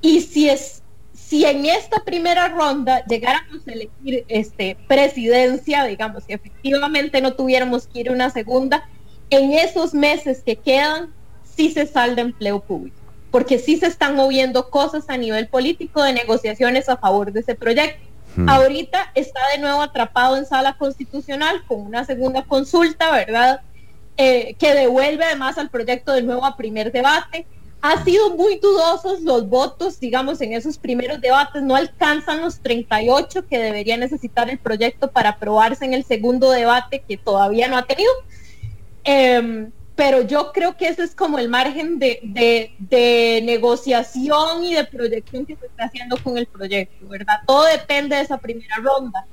Y 0.00 0.20
si 0.22 0.48
es 0.48 0.82
si 1.30 1.44
en 1.44 1.64
esta 1.64 2.02
primera 2.02 2.48
ronda 2.48 3.04
llegáramos 3.04 3.66
a 3.68 3.72
elegir 3.72 4.24
este 4.26 4.76
presidencia, 4.88 5.84
digamos, 5.84 6.24
que 6.24 6.34
efectivamente 6.34 7.20
no 7.20 7.34
tuviéramos 7.34 7.86
que 7.86 8.00
ir 8.00 8.10
una 8.10 8.30
segunda, 8.30 8.88
en 9.30 9.52
esos 9.52 9.94
meses 9.94 10.42
que 10.44 10.56
quedan 10.56 11.14
sí 11.44 11.70
se 11.70 11.86
salda 11.86 12.22
empleo 12.22 12.60
público, 12.60 12.96
porque 13.30 13.60
sí 13.60 13.76
se 13.76 13.86
están 13.86 14.16
moviendo 14.16 14.70
cosas 14.70 15.04
a 15.08 15.16
nivel 15.16 15.46
político 15.46 16.02
de 16.02 16.14
negociaciones 16.14 16.88
a 16.88 16.96
favor 16.96 17.32
de 17.32 17.40
ese 17.40 17.54
proyecto. 17.54 18.09
Ahorita 18.46 19.10
está 19.14 19.40
de 19.52 19.58
nuevo 19.58 19.82
atrapado 19.82 20.36
en 20.36 20.46
sala 20.46 20.74
constitucional 20.74 21.64
con 21.66 21.80
una 21.80 22.04
segunda 22.04 22.44
consulta, 22.44 23.10
¿verdad? 23.10 23.60
Eh, 24.16 24.54
que 24.58 24.74
devuelve 24.74 25.24
además 25.24 25.58
al 25.58 25.70
proyecto 25.70 26.12
de 26.12 26.22
nuevo 26.22 26.44
a 26.44 26.56
primer 26.56 26.92
debate. 26.92 27.46
Ha 27.82 28.04
sido 28.04 28.36
muy 28.36 28.58
dudosos 28.58 29.22
los 29.22 29.48
votos, 29.48 29.98
digamos, 29.98 30.40
en 30.42 30.52
esos 30.52 30.76
primeros 30.76 31.20
debates. 31.20 31.62
No 31.62 31.74
alcanzan 31.74 32.42
los 32.42 32.60
38 32.60 33.46
que 33.46 33.58
debería 33.58 33.96
necesitar 33.96 34.50
el 34.50 34.58
proyecto 34.58 35.10
para 35.10 35.30
aprobarse 35.30 35.86
en 35.86 35.94
el 35.94 36.04
segundo 36.04 36.50
debate 36.50 37.02
que 37.08 37.16
todavía 37.16 37.68
no 37.68 37.78
ha 37.78 37.86
tenido. 37.86 38.12
Em, 39.04 39.72
pero 39.96 40.22
yo 40.22 40.52
creo 40.52 40.76
que 40.76 40.88
ese 40.88 41.02
es 41.02 41.14
como 41.14 41.38
el 41.38 41.48
margen 41.48 41.98
de, 41.98 42.20
de- 42.22 42.72
de 42.78 43.40
negociación 43.44 44.64
y 44.64 44.74
de 44.74 44.84
proyección 44.84 45.44
que 45.46 45.56
se 45.56 45.66
está 45.66 45.84
haciendo 45.84 46.16
con 46.22 46.38
el 46.38 46.46
proyecto, 46.46 47.06
¿verdad? 47.08 47.40
Todo 47.46 47.64
depende 47.66 48.16
de 48.16 48.22
esa 48.22 48.38
primera 48.38 48.76
ronda. 48.76 49.26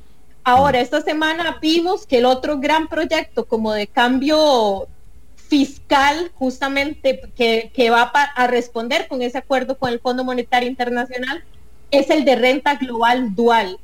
Ahora, 0.44 0.80
esta 0.80 1.02
semana 1.02 1.58
vimos 1.62 2.06
que 2.06 2.20
el 2.20 2.26
otro 2.26 2.58
gran 2.60 2.88
proyecto 2.88 3.46
como 3.46 3.74
de 3.74 3.88
cambio 3.88 4.88
fiscal, 5.36 6.32
justamente 6.36 7.22
que, 7.36 7.72
que 7.74 7.90
va 7.90 8.02
a 8.04 8.48
responder 8.48 9.08
con 9.08 9.22
ese 9.22 9.38
acuerdo 9.38 9.78
con 9.78 9.92
el 9.92 10.00
Fondo 10.00 10.24
Monetario 10.24 10.68
Internacional, 10.70 11.44
es 11.92 12.10
el 12.10 12.26
de 12.26 12.36
renta 12.36 12.76
global 12.76 13.34
dual. 13.36 13.78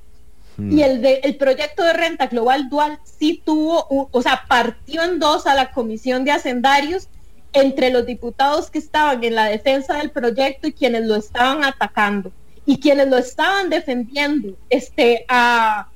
Y 0.57 0.83
el, 0.83 1.01
de, 1.01 1.21
el 1.23 1.35
proyecto 1.37 1.83
de 1.83 1.93
renta 1.93 2.27
global 2.27 2.69
dual 2.69 2.99
sí 3.03 3.41
tuvo, 3.43 3.87
o 3.89 4.21
sea, 4.21 4.43
partió 4.47 5.01
en 5.03 5.17
dos 5.17 5.47
a 5.47 5.55
la 5.55 5.71
comisión 5.71 6.25
de 6.25 6.31
hacendarios 6.31 7.07
entre 7.53 7.89
los 7.89 8.05
diputados 8.05 8.69
que 8.69 8.79
estaban 8.79 9.23
en 9.23 9.35
la 9.35 9.45
defensa 9.45 9.97
del 9.97 10.11
proyecto 10.11 10.67
y 10.67 10.73
quienes 10.73 11.05
lo 11.05 11.15
estaban 11.15 11.63
atacando 11.63 12.31
y 12.65 12.79
quienes 12.79 13.07
lo 13.07 13.17
estaban 13.17 13.69
defendiendo 13.69 14.55
este 14.69 15.25
a, 15.27 15.87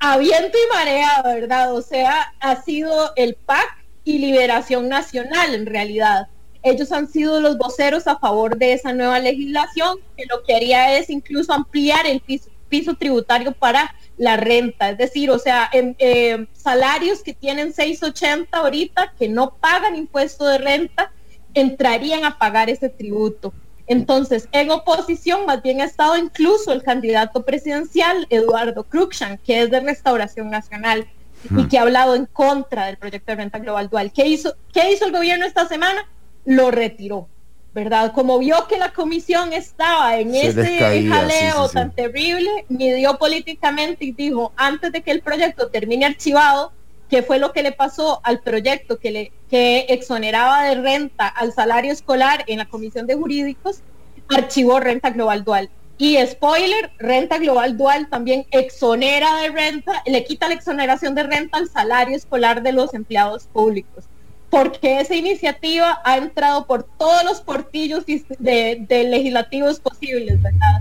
a 0.00 0.18
viento 0.18 0.56
y 0.58 0.74
marea, 0.74 1.22
¿verdad? 1.22 1.74
O 1.74 1.82
sea, 1.82 2.32
ha 2.40 2.62
sido 2.62 3.12
el 3.16 3.34
PAC 3.34 3.84
y 4.04 4.18
Liberación 4.18 4.88
Nacional 4.88 5.54
en 5.54 5.66
realidad. 5.66 6.28
Ellos 6.62 6.90
han 6.92 7.08
sido 7.08 7.40
los 7.40 7.56
voceros 7.56 8.06
a 8.06 8.18
favor 8.18 8.56
de 8.56 8.72
esa 8.72 8.92
nueva 8.92 9.20
legislación 9.20 9.98
que 10.16 10.26
lo 10.26 10.42
que 10.42 10.56
haría 10.56 10.98
es 10.98 11.08
incluso 11.08 11.52
ampliar 11.52 12.06
el 12.06 12.20
piso, 12.20 12.50
piso 12.68 12.94
tributario 12.94 13.52
para 13.52 13.94
la 14.16 14.36
renta, 14.36 14.90
es 14.90 14.98
decir, 14.98 15.30
o 15.30 15.38
sea, 15.38 15.68
en, 15.72 15.94
eh, 15.98 16.46
salarios 16.52 17.22
que 17.22 17.34
tienen 17.34 17.72
680 17.72 18.58
ahorita 18.58 19.14
que 19.18 19.28
no 19.28 19.54
pagan 19.54 19.96
impuesto 19.96 20.46
de 20.46 20.58
renta 20.58 21.12
entrarían 21.54 22.24
a 22.24 22.38
pagar 22.38 22.68
ese 22.68 22.88
tributo. 22.88 23.52
Entonces, 23.86 24.48
en 24.52 24.70
oposición, 24.70 25.46
más 25.46 25.62
bien 25.62 25.80
ha 25.80 25.84
estado 25.84 26.16
incluso 26.18 26.72
el 26.72 26.82
candidato 26.82 27.44
presidencial, 27.44 28.26
Eduardo 28.28 28.84
Cruikshank, 28.84 29.40
que 29.42 29.62
es 29.62 29.70
de 29.70 29.80
Restauración 29.80 30.50
Nacional 30.50 31.08
y 31.56 31.68
que 31.68 31.78
ha 31.78 31.82
hablado 31.82 32.14
en 32.14 32.26
contra 32.26 32.86
del 32.86 32.98
proyecto 32.98 33.32
de 33.32 33.36
renta 33.36 33.58
global 33.58 33.88
dual. 33.88 34.12
¿Qué 34.12 34.26
hizo, 34.26 34.56
¿Qué 34.72 34.92
hizo 34.92 35.06
el 35.06 35.12
gobierno 35.12 35.46
esta 35.46 35.66
semana? 35.66 36.06
Lo 36.44 36.70
retiró, 36.70 37.28
¿verdad? 37.74 38.12
Como 38.12 38.38
vio 38.38 38.66
que 38.66 38.78
la 38.78 38.92
comisión 38.92 39.52
estaba 39.52 40.18
en 40.18 40.32
Se 40.32 40.48
ese 40.48 40.78
caía, 40.78 41.10
jaleo 41.10 41.54
sí, 41.54 41.62
sí, 41.62 41.68
sí. 41.68 41.74
tan 41.74 41.94
terrible, 41.94 42.64
midió 42.68 43.18
políticamente 43.18 44.04
y 44.04 44.12
dijo, 44.12 44.52
antes 44.56 44.92
de 44.92 45.02
que 45.02 45.10
el 45.10 45.20
proyecto 45.20 45.68
termine 45.68 46.06
archivado, 46.06 46.72
que 47.08 47.22
fue 47.22 47.38
lo 47.38 47.52
que 47.52 47.62
le 47.62 47.72
pasó 47.72 48.20
al 48.22 48.40
proyecto 48.40 48.98
que, 48.98 49.10
le, 49.10 49.32
que 49.48 49.86
exoneraba 49.88 50.64
de 50.64 50.74
renta 50.74 51.26
al 51.26 51.52
salario 51.52 51.92
escolar 51.92 52.44
en 52.46 52.58
la 52.58 52.66
Comisión 52.66 53.06
de 53.06 53.14
Jurídicos, 53.14 53.80
archivó 54.28 54.80
renta 54.80 55.10
global 55.10 55.44
dual. 55.44 55.70
Y 55.96 56.16
spoiler, 56.26 56.92
renta 56.98 57.38
global 57.38 57.76
dual 57.76 58.08
también 58.08 58.46
exonera 58.50 59.36
de 59.36 59.48
renta, 59.48 60.02
le 60.06 60.22
quita 60.24 60.48
la 60.48 60.54
exoneración 60.54 61.14
de 61.14 61.24
renta 61.24 61.58
al 61.58 61.68
salario 61.68 62.16
escolar 62.16 62.62
de 62.62 62.72
los 62.72 62.94
empleados 62.94 63.48
públicos. 63.52 64.04
Porque 64.50 65.00
esa 65.00 65.14
iniciativa 65.14 66.00
ha 66.04 66.16
entrado 66.16 66.66
por 66.66 66.82
todos 66.82 67.22
los 67.24 67.40
portillos 67.40 68.04
de, 68.06 68.84
de 68.88 69.04
legislativos 69.04 69.78
posibles, 69.80 70.40
¿verdad? 70.42 70.80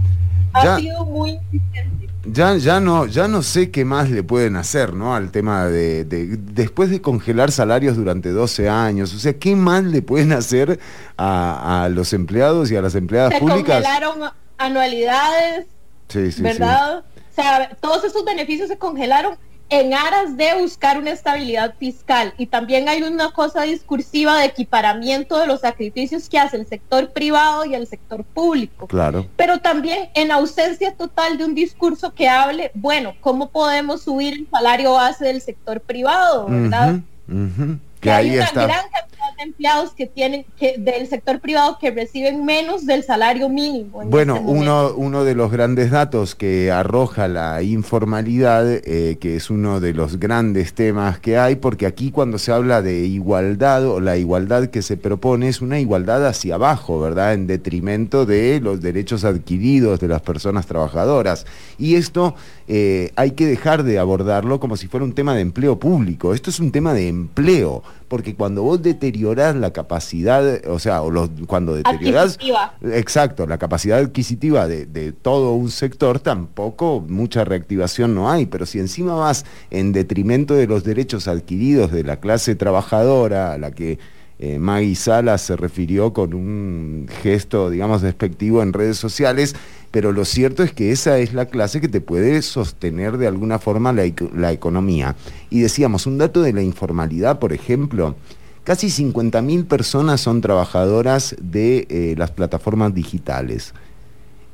Ha 0.54 0.64
Ya. 0.64 0.78
sido 0.78 1.06
muy 1.06 1.32
insistente. 1.52 2.08
Ya, 2.30 2.56
ya, 2.58 2.80
no, 2.82 3.06
ya 3.06 3.28
no 3.30 3.42
sé 3.42 3.72
qué 3.72 3.86
más 3.86 4.10
le 4.10 4.22
pueden 4.24 4.56
hacer, 4.58 4.94
¿no? 4.94 5.16
Al 5.16 5.32
tema 5.32 5.66
de, 5.66 6.04
de- 6.04 6.36
después 6.38 6.90
de 6.90 7.02
congelar 7.02 7.52
salarios 7.52 7.96
durante 7.96 8.32
12 8.32 8.68
años, 8.68 9.14
o 9.14 9.20
sea, 9.20 9.34
¿qué 9.38 9.56
más 9.56 9.84
le 9.86 10.02
pueden 10.02 10.34
hacer 10.34 10.80
a, 11.16 11.84
a 11.86 11.90
los 11.90 12.12
empleados 12.14 12.70
y 12.72 12.76
a 12.76 12.82
las 12.82 12.96
empleadas 12.96 13.34
Se 13.34 13.40
públicas? 13.40 13.82
congelaron 13.84 14.30
anualidades, 14.58 15.68
Sí, 16.10 16.26
sí, 16.28 16.32
sí. 16.38 16.42
¿verdad? 16.42 17.00
O 17.00 17.36
sea, 17.36 17.70
todos 17.80 18.04
esos 18.04 18.24
beneficios 18.26 18.68
se 18.70 18.78
congelaron 18.78 19.36
en 19.70 19.94
aras 19.94 20.38
de 20.38 20.62
buscar 20.62 20.98
una 20.98 21.12
estabilidad 21.12 21.76
fiscal. 21.78 22.34
Y 22.38 22.48
también 22.48 22.88
hay 22.88 23.02
una 23.04 23.32
cosa 23.32 23.64
discursiva 23.64 24.38
de 24.40 24.46
equiparamiento 24.46 25.38
de 25.38 25.48
los 25.48 25.62
sacrificios 25.62 26.30
que 26.30 26.40
hace 26.40 26.58
el 26.58 26.68
sector 26.68 27.12
privado 27.12 27.66
y 27.66 27.76
el 27.76 27.88
sector 27.88 28.24
público. 28.24 28.88
Claro. 28.88 29.28
Pero 29.36 29.60
también 29.60 30.10
en 30.16 30.32
ausencia 30.32 30.94
total 30.96 31.38
de 31.38 31.46
un 31.46 31.56
discurso 31.56 32.14
que 32.14 32.30
hable, 32.30 32.72
bueno, 32.76 33.14
¿cómo 33.20 33.50
podemos 33.50 34.04
subir 34.04 34.34
el 34.36 34.48
salario 34.50 34.94
base 34.94 35.26
del 35.26 35.42
sector 35.42 35.82
privado, 35.82 36.46
verdad? 36.48 37.00
Que 37.28 37.78
Que 38.00 38.12
hay 38.12 38.30
ahí 38.30 38.36
una 38.38 38.46
está. 38.46 38.64
gran 38.68 38.86
cantidad 38.90 39.17
empleados 39.40 39.92
que 39.92 40.08
tienen 40.08 40.46
que 40.58 40.78
del 40.78 41.08
sector 41.08 41.40
privado 41.40 41.78
que 41.80 41.92
reciben 41.92 42.46
menos 42.46 42.86
del 42.86 43.04
salario 43.04 43.50
mínimo. 43.50 44.02
en 44.02 44.10
Bueno, 44.10 44.38
este 44.38 44.48
uno, 44.48 44.94
uno 44.96 45.24
de 45.24 45.36
los 45.36 45.52
grandes 45.52 45.92
datos 45.92 46.36
que 46.36 46.72
arroja 46.72 47.28
la 47.28 47.62
informalidad, 47.62 48.66
eh, 48.70 49.18
que 49.20 49.36
es 49.36 49.50
uno 49.50 49.80
de 49.80 49.94
los 49.94 50.20
grandes 50.20 50.74
temas 50.74 51.20
que 51.20 51.38
hay, 51.38 51.56
porque 51.56 51.86
aquí 51.86 52.12
cuando 52.12 52.38
se 52.38 52.52
habla 52.52 52.82
de 52.82 53.06
igualdad 53.06 53.86
o 53.86 54.00
la 54.00 54.18
igualdad 54.18 54.68
que 54.68 54.82
se 54.82 54.98
propone 54.98 55.50
es 55.50 55.62
una 55.62 55.80
igualdad 55.80 56.26
hacia 56.26 56.56
abajo, 56.56 57.00
¿verdad? 57.00 57.34
En 57.34 57.48
detrimento 57.48 58.26
de 58.26 58.60
los 58.62 58.82
derechos 58.82 59.24
adquiridos 59.24 60.00
de 60.00 60.08
las 60.08 60.22
personas 60.22 60.66
trabajadoras. 60.66 61.46
Y 61.78 61.96
esto 61.96 62.36
eh, 62.68 63.12
hay 63.16 63.32
que 63.32 63.46
dejar 63.46 63.84
de 63.84 64.00
abordarlo 64.00 64.60
como 64.60 64.76
si 64.78 64.88
fuera 64.88 65.06
un 65.06 65.14
tema 65.14 65.34
de 65.34 65.42
empleo 65.42 65.80
público. 65.80 66.34
Esto 66.34 66.50
es 66.50 66.60
un 66.60 66.72
tema 66.72 66.94
de 66.94 67.08
empleo, 67.08 67.84
porque 68.08 68.36
cuando 68.36 68.64
vos 68.64 68.82
deteriorás 68.82 69.56
la 69.56 69.72
capacidad, 69.72 70.66
o 70.68 70.80
sea, 70.80 71.02
o 71.02 71.12
los, 71.12 71.30
cuando 71.46 71.76
deteriorás... 71.76 72.38
Exacto, 72.82 73.46
la 73.46 73.58
capacidad 73.58 74.00
adquisitiva 74.00 74.68
de, 74.68 74.86
de 74.86 75.12
todo 75.12 75.54
un 75.54 75.72
sector 75.72 76.20
tampoco 76.20 77.04
mucha 77.08 77.44
reactivación 77.44 78.16
no 78.16 78.32
hay, 78.32 78.46
pero 78.46 78.66
si 78.66 78.80
encima 78.80 79.16
vas 79.16 79.46
en 79.72 79.92
detrimento 79.92 80.54
de 80.54 80.68
los 80.68 80.84
derechos 80.84 81.28
adquiridos 81.28 81.92
de 81.92 82.04
la 82.04 82.20
clase 82.20 82.56
trabajadora, 82.56 83.58
la 83.58 83.72
que 83.72 84.00
eh, 84.40 84.60
Maggie 84.60 84.96
Sala 84.96 85.38
se 85.38 85.56
refirió 85.56 86.14
con 86.14 86.34
un 86.34 87.08
gesto, 87.24 87.70
digamos, 87.70 88.02
despectivo 88.02 88.62
en 88.62 88.74
redes 88.74 88.98
sociales, 88.98 89.56
pero 89.92 90.12
lo 90.12 90.26
cierto 90.26 90.64
es 90.64 90.74
que 90.74 90.92
esa 90.92 91.18
es 91.20 91.34
la 91.34 91.46
clase 91.48 91.82
que 91.82 91.88
te 91.88 92.02
puede 92.02 92.42
sostener 92.42 93.18
de 93.18 93.28
alguna 93.28 93.58
forma 93.60 93.94
la, 93.94 94.04
eco- 94.04 94.30
la 94.36 94.52
economía. 94.52 95.16
Y 95.50 95.62
decíamos, 95.62 96.06
un 96.06 96.18
dato 96.18 96.42
de 96.42 96.54
la 96.54 96.62
informalidad, 96.62 97.40
por 97.40 97.54
ejemplo, 97.54 98.16
Casi 98.64 98.88
50.000 98.88 99.66
personas 99.66 100.20
son 100.20 100.42
trabajadoras 100.42 101.38
de 101.42 101.88
eh, 101.90 102.16
las 102.18 102.32
plataformas 102.32 102.94
digitales. 102.94 103.74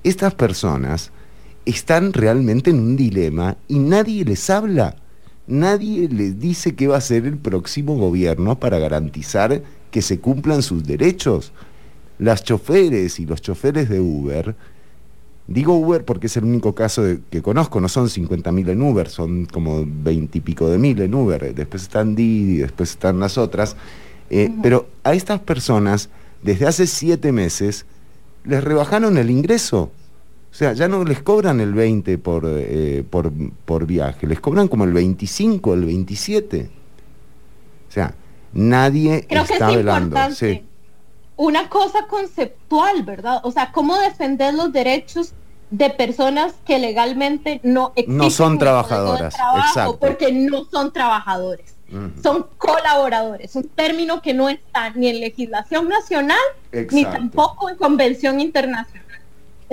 Estas 0.04 0.36
personas 0.36 1.12
están 1.66 2.14
realmente 2.14 2.70
en 2.70 2.80
un 2.80 2.96
dilema 2.96 3.58
y 3.68 3.80
nadie 3.80 4.24
les 4.24 4.50
habla. 4.52 4.96
Nadie 5.48 6.08
les 6.10 6.40
dice 6.40 6.76
qué 6.76 6.88
va 6.88 6.96
a 6.96 7.00
hacer 7.00 7.26
el 7.26 7.38
próximo 7.38 7.98
gobierno 7.98 8.60
para 8.60 8.80
garantizar 8.80 9.62
que 9.92 10.02
se 10.02 10.20
cumplan 10.20 10.62
sus 10.64 10.84
derechos. 10.86 11.52
Las 12.18 12.44
choferes 12.44 13.20
y 13.20 13.26
los 13.26 13.42
choferes 13.42 13.90
de 13.90 14.00
Uber, 14.00 14.56
digo 15.48 15.74
Uber 15.78 16.06
porque 16.06 16.28
es 16.28 16.38
el 16.38 16.46
único 16.46 16.74
caso 16.74 17.04
de- 17.04 17.20
que 17.30 17.42
conozco, 17.42 17.82
no 17.82 17.90
son 17.90 18.08
50.000 18.10 18.70
en 18.70 18.82
Uber, 18.82 19.10
son 19.10 19.46
como 19.46 19.84
20 19.86 20.38
y 20.38 20.42
pico 20.42 20.70
de 20.70 20.78
mil 20.78 21.02
en 21.02 21.14
Uber, 21.14 21.54
después 21.54 21.84
están 21.84 22.16
Didi, 22.16 22.58
después 22.58 22.92
están 22.92 23.20
las 23.20 23.38
otras, 23.38 23.76
Eh, 24.30 24.50
pero 24.64 24.88
a 25.04 25.14
estas 25.14 25.42
personas, 25.42 26.10
desde 26.42 26.66
hace 26.66 26.88
siete 26.88 27.32
meses, 27.32 27.86
les 28.46 28.64
rebajaron 28.64 29.18
el 29.18 29.30
ingreso. 29.30 29.92
O 30.54 30.56
sea, 30.56 30.74
ya 30.74 30.88
no 30.88 31.04
les 31.04 31.24
cobran 31.24 31.60
el 31.60 31.74
20 31.74 32.20
por, 32.20 32.44
eh, 32.46 33.04
por, 33.10 33.32
por 33.66 33.88
viaje, 33.88 34.28
les 34.28 34.40
cobran 34.40 34.68
como 34.68 34.84
el 34.84 34.94
25, 34.94 35.74
el 35.74 35.86
27. 35.86 36.70
O 37.90 37.92
sea, 37.92 38.14
nadie 38.54 39.26
Creo 39.28 39.46
que 39.46 39.54
es 39.56 39.60
velando. 39.60 40.06
importante. 40.10 40.36
Sí. 40.36 40.64
Una 41.38 41.70
cosa 41.70 42.06
conceptual, 42.08 43.02
¿verdad? 43.02 43.42
O 43.44 43.52
sea, 43.52 43.72
cómo 43.72 43.98
defender 43.98 44.54
los 44.54 44.72
derechos 44.72 45.34
de 45.72 45.90
personas 45.90 46.54
que 46.68 46.78
legalmente 46.78 47.60
no 47.64 47.92
exigen 47.96 48.18
No 48.18 48.30
son 48.30 48.60
trabajadoras, 48.60 49.34
trabajo 49.34 49.68
exacto. 49.68 49.98
porque 50.00 50.32
no 50.32 50.66
son 50.66 50.94
trabajadores. 50.94 51.74
Son 52.24 52.48
colaboradores, 52.58 53.56
un 53.56 53.68
término 53.70 54.22
que 54.22 54.34
no 54.34 54.50
está 54.50 54.90
ni 54.92 55.10
en 55.10 55.20
legislación 55.20 55.90
nacional 55.90 56.40
ni 56.92 57.06
tampoco 57.06 57.70
en 57.70 57.76
convención 57.76 58.40
internacional. 58.40 59.03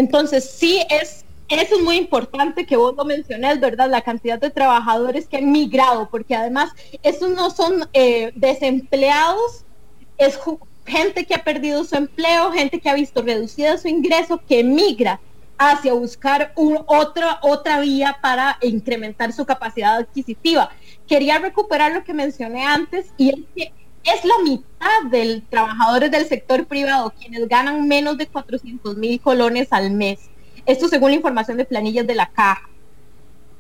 Entonces, 0.01 0.51
sí 0.51 0.83
es, 0.89 1.25
eso 1.49 1.77
es 1.77 1.83
muy 1.83 1.97
importante 1.97 2.65
que 2.65 2.77
vos 2.77 2.95
lo 2.97 3.05
menciones, 3.05 3.61
¿verdad? 3.61 3.91
La 3.91 4.01
cantidad 4.01 4.39
de 4.41 4.49
trabajadores 4.51 5.29
que 5.29 5.37
han 5.37 5.53
migrado, 5.53 6.09
porque 6.11 6.35
además 6.35 6.71
esos 7.03 7.29
no 7.31 7.51
son 7.51 7.87
eh, 7.93 8.33
desempleados, 8.35 9.65
es 10.17 10.39
gente 10.87 11.25
que 11.27 11.35
ha 11.35 11.45
perdido 11.45 11.85
su 11.85 11.97
empleo, 11.97 12.51
gente 12.53 12.81
que 12.81 12.89
ha 12.89 12.95
visto 12.95 13.21
reducida 13.23 13.77
su 13.79 13.89
ingreso, 13.89 14.41
que 14.49 14.65
migra 14.65 15.21
hacia 15.59 15.93
buscar 15.93 16.53
un- 16.57 16.83
otra, 16.87 17.39
otra 17.43 17.81
vía 17.81 18.17
para 18.23 18.57
incrementar 18.63 19.33
su 19.35 19.45
capacidad 19.45 19.97
adquisitiva. 19.97 20.71
Quería 21.07 21.39
recuperar 21.39 21.93
lo 21.93 22.03
que 22.05 22.15
mencioné 22.15 22.65
antes 22.65 23.13
y 23.19 23.29
es 23.29 23.37
que 23.55 23.73
es 24.05 24.25
la 24.25 24.35
mitad 24.45 25.11
de 25.11 25.43
trabajadores 25.51 26.11
del 26.11 26.27
sector 26.27 26.67
privado 26.67 27.13
quienes 27.19 27.47
ganan 27.49 27.87
menos 27.87 28.17
de 28.19 28.27
400 28.27 28.97
mil 28.97 29.21
colones 29.21 29.69
al 29.73 29.91
mes. 29.91 30.21
Esto 30.67 30.89
según 30.89 31.11
la 31.11 31.17
información 31.17 31.57
de 31.57 31.65
planillas 31.65 32.07
de 32.07 32.15
la 32.15 32.29
caja. 32.31 32.69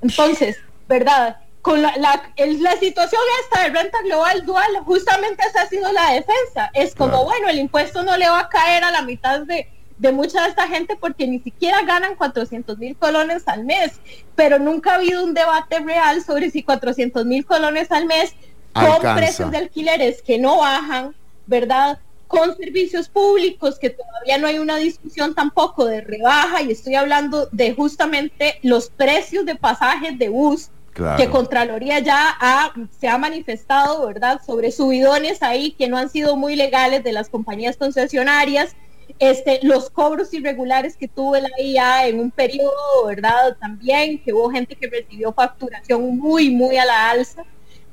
Entonces, 0.02 0.58
¿verdad? 0.88 1.38
Con 1.62 1.82
la, 1.82 1.94
la, 1.98 2.32
el- 2.36 2.62
la 2.62 2.72
situación 2.76 3.20
esta 3.42 3.64
de 3.64 3.68
renta 3.70 3.98
global 4.02 4.46
dual, 4.46 4.70
justamente 4.84 5.42
esa 5.46 5.62
ha 5.62 5.66
sido 5.68 5.92
la 5.92 6.12
defensa. 6.12 6.70
Es 6.72 6.94
como, 6.94 7.10
Claro. 7.10 7.24
bueno, 7.24 7.48
el 7.48 7.58
impuesto 7.58 8.02
no 8.02 8.16
le 8.16 8.28
va 8.28 8.40
a 8.40 8.48
caer 8.48 8.82
a 8.84 8.90
la 8.90 9.02
mitad 9.02 9.40
de, 9.42 9.68
de 9.98 10.12
mucha 10.12 10.42
de 10.44 10.48
esta 10.48 10.66
gente 10.68 10.96
porque 10.96 11.26
ni 11.26 11.38
siquiera 11.40 11.82
ganan 11.82 12.14
400 12.16 12.78
mil 12.78 12.96
colones 12.96 13.42
al 13.46 13.64
mes, 13.64 13.92
pero 14.34 14.58
nunca 14.58 14.92
ha 14.92 14.94
habido 14.94 15.22
un 15.22 15.34
debate 15.34 15.80
real 15.80 16.24
sobre 16.24 16.50
si 16.50 16.62
400 16.62 17.26
mil 17.26 17.44
colones 17.44 17.92
al 17.92 18.06
mes 18.06 18.34
con 18.72 19.14
precios 19.16 19.50
de 19.50 19.56
alquileres 19.58 20.22
que 20.22 20.38
no 20.38 20.58
bajan, 20.58 21.14
¿verdad? 21.46 21.98
Con 22.28 22.56
servicios 22.56 23.08
públicos 23.08 23.78
que 23.78 23.90
todavía 23.90 24.38
no 24.38 24.46
hay 24.46 24.58
una 24.58 24.76
discusión 24.76 25.34
tampoco 25.34 25.84
de 25.86 26.00
rebaja 26.00 26.62
y 26.62 26.70
estoy 26.70 26.94
hablando 26.94 27.48
de 27.50 27.74
justamente 27.74 28.58
los 28.62 28.88
precios 28.90 29.44
de 29.44 29.56
pasajes 29.56 30.18
de 30.18 30.28
bus 30.28 30.68
Claro. 30.92 31.16
que 31.16 31.30
Contraloría 31.30 32.00
ya 32.00 32.36
ha- 32.40 32.72
se 32.98 33.08
ha 33.08 33.16
manifestado, 33.16 34.06
¿verdad?, 34.06 34.40
sobre 34.44 34.72
subidones 34.72 35.40
ahí 35.42 35.70
que 35.72 35.88
no 35.88 35.96
han 35.96 36.10
sido 36.10 36.36
muy 36.36 36.56
legales 36.56 37.04
de 37.04 37.12
las 37.12 37.28
compañías 37.28 37.76
concesionarias, 37.76 38.74
este, 39.20 39.60
los 39.62 39.88
cobros 39.88 40.34
irregulares 40.34 40.96
que 40.96 41.06
tuvo 41.06 41.36
la 41.36 41.48
IA 41.60 42.08
en 42.08 42.18
un 42.18 42.30
periodo, 42.32 43.06
¿verdad?, 43.06 43.56
también, 43.60 44.22
que 44.22 44.32
hubo 44.32 44.50
gente 44.50 44.74
que 44.74 44.88
recibió 44.88 45.32
facturación 45.32 46.18
muy, 46.18 46.50
muy 46.50 46.76
a 46.76 46.84
la 46.84 47.10
alza 47.10 47.44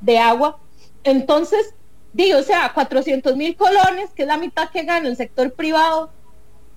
de 0.02 0.18
agua. 0.18 0.58
Entonces, 1.04 1.74
digo, 2.14 2.40
o 2.40 2.44
sea, 2.44 2.72
400 2.74 3.36
mil 3.36 3.56
colones, 3.56 4.10
que 4.16 4.24
es 4.24 4.28
la 4.28 4.38
mitad 4.38 4.70
que 4.70 4.84
gana 4.84 5.08
el 5.08 5.18
sector 5.18 5.54
privado, 5.54 6.12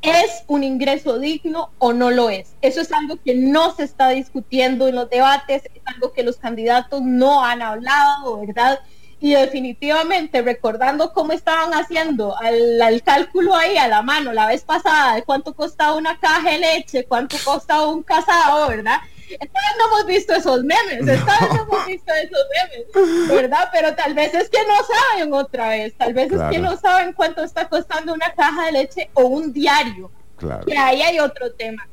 ¿Es 0.03 0.45
un 0.47 0.65
ingreso 0.65 1.19
digno 1.19 1.73
o 1.79 1.93
no 1.93 2.11
lo 2.11 2.31
es? 2.31 2.55
Eso 2.63 2.81
es 2.81 2.91
algo 2.91 3.19
que 3.23 3.35
no 3.35 3.75
se 3.75 3.83
está 3.85 4.09
discutiendo 4.09 4.89
en 4.89 4.95
los 4.95 5.11
debates, 5.11 5.65
es 5.65 5.83
algo 5.85 6.13
que 6.13 6.23
los 6.23 6.39
candidatos 6.39 7.03
no 7.03 7.45
han 7.45 7.61
hablado, 7.61 8.41
¿verdad? 8.41 8.81
Y 9.21 9.35
definitivamente 9.35 10.41
recordando 10.41 11.13
cómo 11.13 11.33
estaban 11.33 11.75
haciendo 11.75 12.35
al, 12.39 12.81
al 12.81 13.03
cálculo 13.03 13.55
ahí 13.55 13.77
a 13.77 13.89
la 13.89 14.01
mano 14.01 14.33
la 14.33 14.47
vez 14.47 14.65
pasada 14.65 15.17
de 15.17 15.23
cuánto 15.23 15.55
costaba 15.55 15.95
una 15.97 16.19
caja 16.19 16.51
de 16.51 16.59
leche, 16.59 17.05
cuánto 17.05 17.37
costaba 17.45 17.87
un 17.89 18.03
casado, 18.03 18.69
¿verdad? 18.69 19.01
Esta 19.35 19.59
vez 19.61 19.77
no 19.79 19.87
hemos 19.87 20.07
visto 20.07 20.35
esos 20.35 20.65
memes, 20.65 21.07
esta 21.07 21.39
vez 21.39 21.55
no 21.55 21.63
hemos 21.63 21.87
visto 21.87 22.13
esos 22.13 22.41
memes, 22.55 23.29
¿verdad? 23.29 23.69
Pero 23.73 23.95
tal 23.95 24.15
vez 24.15 24.35
es 24.35 24.49
que 24.49 24.61
no 24.67 24.75
saben 24.85 25.33
otra 25.33 25.69
vez, 25.69 25.95
tal 25.97 26.15
vez 26.15 26.33
es 26.33 26.41
que 26.51 26.59
no 26.59 26.77
saben 26.77 27.13
cuánto 27.13 27.45
está 27.45 27.69
costando 27.69 28.13
una 28.13 28.33
caja 28.33 28.67
de 28.67 28.73
leche 28.73 29.11
o 29.15 29.23
un 29.27 29.53
diario. 29.53 30.11
Claro. 30.37 30.65
Que 30.67 30.77
ahí 30.77 31.03
hay 31.03 31.21
otro 31.21 31.53
tema. 31.53 31.87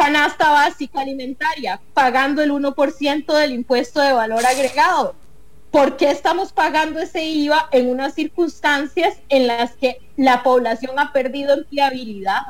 canasta 0.00 0.50
básica 0.50 1.00
alimentaria, 1.00 1.80
pagando 1.92 2.42
el 2.42 2.52
1% 2.52 3.34
del 3.36 3.52
impuesto 3.52 4.00
de 4.00 4.12
valor 4.12 4.44
agregado. 4.46 5.14
¿Por 5.70 5.96
qué 5.98 6.10
estamos 6.10 6.52
pagando 6.52 7.00
ese 7.00 7.22
IVA 7.22 7.68
en 7.70 7.90
unas 7.90 8.14
circunstancias 8.14 9.18
en 9.28 9.46
las 9.46 9.72
que 9.72 9.98
la 10.16 10.42
población 10.42 10.98
ha 10.98 11.12
perdido 11.12 11.52
empleabilidad? 11.52 12.40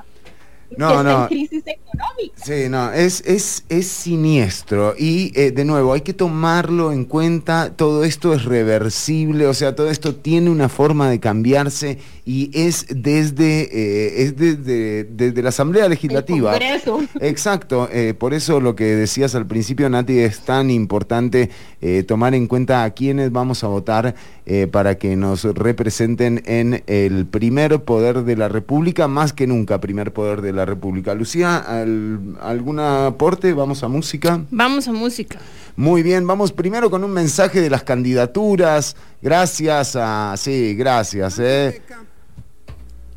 No, 0.76 0.88
que 0.88 0.94
está 0.94 1.02
no. 1.02 1.22
en 1.22 1.26
crisis 1.28 1.62
económica. 1.66 2.44
Sí, 2.44 2.68
no, 2.68 2.92
es, 2.92 3.22
es, 3.26 3.64
es 3.68 3.86
siniestro 3.86 4.94
y 4.98 5.32
eh, 5.38 5.50
de 5.50 5.64
nuevo 5.64 5.92
hay 5.92 6.00
que 6.02 6.14
tomarlo 6.14 6.92
en 6.92 7.04
cuenta, 7.04 7.72
todo 7.74 8.04
esto 8.04 8.32
es 8.32 8.44
reversible, 8.44 9.46
o 9.46 9.54
sea, 9.54 9.74
todo 9.74 9.90
esto 9.90 10.14
tiene 10.14 10.50
una 10.50 10.68
forma 10.68 11.10
de 11.10 11.20
cambiarse 11.20 11.98
y 12.32 12.48
es 12.54 12.86
desde, 12.90 13.62
eh, 13.72 14.22
es 14.22 14.36
desde, 14.36 15.02
desde 15.02 15.42
la 15.42 15.48
Asamblea 15.48 15.88
Legislativa. 15.88 16.52
Congreso. 16.52 17.00
Exacto, 17.20 17.88
eh, 17.92 18.14
por 18.16 18.34
eso 18.34 18.60
lo 18.60 18.76
que 18.76 18.84
decías 18.94 19.34
al 19.34 19.46
principio, 19.46 19.90
Nati, 19.90 20.20
es 20.20 20.38
tan 20.42 20.70
importante 20.70 21.50
eh, 21.80 22.04
tomar 22.04 22.36
en 22.36 22.46
cuenta 22.46 22.84
a 22.84 22.90
quienes 22.90 23.32
vamos 23.32 23.64
a 23.64 23.66
votar 23.66 24.14
eh, 24.46 24.68
para 24.70 24.96
que 24.96 25.16
nos 25.16 25.42
representen 25.42 26.42
en 26.46 26.84
el 26.86 27.26
primer 27.26 27.80
poder 27.82 28.22
de 28.22 28.36
la 28.36 28.48
República, 28.48 29.08
más 29.08 29.32
que 29.32 29.48
nunca 29.48 29.80
primer 29.80 30.12
poder 30.12 30.40
de 30.40 30.52
la 30.52 30.64
República. 30.64 31.14
Lucía, 31.14 31.56
¿al- 31.56 32.36
¿algún 32.40 32.78
aporte? 32.78 33.52
Vamos 33.54 33.82
a 33.82 33.88
música. 33.88 34.40
Vamos 34.52 34.86
a 34.86 34.92
música. 34.92 35.40
Muy 35.74 36.04
bien, 36.04 36.26
vamos 36.28 36.52
primero 36.52 36.90
con 36.90 37.02
un 37.02 37.10
mensaje 37.10 37.60
de 37.60 37.70
las 37.70 37.82
candidaturas. 37.82 38.94
Gracias 39.20 39.96
a... 39.96 40.34
Sí, 40.36 40.74
gracias. 40.76 41.38
eh. 41.40 41.80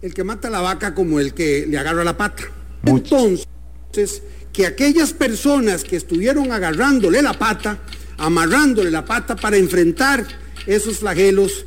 El 0.03 0.13
que 0.13 0.25
mata 0.25 0.49
la 0.49 0.59
vaca 0.59 0.93
como 0.93 1.21
el 1.21 1.33
que 1.33 1.65
le 1.65 1.77
agarra 1.77 2.03
la 2.03 2.17
pata. 2.17 2.43
Entonces, 2.85 4.21
que 4.51 4.67
aquellas 4.67 5.13
personas 5.13 5.85
que 5.85 5.95
estuvieron 5.95 6.51
agarrándole 6.51 7.21
la 7.21 7.31
pata, 7.31 7.77
amarrándole 8.17 8.91
la 8.91 9.05
pata 9.05 9.37
para 9.37 9.55
enfrentar 9.55 10.25
esos 10.67 10.97
flagelos, 10.97 11.65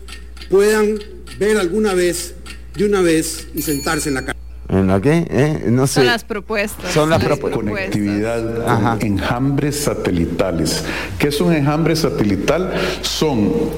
puedan 0.50 0.98
ver 1.38 1.56
alguna 1.56 1.94
vez, 1.94 2.34
de 2.74 2.84
una 2.84 3.00
vez, 3.00 3.48
y 3.54 3.62
sentarse 3.62 4.10
en 4.10 4.16
la 4.16 4.26
cara. 4.26 4.38
¿En 4.68 4.86
la 4.86 5.00
qué? 5.00 5.26
¿Eh? 5.30 5.70
No 5.70 5.86
sé. 5.86 6.00
Son 6.00 6.06
las 6.06 6.24
propuestas. 6.24 6.92
Son 6.92 7.08
las 7.08 7.24
propuestas. 7.24 7.62
Conectividad 7.62 8.68
Ajá. 8.68 8.98
enjambres 9.00 9.76
satelitales. 9.76 10.84
¿Qué 11.18 11.28
es 11.28 11.40
un 11.40 11.54
enjambre 11.54 11.96
satelital? 11.96 12.74
Son 13.00 13.70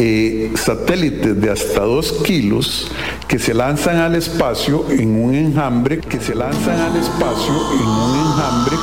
eh, 0.00 0.50
satélites 0.56 1.40
de 1.40 1.50
hasta 1.50 1.82
dos 1.82 2.12
kilos 2.24 2.90
que 3.28 3.38
se 3.38 3.54
lanzan 3.54 3.98
al 3.98 4.14
espacio 4.16 4.86
en 4.90 5.14
un 5.14 5.34
enjambre, 5.34 5.98
que 5.98 6.18
se 6.18 6.34
lanzan 6.34 6.80
al 6.80 6.96
espacio 6.96 7.52
en 7.78 7.86
un 7.86 8.18
enjambre 8.18 8.76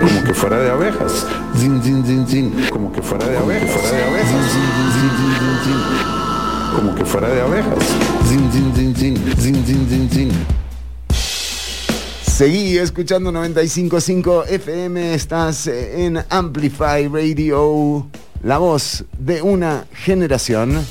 como 0.00 0.24
que 0.24 0.32
fuera 0.32 0.58
de 0.58 0.70
abejas. 0.70 1.26
Zin, 1.58 1.82
zin, 1.82 2.06
zin, 2.06 2.26
zin. 2.26 2.66
Como 2.70 2.90
que 2.90 3.02
fuera 3.02 3.26
de 3.26 3.36
abejas. 3.36 3.70
Fuera 3.70 3.96
de 3.96 4.04
abejas. 4.04 4.52
Como 6.74 6.94
que 6.94 7.04
fuera 7.04 7.28
de 7.28 7.40
abejas. 7.42 7.84
Zin, 8.26 8.50
zin, 8.50 8.94
zin. 8.96 9.16
Zin, 9.38 9.66
zin, 9.66 9.88
zin, 9.90 10.10
zin. 10.10 10.30
Seguí 12.22 12.78
escuchando 12.78 13.30
95.5 13.30 14.48
FM, 14.48 15.12
estás 15.12 15.66
eh, 15.66 16.06
en 16.06 16.24
Amplify 16.30 17.06
Radio, 17.06 18.06
la 18.42 18.58
voz 18.58 19.04
de 19.18 19.42
una 19.42 19.86
generación. 19.92 20.84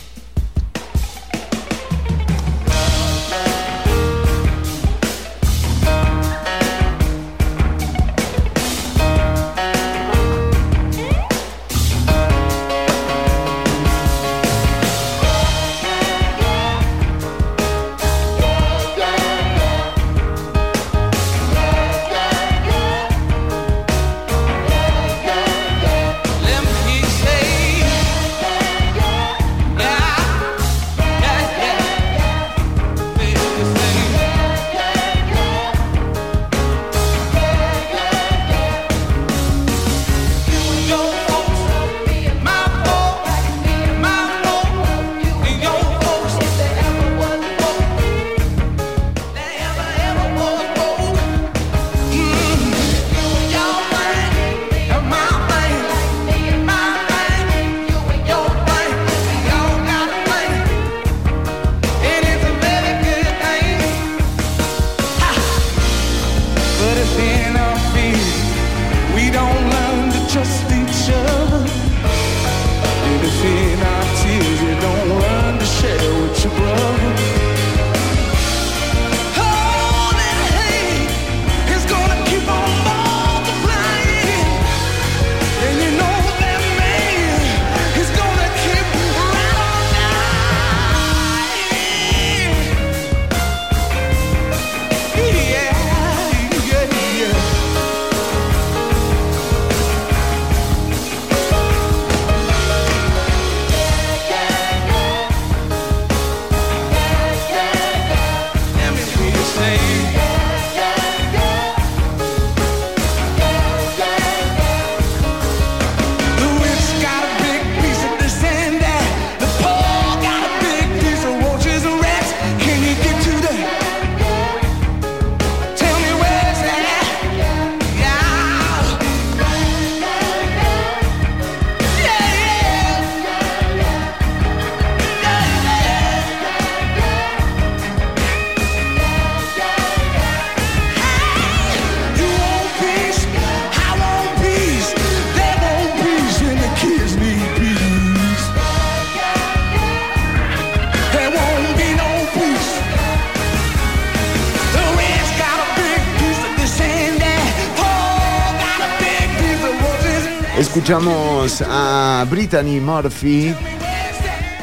Escuchamos 160.90 161.64
a 161.68 162.26
Brittany 162.32 162.80
Murphy 162.80 163.54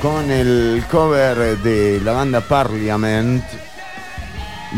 con 0.03 0.28
el 0.28 0.82
cover 0.90 1.57
de 1.59 2.01
la 2.01 2.15
banda 2.15 2.40
Parliament. 2.40 3.44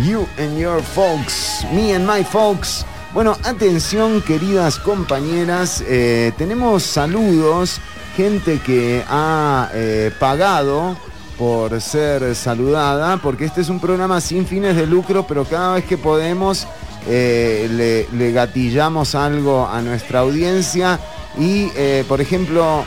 You 0.05 0.27
and 0.37 0.59
your 0.59 0.83
folks, 0.83 1.65
me 1.73 1.95
and 1.95 2.07
my 2.07 2.23
folks. 2.23 2.85
Bueno, 3.15 3.35
atención 3.45 4.21
queridas 4.21 4.79
compañeras, 4.79 5.83
eh, 5.87 6.33
tenemos 6.37 6.83
saludos, 6.83 7.81
gente 8.15 8.61
que 8.61 9.03
ha 9.09 9.71
eh, 9.73 10.13
pagado 10.21 10.99
por 11.39 11.81
ser 11.81 12.35
saludada, 12.35 13.17
porque 13.23 13.47
este 13.47 13.63
es 13.63 13.71
un 13.71 13.81
programa 13.81 14.21
sin 14.21 14.47
fines 14.47 14.77
de 14.77 14.87
lucro, 14.87 15.27
pero 15.27 15.47
cada 15.47 15.77
vez 15.77 15.87
que 15.87 15.97
podemos 15.97 16.67
eh, 17.07 17.69
le, 17.71 18.07
le 18.19 18.33
gatillamos 18.33 19.15
algo 19.15 19.67
a 19.67 19.81
nuestra 19.81 20.19
audiencia. 20.19 21.01
Y, 21.39 21.71
eh, 21.77 22.05
por 22.09 22.21
ejemplo, 22.21 22.85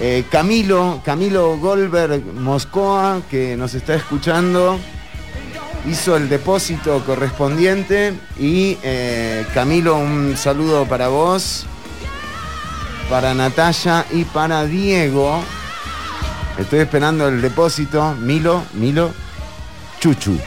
eh, 0.00 0.24
Camilo, 0.30 1.02
Camilo 1.04 1.58
Goldberg 1.58 2.24
Moscoa, 2.34 3.20
que 3.30 3.56
nos 3.56 3.74
está 3.74 3.94
escuchando, 3.94 4.78
hizo 5.88 6.16
el 6.16 6.28
depósito 6.28 7.04
correspondiente. 7.04 8.14
Y 8.38 8.78
eh, 8.82 9.44
Camilo, 9.52 9.96
un 9.96 10.36
saludo 10.36 10.86
para 10.86 11.08
vos, 11.08 11.66
para 13.10 13.34
Natalia 13.34 14.06
y 14.10 14.24
para 14.24 14.64
Diego. 14.64 15.42
Estoy 16.58 16.80
esperando 16.80 17.28
el 17.28 17.42
depósito. 17.42 18.14
Milo, 18.18 18.62
Milo, 18.74 19.10
Chuchu. 20.00 20.38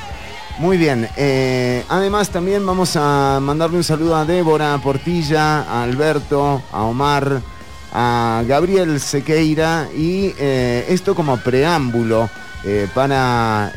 Muy 0.59 0.77
bien. 0.77 1.09
eh, 1.17 1.84
además 1.89 2.30
también 2.30 2.65
vamos 2.65 2.95
a 2.95 3.39
mandarle 3.41 3.77
un 3.77 3.84
saludo 3.84 4.15
a 4.15 4.23
Débora 4.23 4.77
Portilla, 4.77 5.63
a 5.63 5.84
Alberto, 5.84 6.61
a 6.71 6.84
Omar, 6.84 7.41
a 7.91 8.43
Gabriel 8.47 8.99
Sequeira 8.99 9.89
y 9.97 10.31
eh, 10.38 10.85
esto 10.89 11.15
como 11.15 11.38
preámbulo 11.38 12.30
eh, 12.65 12.88
para 12.93 13.73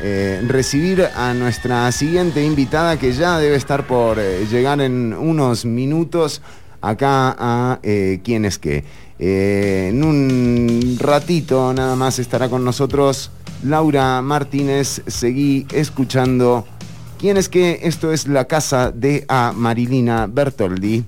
recibir 0.47 1.03
a 1.15 1.33
nuestra 1.33 1.91
siguiente 1.91 2.45
invitada 2.45 2.97
que 2.97 3.11
ya 3.11 3.39
debe 3.39 3.55
estar 3.55 3.85
por 3.87 4.17
llegar 4.17 4.79
en 4.79 5.13
unos 5.13 5.65
minutos 5.65 6.41
acá 6.79 7.35
a 7.37 7.79
quién 7.81 8.45
es 8.45 8.59
en 9.19 10.03
un 10.03 10.97
ratito 10.99 11.73
nada 11.73 11.95
más 11.95 12.19
estará 12.19 12.49
con 12.49 12.63
nosotros 12.63 13.31
Laura 13.67 14.21
Martínez. 14.21 15.01
Seguí 15.07 15.67
escuchando 15.71 16.65
quién 17.19 17.37
es 17.37 17.49
que 17.49 17.79
esto 17.83 18.11
es 18.11 18.27
la 18.27 18.45
casa 18.45 18.91
de 18.91 19.25
a 19.27 19.53
Marilina 19.55 20.27
Bertoldi. 20.27 21.05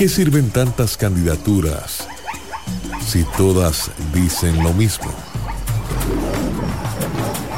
Qué 0.00 0.08
sirven 0.08 0.48
tantas 0.48 0.96
candidaturas 0.96 2.08
si 3.06 3.22
todas 3.36 3.90
dicen 4.14 4.62
lo 4.62 4.72
mismo? 4.72 5.12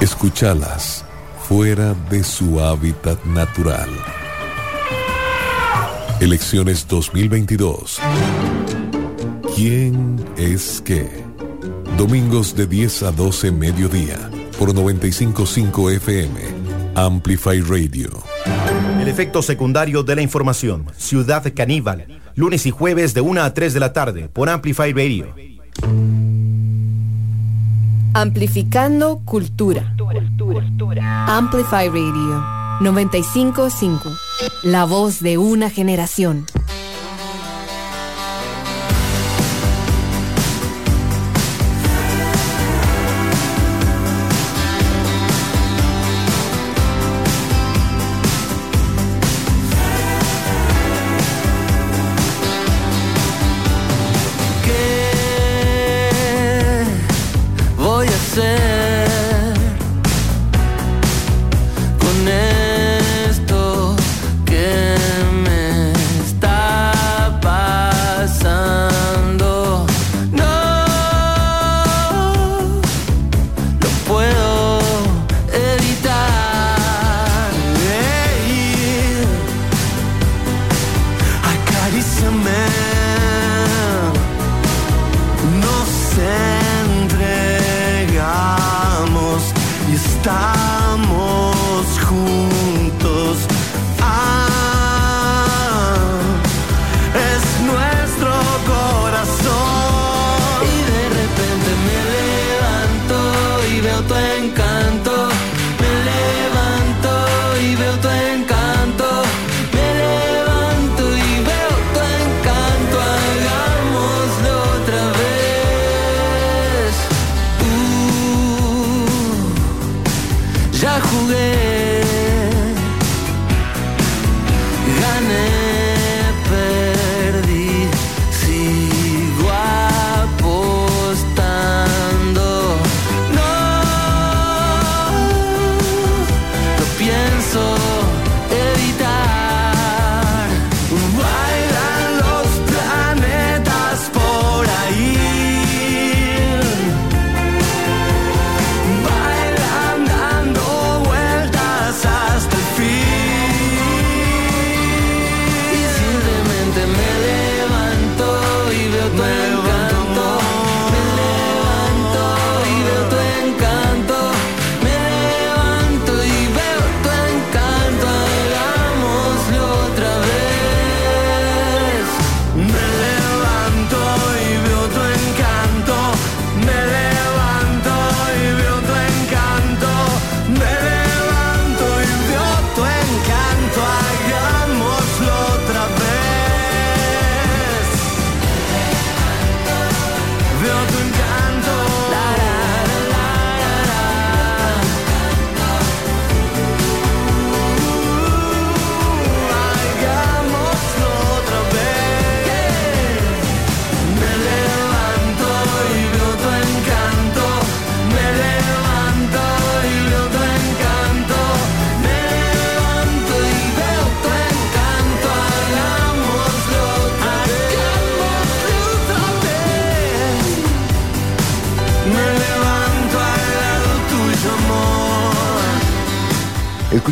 Escúchalas 0.01 1.05
fuera 1.49 1.95
de 2.11 2.25
su 2.25 2.59
hábitat 2.59 3.25
natural. 3.27 3.89
Elecciones 6.19 6.89
2022. 6.89 8.01
¿Quién 9.55 10.25
es 10.37 10.83
qué? 10.85 11.09
Domingos 11.97 12.57
de 12.57 12.67
10 12.67 13.05
a 13.05 13.13
12 13.13 13.53
mediodía 13.53 14.19
por 14.59 14.75
955 14.75 15.91
FM. 15.91 16.41
Amplify 16.97 17.61
Radio. 17.61 18.11
El 19.01 19.07
efecto 19.07 19.43
secundario 19.43 20.03
de 20.03 20.17
la 20.17 20.23
información. 20.23 20.87
Ciudad 20.97 21.45
Caníbal. 21.55 22.22
Lunes 22.35 22.67
y 22.67 22.71
jueves 22.71 23.15
de 23.15 23.21
1 23.21 23.43
a 23.43 23.55
3 23.55 23.75
de 23.75 23.81
la 23.81 23.93
tarde 23.93 24.29
por 24.29 24.49
Amplify 24.49 24.93
Radio. 24.93 25.35
Amplificando 28.15 29.21
cultura. 29.25 29.95
Amplify 31.27 31.89
Radio. 31.89 32.63
955, 32.81 34.11
la 34.65 34.85
voz 34.85 35.21
de 35.21 35.39
una 35.39 35.71
generación. 35.71 36.47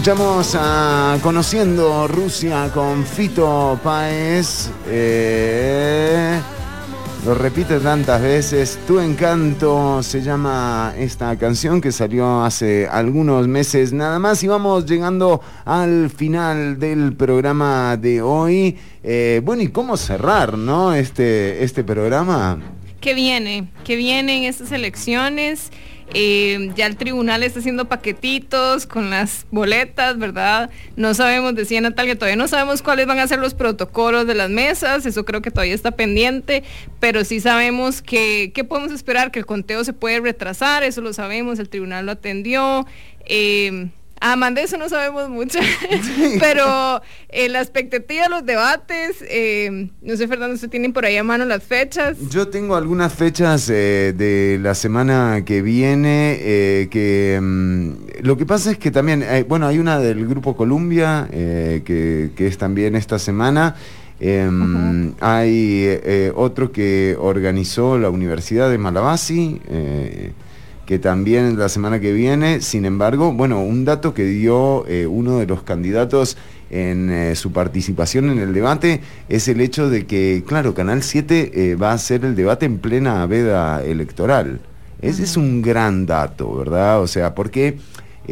Escuchamos 0.01 0.57
a 0.59 1.19
Conociendo 1.23 2.09
Rusia 2.09 2.71
con 2.73 3.05
Fito 3.05 3.79
Páez. 3.85 4.71
Eh, 4.89 6.41
lo 7.27 7.35
repite 7.35 7.79
tantas 7.81 8.23
veces. 8.23 8.79
Tu 8.87 8.99
encanto 8.99 10.03
se 10.03 10.23
llama 10.23 10.95
esta 10.97 11.37
canción 11.37 11.83
que 11.83 11.93
salió 11.93 12.43
hace 12.43 12.89
algunos 12.91 13.47
meses 13.47 13.93
nada 13.93 14.19
más. 14.19 14.43
Y 14.43 14.47
vamos 14.47 14.87
llegando 14.87 15.43
al 15.67 16.09
final 16.09 16.79
del 16.79 17.13
programa 17.13 17.99
de 17.99 18.23
hoy. 18.23 18.79
Eh, 19.03 19.43
bueno, 19.45 19.63
¿y 19.63 19.69
cómo 19.69 19.99
cerrar, 19.99 20.57
no? 20.57 20.95
Este, 20.95 21.63
este 21.63 21.85
programa. 21.85 22.59
¿Qué 23.03 23.13
viene? 23.13 23.69
¿Qué 23.85 23.97
vienen 23.97 24.45
estas 24.45 24.73
elecciones? 24.73 25.71
Eh, 26.13 26.73
ya 26.75 26.87
el 26.87 26.97
tribunal 26.97 27.43
está 27.43 27.61
haciendo 27.61 27.89
paquetitos 27.89 28.87
con 28.87 29.11
las 29.11 29.47
boletas, 29.51 30.19
¿verdad? 30.19 30.71
No 30.97 31.15
sabemos, 31.15 31.55
decía 31.55 31.81
Natalia, 31.81 32.17
todavía 32.17 32.37
no 32.37 32.49
sabemos 32.49 32.83
cuáles 32.83 33.07
van 33.07 33.19
a 33.21 33.27
ser 33.29 33.39
los 33.39 33.55
protocolos 33.55 34.27
de 34.27 34.35
las 34.35 34.51
mesas, 34.51 35.07
eso 35.07 35.25
creo 35.25 35.41
que 35.41 35.51
todavía 35.51 35.75
está 35.75 35.93
pendiente, 35.93 36.65
pero 36.99 37.25
sí 37.25 37.39
sabemos 37.41 38.03
que, 38.03 38.51
¿qué 38.55 38.65
podemos 38.65 38.93
esperar? 38.93 39.31
Que 39.31 39.39
el 39.39 39.47
conteo 39.47 39.85
se 39.85 39.93
puede 39.93 40.21
retrasar, 40.21 40.83
eso 40.83 41.01
lo 41.01 41.13
sabemos, 41.13 41.59
el 41.59 41.69
tribunal 41.69 42.07
lo 42.07 42.13
atendió. 42.13 42.87
Eh, 43.27 43.91
Man, 44.37 44.55
de 44.55 44.63
eso 44.63 44.77
no 44.77 44.89
sabemos 44.89 45.29
mucho, 45.31 45.59
pero 46.41 47.01
eh, 47.31 47.49
la 47.49 47.61
expectativa, 47.61 48.29
los 48.29 48.45
debates, 48.45 49.25
eh, 49.29 49.89
no 50.03 50.17
sé, 50.17 50.29
Fernando, 50.29 50.55
¿usted 50.55 50.69
tienen 50.69 50.93
por 50.93 51.05
ahí 51.05 51.17
a 51.17 51.25
mano 51.25 51.45
las 51.47 51.63
fechas? 51.63 52.17
Yo 52.31 52.49
tengo 52.49 52.77
algunas 52.77 53.15
fechas 53.15 53.69
eh, 53.71 54.13
de 54.17 54.59
la 54.61 54.75
semana 54.75 55.43
que 55.45 55.63
viene 55.63 56.37
eh, 56.41 56.89
que 56.91 57.39
mm, 57.41 57.91
lo 58.23 58.37
que 58.37 58.45
pasa 58.47 58.71
es 58.73 58.79
que 58.79 58.91
también, 58.91 59.25
bueno, 59.49 59.67
hay 59.67 59.79
una 59.79 59.99
del 59.99 60.27
Grupo 60.27 60.57
Columbia 60.57 61.27
eh, 61.33 61.83
que, 61.85 62.31
que 62.37 62.47
es 62.47 62.59
también 62.59 62.97
esta 62.97 63.19
semana. 63.19 63.75
Em, 64.21 65.15
Hay 65.21 65.83
eh, 65.87 66.31
otro 66.35 66.71
que 66.73 67.17
organizó 67.19 67.99
la 67.99 68.11
Universidad 68.11 68.69
de 68.71 68.77
Malabasi, 68.77 69.61
eh, 69.69 70.33
que 70.91 70.99
también 70.99 71.57
la 71.57 71.69
semana 71.69 72.01
que 72.01 72.13
viene, 72.13 72.61
sin 72.61 72.85
embargo, 72.85 73.33
bueno, 73.33 73.63
un 73.63 73.85
dato 73.85 74.13
que 74.13 74.25
dio 74.25 74.85
eh, 74.89 75.07
uno 75.07 75.39
de 75.39 75.47
los 75.47 75.63
candidatos 75.63 76.37
en 76.69 77.11
eh, 77.11 77.37
su 77.37 77.53
participación 77.53 78.29
en 78.29 78.41
el 78.41 78.53
debate 78.53 79.01
es 79.29 79.47
el 79.47 79.61
hecho 79.61 79.89
de 79.89 80.05
que, 80.07 80.43
claro, 80.45 80.75
Canal 80.75 81.05
7 81.05 81.53
eh, 81.55 81.75
va 81.77 81.93
a 81.93 81.95
hacer 81.95 82.25
el 82.25 82.35
debate 82.35 82.67
en 82.67 82.79
plena 82.79 83.25
veda 83.27 83.85
electoral. 83.85 84.59
Ese 85.01 85.23
es 85.23 85.37
un 85.37 85.63
gran 85.63 86.07
dato, 86.07 86.57
¿verdad? 86.57 87.01
O 87.01 87.07
sea, 87.07 87.37
porque 87.37 87.79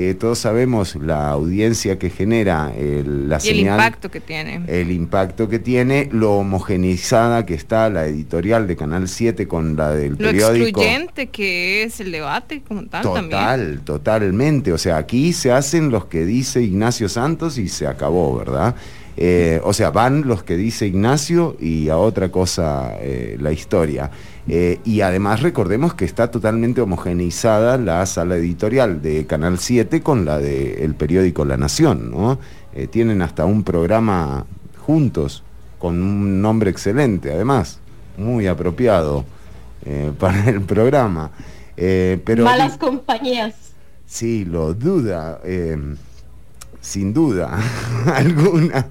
Eh, 0.01 0.15
todos 0.15 0.39
sabemos 0.39 0.95
la 0.95 1.29
audiencia 1.31 1.99
que 1.99 2.09
genera 2.09 2.73
el- 2.77 3.29
la 3.29 3.41
Y 3.43 3.49
el 3.49 3.57
señal. 3.57 3.75
impacto 3.81 4.11
que 4.13 4.21
tiene. 4.21 4.63
el 4.69 4.93
impacto 4.93 5.49
que 5.49 5.59
tiene, 5.59 6.09
lo 6.13 6.35
homogeneizada 6.35 7.45
que 7.45 7.55
está 7.55 7.91
la 7.91 8.07
editorial 8.07 8.69
de 8.69 8.77
Canal 8.77 9.09
7 9.09 9.49
con 9.49 9.75
la 9.75 9.91
del 9.91 10.13
Lo 10.13 10.19
periódico. 10.19 10.67
excluyente 10.81 11.27
que 11.31 11.83
es 11.83 11.99
el 11.99 12.13
debate 12.13 12.63
como 12.63 12.85
tal 12.87 13.03
también. 13.03 13.31
Total, 13.31 13.81
totalmente. 13.85 14.73
O 14.73 14.79
sea, 14.79 14.99
aquí 14.99 15.33
se 15.33 15.51
hacen 15.51 15.91
los 15.91 16.05
que 16.05 16.25
dice 16.25 16.63
Ignacio 16.63 17.09
Santos 17.09 17.59
y 17.59 17.67
se 17.69 17.89
acabó, 17.89 18.37
¿verdad? 18.39 18.77
Eh, 19.17 19.61
o 19.65 19.73
sea, 19.73 19.91
van 19.91 20.29
los 20.29 20.45
que 20.45 20.57
dice 20.57 20.87
Ignacio 20.87 21.57
y 21.61 21.89
a 21.89 21.97
otra 21.97 22.31
cosa 22.31 22.93
eh, 23.01 23.37
la 23.41 23.51
historia. 23.51 24.13
Eh, 24.51 24.81
y 24.83 25.03
además 25.03 25.43
recordemos 25.43 25.93
que 25.93 26.07
está 26.07 26.31
totalmente 26.31 26.81
homogeneizada 26.81 27.77
la 27.77 28.05
sala 28.07 28.37
editorial 28.37 29.03
de 29.03 29.27
Canal 29.27 29.59
7 29.59 30.01
con 30.01 30.25
la 30.25 30.39
del 30.39 30.95
periódico 30.95 31.45
La 31.45 31.59
Nación, 31.59 32.11
¿no? 32.11 32.39
Eh, 32.73 32.87
tienen 32.87 33.21
hasta 33.21 33.45
un 33.45 33.63
programa 33.63 34.47
juntos, 34.79 35.43
con 35.79 36.03
un 36.03 36.41
nombre 36.41 36.71
excelente, 36.71 37.31
además, 37.31 37.81
muy 38.17 38.47
apropiado 38.47 39.27
eh, 39.85 40.13
para 40.19 40.49
el 40.49 40.63
programa. 40.63 41.31
Pero 41.77 42.45
Malas 42.45 42.79
compañías. 42.79 43.55
Sí, 44.07 44.47
lo 44.47 44.73
duda, 44.73 45.41
sin 46.81 47.13
duda 47.13 47.61
alguna, 48.15 48.89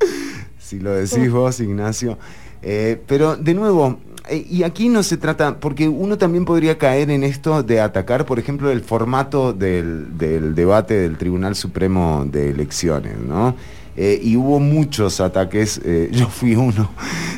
si 0.58 0.80
lo 0.80 0.92
decís 0.92 1.30
vos, 1.30 1.60
Ignacio. 1.60 2.18
Pero 2.62 3.36
de 3.36 3.54
nuevo, 3.54 4.00
y 4.34 4.62
aquí 4.64 4.88
no 4.88 5.02
se 5.02 5.16
trata, 5.16 5.58
porque 5.60 5.88
uno 5.88 6.18
también 6.18 6.44
podría 6.44 6.78
caer 6.78 7.10
en 7.10 7.22
esto 7.22 7.62
de 7.62 7.80
atacar, 7.80 8.26
por 8.26 8.38
ejemplo, 8.38 8.70
el 8.70 8.80
formato 8.80 9.52
del, 9.52 10.18
del 10.18 10.54
debate 10.54 10.94
del 10.94 11.16
Tribunal 11.16 11.54
Supremo 11.54 12.26
de 12.30 12.50
Elecciones, 12.50 13.18
¿no? 13.18 13.54
Eh, 13.98 14.20
y 14.22 14.36
hubo 14.36 14.60
muchos 14.60 15.20
ataques, 15.20 15.80
eh, 15.84 16.10
yo 16.12 16.28
fui 16.28 16.54
uno 16.54 16.90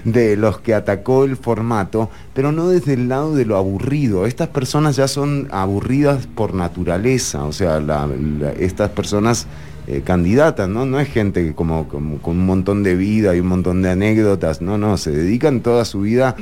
de 0.04 0.36
los 0.36 0.58
que 0.60 0.74
atacó 0.74 1.24
el 1.24 1.36
formato, 1.36 2.10
pero 2.34 2.50
no 2.52 2.68
desde 2.68 2.94
el 2.94 3.08
lado 3.08 3.34
de 3.36 3.44
lo 3.44 3.56
aburrido. 3.56 4.26
Estas 4.26 4.48
personas 4.48 4.96
ya 4.96 5.06
son 5.08 5.46
aburridas 5.50 6.26
por 6.26 6.54
naturaleza, 6.54 7.44
o 7.44 7.52
sea, 7.52 7.80
la- 7.80 8.08
estas 8.58 8.90
personas 8.90 9.46
eh, 9.86 10.02
candidatas, 10.04 10.68
¿no? 10.68 10.84
No 10.84 10.98
es 11.00 11.08
gente 11.08 11.44
que 11.44 11.54
como, 11.54 11.88
como 11.88 12.18
con 12.18 12.38
un 12.38 12.46
montón 12.46 12.82
de 12.82 12.94
vida 12.96 13.34
y 13.36 13.40
un 13.40 13.46
montón 13.46 13.80
de 13.82 13.90
anécdotas, 13.90 14.60
no, 14.60 14.76
no, 14.78 14.96
se 14.96 15.12
dedican 15.12 15.60
toda 15.60 15.84
su 15.84 16.00
vida 16.02 16.34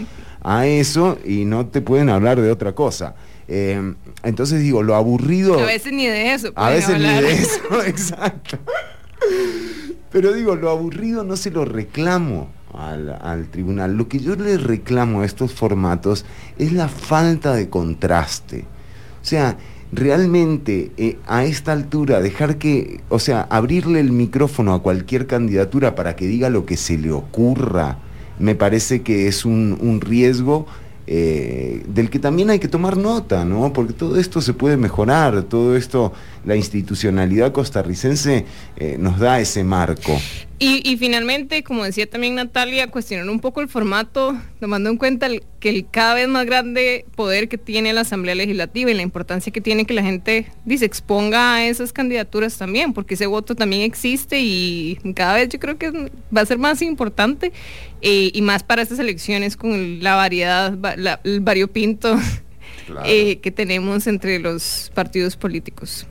a 0.47 0.65
eso 0.65 1.19
y 1.25 1.45
no 1.45 1.67
te 1.67 1.81
pueden 1.81 2.09
hablar 2.09 2.41
de 2.41 2.53
otra 2.53 2.73
cosa. 2.73 3.17
Eh, 3.49 3.95
entonces 4.23 4.61
digo, 4.61 4.85
lo 4.85 4.95
aburrido... 4.95 5.59
A 5.59 5.65
veces 5.65 5.93
ni 5.93 6.07
de 6.07 6.35
eso. 6.35 6.53
A 6.55 6.71
veces 6.71 7.01
ni 7.01 7.09
de 7.09 7.33
eso, 7.33 7.83
exacto. 7.85 8.57
Pero 10.13 10.33
digo, 10.33 10.55
lo 10.55 10.71
aburrido 10.71 11.25
no 11.25 11.37
se 11.37 11.51
lo 11.51 11.65
reclamo 11.65 12.49
al, 12.73 13.19
al 13.21 13.49
tribunal. 13.51 13.97
Lo 13.97 14.07
que 14.07 14.21
yo 14.21 14.37
le 14.37 14.57
reclamo 14.57 15.23
a 15.23 15.27
estos 15.27 15.53
formatos 15.53 16.25
es 16.59 16.73
la 16.73 16.87
falta 16.89 17.53
de 17.53 17.69
contraste. 17.69 18.67
O 19.21 19.25
sea, 19.25 19.57
realmente 19.91 20.93
eh, 20.97 21.19
a 21.27 21.45
esta 21.45 21.73
altura 21.73 22.21
dejar 22.21 22.57
que, 22.57 23.01
o 23.09 23.19
sea, 23.19 23.49
abrirle 23.51 23.99
el 23.99 24.13
micrófono 24.13 24.75
a 24.75 24.83
cualquier 24.83 25.27
candidatura 25.27 25.97
para 25.97 26.15
que 26.15 26.29
diga 26.29 26.51
lo 26.51 26.67
que 26.67 26.77
se 26.77 26.99
le 26.99 27.11
ocurra, 27.11 27.99
me 28.39 28.55
parece 28.55 29.03
que 29.03 29.29
es 29.29 29.45
un, 29.45 29.79
un 29.81 30.01
riesgo 30.01 30.67
eh, 31.09 31.85
del 31.87 32.11
que 32.11 32.19
también 32.19 32.51
hay 32.51 32.59
que 32.59 32.67
tomar 32.67 32.97
nota, 32.97 33.45
¿no? 33.45 33.73
Porque 33.73 33.93
todo 33.93 34.19
esto 34.19 34.41
se 34.41 34.55
puede 34.55 34.77
mejorar, 34.77 35.45
todo 35.45 35.77
esto, 35.77 36.13
la 36.45 36.57
institucionalidad 36.57 37.53
costarricense 37.53 38.45
eh, 38.77 38.97
nos 38.99 39.21
da 39.21 39.39
ese 39.39 39.63
marco. 39.63 40.13
Y, 40.59 40.81
y 40.91 40.97
finalmente, 40.97 41.63
como 41.63 41.85
decía 41.85 42.09
también 42.09 42.35
Natalia, 42.37 42.91
cuestionar 42.91 43.29
un 43.29 43.41
poco 43.41 43.61
el 43.61 43.69
formato, 43.69 44.35
tomando 44.59 44.89
en 44.89 44.97
cuenta 44.97 45.27
el- 45.27 45.43
que 45.61 45.69
el 45.69 45.87
cada 45.91 46.15
vez 46.15 46.29
más 46.29 46.47
grande 46.47 47.05
poder 47.15 47.49
que 47.51 47.59
tiene 47.59 47.93
la 47.93 48.01
Asamblea 48.03 48.35
Legislativa 48.35 48.91
y 48.91 48.95
la 48.95 49.03
importancia 49.03 49.53
que 49.53 49.61
tiene 49.61 49.85
que 49.85 49.93
la 49.93 50.03
gente 50.03 50.47
dice, 50.65 50.87
exponga 50.87 51.57
a 51.57 51.67
esas 51.67 51.93
candidaturas 51.93 52.57
también, 52.57 52.95
porque 52.95 53.15
ese 53.15 53.27
voto 53.27 53.55
también 53.55 53.83
existe 53.83 54.41
y 54.41 54.99
cada 55.15 55.35
vez 55.35 55.51
yo 55.51 55.59
creo 55.61 55.77
que 55.77 55.91
va 56.35 56.41
a 56.41 56.47
ser 56.47 56.57
más 56.59 56.81
importante 56.81 57.53
eh, 58.01 58.31
y 58.33 58.41
más 58.41 58.63
para 58.63 58.81
estas 58.81 58.99
elecciones 58.99 59.59
con 59.59 60.03
la 60.03 60.15
variedad, 60.15 60.79
va- 60.79 60.97
la- 60.97 61.21
el 61.25 61.41
variopinto 61.41 62.17
eh, 63.05 63.41
que 63.41 63.51
tenemos 63.51 64.07
entre 64.07 64.39
los 64.39 64.91
partidos 64.95 65.37
políticos. 65.37 66.07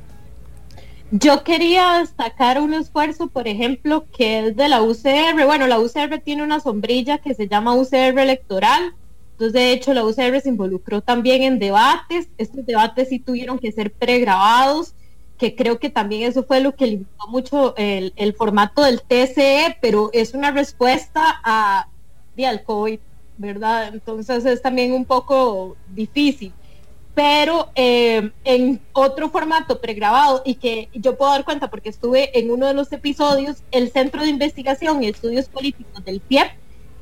Yo 1.17 1.45
quería 1.45 1.99
destacar 1.99 2.59
un 2.59 2.73
esfuerzo, 2.73 3.27
por 3.27 3.47
ejemplo, 3.47 4.05
que 4.11 4.47
es 4.47 4.55
de 4.57 4.67
la 4.67 4.81
UCR. 4.81 5.45
Bueno, 5.45 5.65
la 5.65 5.79
UCR 5.79 6.19
tiene 6.19 6.43
una 6.43 6.59
sombrilla 6.59 7.19
que 7.19 7.33
se 7.33 7.47
llama 7.47 7.73
UCR 7.73 8.19
electoral. 8.19 8.93
Entonces, 9.31 9.53
de 9.53 9.71
hecho, 9.71 9.93
la 9.93 10.03
UCR 10.03 10.41
se 10.41 10.49
involucró 10.49 10.99
también 10.99 11.43
en 11.43 11.57
debates. 11.57 12.27
Estos 12.37 12.65
debates 12.65 13.07
sí 13.07 13.19
tuvieron 13.19 13.59
que 13.59 13.71
ser 13.71 13.93
pregrabados, 13.93 14.93
que 15.37 15.55
creo 15.55 15.79
que 15.79 15.89
también 15.89 16.23
eso 16.23 16.43
fue 16.43 16.59
lo 16.59 16.75
que 16.75 16.87
limitó 16.87 17.27
mucho 17.29 17.75
el, 17.77 18.35
formato 18.37 18.81
del 18.81 19.01
TCE, 19.01 19.77
pero 19.79 20.09
es 20.11 20.33
una 20.33 20.51
respuesta 20.51 21.39
a, 21.45 21.87
al 22.45 22.63
COVID, 22.63 22.99
¿verdad? 23.37 23.93
Entonces 23.93 24.43
es 24.43 24.61
también 24.61 24.91
un 24.91 25.05
poco 25.05 25.77
difícil 25.93 26.51
pero 27.15 27.69
eh, 27.75 28.31
en 28.43 28.81
otro 28.91 29.29
formato 29.29 29.79
pregrabado 29.79 30.41
y 30.45 30.55
que 30.55 30.89
yo 30.93 31.17
puedo 31.17 31.31
dar 31.31 31.45
cuenta 31.45 31.69
porque 31.69 31.89
estuve 31.89 32.37
en 32.37 32.51
uno 32.51 32.67
de 32.67 32.73
los 32.73 32.91
episodios, 32.91 33.63
el 33.71 33.89
Centro 33.89 34.21
de 34.21 34.27
Investigación 34.27 35.01
y 35.01 35.07
Estudios 35.07 35.47
Políticos 35.47 36.03
del 36.03 36.19
PIEP, 36.19 36.51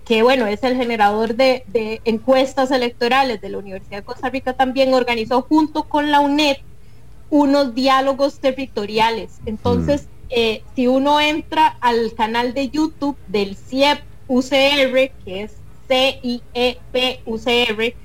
que 0.06 0.22
bueno, 0.22 0.46
es 0.46 0.64
el 0.64 0.76
generador 0.76 1.36
de, 1.36 1.64
de 1.68 2.00
encuestas 2.06 2.70
electorales 2.70 3.42
de 3.42 3.50
la 3.50 3.58
Universidad 3.58 3.98
de 3.98 4.04
Costa 4.04 4.30
Rica, 4.30 4.54
también 4.54 4.94
organizó 4.94 5.42
junto 5.42 5.84
con 5.86 6.12
la 6.12 6.20
UNED 6.20 6.58
unos 7.32 7.74
diálogos 7.74 8.40
territoriales. 8.40 9.40
Entonces, 9.48 10.08
eh, 10.30 10.62
si 10.76 10.88
uno 10.88 11.20
entra 11.20 11.78
al 11.82 12.14
canal 12.14 12.54
de 12.54 12.70
YouTube 12.70 13.18
del 13.28 13.56
CIEP 13.56 14.00
UCR, 14.28 15.12
que 15.26 15.44
es 15.44 15.54
C-I-E-P 15.88 17.22
UCR, 17.26 17.96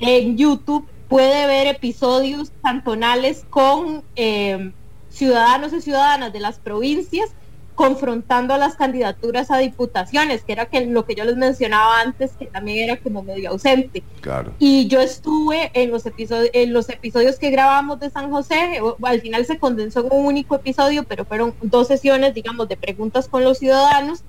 en 0.00 0.38
YouTube 0.38 0.88
puede 1.10 1.48
ver 1.48 1.66
episodios 1.66 2.52
cantonales 2.62 3.44
con 3.50 4.04
eh, 4.14 4.70
ciudadanos 5.10 5.72
y 5.72 5.80
ciudadanas 5.82 6.32
de 6.32 6.38
las 6.38 6.60
provincias 6.60 7.30
confrontando 7.74 8.54
a 8.54 8.58
las 8.58 8.76
candidaturas 8.76 9.50
a 9.50 9.58
diputaciones, 9.58 10.44
que 10.44 10.52
era 10.52 10.66
que 10.66 10.86
lo 10.86 11.06
que 11.06 11.14
yo 11.14 11.24
les 11.24 11.36
mencionaba 11.36 12.00
antes, 12.00 12.32
que 12.38 12.46
también 12.46 12.90
era 12.90 13.00
como 13.00 13.22
medio 13.22 13.50
ausente. 13.50 14.04
Claro. 14.20 14.52
Y 14.58 14.86
yo 14.86 15.00
estuve 15.00 15.70
en 15.74 15.90
los 15.90 16.06
episodios, 16.06 16.50
en 16.52 16.72
los 16.72 16.88
episodios 16.90 17.38
que 17.38 17.50
grabamos 17.50 17.98
de 17.98 18.10
San 18.10 18.30
José, 18.30 18.80
al 19.02 19.20
final 19.20 19.46
se 19.46 19.58
condensó 19.58 20.00
en 20.00 20.08
un 20.12 20.26
único 20.26 20.56
episodio, 20.56 21.04
pero 21.04 21.24
fueron 21.24 21.54
dos 21.62 21.88
sesiones, 21.88 22.34
digamos, 22.34 22.68
de 22.68 22.76
preguntas 22.76 23.26
con 23.26 23.42
los 23.42 23.58
ciudadanos. 23.58 24.22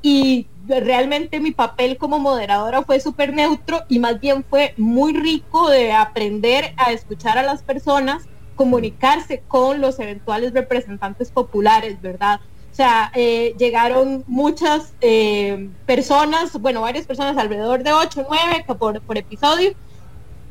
Y 0.00 0.46
realmente 0.68 1.40
mi 1.40 1.50
papel 1.50 1.96
como 1.96 2.18
moderadora 2.18 2.82
fue 2.82 3.00
súper 3.00 3.34
neutro 3.34 3.82
y 3.88 3.98
más 3.98 4.20
bien 4.20 4.44
fue 4.48 4.74
muy 4.76 5.12
rico 5.12 5.68
de 5.68 5.92
aprender 5.92 6.74
a 6.76 6.92
escuchar 6.92 7.38
a 7.38 7.42
las 7.42 7.62
personas, 7.62 8.24
comunicarse 8.56 9.42
con 9.48 9.80
los 9.80 9.98
eventuales 9.98 10.52
representantes 10.52 11.30
populares, 11.30 12.00
¿verdad? 12.00 12.40
O 12.70 12.74
sea, 12.74 13.12
eh, 13.14 13.54
llegaron 13.58 14.24
muchas 14.26 14.94
eh, 15.02 15.68
personas, 15.84 16.58
bueno, 16.58 16.80
varias 16.80 17.06
personas, 17.06 17.36
alrededor 17.36 17.82
de 17.82 17.92
8 17.92 18.22
o 18.22 18.26
9 18.30 18.64
por, 18.78 19.00
por 19.02 19.18
episodio, 19.18 19.74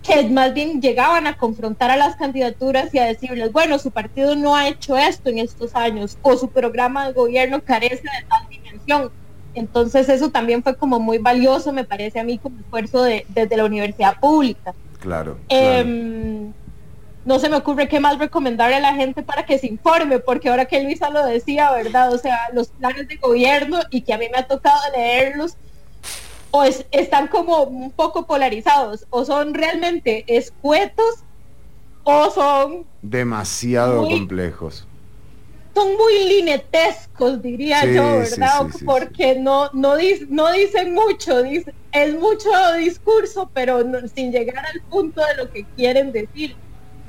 que 0.03 0.29
más 0.29 0.53
bien 0.53 0.81
llegaban 0.81 1.25
a 1.25 1.37
confrontar 1.37 1.89
a 1.91 1.95
las 1.95 2.15
candidaturas 2.15 2.93
y 2.93 2.99
a 2.99 3.05
decirles, 3.05 3.51
bueno, 3.51 3.79
su 3.79 3.91
partido 3.91 4.35
no 4.35 4.55
ha 4.55 4.67
hecho 4.67 4.97
esto 4.97 5.29
en 5.29 5.39
estos 5.39 5.75
años 5.75 6.17
o 6.21 6.37
su 6.37 6.49
programa 6.49 7.07
de 7.07 7.13
gobierno 7.13 7.61
carece 7.63 8.03
de 8.03 8.27
tal 8.27 8.47
dimensión. 8.49 9.11
Entonces 9.53 10.07
eso 10.09 10.29
también 10.29 10.63
fue 10.63 10.75
como 10.75 10.99
muy 10.99 11.17
valioso, 11.17 11.73
me 11.73 11.83
parece 11.83 12.19
a 12.19 12.23
mí, 12.23 12.37
como 12.37 12.59
esfuerzo 12.59 13.03
de, 13.03 13.25
desde 13.29 13.57
la 13.57 13.65
universidad 13.65 14.19
pública. 14.19 14.73
Claro. 14.99 15.37
Em, 15.49 16.53
no 17.25 17.37
se 17.39 17.49
me 17.49 17.57
ocurre 17.57 17.87
qué 17.87 17.99
más 17.99 18.17
recomendarle 18.17 18.77
a 18.77 18.79
la 18.79 18.93
gente 18.93 19.23
para 19.23 19.45
que 19.45 19.59
se 19.59 19.67
informe, 19.67 20.19
porque 20.19 20.49
ahora 20.49 20.65
que 20.65 20.81
Luisa 20.83 21.09
lo 21.09 21.25
decía, 21.25 21.71
¿verdad? 21.71 22.13
O 22.13 22.17
sea, 22.17 22.37
los 22.53 22.69
planes 22.69 23.07
de 23.07 23.17
gobierno 23.17 23.79
y 23.91 24.01
que 24.01 24.13
a 24.13 24.17
mí 24.17 24.25
me 24.31 24.37
ha 24.39 24.47
tocado 24.47 24.79
leerlos, 24.95 25.55
o 26.51 26.63
es- 26.63 26.85
están 26.91 27.27
como 27.27 27.63
un 27.63 27.91
poco 27.91 28.25
polarizados, 28.25 29.05
o 29.09 29.23
son 29.25 29.53
realmente 29.53 30.23
escuetos, 30.27 31.23
o 32.03 32.29
son, 32.31 32.85
Demasiado 33.01 34.01
Muy- 34.03 34.11
complejos. 34.19 34.87
Son 35.73 35.87
muy 35.97 36.27
linetescos, 36.27 37.41
diría 37.41 37.81
Sí, 37.81 37.93
yo, 37.95 38.17
¿verdad? 38.19 38.67
sí, 38.71 38.77
sí, 38.79 38.85
porque 38.85 39.35
No, 39.39 39.69
no, 39.73 39.97
dis- 39.97 40.27
no 40.29 40.51
dicen 40.51 40.93
mucho, 40.93 41.41
dice- 41.43 41.73
es 41.91 42.13
mucho 42.15 42.49
discurso, 42.77 43.49
pero 43.53 43.83
no- 43.83 44.07
sin 44.07 44.31
llegar 44.31 44.65
al 44.65 44.81
punto 44.89 45.21
de 45.25 45.35
lo 45.43 45.51
que 45.51 45.65
quieren 45.75 46.11
decir. 46.11 46.55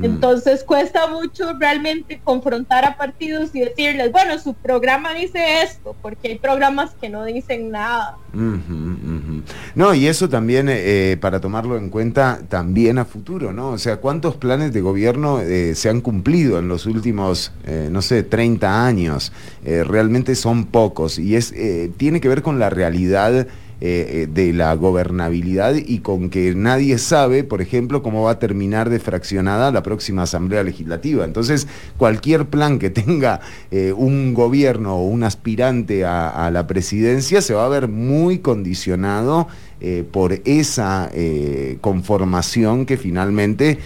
Entonces 0.00 0.64
cuesta 0.64 1.06
mucho 1.06 1.52
realmente 1.60 2.20
confrontar 2.24 2.84
a 2.84 2.96
partidos 2.96 3.54
y 3.54 3.60
decirles, 3.60 4.10
bueno, 4.10 4.38
su 4.38 4.54
programa 4.54 5.12
dice 5.14 5.62
esto, 5.62 5.94
porque 6.00 6.28
hay 6.28 6.38
programas 6.38 6.92
que 7.00 7.08
no 7.08 7.24
dicen 7.24 7.70
nada. 7.70 8.16
No, 9.74 9.94
y 9.94 10.06
eso 10.06 10.28
también 10.28 10.68
eh, 10.70 11.16
para 11.20 11.40
tomarlo 11.40 11.76
en 11.76 11.88
cuenta 11.88 12.40
también 12.48 12.98
a 12.98 13.04
futuro, 13.04 13.52
¿no? 13.52 13.70
O 13.70 13.78
sea, 13.78 13.98
¿cuántos 13.98 14.36
planes 14.36 14.72
de 14.72 14.80
gobierno 14.80 15.40
eh, 15.40 15.74
se 15.74 15.88
han 15.88 16.00
cumplido 16.00 16.58
en 16.58 16.68
los 16.68 16.86
últimos, 16.86 17.52
eh, 17.66 17.88
no 17.90 18.02
sé, 18.02 18.22
30 18.22 18.86
años? 18.86 19.32
realmente 19.64 20.34
son 20.34 20.66
pocos 20.66 21.20
y 21.20 21.36
es 21.36 21.54
tiene 21.96 22.20
que 22.20 22.28
ver 22.28 22.42
con 22.42 22.58
la 22.58 22.68
realidad 22.68 23.46
eh, 23.84 24.28
de 24.32 24.52
la 24.52 24.72
gobernabilidad 24.76 25.74
y 25.74 25.98
con 25.98 26.30
que 26.30 26.54
nadie 26.54 26.98
sabe, 26.98 27.42
por 27.42 27.60
ejemplo, 27.60 28.00
cómo 28.00 28.22
va 28.22 28.30
a 28.30 28.38
terminar 28.38 28.90
de 28.90 29.00
fraccionada 29.00 29.72
la 29.72 29.82
próxima 29.82 30.22
Asamblea 30.22 30.62
Legislativa. 30.62 31.24
Entonces, 31.24 31.66
cualquier 31.96 32.46
plan 32.46 32.78
que 32.78 32.90
tenga 32.90 33.40
eh, 33.72 33.92
un 33.92 34.34
gobierno 34.34 34.98
o 34.98 35.08
un 35.08 35.24
aspirante 35.24 36.04
a, 36.04 36.48
la 36.52 36.68
presidencia 36.68 37.42
se 37.42 37.54
va 37.54 37.66
a 37.66 37.68
ver 37.68 37.88
muy 37.88 38.38
condicionado 38.38 39.48
eh, 39.80 40.04
por 40.08 40.40
esa 40.44 41.10
conformación 41.80 42.86
que 42.86 42.96
finalmente 42.96 43.80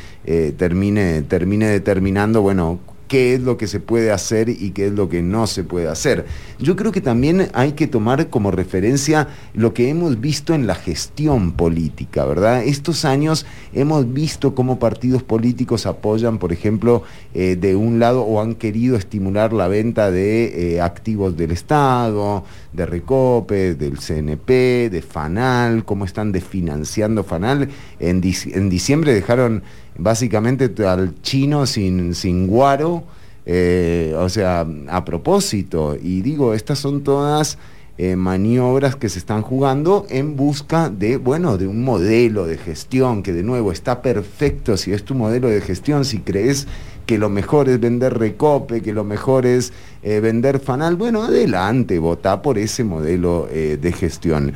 termine, 0.58 1.22
termine 1.22 1.68
determinando, 1.68 2.42
bueno, 2.42 2.80
qué 3.08 3.34
es 3.34 3.40
lo 3.40 3.56
que 3.56 3.66
se 3.66 3.80
puede 3.80 4.10
hacer 4.10 4.48
y 4.48 4.70
qué 4.70 4.86
es 4.86 4.92
lo 4.92 5.08
que 5.08 5.22
no 5.22 5.46
se 5.46 5.64
puede 5.64 5.88
hacer. 5.88 6.26
Yo 6.58 6.76
creo 6.76 6.92
que 6.92 7.00
también 7.00 7.48
hay 7.52 7.72
que 7.72 7.86
tomar 7.86 8.28
como 8.28 8.50
referencia 8.50 9.28
lo 9.54 9.74
que 9.74 9.88
hemos 9.88 10.20
visto 10.20 10.54
en 10.54 10.66
la 10.66 10.74
gestión 10.74 11.52
política, 11.52 12.24
¿verdad? 12.24 12.64
Estos 12.64 13.04
años 13.04 13.46
hemos 13.72 14.12
visto 14.12 14.54
cómo 14.54 14.78
partidos 14.78 15.22
políticos 15.22 15.86
apoyan, 15.86 16.38
por 16.38 16.52
ejemplo, 16.52 17.02
eh, 17.34 17.56
de 17.56 17.76
un 17.76 17.98
lado 17.98 18.22
o 18.22 18.40
han 18.40 18.54
querido 18.54 18.96
estimular 18.96 19.52
la 19.52 19.68
venta 19.68 20.10
de 20.10 20.74
eh, 20.74 20.80
activos 20.80 21.36
del 21.36 21.50
Estado, 21.50 22.44
de 22.72 22.86
Recope, 22.86 23.74
del 23.74 23.98
CNP, 23.98 24.90
de 24.90 25.02
FANAL, 25.02 25.84
cómo 25.84 26.04
están 26.04 26.32
desfinanciando 26.32 27.24
FANAL. 27.24 27.68
En, 28.00 28.22
en 28.22 28.68
diciembre 28.68 29.14
dejaron 29.14 29.62
básicamente 29.98 30.70
al 30.86 31.20
chino 31.22 31.66
sin, 31.66 32.14
sin 32.14 32.46
guaro, 32.46 33.04
eh, 33.44 34.14
o 34.18 34.28
sea, 34.28 34.66
a 34.88 35.04
propósito. 35.04 35.96
Y 36.00 36.22
digo, 36.22 36.54
estas 36.54 36.78
son 36.78 37.02
todas 37.02 37.58
eh, 37.98 38.16
maniobras 38.16 38.96
que 38.96 39.08
se 39.08 39.18
están 39.18 39.42
jugando 39.42 40.06
en 40.10 40.36
busca 40.36 40.90
de, 40.90 41.16
bueno, 41.16 41.56
de 41.56 41.66
un 41.66 41.82
modelo 41.82 42.46
de 42.46 42.58
gestión 42.58 43.22
que 43.22 43.32
de 43.32 43.42
nuevo 43.42 43.72
está 43.72 44.02
perfecto 44.02 44.76
si 44.76 44.92
es 44.92 45.04
tu 45.04 45.14
modelo 45.14 45.48
de 45.48 45.60
gestión, 45.60 46.04
si 46.04 46.18
crees 46.18 46.66
que 47.06 47.18
lo 47.18 47.28
mejor 47.28 47.68
es 47.68 47.78
vender 47.78 48.18
recope, 48.18 48.82
que 48.82 48.92
lo 48.92 49.04
mejor 49.04 49.46
es 49.46 49.72
eh, 50.02 50.18
vender 50.18 50.58
fanal, 50.58 50.96
bueno, 50.96 51.22
adelante, 51.22 52.00
vota 52.00 52.42
por 52.42 52.58
ese 52.58 52.82
modelo 52.82 53.46
de 53.46 53.92
gestión. 53.92 54.52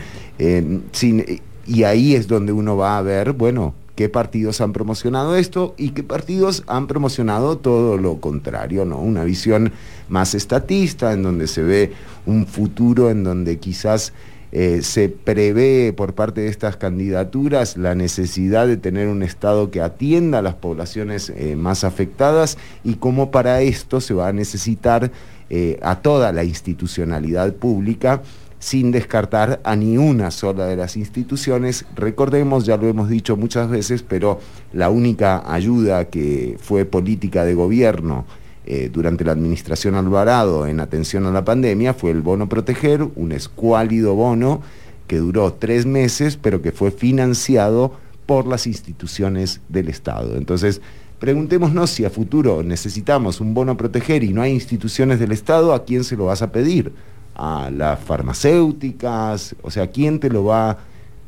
y 1.67 1.83
ahí 1.85 2.17
es 2.17 2.27
donde 2.27 2.53
uno 2.53 2.77
va 2.77 2.99
a 2.99 3.03
ver, 3.03 3.33
bueno, 3.35 3.75
qué 4.01 4.09
partidos 4.09 4.63
han 4.63 4.73
promocionado 4.73 5.37
esto 5.37 5.75
y 5.77 5.91
qué 5.91 6.03
partidos 6.03 6.65
han 6.67 6.87
promocionado 6.87 7.59
todo 7.59 7.99
lo 7.99 8.19
contrario, 8.19 8.87
¿no? 8.87 8.99
Una 8.99 9.25
visión 9.25 9.73
más 10.09 10.35
estatista, 10.35 11.13
en 11.13 11.23
donde 11.23 11.47
se 11.47 11.63
ve 11.63 11.93
un 12.25 12.47
futuro 12.47 13.11
en 13.11 13.25
donde 13.25 13.59
quizás 13.59 14.15
eh, 14.53 14.81
se 14.81 15.11
prevé 15.11 15.93
por 15.93 16.15
parte 16.15 16.41
de 16.41 16.49
estas 16.49 16.79
candidaturas 16.79 17.77
la 17.77 17.95
necesidad 17.95 18.67
de 18.67 18.79
tener 18.79 19.07
un 19.09 19.23
Estado 19.23 19.71
que 19.71 19.83
atienda 19.83 20.39
a 20.39 20.43
las 20.43 20.55
poblaciones 20.55 21.29
eh, 21.37 21.55
más 21.55 21.85
afectadas 21.85 22.57
y 22.83 22.95
cómo 22.95 23.31
para 23.31 23.61
esto 23.61 24.01
se 24.01 24.15
va 24.15 24.29
a 24.29 24.33
necesitar 24.33 25.13
eh, 25.51 25.79
a 25.83 25.97
toda 25.97 26.33
la 26.33 26.45
institucionalidad 26.45 27.53
pública 27.53 28.23
sin 28.61 28.93
descartar 28.93 29.61
a 29.65 29.75
ni 29.75 29.99
una 29.99 30.31
sola 30.31 30.67
de 30.67 30.77
las 30.77 30.97
instituciones. 30.97 31.87
Recordemos, 31.97 32.67
ya 32.67 32.77
lo 32.77 32.87
hemos 32.87 33.09
dicho 33.09 33.37
muchas 33.37 33.69
veces, 33.69 34.05
pero 34.05 34.39
la 34.73 34.91
única 34.91 35.43
ayuda 35.53 36.05
que 36.05 36.57
fue 36.61 36.85
política 36.85 37.45
de 37.45 37.55
gobierno 37.55 38.27
eh, 38.67 38.91
durante 38.93 39.25
la 39.25 39.33
administración 39.33 39.95
Alvarado 39.95 40.67
en 40.67 40.79
atención 40.79 41.27
a 41.27 41.33
la 41.33 41.45
pandemia 41.45 41.95
fue 41.95 42.11
el 42.11 42.21
bono 42.21 42.49
proteger, 42.49 43.03
un 43.17 43.33
escuálido 43.33 44.15
bono 44.15 44.61
que 45.07 45.17
duró 45.17 45.55
tres 45.55 45.87
meses, 45.87 46.37
pero 46.37 46.61
que 46.61 46.71
fue 46.71 46.91
financiado 46.91 47.95
por 48.27 48.47
las 48.47 48.67
instituciones 48.67 49.63
del 49.71 49.89
Estado. 49.89 50.37
Entonces, 50.37 50.83
preguntémonos 51.19 51.91
si 51.91 52.05
a 52.05 52.11
futuro 52.11 52.63
necesitamos 52.63 53.41
un 53.41 53.55
bono 53.55 53.77
proteger 53.77 54.23
y 54.23 54.35
no 54.35 54.43
hay 54.43 54.53
instituciones 54.53 55.19
del 55.19 55.33
Estado, 55.33 55.73
¿a 55.73 55.85
quién 55.85 56.05
se 56.05 56.17
lo 56.17 56.27
vas 56.27 56.43
a 56.43 56.53
pedir? 56.53 56.93
A 57.41 57.71
las 57.71 57.99
farmacéuticas, 58.01 59.57
o 59.63 59.71
sea, 59.71 59.87
¿quién 59.87 60.21
te 60.21 60.29
lo 60.29 60.45
va 60.45 60.77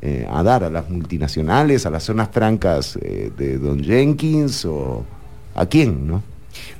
eh, 0.02 0.26
a 0.30 0.42
dar? 0.42 0.62
¿A 0.62 0.68
las 0.68 0.90
multinacionales, 0.90 1.86
a 1.86 1.90
las 1.90 2.02
zonas 2.02 2.28
francas 2.30 2.98
eh, 3.00 3.30
de 3.34 3.56
Don 3.56 3.82
Jenkins 3.82 4.66
o 4.66 5.06
a 5.54 5.64
quién, 5.64 6.06
no? 6.06 6.22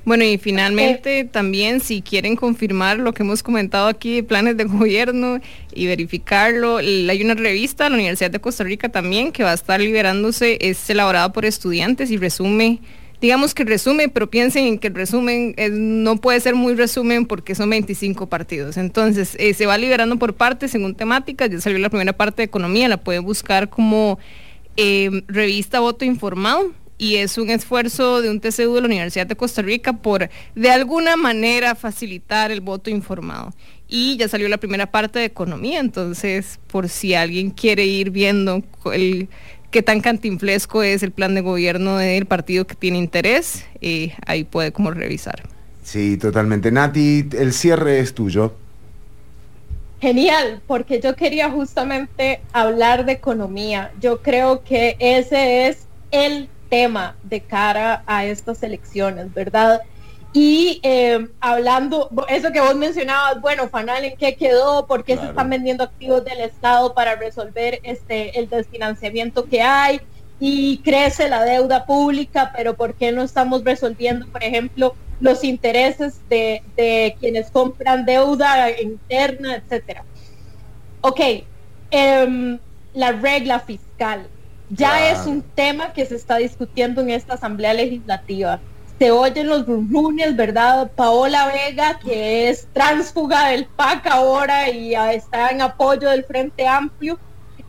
Bueno, 0.04 0.24
y 0.24 0.36
finalmente 0.36 1.24
también 1.24 1.80
si 1.80 2.02
quieren 2.02 2.36
confirmar 2.36 2.98
lo 2.98 3.14
que 3.14 3.22
hemos 3.22 3.42
comentado 3.42 3.86
aquí 3.86 4.16
de 4.16 4.22
planes 4.22 4.58
de 4.58 4.64
gobierno 4.64 5.40
y 5.72 5.86
verificarlo, 5.86 6.76
hay 6.76 7.22
una 7.22 7.34
revista, 7.34 7.88
la 7.88 7.94
Universidad 7.94 8.30
de 8.30 8.38
Costa 8.38 8.64
Rica 8.64 8.90
también, 8.90 9.32
que 9.32 9.44
va 9.44 9.52
a 9.52 9.54
estar 9.54 9.80
liberándose, 9.80 10.58
es 10.60 10.90
elaborada 10.90 11.32
por 11.32 11.46
estudiantes 11.46 12.10
y 12.10 12.18
resume 12.18 12.80
digamos 13.22 13.54
que 13.54 13.62
el 13.62 13.68
resumen, 13.68 14.10
pero 14.10 14.28
piensen 14.28 14.66
en 14.66 14.78
que 14.78 14.88
el 14.88 14.94
resumen 14.94 15.54
no 15.70 16.16
puede 16.16 16.40
ser 16.40 16.56
muy 16.56 16.74
resumen 16.74 17.24
porque 17.24 17.54
son 17.54 17.70
25 17.70 18.28
partidos. 18.28 18.76
Entonces, 18.76 19.36
eh, 19.38 19.54
se 19.54 19.64
va 19.64 19.78
liberando 19.78 20.18
por 20.18 20.34
partes 20.34 20.72
según 20.72 20.96
temáticas. 20.96 21.48
Ya 21.48 21.60
salió 21.60 21.78
la 21.78 21.88
primera 21.88 22.12
parte 22.12 22.42
de 22.42 22.46
economía, 22.46 22.88
la 22.88 22.96
pueden 22.96 23.22
buscar 23.22 23.70
como 23.70 24.18
eh, 24.76 25.22
revista 25.28 25.78
Voto 25.78 26.04
Informado 26.04 26.72
y 26.98 27.16
es 27.16 27.38
un 27.38 27.50
esfuerzo 27.50 28.22
de 28.22 28.30
un 28.30 28.40
TCU 28.40 28.74
de 28.74 28.80
la 28.80 28.86
Universidad 28.86 29.26
de 29.26 29.36
Costa 29.36 29.62
Rica 29.62 29.92
por 29.92 30.28
de 30.56 30.70
alguna 30.70 31.16
manera 31.16 31.76
facilitar 31.76 32.50
el 32.50 32.60
voto 32.60 32.90
informado. 32.90 33.54
Y 33.88 34.16
ya 34.16 34.26
salió 34.26 34.48
la 34.48 34.58
primera 34.58 34.90
parte 34.90 35.20
de 35.20 35.26
economía, 35.26 35.78
entonces 35.78 36.58
por 36.66 36.88
si 36.88 37.14
alguien 37.14 37.50
quiere 37.50 37.86
ir 37.86 38.10
viendo 38.10 38.62
el 38.92 39.28
qué 39.72 39.82
tan 39.82 40.00
cantinflesco 40.00 40.84
es 40.84 41.02
el 41.02 41.10
plan 41.10 41.34
de 41.34 41.40
gobierno 41.40 41.96
del 41.96 42.26
partido 42.26 42.66
que 42.66 42.76
tiene 42.76 42.98
interés, 42.98 43.64
eh, 43.80 44.14
ahí 44.26 44.44
puede 44.44 44.70
como 44.70 44.92
revisar. 44.92 45.42
Sí, 45.82 46.16
totalmente. 46.16 46.70
Nati, 46.70 47.28
el 47.36 47.52
cierre 47.52 47.98
es 47.98 48.14
tuyo. 48.14 48.54
Genial, 50.00 50.60
porque 50.66 51.00
yo 51.00 51.16
quería 51.16 51.50
justamente 51.50 52.40
hablar 52.52 53.04
de 53.04 53.12
economía. 53.12 53.90
Yo 54.00 54.20
creo 54.22 54.62
que 54.62 54.96
ese 55.00 55.68
es 55.68 55.86
el 56.10 56.48
tema 56.68 57.16
de 57.22 57.40
cara 57.40 58.02
a 58.06 58.24
estas 58.24 58.62
elecciones, 58.62 59.32
¿verdad? 59.32 59.80
Y 60.32 60.80
eh, 60.82 61.28
hablando, 61.40 62.08
eso 62.28 62.52
que 62.52 62.60
vos 62.60 62.74
mencionabas, 62.74 63.40
bueno, 63.42 63.68
Fanal, 63.68 64.04
¿en 64.04 64.16
qué 64.16 64.34
quedó? 64.34 64.86
¿Por 64.86 65.04
qué 65.04 65.18
se 65.18 65.26
están 65.26 65.50
vendiendo 65.50 65.84
activos 65.84 66.24
del 66.24 66.40
Estado 66.40 66.94
para 66.94 67.16
resolver 67.16 67.80
este 67.82 68.38
el 68.38 68.48
desfinanciamiento 68.48 69.44
que 69.44 69.60
hay? 69.60 70.00
Y 70.40 70.78
crece 70.78 71.28
la 71.28 71.44
deuda 71.44 71.84
pública, 71.84 72.50
pero 72.56 72.74
¿por 72.74 72.94
qué 72.94 73.12
no 73.12 73.22
estamos 73.22 73.62
resolviendo, 73.62 74.26
por 74.26 74.42
ejemplo, 74.42 74.94
los 75.20 75.44
intereses 75.44 76.26
de, 76.30 76.62
de 76.76 77.14
quienes 77.20 77.50
compran 77.50 78.06
deuda 78.06 78.70
interna, 78.80 79.56
etcétera? 79.56 80.04
Ok, 81.02 81.20
em, 81.90 82.58
la 82.94 83.12
regla 83.12 83.60
fiscal 83.60 84.26
ya 84.70 85.10
es 85.10 85.26
un 85.26 85.42
tema 85.42 85.92
que 85.92 86.06
se 86.06 86.16
está 86.16 86.36
discutiendo 86.36 87.02
en 87.02 87.10
esta 87.10 87.34
Asamblea 87.34 87.74
Legislativa 87.74 88.58
se 89.02 89.10
oyen 89.10 89.48
los 89.48 89.66
rumores, 89.66 90.36
¿verdad? 90.36 90.88
Paola 90.94 91.48
Vega, 91.48 91.98
que 91.98 92.48
es 92.48 92.68
tránsfuga 92.72 93.48
del 93.48 93.66
PAC 93.66 94.06
ahora 94.06 94.70
y 94.70 94.94
está 94.94 95.50
en 95.50 95.60
apoyo 95.60 96.08
del 96.08 96.22
Frente 96.22 96.68
Amplio, 96.68 97.18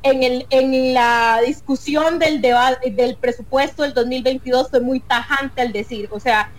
en, 0.04 0.22
el, 0.22 0.46
en 0.52 0.94
la 0.94 1.40
discusión 1.44 2.20
del 2.20 2.40
debate 2.40 2.92
del 2.92 3.16
presupuesto 3.16 3.82
del 3.82 3.96
2022 3.96 4.70
fue 4.70 4.80
muy 4.80 5.00
tajante 5.00 5.64
al 5.64 5.72
decir, 5.72 6.08
o 6.12 6.20
sea, 6.20 6.52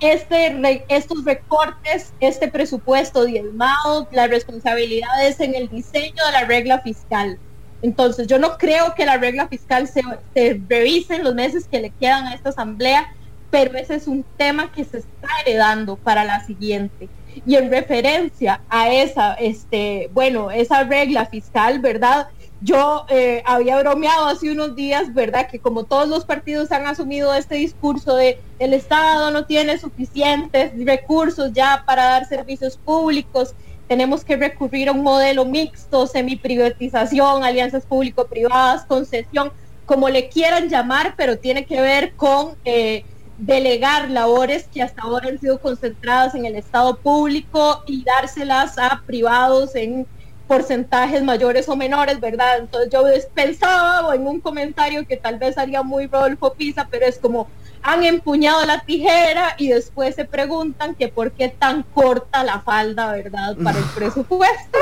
este, 0.00 0.60
estos 0.88 1.24
recortes, 1.24 2.12
este 2.18 2.48
presupuesto 2.48 3.26
diezmado, 3.26 4.08
las 4.10 4.28
responsabilidades 4.28 5.38
en 5.38 5.54
el 5.54 5.68
diseño 5.68 6.26
de 6.26 6.32
la 6.32 6.44
regla 6.46 6.80
fiscal. 6.80 7.38
Entonces, 7.80 8.26
yo 8.26 8.40
no 8.40 8.58
creo 8.58 8.92
que 8.96 9.06
la 9.06 9.18
regla 9.18 9.46
fiscal 9.46 9.86
se, 9.86 10.02
se 10.34 10.60
revise 10.68 11.14
en 11.14 11.22
los 11.22 11.36
meses 11.36 11.68
que 11.70 11.78
le 11.78 11.90
quedan 11.90 12.26
a 12.26 12.34
esta 12.34 12.48
asamblea 12.48 13.06
pero 13.50 13.76
ese 13.78 13.94
es 13.94 14.06
un 14.06 14.24
tema 14.36 14.72
que 14.72 14.84
se 14.84 14.98
está 14.98 15.28
heredando 15.44 15.96
para 15.96 16.24
la 16.24 16.44
siguiente. 16.44 17.08
Y 17.44 17.56
en 17.56 17.70
referencia 17.70 18.62
a 18.68 18.90
esa, 18.90 19.34
este, 19.34 20.10
bueno, 20.12 20.50
esa 20.50 20.84
regla 20.84 21.26
fiscal, 21.26 21.80
¿verdad? 21.80 22.28
yo 22.60 23.04
eh, 23.08 23.42
había 23.44 23.78
bromeado 23.78 24.26
hace 24.26 24.50
unos 24.50 24.74
días, 24.74 25.12
¿verdad? 25.12 25.48
Que 25.48 25.58
como 25.58 25.84
todos 25.84 26.08
los 26.08 26.24
partidos 26.24 26.72
han 26.72 26.86
asumido 26.86 27.34
este 27.34 27.56
discurso 27.56 28.16
de 28.16 28.40
el 28.58 28.72
Estado 28.72 29.30
no 29.30 29.44
tiene 29.44 29.78
suficientes 29.78 30.72
recursos 30.84 31.52
ya 31.52 31.84
para 31.86 32.04
dar 32.04 32.26
servicios 32.26 32.78
públicos, 32.78 33.54
tenemos 33.88 34.24
que 34.24 34.36
recurrir 34.36 34.88
a 34.88 34.92
un 34.92 35.02
modelo 35.02 35.44
mixto, 35.44 36.06
semi-privatización, 36.06 37.44
alianzas 37.44 37.84
público-privadas, 37.84 38.84
concesión, 38.86 39.52
como 39.84 40.08
le 40.08 40.28
quieran 40.28 40.68
llamar, 40.68 41.14
pero 41.16 41.38
tiene 41.38 41.66
que 41.66 41.80
ver 41.80 42.14
con 42.14 42.56
eh, 42.64 43.04
delegar 43.38 44.10
labores 44.10 44.68
que 44.72 44.82
hasta 44.82 45.02
ahora 45.02 45.28
han 45.28 45.38
sido 45.38 45.60
concentradas 45.60 46.34
en 46.34 46.46
el 46.46 46.56
Estado 46.56 46.96
público 46.96 47.82
y 47.86 48.02
dárselas 48.04 48.78
a 48.78 49.02
privados 49.06 49.74
en 49.74 50.06
porcentajes 50.46 51.22
mayores 51.22 51.68
o 51.68 51.76
menores, 51.76 52.20
¿verdad? 52.20 52.58
Entonces 52.58 52.90
yo 52.92 53.02
pensaba 53.34 54.06
o 54.06 54.12
en 54.12 54.26
un 54.26 54.40
comentario 54.40 55.06
que 55.06 55.16
tal 55.16 55.38
vez 55.38 55.58
haría 55.58 55.82
muy 55.82 56.06
Rodolfo 56.06 56.54
Pisa, 56.54 56.86
pero 56.90 57.06
es 57.06 57.18
como 57.18 57.48
han 57.82 58.02
empuñado 58.04 58.64
la 58.64 58.80
tijera 58.80 59.54
y 59.58 59.68
después 59.68 60.14
se 60.14 60.24
preguntan 60.24 60.94
que 60.94 61.08
por 61.08 61.32
qué 61.32 61.48
tan 61.48 61.82
corta 61.82 62.42
la 62.42 62.60
falda, 62.60 63.12
¿verdad? 63.12 63.56
Para 63.62 63.78
el 63.78 63.84
presupuesto. 63.94 64.78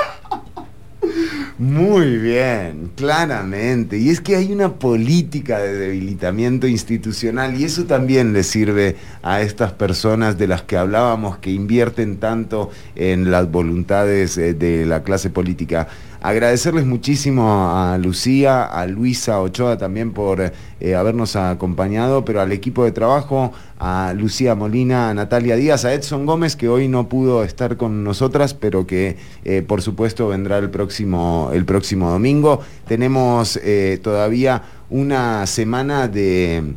Muy 1.59 2.17
bien, 2.17 2.91
claramente. 2.97 3.97
Y 3.97 4.11
es 4.11 4.21
que 4.21 4.35
hay 4.35 4.53
una 4.53 4.75
política 4.75 5.59
de 5.61 5.75
debilitamiento 5.75 6.67
institucional 6.67 7.59
y 7.61 7.65
eso 7.65 7.85
también 7.85 8.33
le 8.33 8.43
sirve 8.43 8.97
a 9.23 9.41
estas 9.41 9.73
personas 9.73 10.37
de 10.37 10.49
las 10.49 10.63
que 10.63 10.77
hablábamos 10.77 11.39
que 11.39 11.53
invierten 11.53 12.17
tanto 12.17 12.71
en 12.97 13.31
las 13.31 13.51
voluntades 13.51 14.37
eh, 14.37 14.55
de 14.55 14.85
la 14.85 15.05
clase 15.05 15.31
política. 15.31 15.87
Agradecerles 16.25 16.87
muchísimo 16.87 17.69
a 17.77 17.99
Lucía, 17.99 18.65
a 18.65 18.87
Luisa 18.87 19.43
Ochoa 19.43 19.77
también 19.77 20.13
por 20.13 20.41
eh, 20.81 20.95
habernos 20.95 21.37
acompañado, 21.37 22.25
pero 22.25 22.41
al 22.41 22.51
equipo 22.51 22.83
de 22.83 22.93
trabajo, 22.93 23.53
a 23.79 24.15
Lucía 24.17 24.55
Molina, 24.55 25.11
a 25.11 25.15
Natalia 25.15 25.55
Díaz, 25.55 25.85
a 25.85 25.93
Edson 25.93 26.25
Gómez, 26.25 26.57
que 26.57 26.71
hoy 26.71 26.89
no 26.89 27.11
pudo 27.11 27.45
estar 27.45 27.77
con 27.77 28.05
nosotras, 28.05 28.55
pero 28.55 28.87
que 28.87 29.19
eh, 29.45 29.61
por 29.61 29.83
supuesto 29.83 30.29
vendrá 30.29 30.57
el 30.57 30.71
próximo, 30.71 31.51
el 31.53 31.67
próximo 31.67 32.09
domingo. 32.09 32.61
Tenemos 32.89 33.61
eh, 33.63 34.01
todavía 34.03 34.63
una 34.89 35.47
semana 35.47 36.09
de, 36.09 36.73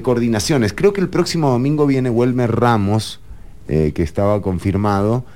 coordinaciones. 0.00 0.72
Creo 0.72 0.94
que 0.94 1.02
el 1.02 1.10
próximo 1.10 1.50
domingo 1.50 1.84
viene 1.84 2.08
Welmer 2.08 2.58
Ramos, 2.58 3.20
que 3.66 4.02
estaba 4.02 4.40
confirmado. 4.40 5.26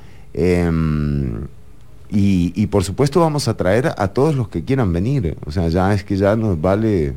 Em, 2.13 2.53
y, 2.55 2.67
por 2.67 2.85
supuesto 2.85 3.21
vamos 3.21 3.49
a 3.49 3.57
traer 3.57 3.93
a 3.97 4.09
todos 4.09 4.35
los 4.35 4.49
que 4.49 4.65
quieran 4.65 4.93
venir. 4.93 5.37
O 5.47 5.51
sea, 5.51 5.69
ya 5.69 5.93
es 5.95 6.05
que 6.05 6.17
ya 6.17 6.37
nos 6.37 6.61
vale 6.61 7.15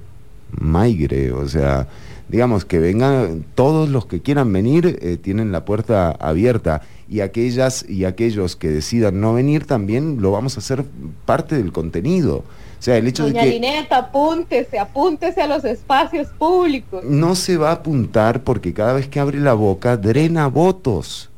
maigre. 0.51 1.31
O 1.34 1.47
sea, 1.47 1.88
digamos 2.30 2.65
que 2.65 2.80
vengan 2.80 3.45
todos 3.55 3.89
los 3.89 4.05
que 4.05 4.22
quieran 4.22 4.51
venir, 4.51 4.99
eh, 5.01 5.17
tienen 5.17 5.51
la 5.51 5.65
puerta 5.65 6.11
abierta. 6.11 6.81
Y 7.07 7.19
aquellas 7.19 7.88
y 7.88 8.05
aquellos 8.05 8.55
que 8.55 8.69
decidan 8.69 9.22
no 9.22 9.34
venir 9.34 9.65
también 9.65 10.22
lo 10.22 10.31
vamos 10.31 10.55
a 10.55 10.59
hacer 10.59 10.85
parte 11.26 11.55
del 11.55 11.72
contenido. 11.72 12.43
O 12.80 12.81
sea, 12.85 12.97
el 12.97 13.07
hecho 13.07 13.23
Doña 13.23 13.41
de 13.41 13.47
que... 13.47 13.53
Lineta, 13.53 13.97
apúntese, 13.97 14.80
apúntese 14.80 15.41
a 15.41 15.47
los 15.47 15.63
espacios 15.65 16.27
públicos. 16.30 17.03
No 17.03 17.35
se 17.35 17.57
va 17.57 17.69
a 17.69 17.73
apuntar 17.73 18.43
porque 18.43 18.73
cada 18.73 18.93
vez 18.93 19.07
que 19.07 19.19
abre 19.19 19.39
la 19.39 19.53
boca 19.53 19.97
drena 19.97 20.47
votos. 20.47 21.30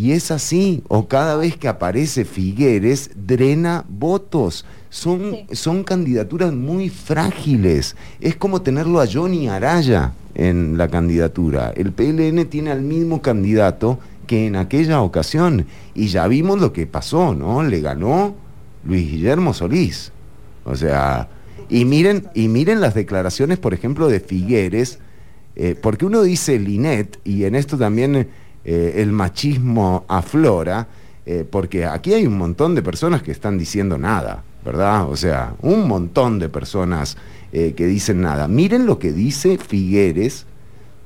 Y 0.00 0.12
es 0.12 0.30
así, 0.30 0.82
o 0.88 1.08
cada 1.08 1.36
vez 1.36 1.58
que 1.58 1.68
aparece 1.68 2.24
Figueres, 2.24 3.10
drena 3.14 3.84
votos. 3.86 4.64
Son, 4.88 5.36
son 5.52 5.84
candidaturas 5.84 6.54
muy 6.54 6.88
frágiles. 6.88 7.96
Es 8.18 8.34
como 8.34 8.62
tenerlo 8.62 9.02
a 9.02 9.06
Johnny 9.06 9.48
Araya 9.48 10.14
en 10.34 10.78
la 10.78 10.88
candidatura. 10.88 11.74
El 11.76 11.92
PLN 11.92 12.46
tiene 12.46 12.70
al 12.70 12.80
mismo 12.80 13.20
candidato 13.20 13.98
que 14.26 14.46
en 14.46 14.56
aquella 14.56 15.02
ocasión. 15.02 15.66
Y 15.94 16.06
ya 16.06 16.26
vimos 16.28 16.58
lo 16.58 16.72
que 16.72 16.86
pasó, 16.86 17.34
¿no? 17.34 17.62
Le 17.62 17.82
ganó 17.82 18.34
Luis 18.86 19.06
Guillermo 19.06 19.52
Solís. 19.52 20.12
O 20.64 20.76
sea, 20.76 21.28
y 21.68 21.84
miren, 21.84 22.26
y 22.32 22.48
miren 22.48 22.80
las 22.80 22.94
declaraciones, 22.94 23.58
por 23.58 23.74
ejemplo, 23.74 24.08
de 24.08 24.20
Figueres, 24.20 24.98
eh, 25.56 25.74
porque 25.78 26.06
uno 26.06 26.22
dice 26.22 26.58
Linet, 26.58 27.20
y 27.22 27.44
en 27.44 27.54
esto 27.54 27.76
también 27.76 28.28
eh, 28.64 28.94
el 28.96 29.12
machismo 29.12 30.04
aflora, 30.08 30.86
eh, 31.24 31.46
porque 31.48 31.86
aquí 31.86 32.12
hay 32.12 32.26
un 32.26 32.36
montón 32.36 32.74
de 32.74 32.82
personas 32.82 33.22
que 33.22 33.30
están 33.30 33.56
diciendo 33.56 33.96
nada, 33.96 34.42
¿verdad? 34.64 35.08
O 35.08 35.16
sea, 35.16 35.54
un 35.62 35.88
montón 35.88 36.38
de 36.38 36.48
personas 36.48 37.16
eh, 37.52 37.72
que 37.76 37.86
dicen 37.86 38.20
nada. 38.20 38.48
Miren 38.48 38.86
lo 38.86 38.98
que 38.98 39.12
dice 39.12 39.58
Figueres 39.58 40.46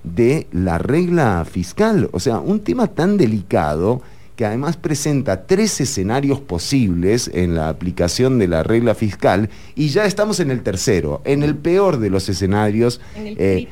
de 0.02 0.47
la 0.52 0.78
regla 0.78 1.44
fiscal, 1.51 2.09
o 2.12 2.20
sea, 2.20 2.39
un 2.39 2.60
tema 2.60 2.89
tan 2.89 3.16
delicado 3.16 4.02
que 4.36 4.44
además 4.44 4.76
presenta 4.76 5.47
tres 5.47 5.81
escenarios 5.81 6.40
posibles 6.40 7.31
en 7.32 7.55
la 7.55 7.68
aplicación 7.68 8.39
de 8.39 8.48
la 8.48 8.64
regla 8.64 8.94
fiscal 8.94 9.48
y 9.76 9.89
ya 9.89 10.06
estamos 10.06 10.40
en 10.40 10.51
el 10.51 10.62
tercero, 10.62 11.22
en 11.24 11.44
el 11.44 11.55
peor 11.55 11.98
de 11.98 12.10
los 12.10 12.28
escenarios 12.28 13.01
en 13.16 13.68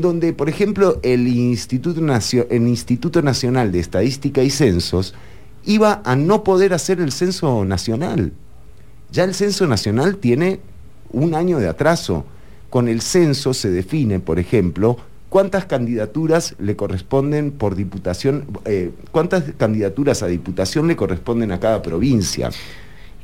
donde, 0.00 0.32
por 0.32 0.48
ejemplo, 0.48 0.98
el 1.02 1.28
Instituto, 1.28 2.00
el 2.50 2.68
Instituto 2.68 3.22
Nacional 3.22 3.72
de 3.72 3.80
Estadística 3.80 4.42
y 4.42 4.50
Censos 4.50 5.14
iba 5.64 6.02
a 6.04 6.16
no 6.16 6.44
poder 6.44 6.72
hacer 6.72 7.00
el 7.00 7.12
censo 7.12 7.64
nacional. 7.64 8.32
Ya 9.10 9.24
el 9.24 9.34
censo 9.34 9.66
nacional 9.66 10.16
tiene 10.16 10.60
un 11.12 11.34
año 11.34 11.58
de 11.58 11.68
atraso. 11.68 12.24
Con 12.70 12.88
el 12.88 13.00
censo 13.00 13.54
se 13.54 13.70
define, 13.70 14.20
por 14.20 14.38
ejemplo, 14.38 14.98
cuántas 15.28 15.66
candidaturas 15.66 16.54
le 16.58 16.76
corresponden 16.76 17.50
por 17.52 17.74
diputación, 17.74 18.46
eh, 18.64 18.90
cuántas 19.10 19.44
candidaturas 19.56 20.22
a 20.22 20.26
diputación 20.26 20.86
le 20.86 20.96
corresponden 20.96 21.52
a 21.52 21.60
cada 21.60 21.82
provincia. 21.82 22.50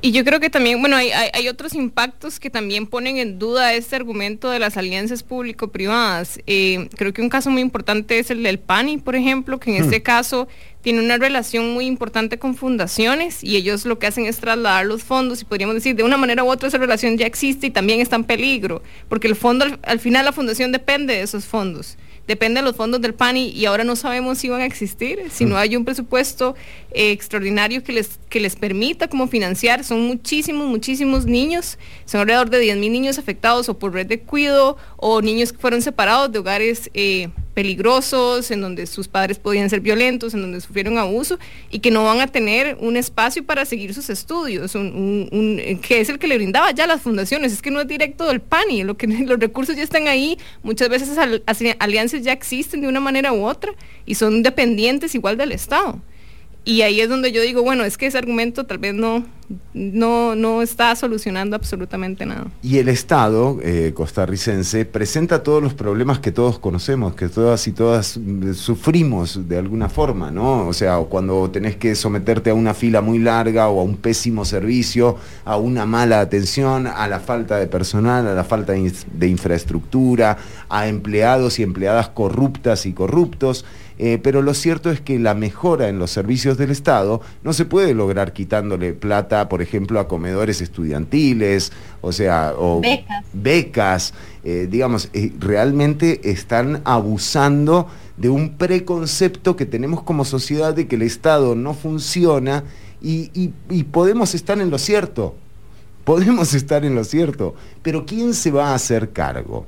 Y 0.04 0.12
yo 0.12 0.22
creo 0.22 0.38
que 0.38 0.50
también, 0.50 0.82
bueno, 0.82 0.96
hay, 0.96 1.12
hay, 1.12 1.48
otros 1.48 1.72
impactos 1.72 2.38
que 2.38 2.50
también 2.50 2.86
ponen 2.86 3.16
en 3.16 3.38
duda 3.38 3.72
este 3.72 3.96
argumento 3.96 4.50
de 4.50 4.58
las 4.58 4.76
alianzas 4.76 5.22
público-privadas. 5.22 6.40
Eh, 6.46 6.90
creo 6.98 7.14
que 7.14 7.22
un 7.22 7.30
caso 7.30 7.48
muy 7.48 7.62
importante 7.62 8.18
es 8.18 8.30
el 8.30 8.42
del 8.42 8.58
PANI, 8.58 8.98
por 8.98 9.16
ejemplo, 9.16 9.58
que 9.58 9.74
en 9.74 9.82
este 9.82 10.00
hmm. 10.00 10.02
caso 10.02 10.46
tiene 10.82 11.00
una 11.00 11.16
relación 11.16 11.72
muy 11.72 11.86
importante 11.86 12.38
con 12.38 12.54
fundaciones 12.54 13.42
y 13.42 13.56
ellos 13.56 13.86
lo 13.86 13.98
que 13.98 14.06
hacen 14.06 14.26
es 14.26 14.36
trasladar 14.36 14.84
los 14.84 15.02
fondos 15.02 15.40
y 15.40 15.46
podríamos 15.46 15.74
decir 15.74 15.96
de 15.96 16.02
una 16.02 16.18
manera 16.18 16.44
u 16.44 16.50
otra 16.50 16.68
esa 16.68 16.76
relación 16.76 17.16
ya 17.16 17.24
existe 17.24 17.68
y 17.68 17.70
también 17.70 18.00
está 18.00 18.16
en 18.16 18.24
peligro, 18.24 18.82
porque 19.08 19.26
el 19.26 19.36
fondo, 19.36 19.64
al 19.84 20.00
final 20.00 20.26
la 20.26 20.32
fundación 20.32 20.70
depende 20.70 21.14
de 21.14 21.22
esos 21.22 21.46
fondos 21.46 21.96
depende 22.26 22.60
de 22.60 22.64
los 22.64 22.76
fondos 22.76 23.00
del 23.00 23.14
PANI 23.14 23.50
y 23.50 23.66
ahora 23.66 23.84
no 23.84 23.96
sabemos 23.96 24.38
si 24.38 24.48
van 24.48 24.62
a 24.62 24.66
existir, 24.66 25.30
si 25.30 25.44
no 25.44 25.56
mm. 25.56 25.58
hay 25.58 25.76
un 25.76 25.84
presupuesto 25.84 26.54
eh, 26.94 27.10
extraordinario 27.10 27.82
que 27.82 27.92
les, 27.92 28.18
que 28.28 28.40
les 28.40 28.56
permita 28.56 29.08
como 29.08 29.26
financiar. 29.26 29.84
Son 29.84 30.00
muchísimos, 30.06 30.66
muchísimos 30.66 31.26
niños, 31.26 31.78
son 32.04 32.20
alrededor 32.22 32.50
de 32.50 32.60
10 32.60 32.76
mil 32.78 32.92
niños 32.92 33.18
afectados 33.18 33.68
o 33.68 33.78
por 33.78 33.92
red 33.92 34.06
de 34.06 34.20
cuido 34.20 34.76
o 34.96 35.20
niños 35.20 35.52
que 35.52 35.58
fueron 35.58 35.82
separados 35.82 36.30
de 36.32 36.38
hogares 36.38 36.90
eh, 36.94 37.28
peligrosos, 37.54 38.50
en 38.50 38.60
donde 38.60 38.86
sus 38.86 39.08
padres 39.08 39.38
podían 39.38 39.70
ser 39.70 39.80
violentos, 39.80 40.34
en 40.34 40.42
donde 40.42 40.60
sufrieron 40.60 40.98
abuso 40.98 41.38
y 41.70 41.78
que 41.78 41.90
no 41.90 42.04
van 42.04 42.20
a 42.20 42.26
tener 42.26 42.76
un 42.80 42.96
espacio 42.96 43.44
para 43.44 43.64
seguir 43.64 43.94
sus 43.94 44.10
estudios, 44.10 44.72
que 44.72 46.00
es 46.00 46.08
el 46.08 46.18
que 46.18 46.26
le 46.26 46.36
brindaba 46.36 46.72
ya 46.72 46.86
las 46.86 47.00
fundaciones, 47.00 47.52
es 47.52 47.62
que 47.62 47.70
no 47.70 47.80
es 47.80 47.88
directo 47.88 48.26
del 48.26 48.40
PANI, 48.40 48.84
lo 48.84 48.96
que, 48.96 49.06
los 49.26 49.38
recursos 49.38 49.76
ya 49.76 49.82
están 49.82 50.08
ahí, 50.08 50.36
muchas 50.62 50.88
veces 50.88 51.08
esas 51.08 51.40
alianzas 51.78 52.22
ya 52.22 52.32
existen 52.32 52.80
de 52.80 52.88
una 52.88 53.00
manera 53.00 53.32
u 53.32 53.44
otra 53.44 53.72
y 54.04 54.16
son 54.16 54.42
dependientes 54.42 55.14
igual 55.14 55.36
del 55.36 55.52
Estado. 55.52 56.00
Y 56.64 56.80
ahí 56.80 57.00
es 57.00 57.10
donde 57.10 57.30
yo 57.30 57.42
digo, 57.42 57.62
bueno, 57.62 57.84
es 57.84 57.98
que 57.98 58.06
ese 58.06 58.16
argumento 58.16 58.64
tal 58.64 58.78
vez 58.78 58.94
no, 58.94 59.22
no, 59.74 60.34
no 60.34 60.62
está 60.62 60.96
solucionando 60.96 61.56
absolutamente 61.56 62.24
nada. 62.24 62.46
Y 62.62 62.78
el 62.78 62.88
Estado 62.88 63.58
eh, 63.62 63.92
costarricense 63.94 64.86
presenta 64.86 65.42
todos 65.42 65.62
los 65.62 65.74
problemas 65.74 66.20
que 66.20 66.32
todos 66.32 66.58
conocemos, 66.58 67.14
que 67.16 67.28
todas 67.28 67.66
y 67.66 67.72
todas 67.72 68.16
mm, 68.16 68.54
sufrimos 68.54 69.46
de 69.46 69.58
alguna 69.58 69.90
forma, 69.90 70.30
¿no? 70.30 70.66
O 70.66 70.72
sea, 70.72 70.96
cuando 71.00 71.50
tenés 71.50 71.76
que 71.76 71.94
someterte 71.94 72.48
a 72.48 72.54
una 72.54 72.72
fila 72.72 73.02
muy 73.02 73.18
larga 73.18 73.68
o 73.68 73.80
a 73.80 73.84
un 73.84 73.96
pésimo 73.96 74.46
servicio, 74.46 75.18
a 75.44 75.58
una 75.58 75.84
mala 75.84 76.20
atención, 76.20 76.86
a 76.86 77.06
la 77.08 77.20
falta 77.20 77.58
de 77.58 77.66
personal, 77.66 78.26
a 78.26 78.34
la 78.34 78.44
falta 78.44 78.72
de 78.72 79.28
infraestructura, 79.28 80.38
a 80.70 80.88
empleados 80.88 81.58
y 81.58 81.62
empleadas 81.62 82.08
corruptas 82.08 82.86
y 82.86 82.94
corruptos. 82.94 83.66
Eh, 83.98 84.18
pero 84.22 84.42
lo 84.42 84.54
cierto 84.54 84.90
es 84.90 85.00
que 85.00 85.18
la 85.18 85.34
mejora 85.34 85.88
en 85.88 85.98
los 85.98 86.10
servicios 86.10 86.58
del 86.58 86.70
Estado 86.70 87.20
no 87.42 87.52
se 87.52 87.64
puede 87.64 87.94
lograr 87.94 88.32
quitándole 88.32 88.92
plata, 88.92 89.48
por 89.48 89.62
ejemplo, 89.62 90.00
a 90.00 90.08
comedores 90.08 90.60
estudiantiles, 90.60 91.72
o 92.00 92.12
sea, 92.12 92.54
o 92.58 92.82
becas, 93.32 94.14
eh, 94.42 94.66
digamos, 94.68 95.10
eh, 95.12 95.32
realmente 95.38 96.28
están 96.30 96.82
abusando 96.84 97.88
de 98.16 98.28
un 98.28 98.56
preconcepto 98.56 99.56
que 99.56 99.66
tenemos 99.66 100.02
como 100.02 100.24
sociedad 100.24 100.74
de 100.74 100.86
que 100.88 100.96
el 100.96 101.02
Estado 101.02 101.54
no 101.54 101.74
funciona 101.74 102.64
y 103.06 103.82
podemos 103.92 104.34
estar 104.34 104.58
en 104.60 104.70
lo 104.70 104.78
cierto 104.78 105.34
podemos 106.04 106.54
estar 106.54 106.84
en 106.84 106.94
lo 106.94 107.02
cierto, 107.02 107.54
pero 107.82 108.06
¿quién 108.06 108.34
se 108.34 108.50
va 108.50 108.70
a 108.70 108.74
hacer 108.74 109.10
cargo? 109.10 109.66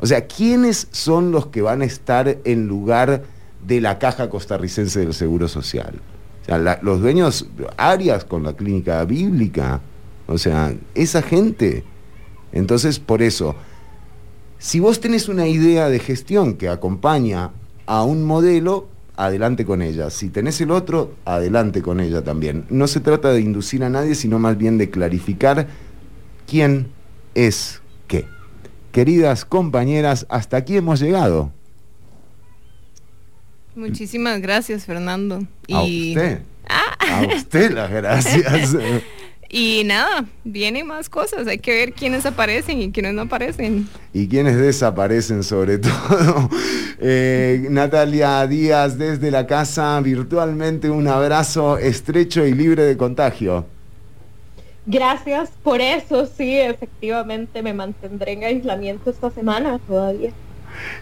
O 0.00 0.06
sea, 0.06 0.26
¿quiénes 0.26 0.88
son 0.90 1.30
los 1.30 1.46
que 1.46 1.62
van 1.62 1.80
a 1.82 1.84
estar 1.84 2.38
en 2.44 2.66
lugar 2.66 3.22
de 3.66 3.80
la 3.80 3.98
caja 3.98 4.30
costarricense 4.30 5.00
del 5.00 5.14
Seguro 5.14 5.48
Social? 5.48 6.00
O 6.42 6.44
sea, 6.44 6.78
los 6.82 7.00
dueños, 7.00 7.46
Arias 7.76 8.24
con 8.24 8.42
la 8.42 8.54
clínica 8.54 9.04
bíblica, 9.04 9.80
o 10.26 10.38
sea, 10.38 10.74
esa 10.94 11.22
gente. 11.22 11.84
Entonces, 12.52 12.98
por 12.98 13.22
eso, 13.22 13.56
si 14.58 14.80
vos 14.80 15.00
tenés 15.00 15.28
una 15.28 15.46
idea 15.46 15.88
de 15.88 15.98
gestión 15.98 16.54
que 16.54 16.68
acompaña 16.68 17.50
a 17.86 18.04
un 18.04 18.24
modelo, 18.24 18.88
adelante 19.16 19.64
con 19.64 19.82
ella. 19.82 20.10
Si 20.10 20.28
tenés 20.28 20.60
el 20.60 20.70
otro, 20.70 21.14
adelante 21.24 21.82
con 21.82 22.00
ella 22.00 22.22
también. 22.22 22.66
No 22.70 22.86
se 22.86 23.00
trata 23.00 23.32
de 23.32 23.40
inducir 23.40 23.84
a 23.84 23.90
nadie, 23.90 24.14
sino 24.14 24.38
más 24.38 24.56
bien 24.56 24.78
de 24.78 24.90
clarificar 24.90 25.68
quién 26.46 26.88
es 27.34 27.80
qué. 28.06 28.26
Queridas 28.92 29.44
compañeras, 29.44 30.26
hasta 30.28 30.56
aquí 30.56 30.76
hemos 30.76 31.00
llegado. 31.00 31.52
Muchísimas 33.74 34.40
gracias, 34.40 34.84
Fernando. 34.84 35.42
A 35.72 35.84
Y, 35.84 36.10
usted. 36.10 36.40
A 36.68 37.26
usted 37.36 37.70
las 37.72 37.90
gracias. 37.90 38.76
y 39.50 39.82
nada, 39.84 40.24
vienen 40.44 40.86
más 40.86 41.08
cosas. 41.08 41.46
Hay 41.46 41.58
que 41.58 41.72
ver 41.72 41.92
quiénes 41.92 42.24
aparecen 42.26 42.80
y 42.80 42.92
quiénes 42.92 43.14
no 43.14 43.22
aparecen. 43.22 43.88
y 44.12 44.28
quienes 44.28 44.56
desaparecen 44.56 45.42
sobre 45.42 45.78
todo. 45.78 46.48
Eh, 47.00 47.66
Natalia 47.70 48.46
Díaz 48.46 48.96
desde 48.96 49.30
la 49.30 49.46
casa, 49.46 50.00
virtualmente 50.00 50.88
un 50.90 51.08
abrazo 51.08 51.76
estrecho 51.78 52.46
y 52.46 52.54
libre 52.54 52.84
de 52.84 52.96
contagio. 52.96 53.66
Gracias 54.86 55.50
por 55.62 55.80
eso, 55.80 56.26
sí, 56.26 56.58
efectivamente 56.58 57.62
me 57.62 57.72
mantendré 57.72 58.32
en 58.32 58.44
aislamiento 58.44 59.10
esta 59.10 59.30
semana 59.30 59.78
todavía. 59.86 60.30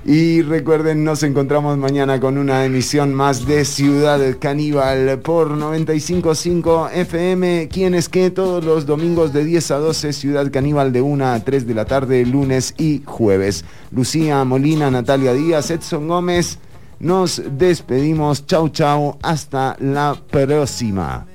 Y 0.04 0.42
recuerden, 0.42 1.04
nos 1.04 1.22
encontramos 1.22 1.78
mañana 1.78 2.20
con 2.20 2.38
una 2.38 2.64
emisión 2.64 3.14
más 3.14 3.46
de 3.46 3.64
Ciudad 3.64 4.20
Caníbal 4.38 5.20
por 5.20 5.50
955 5.50 6.88
FM. 6.92 7.68
Quienes 7.68 8.08
que 8.08 8.30
todos 8.30 8.64
los 8.64 8.86
domingos 8.86 9.32
de 9.32 9.44
10 9.44 9.70
a 9.70 9.78
12, 9.78 10.12
Ciudad 10.12 10.50
Caníbal 10.50 10.92
de 10.92 11.02
1 11.02 11.26
a 11.26 11.40
3 11.40 11.66
de 11.66 11.74
la 11.74 11.84
tarde, 11.84 12.24
lunes 12.26 12.74
y 12.78 13.02
jueves. 13.04 13.64
Lucía 13.90 14.44
Molina, 14.44 14.90
Natalia 14.90 15.32
Díaz, 15.32 15.70
Edson 15.70 16.08
Gómez. 16.08 16.58
Nos 16.98 17.42
despedimos. 17.58 18.46
Chau, 18.46 18.68
chau. 18.68 19.18
Hasta 19.22 19.76
la 19.80 20.16
próxima. 20.30 21.26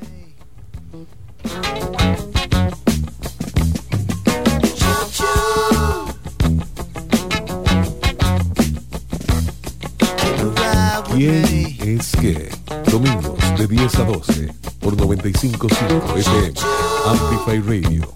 ¿Quién 11.18 11.76
es 11.82 12.12
que 12.12 12.48
Domingos 12.92 13.40
de 13.58 13.66
10 13.66 13.96
a 13.96 14.04
12 14.04 14.54
por 14.80 14.96
95.5 14.96 16.16
FM 16.16 16.54
Amplify 17.08 17.60
Radio. 17.60 18.14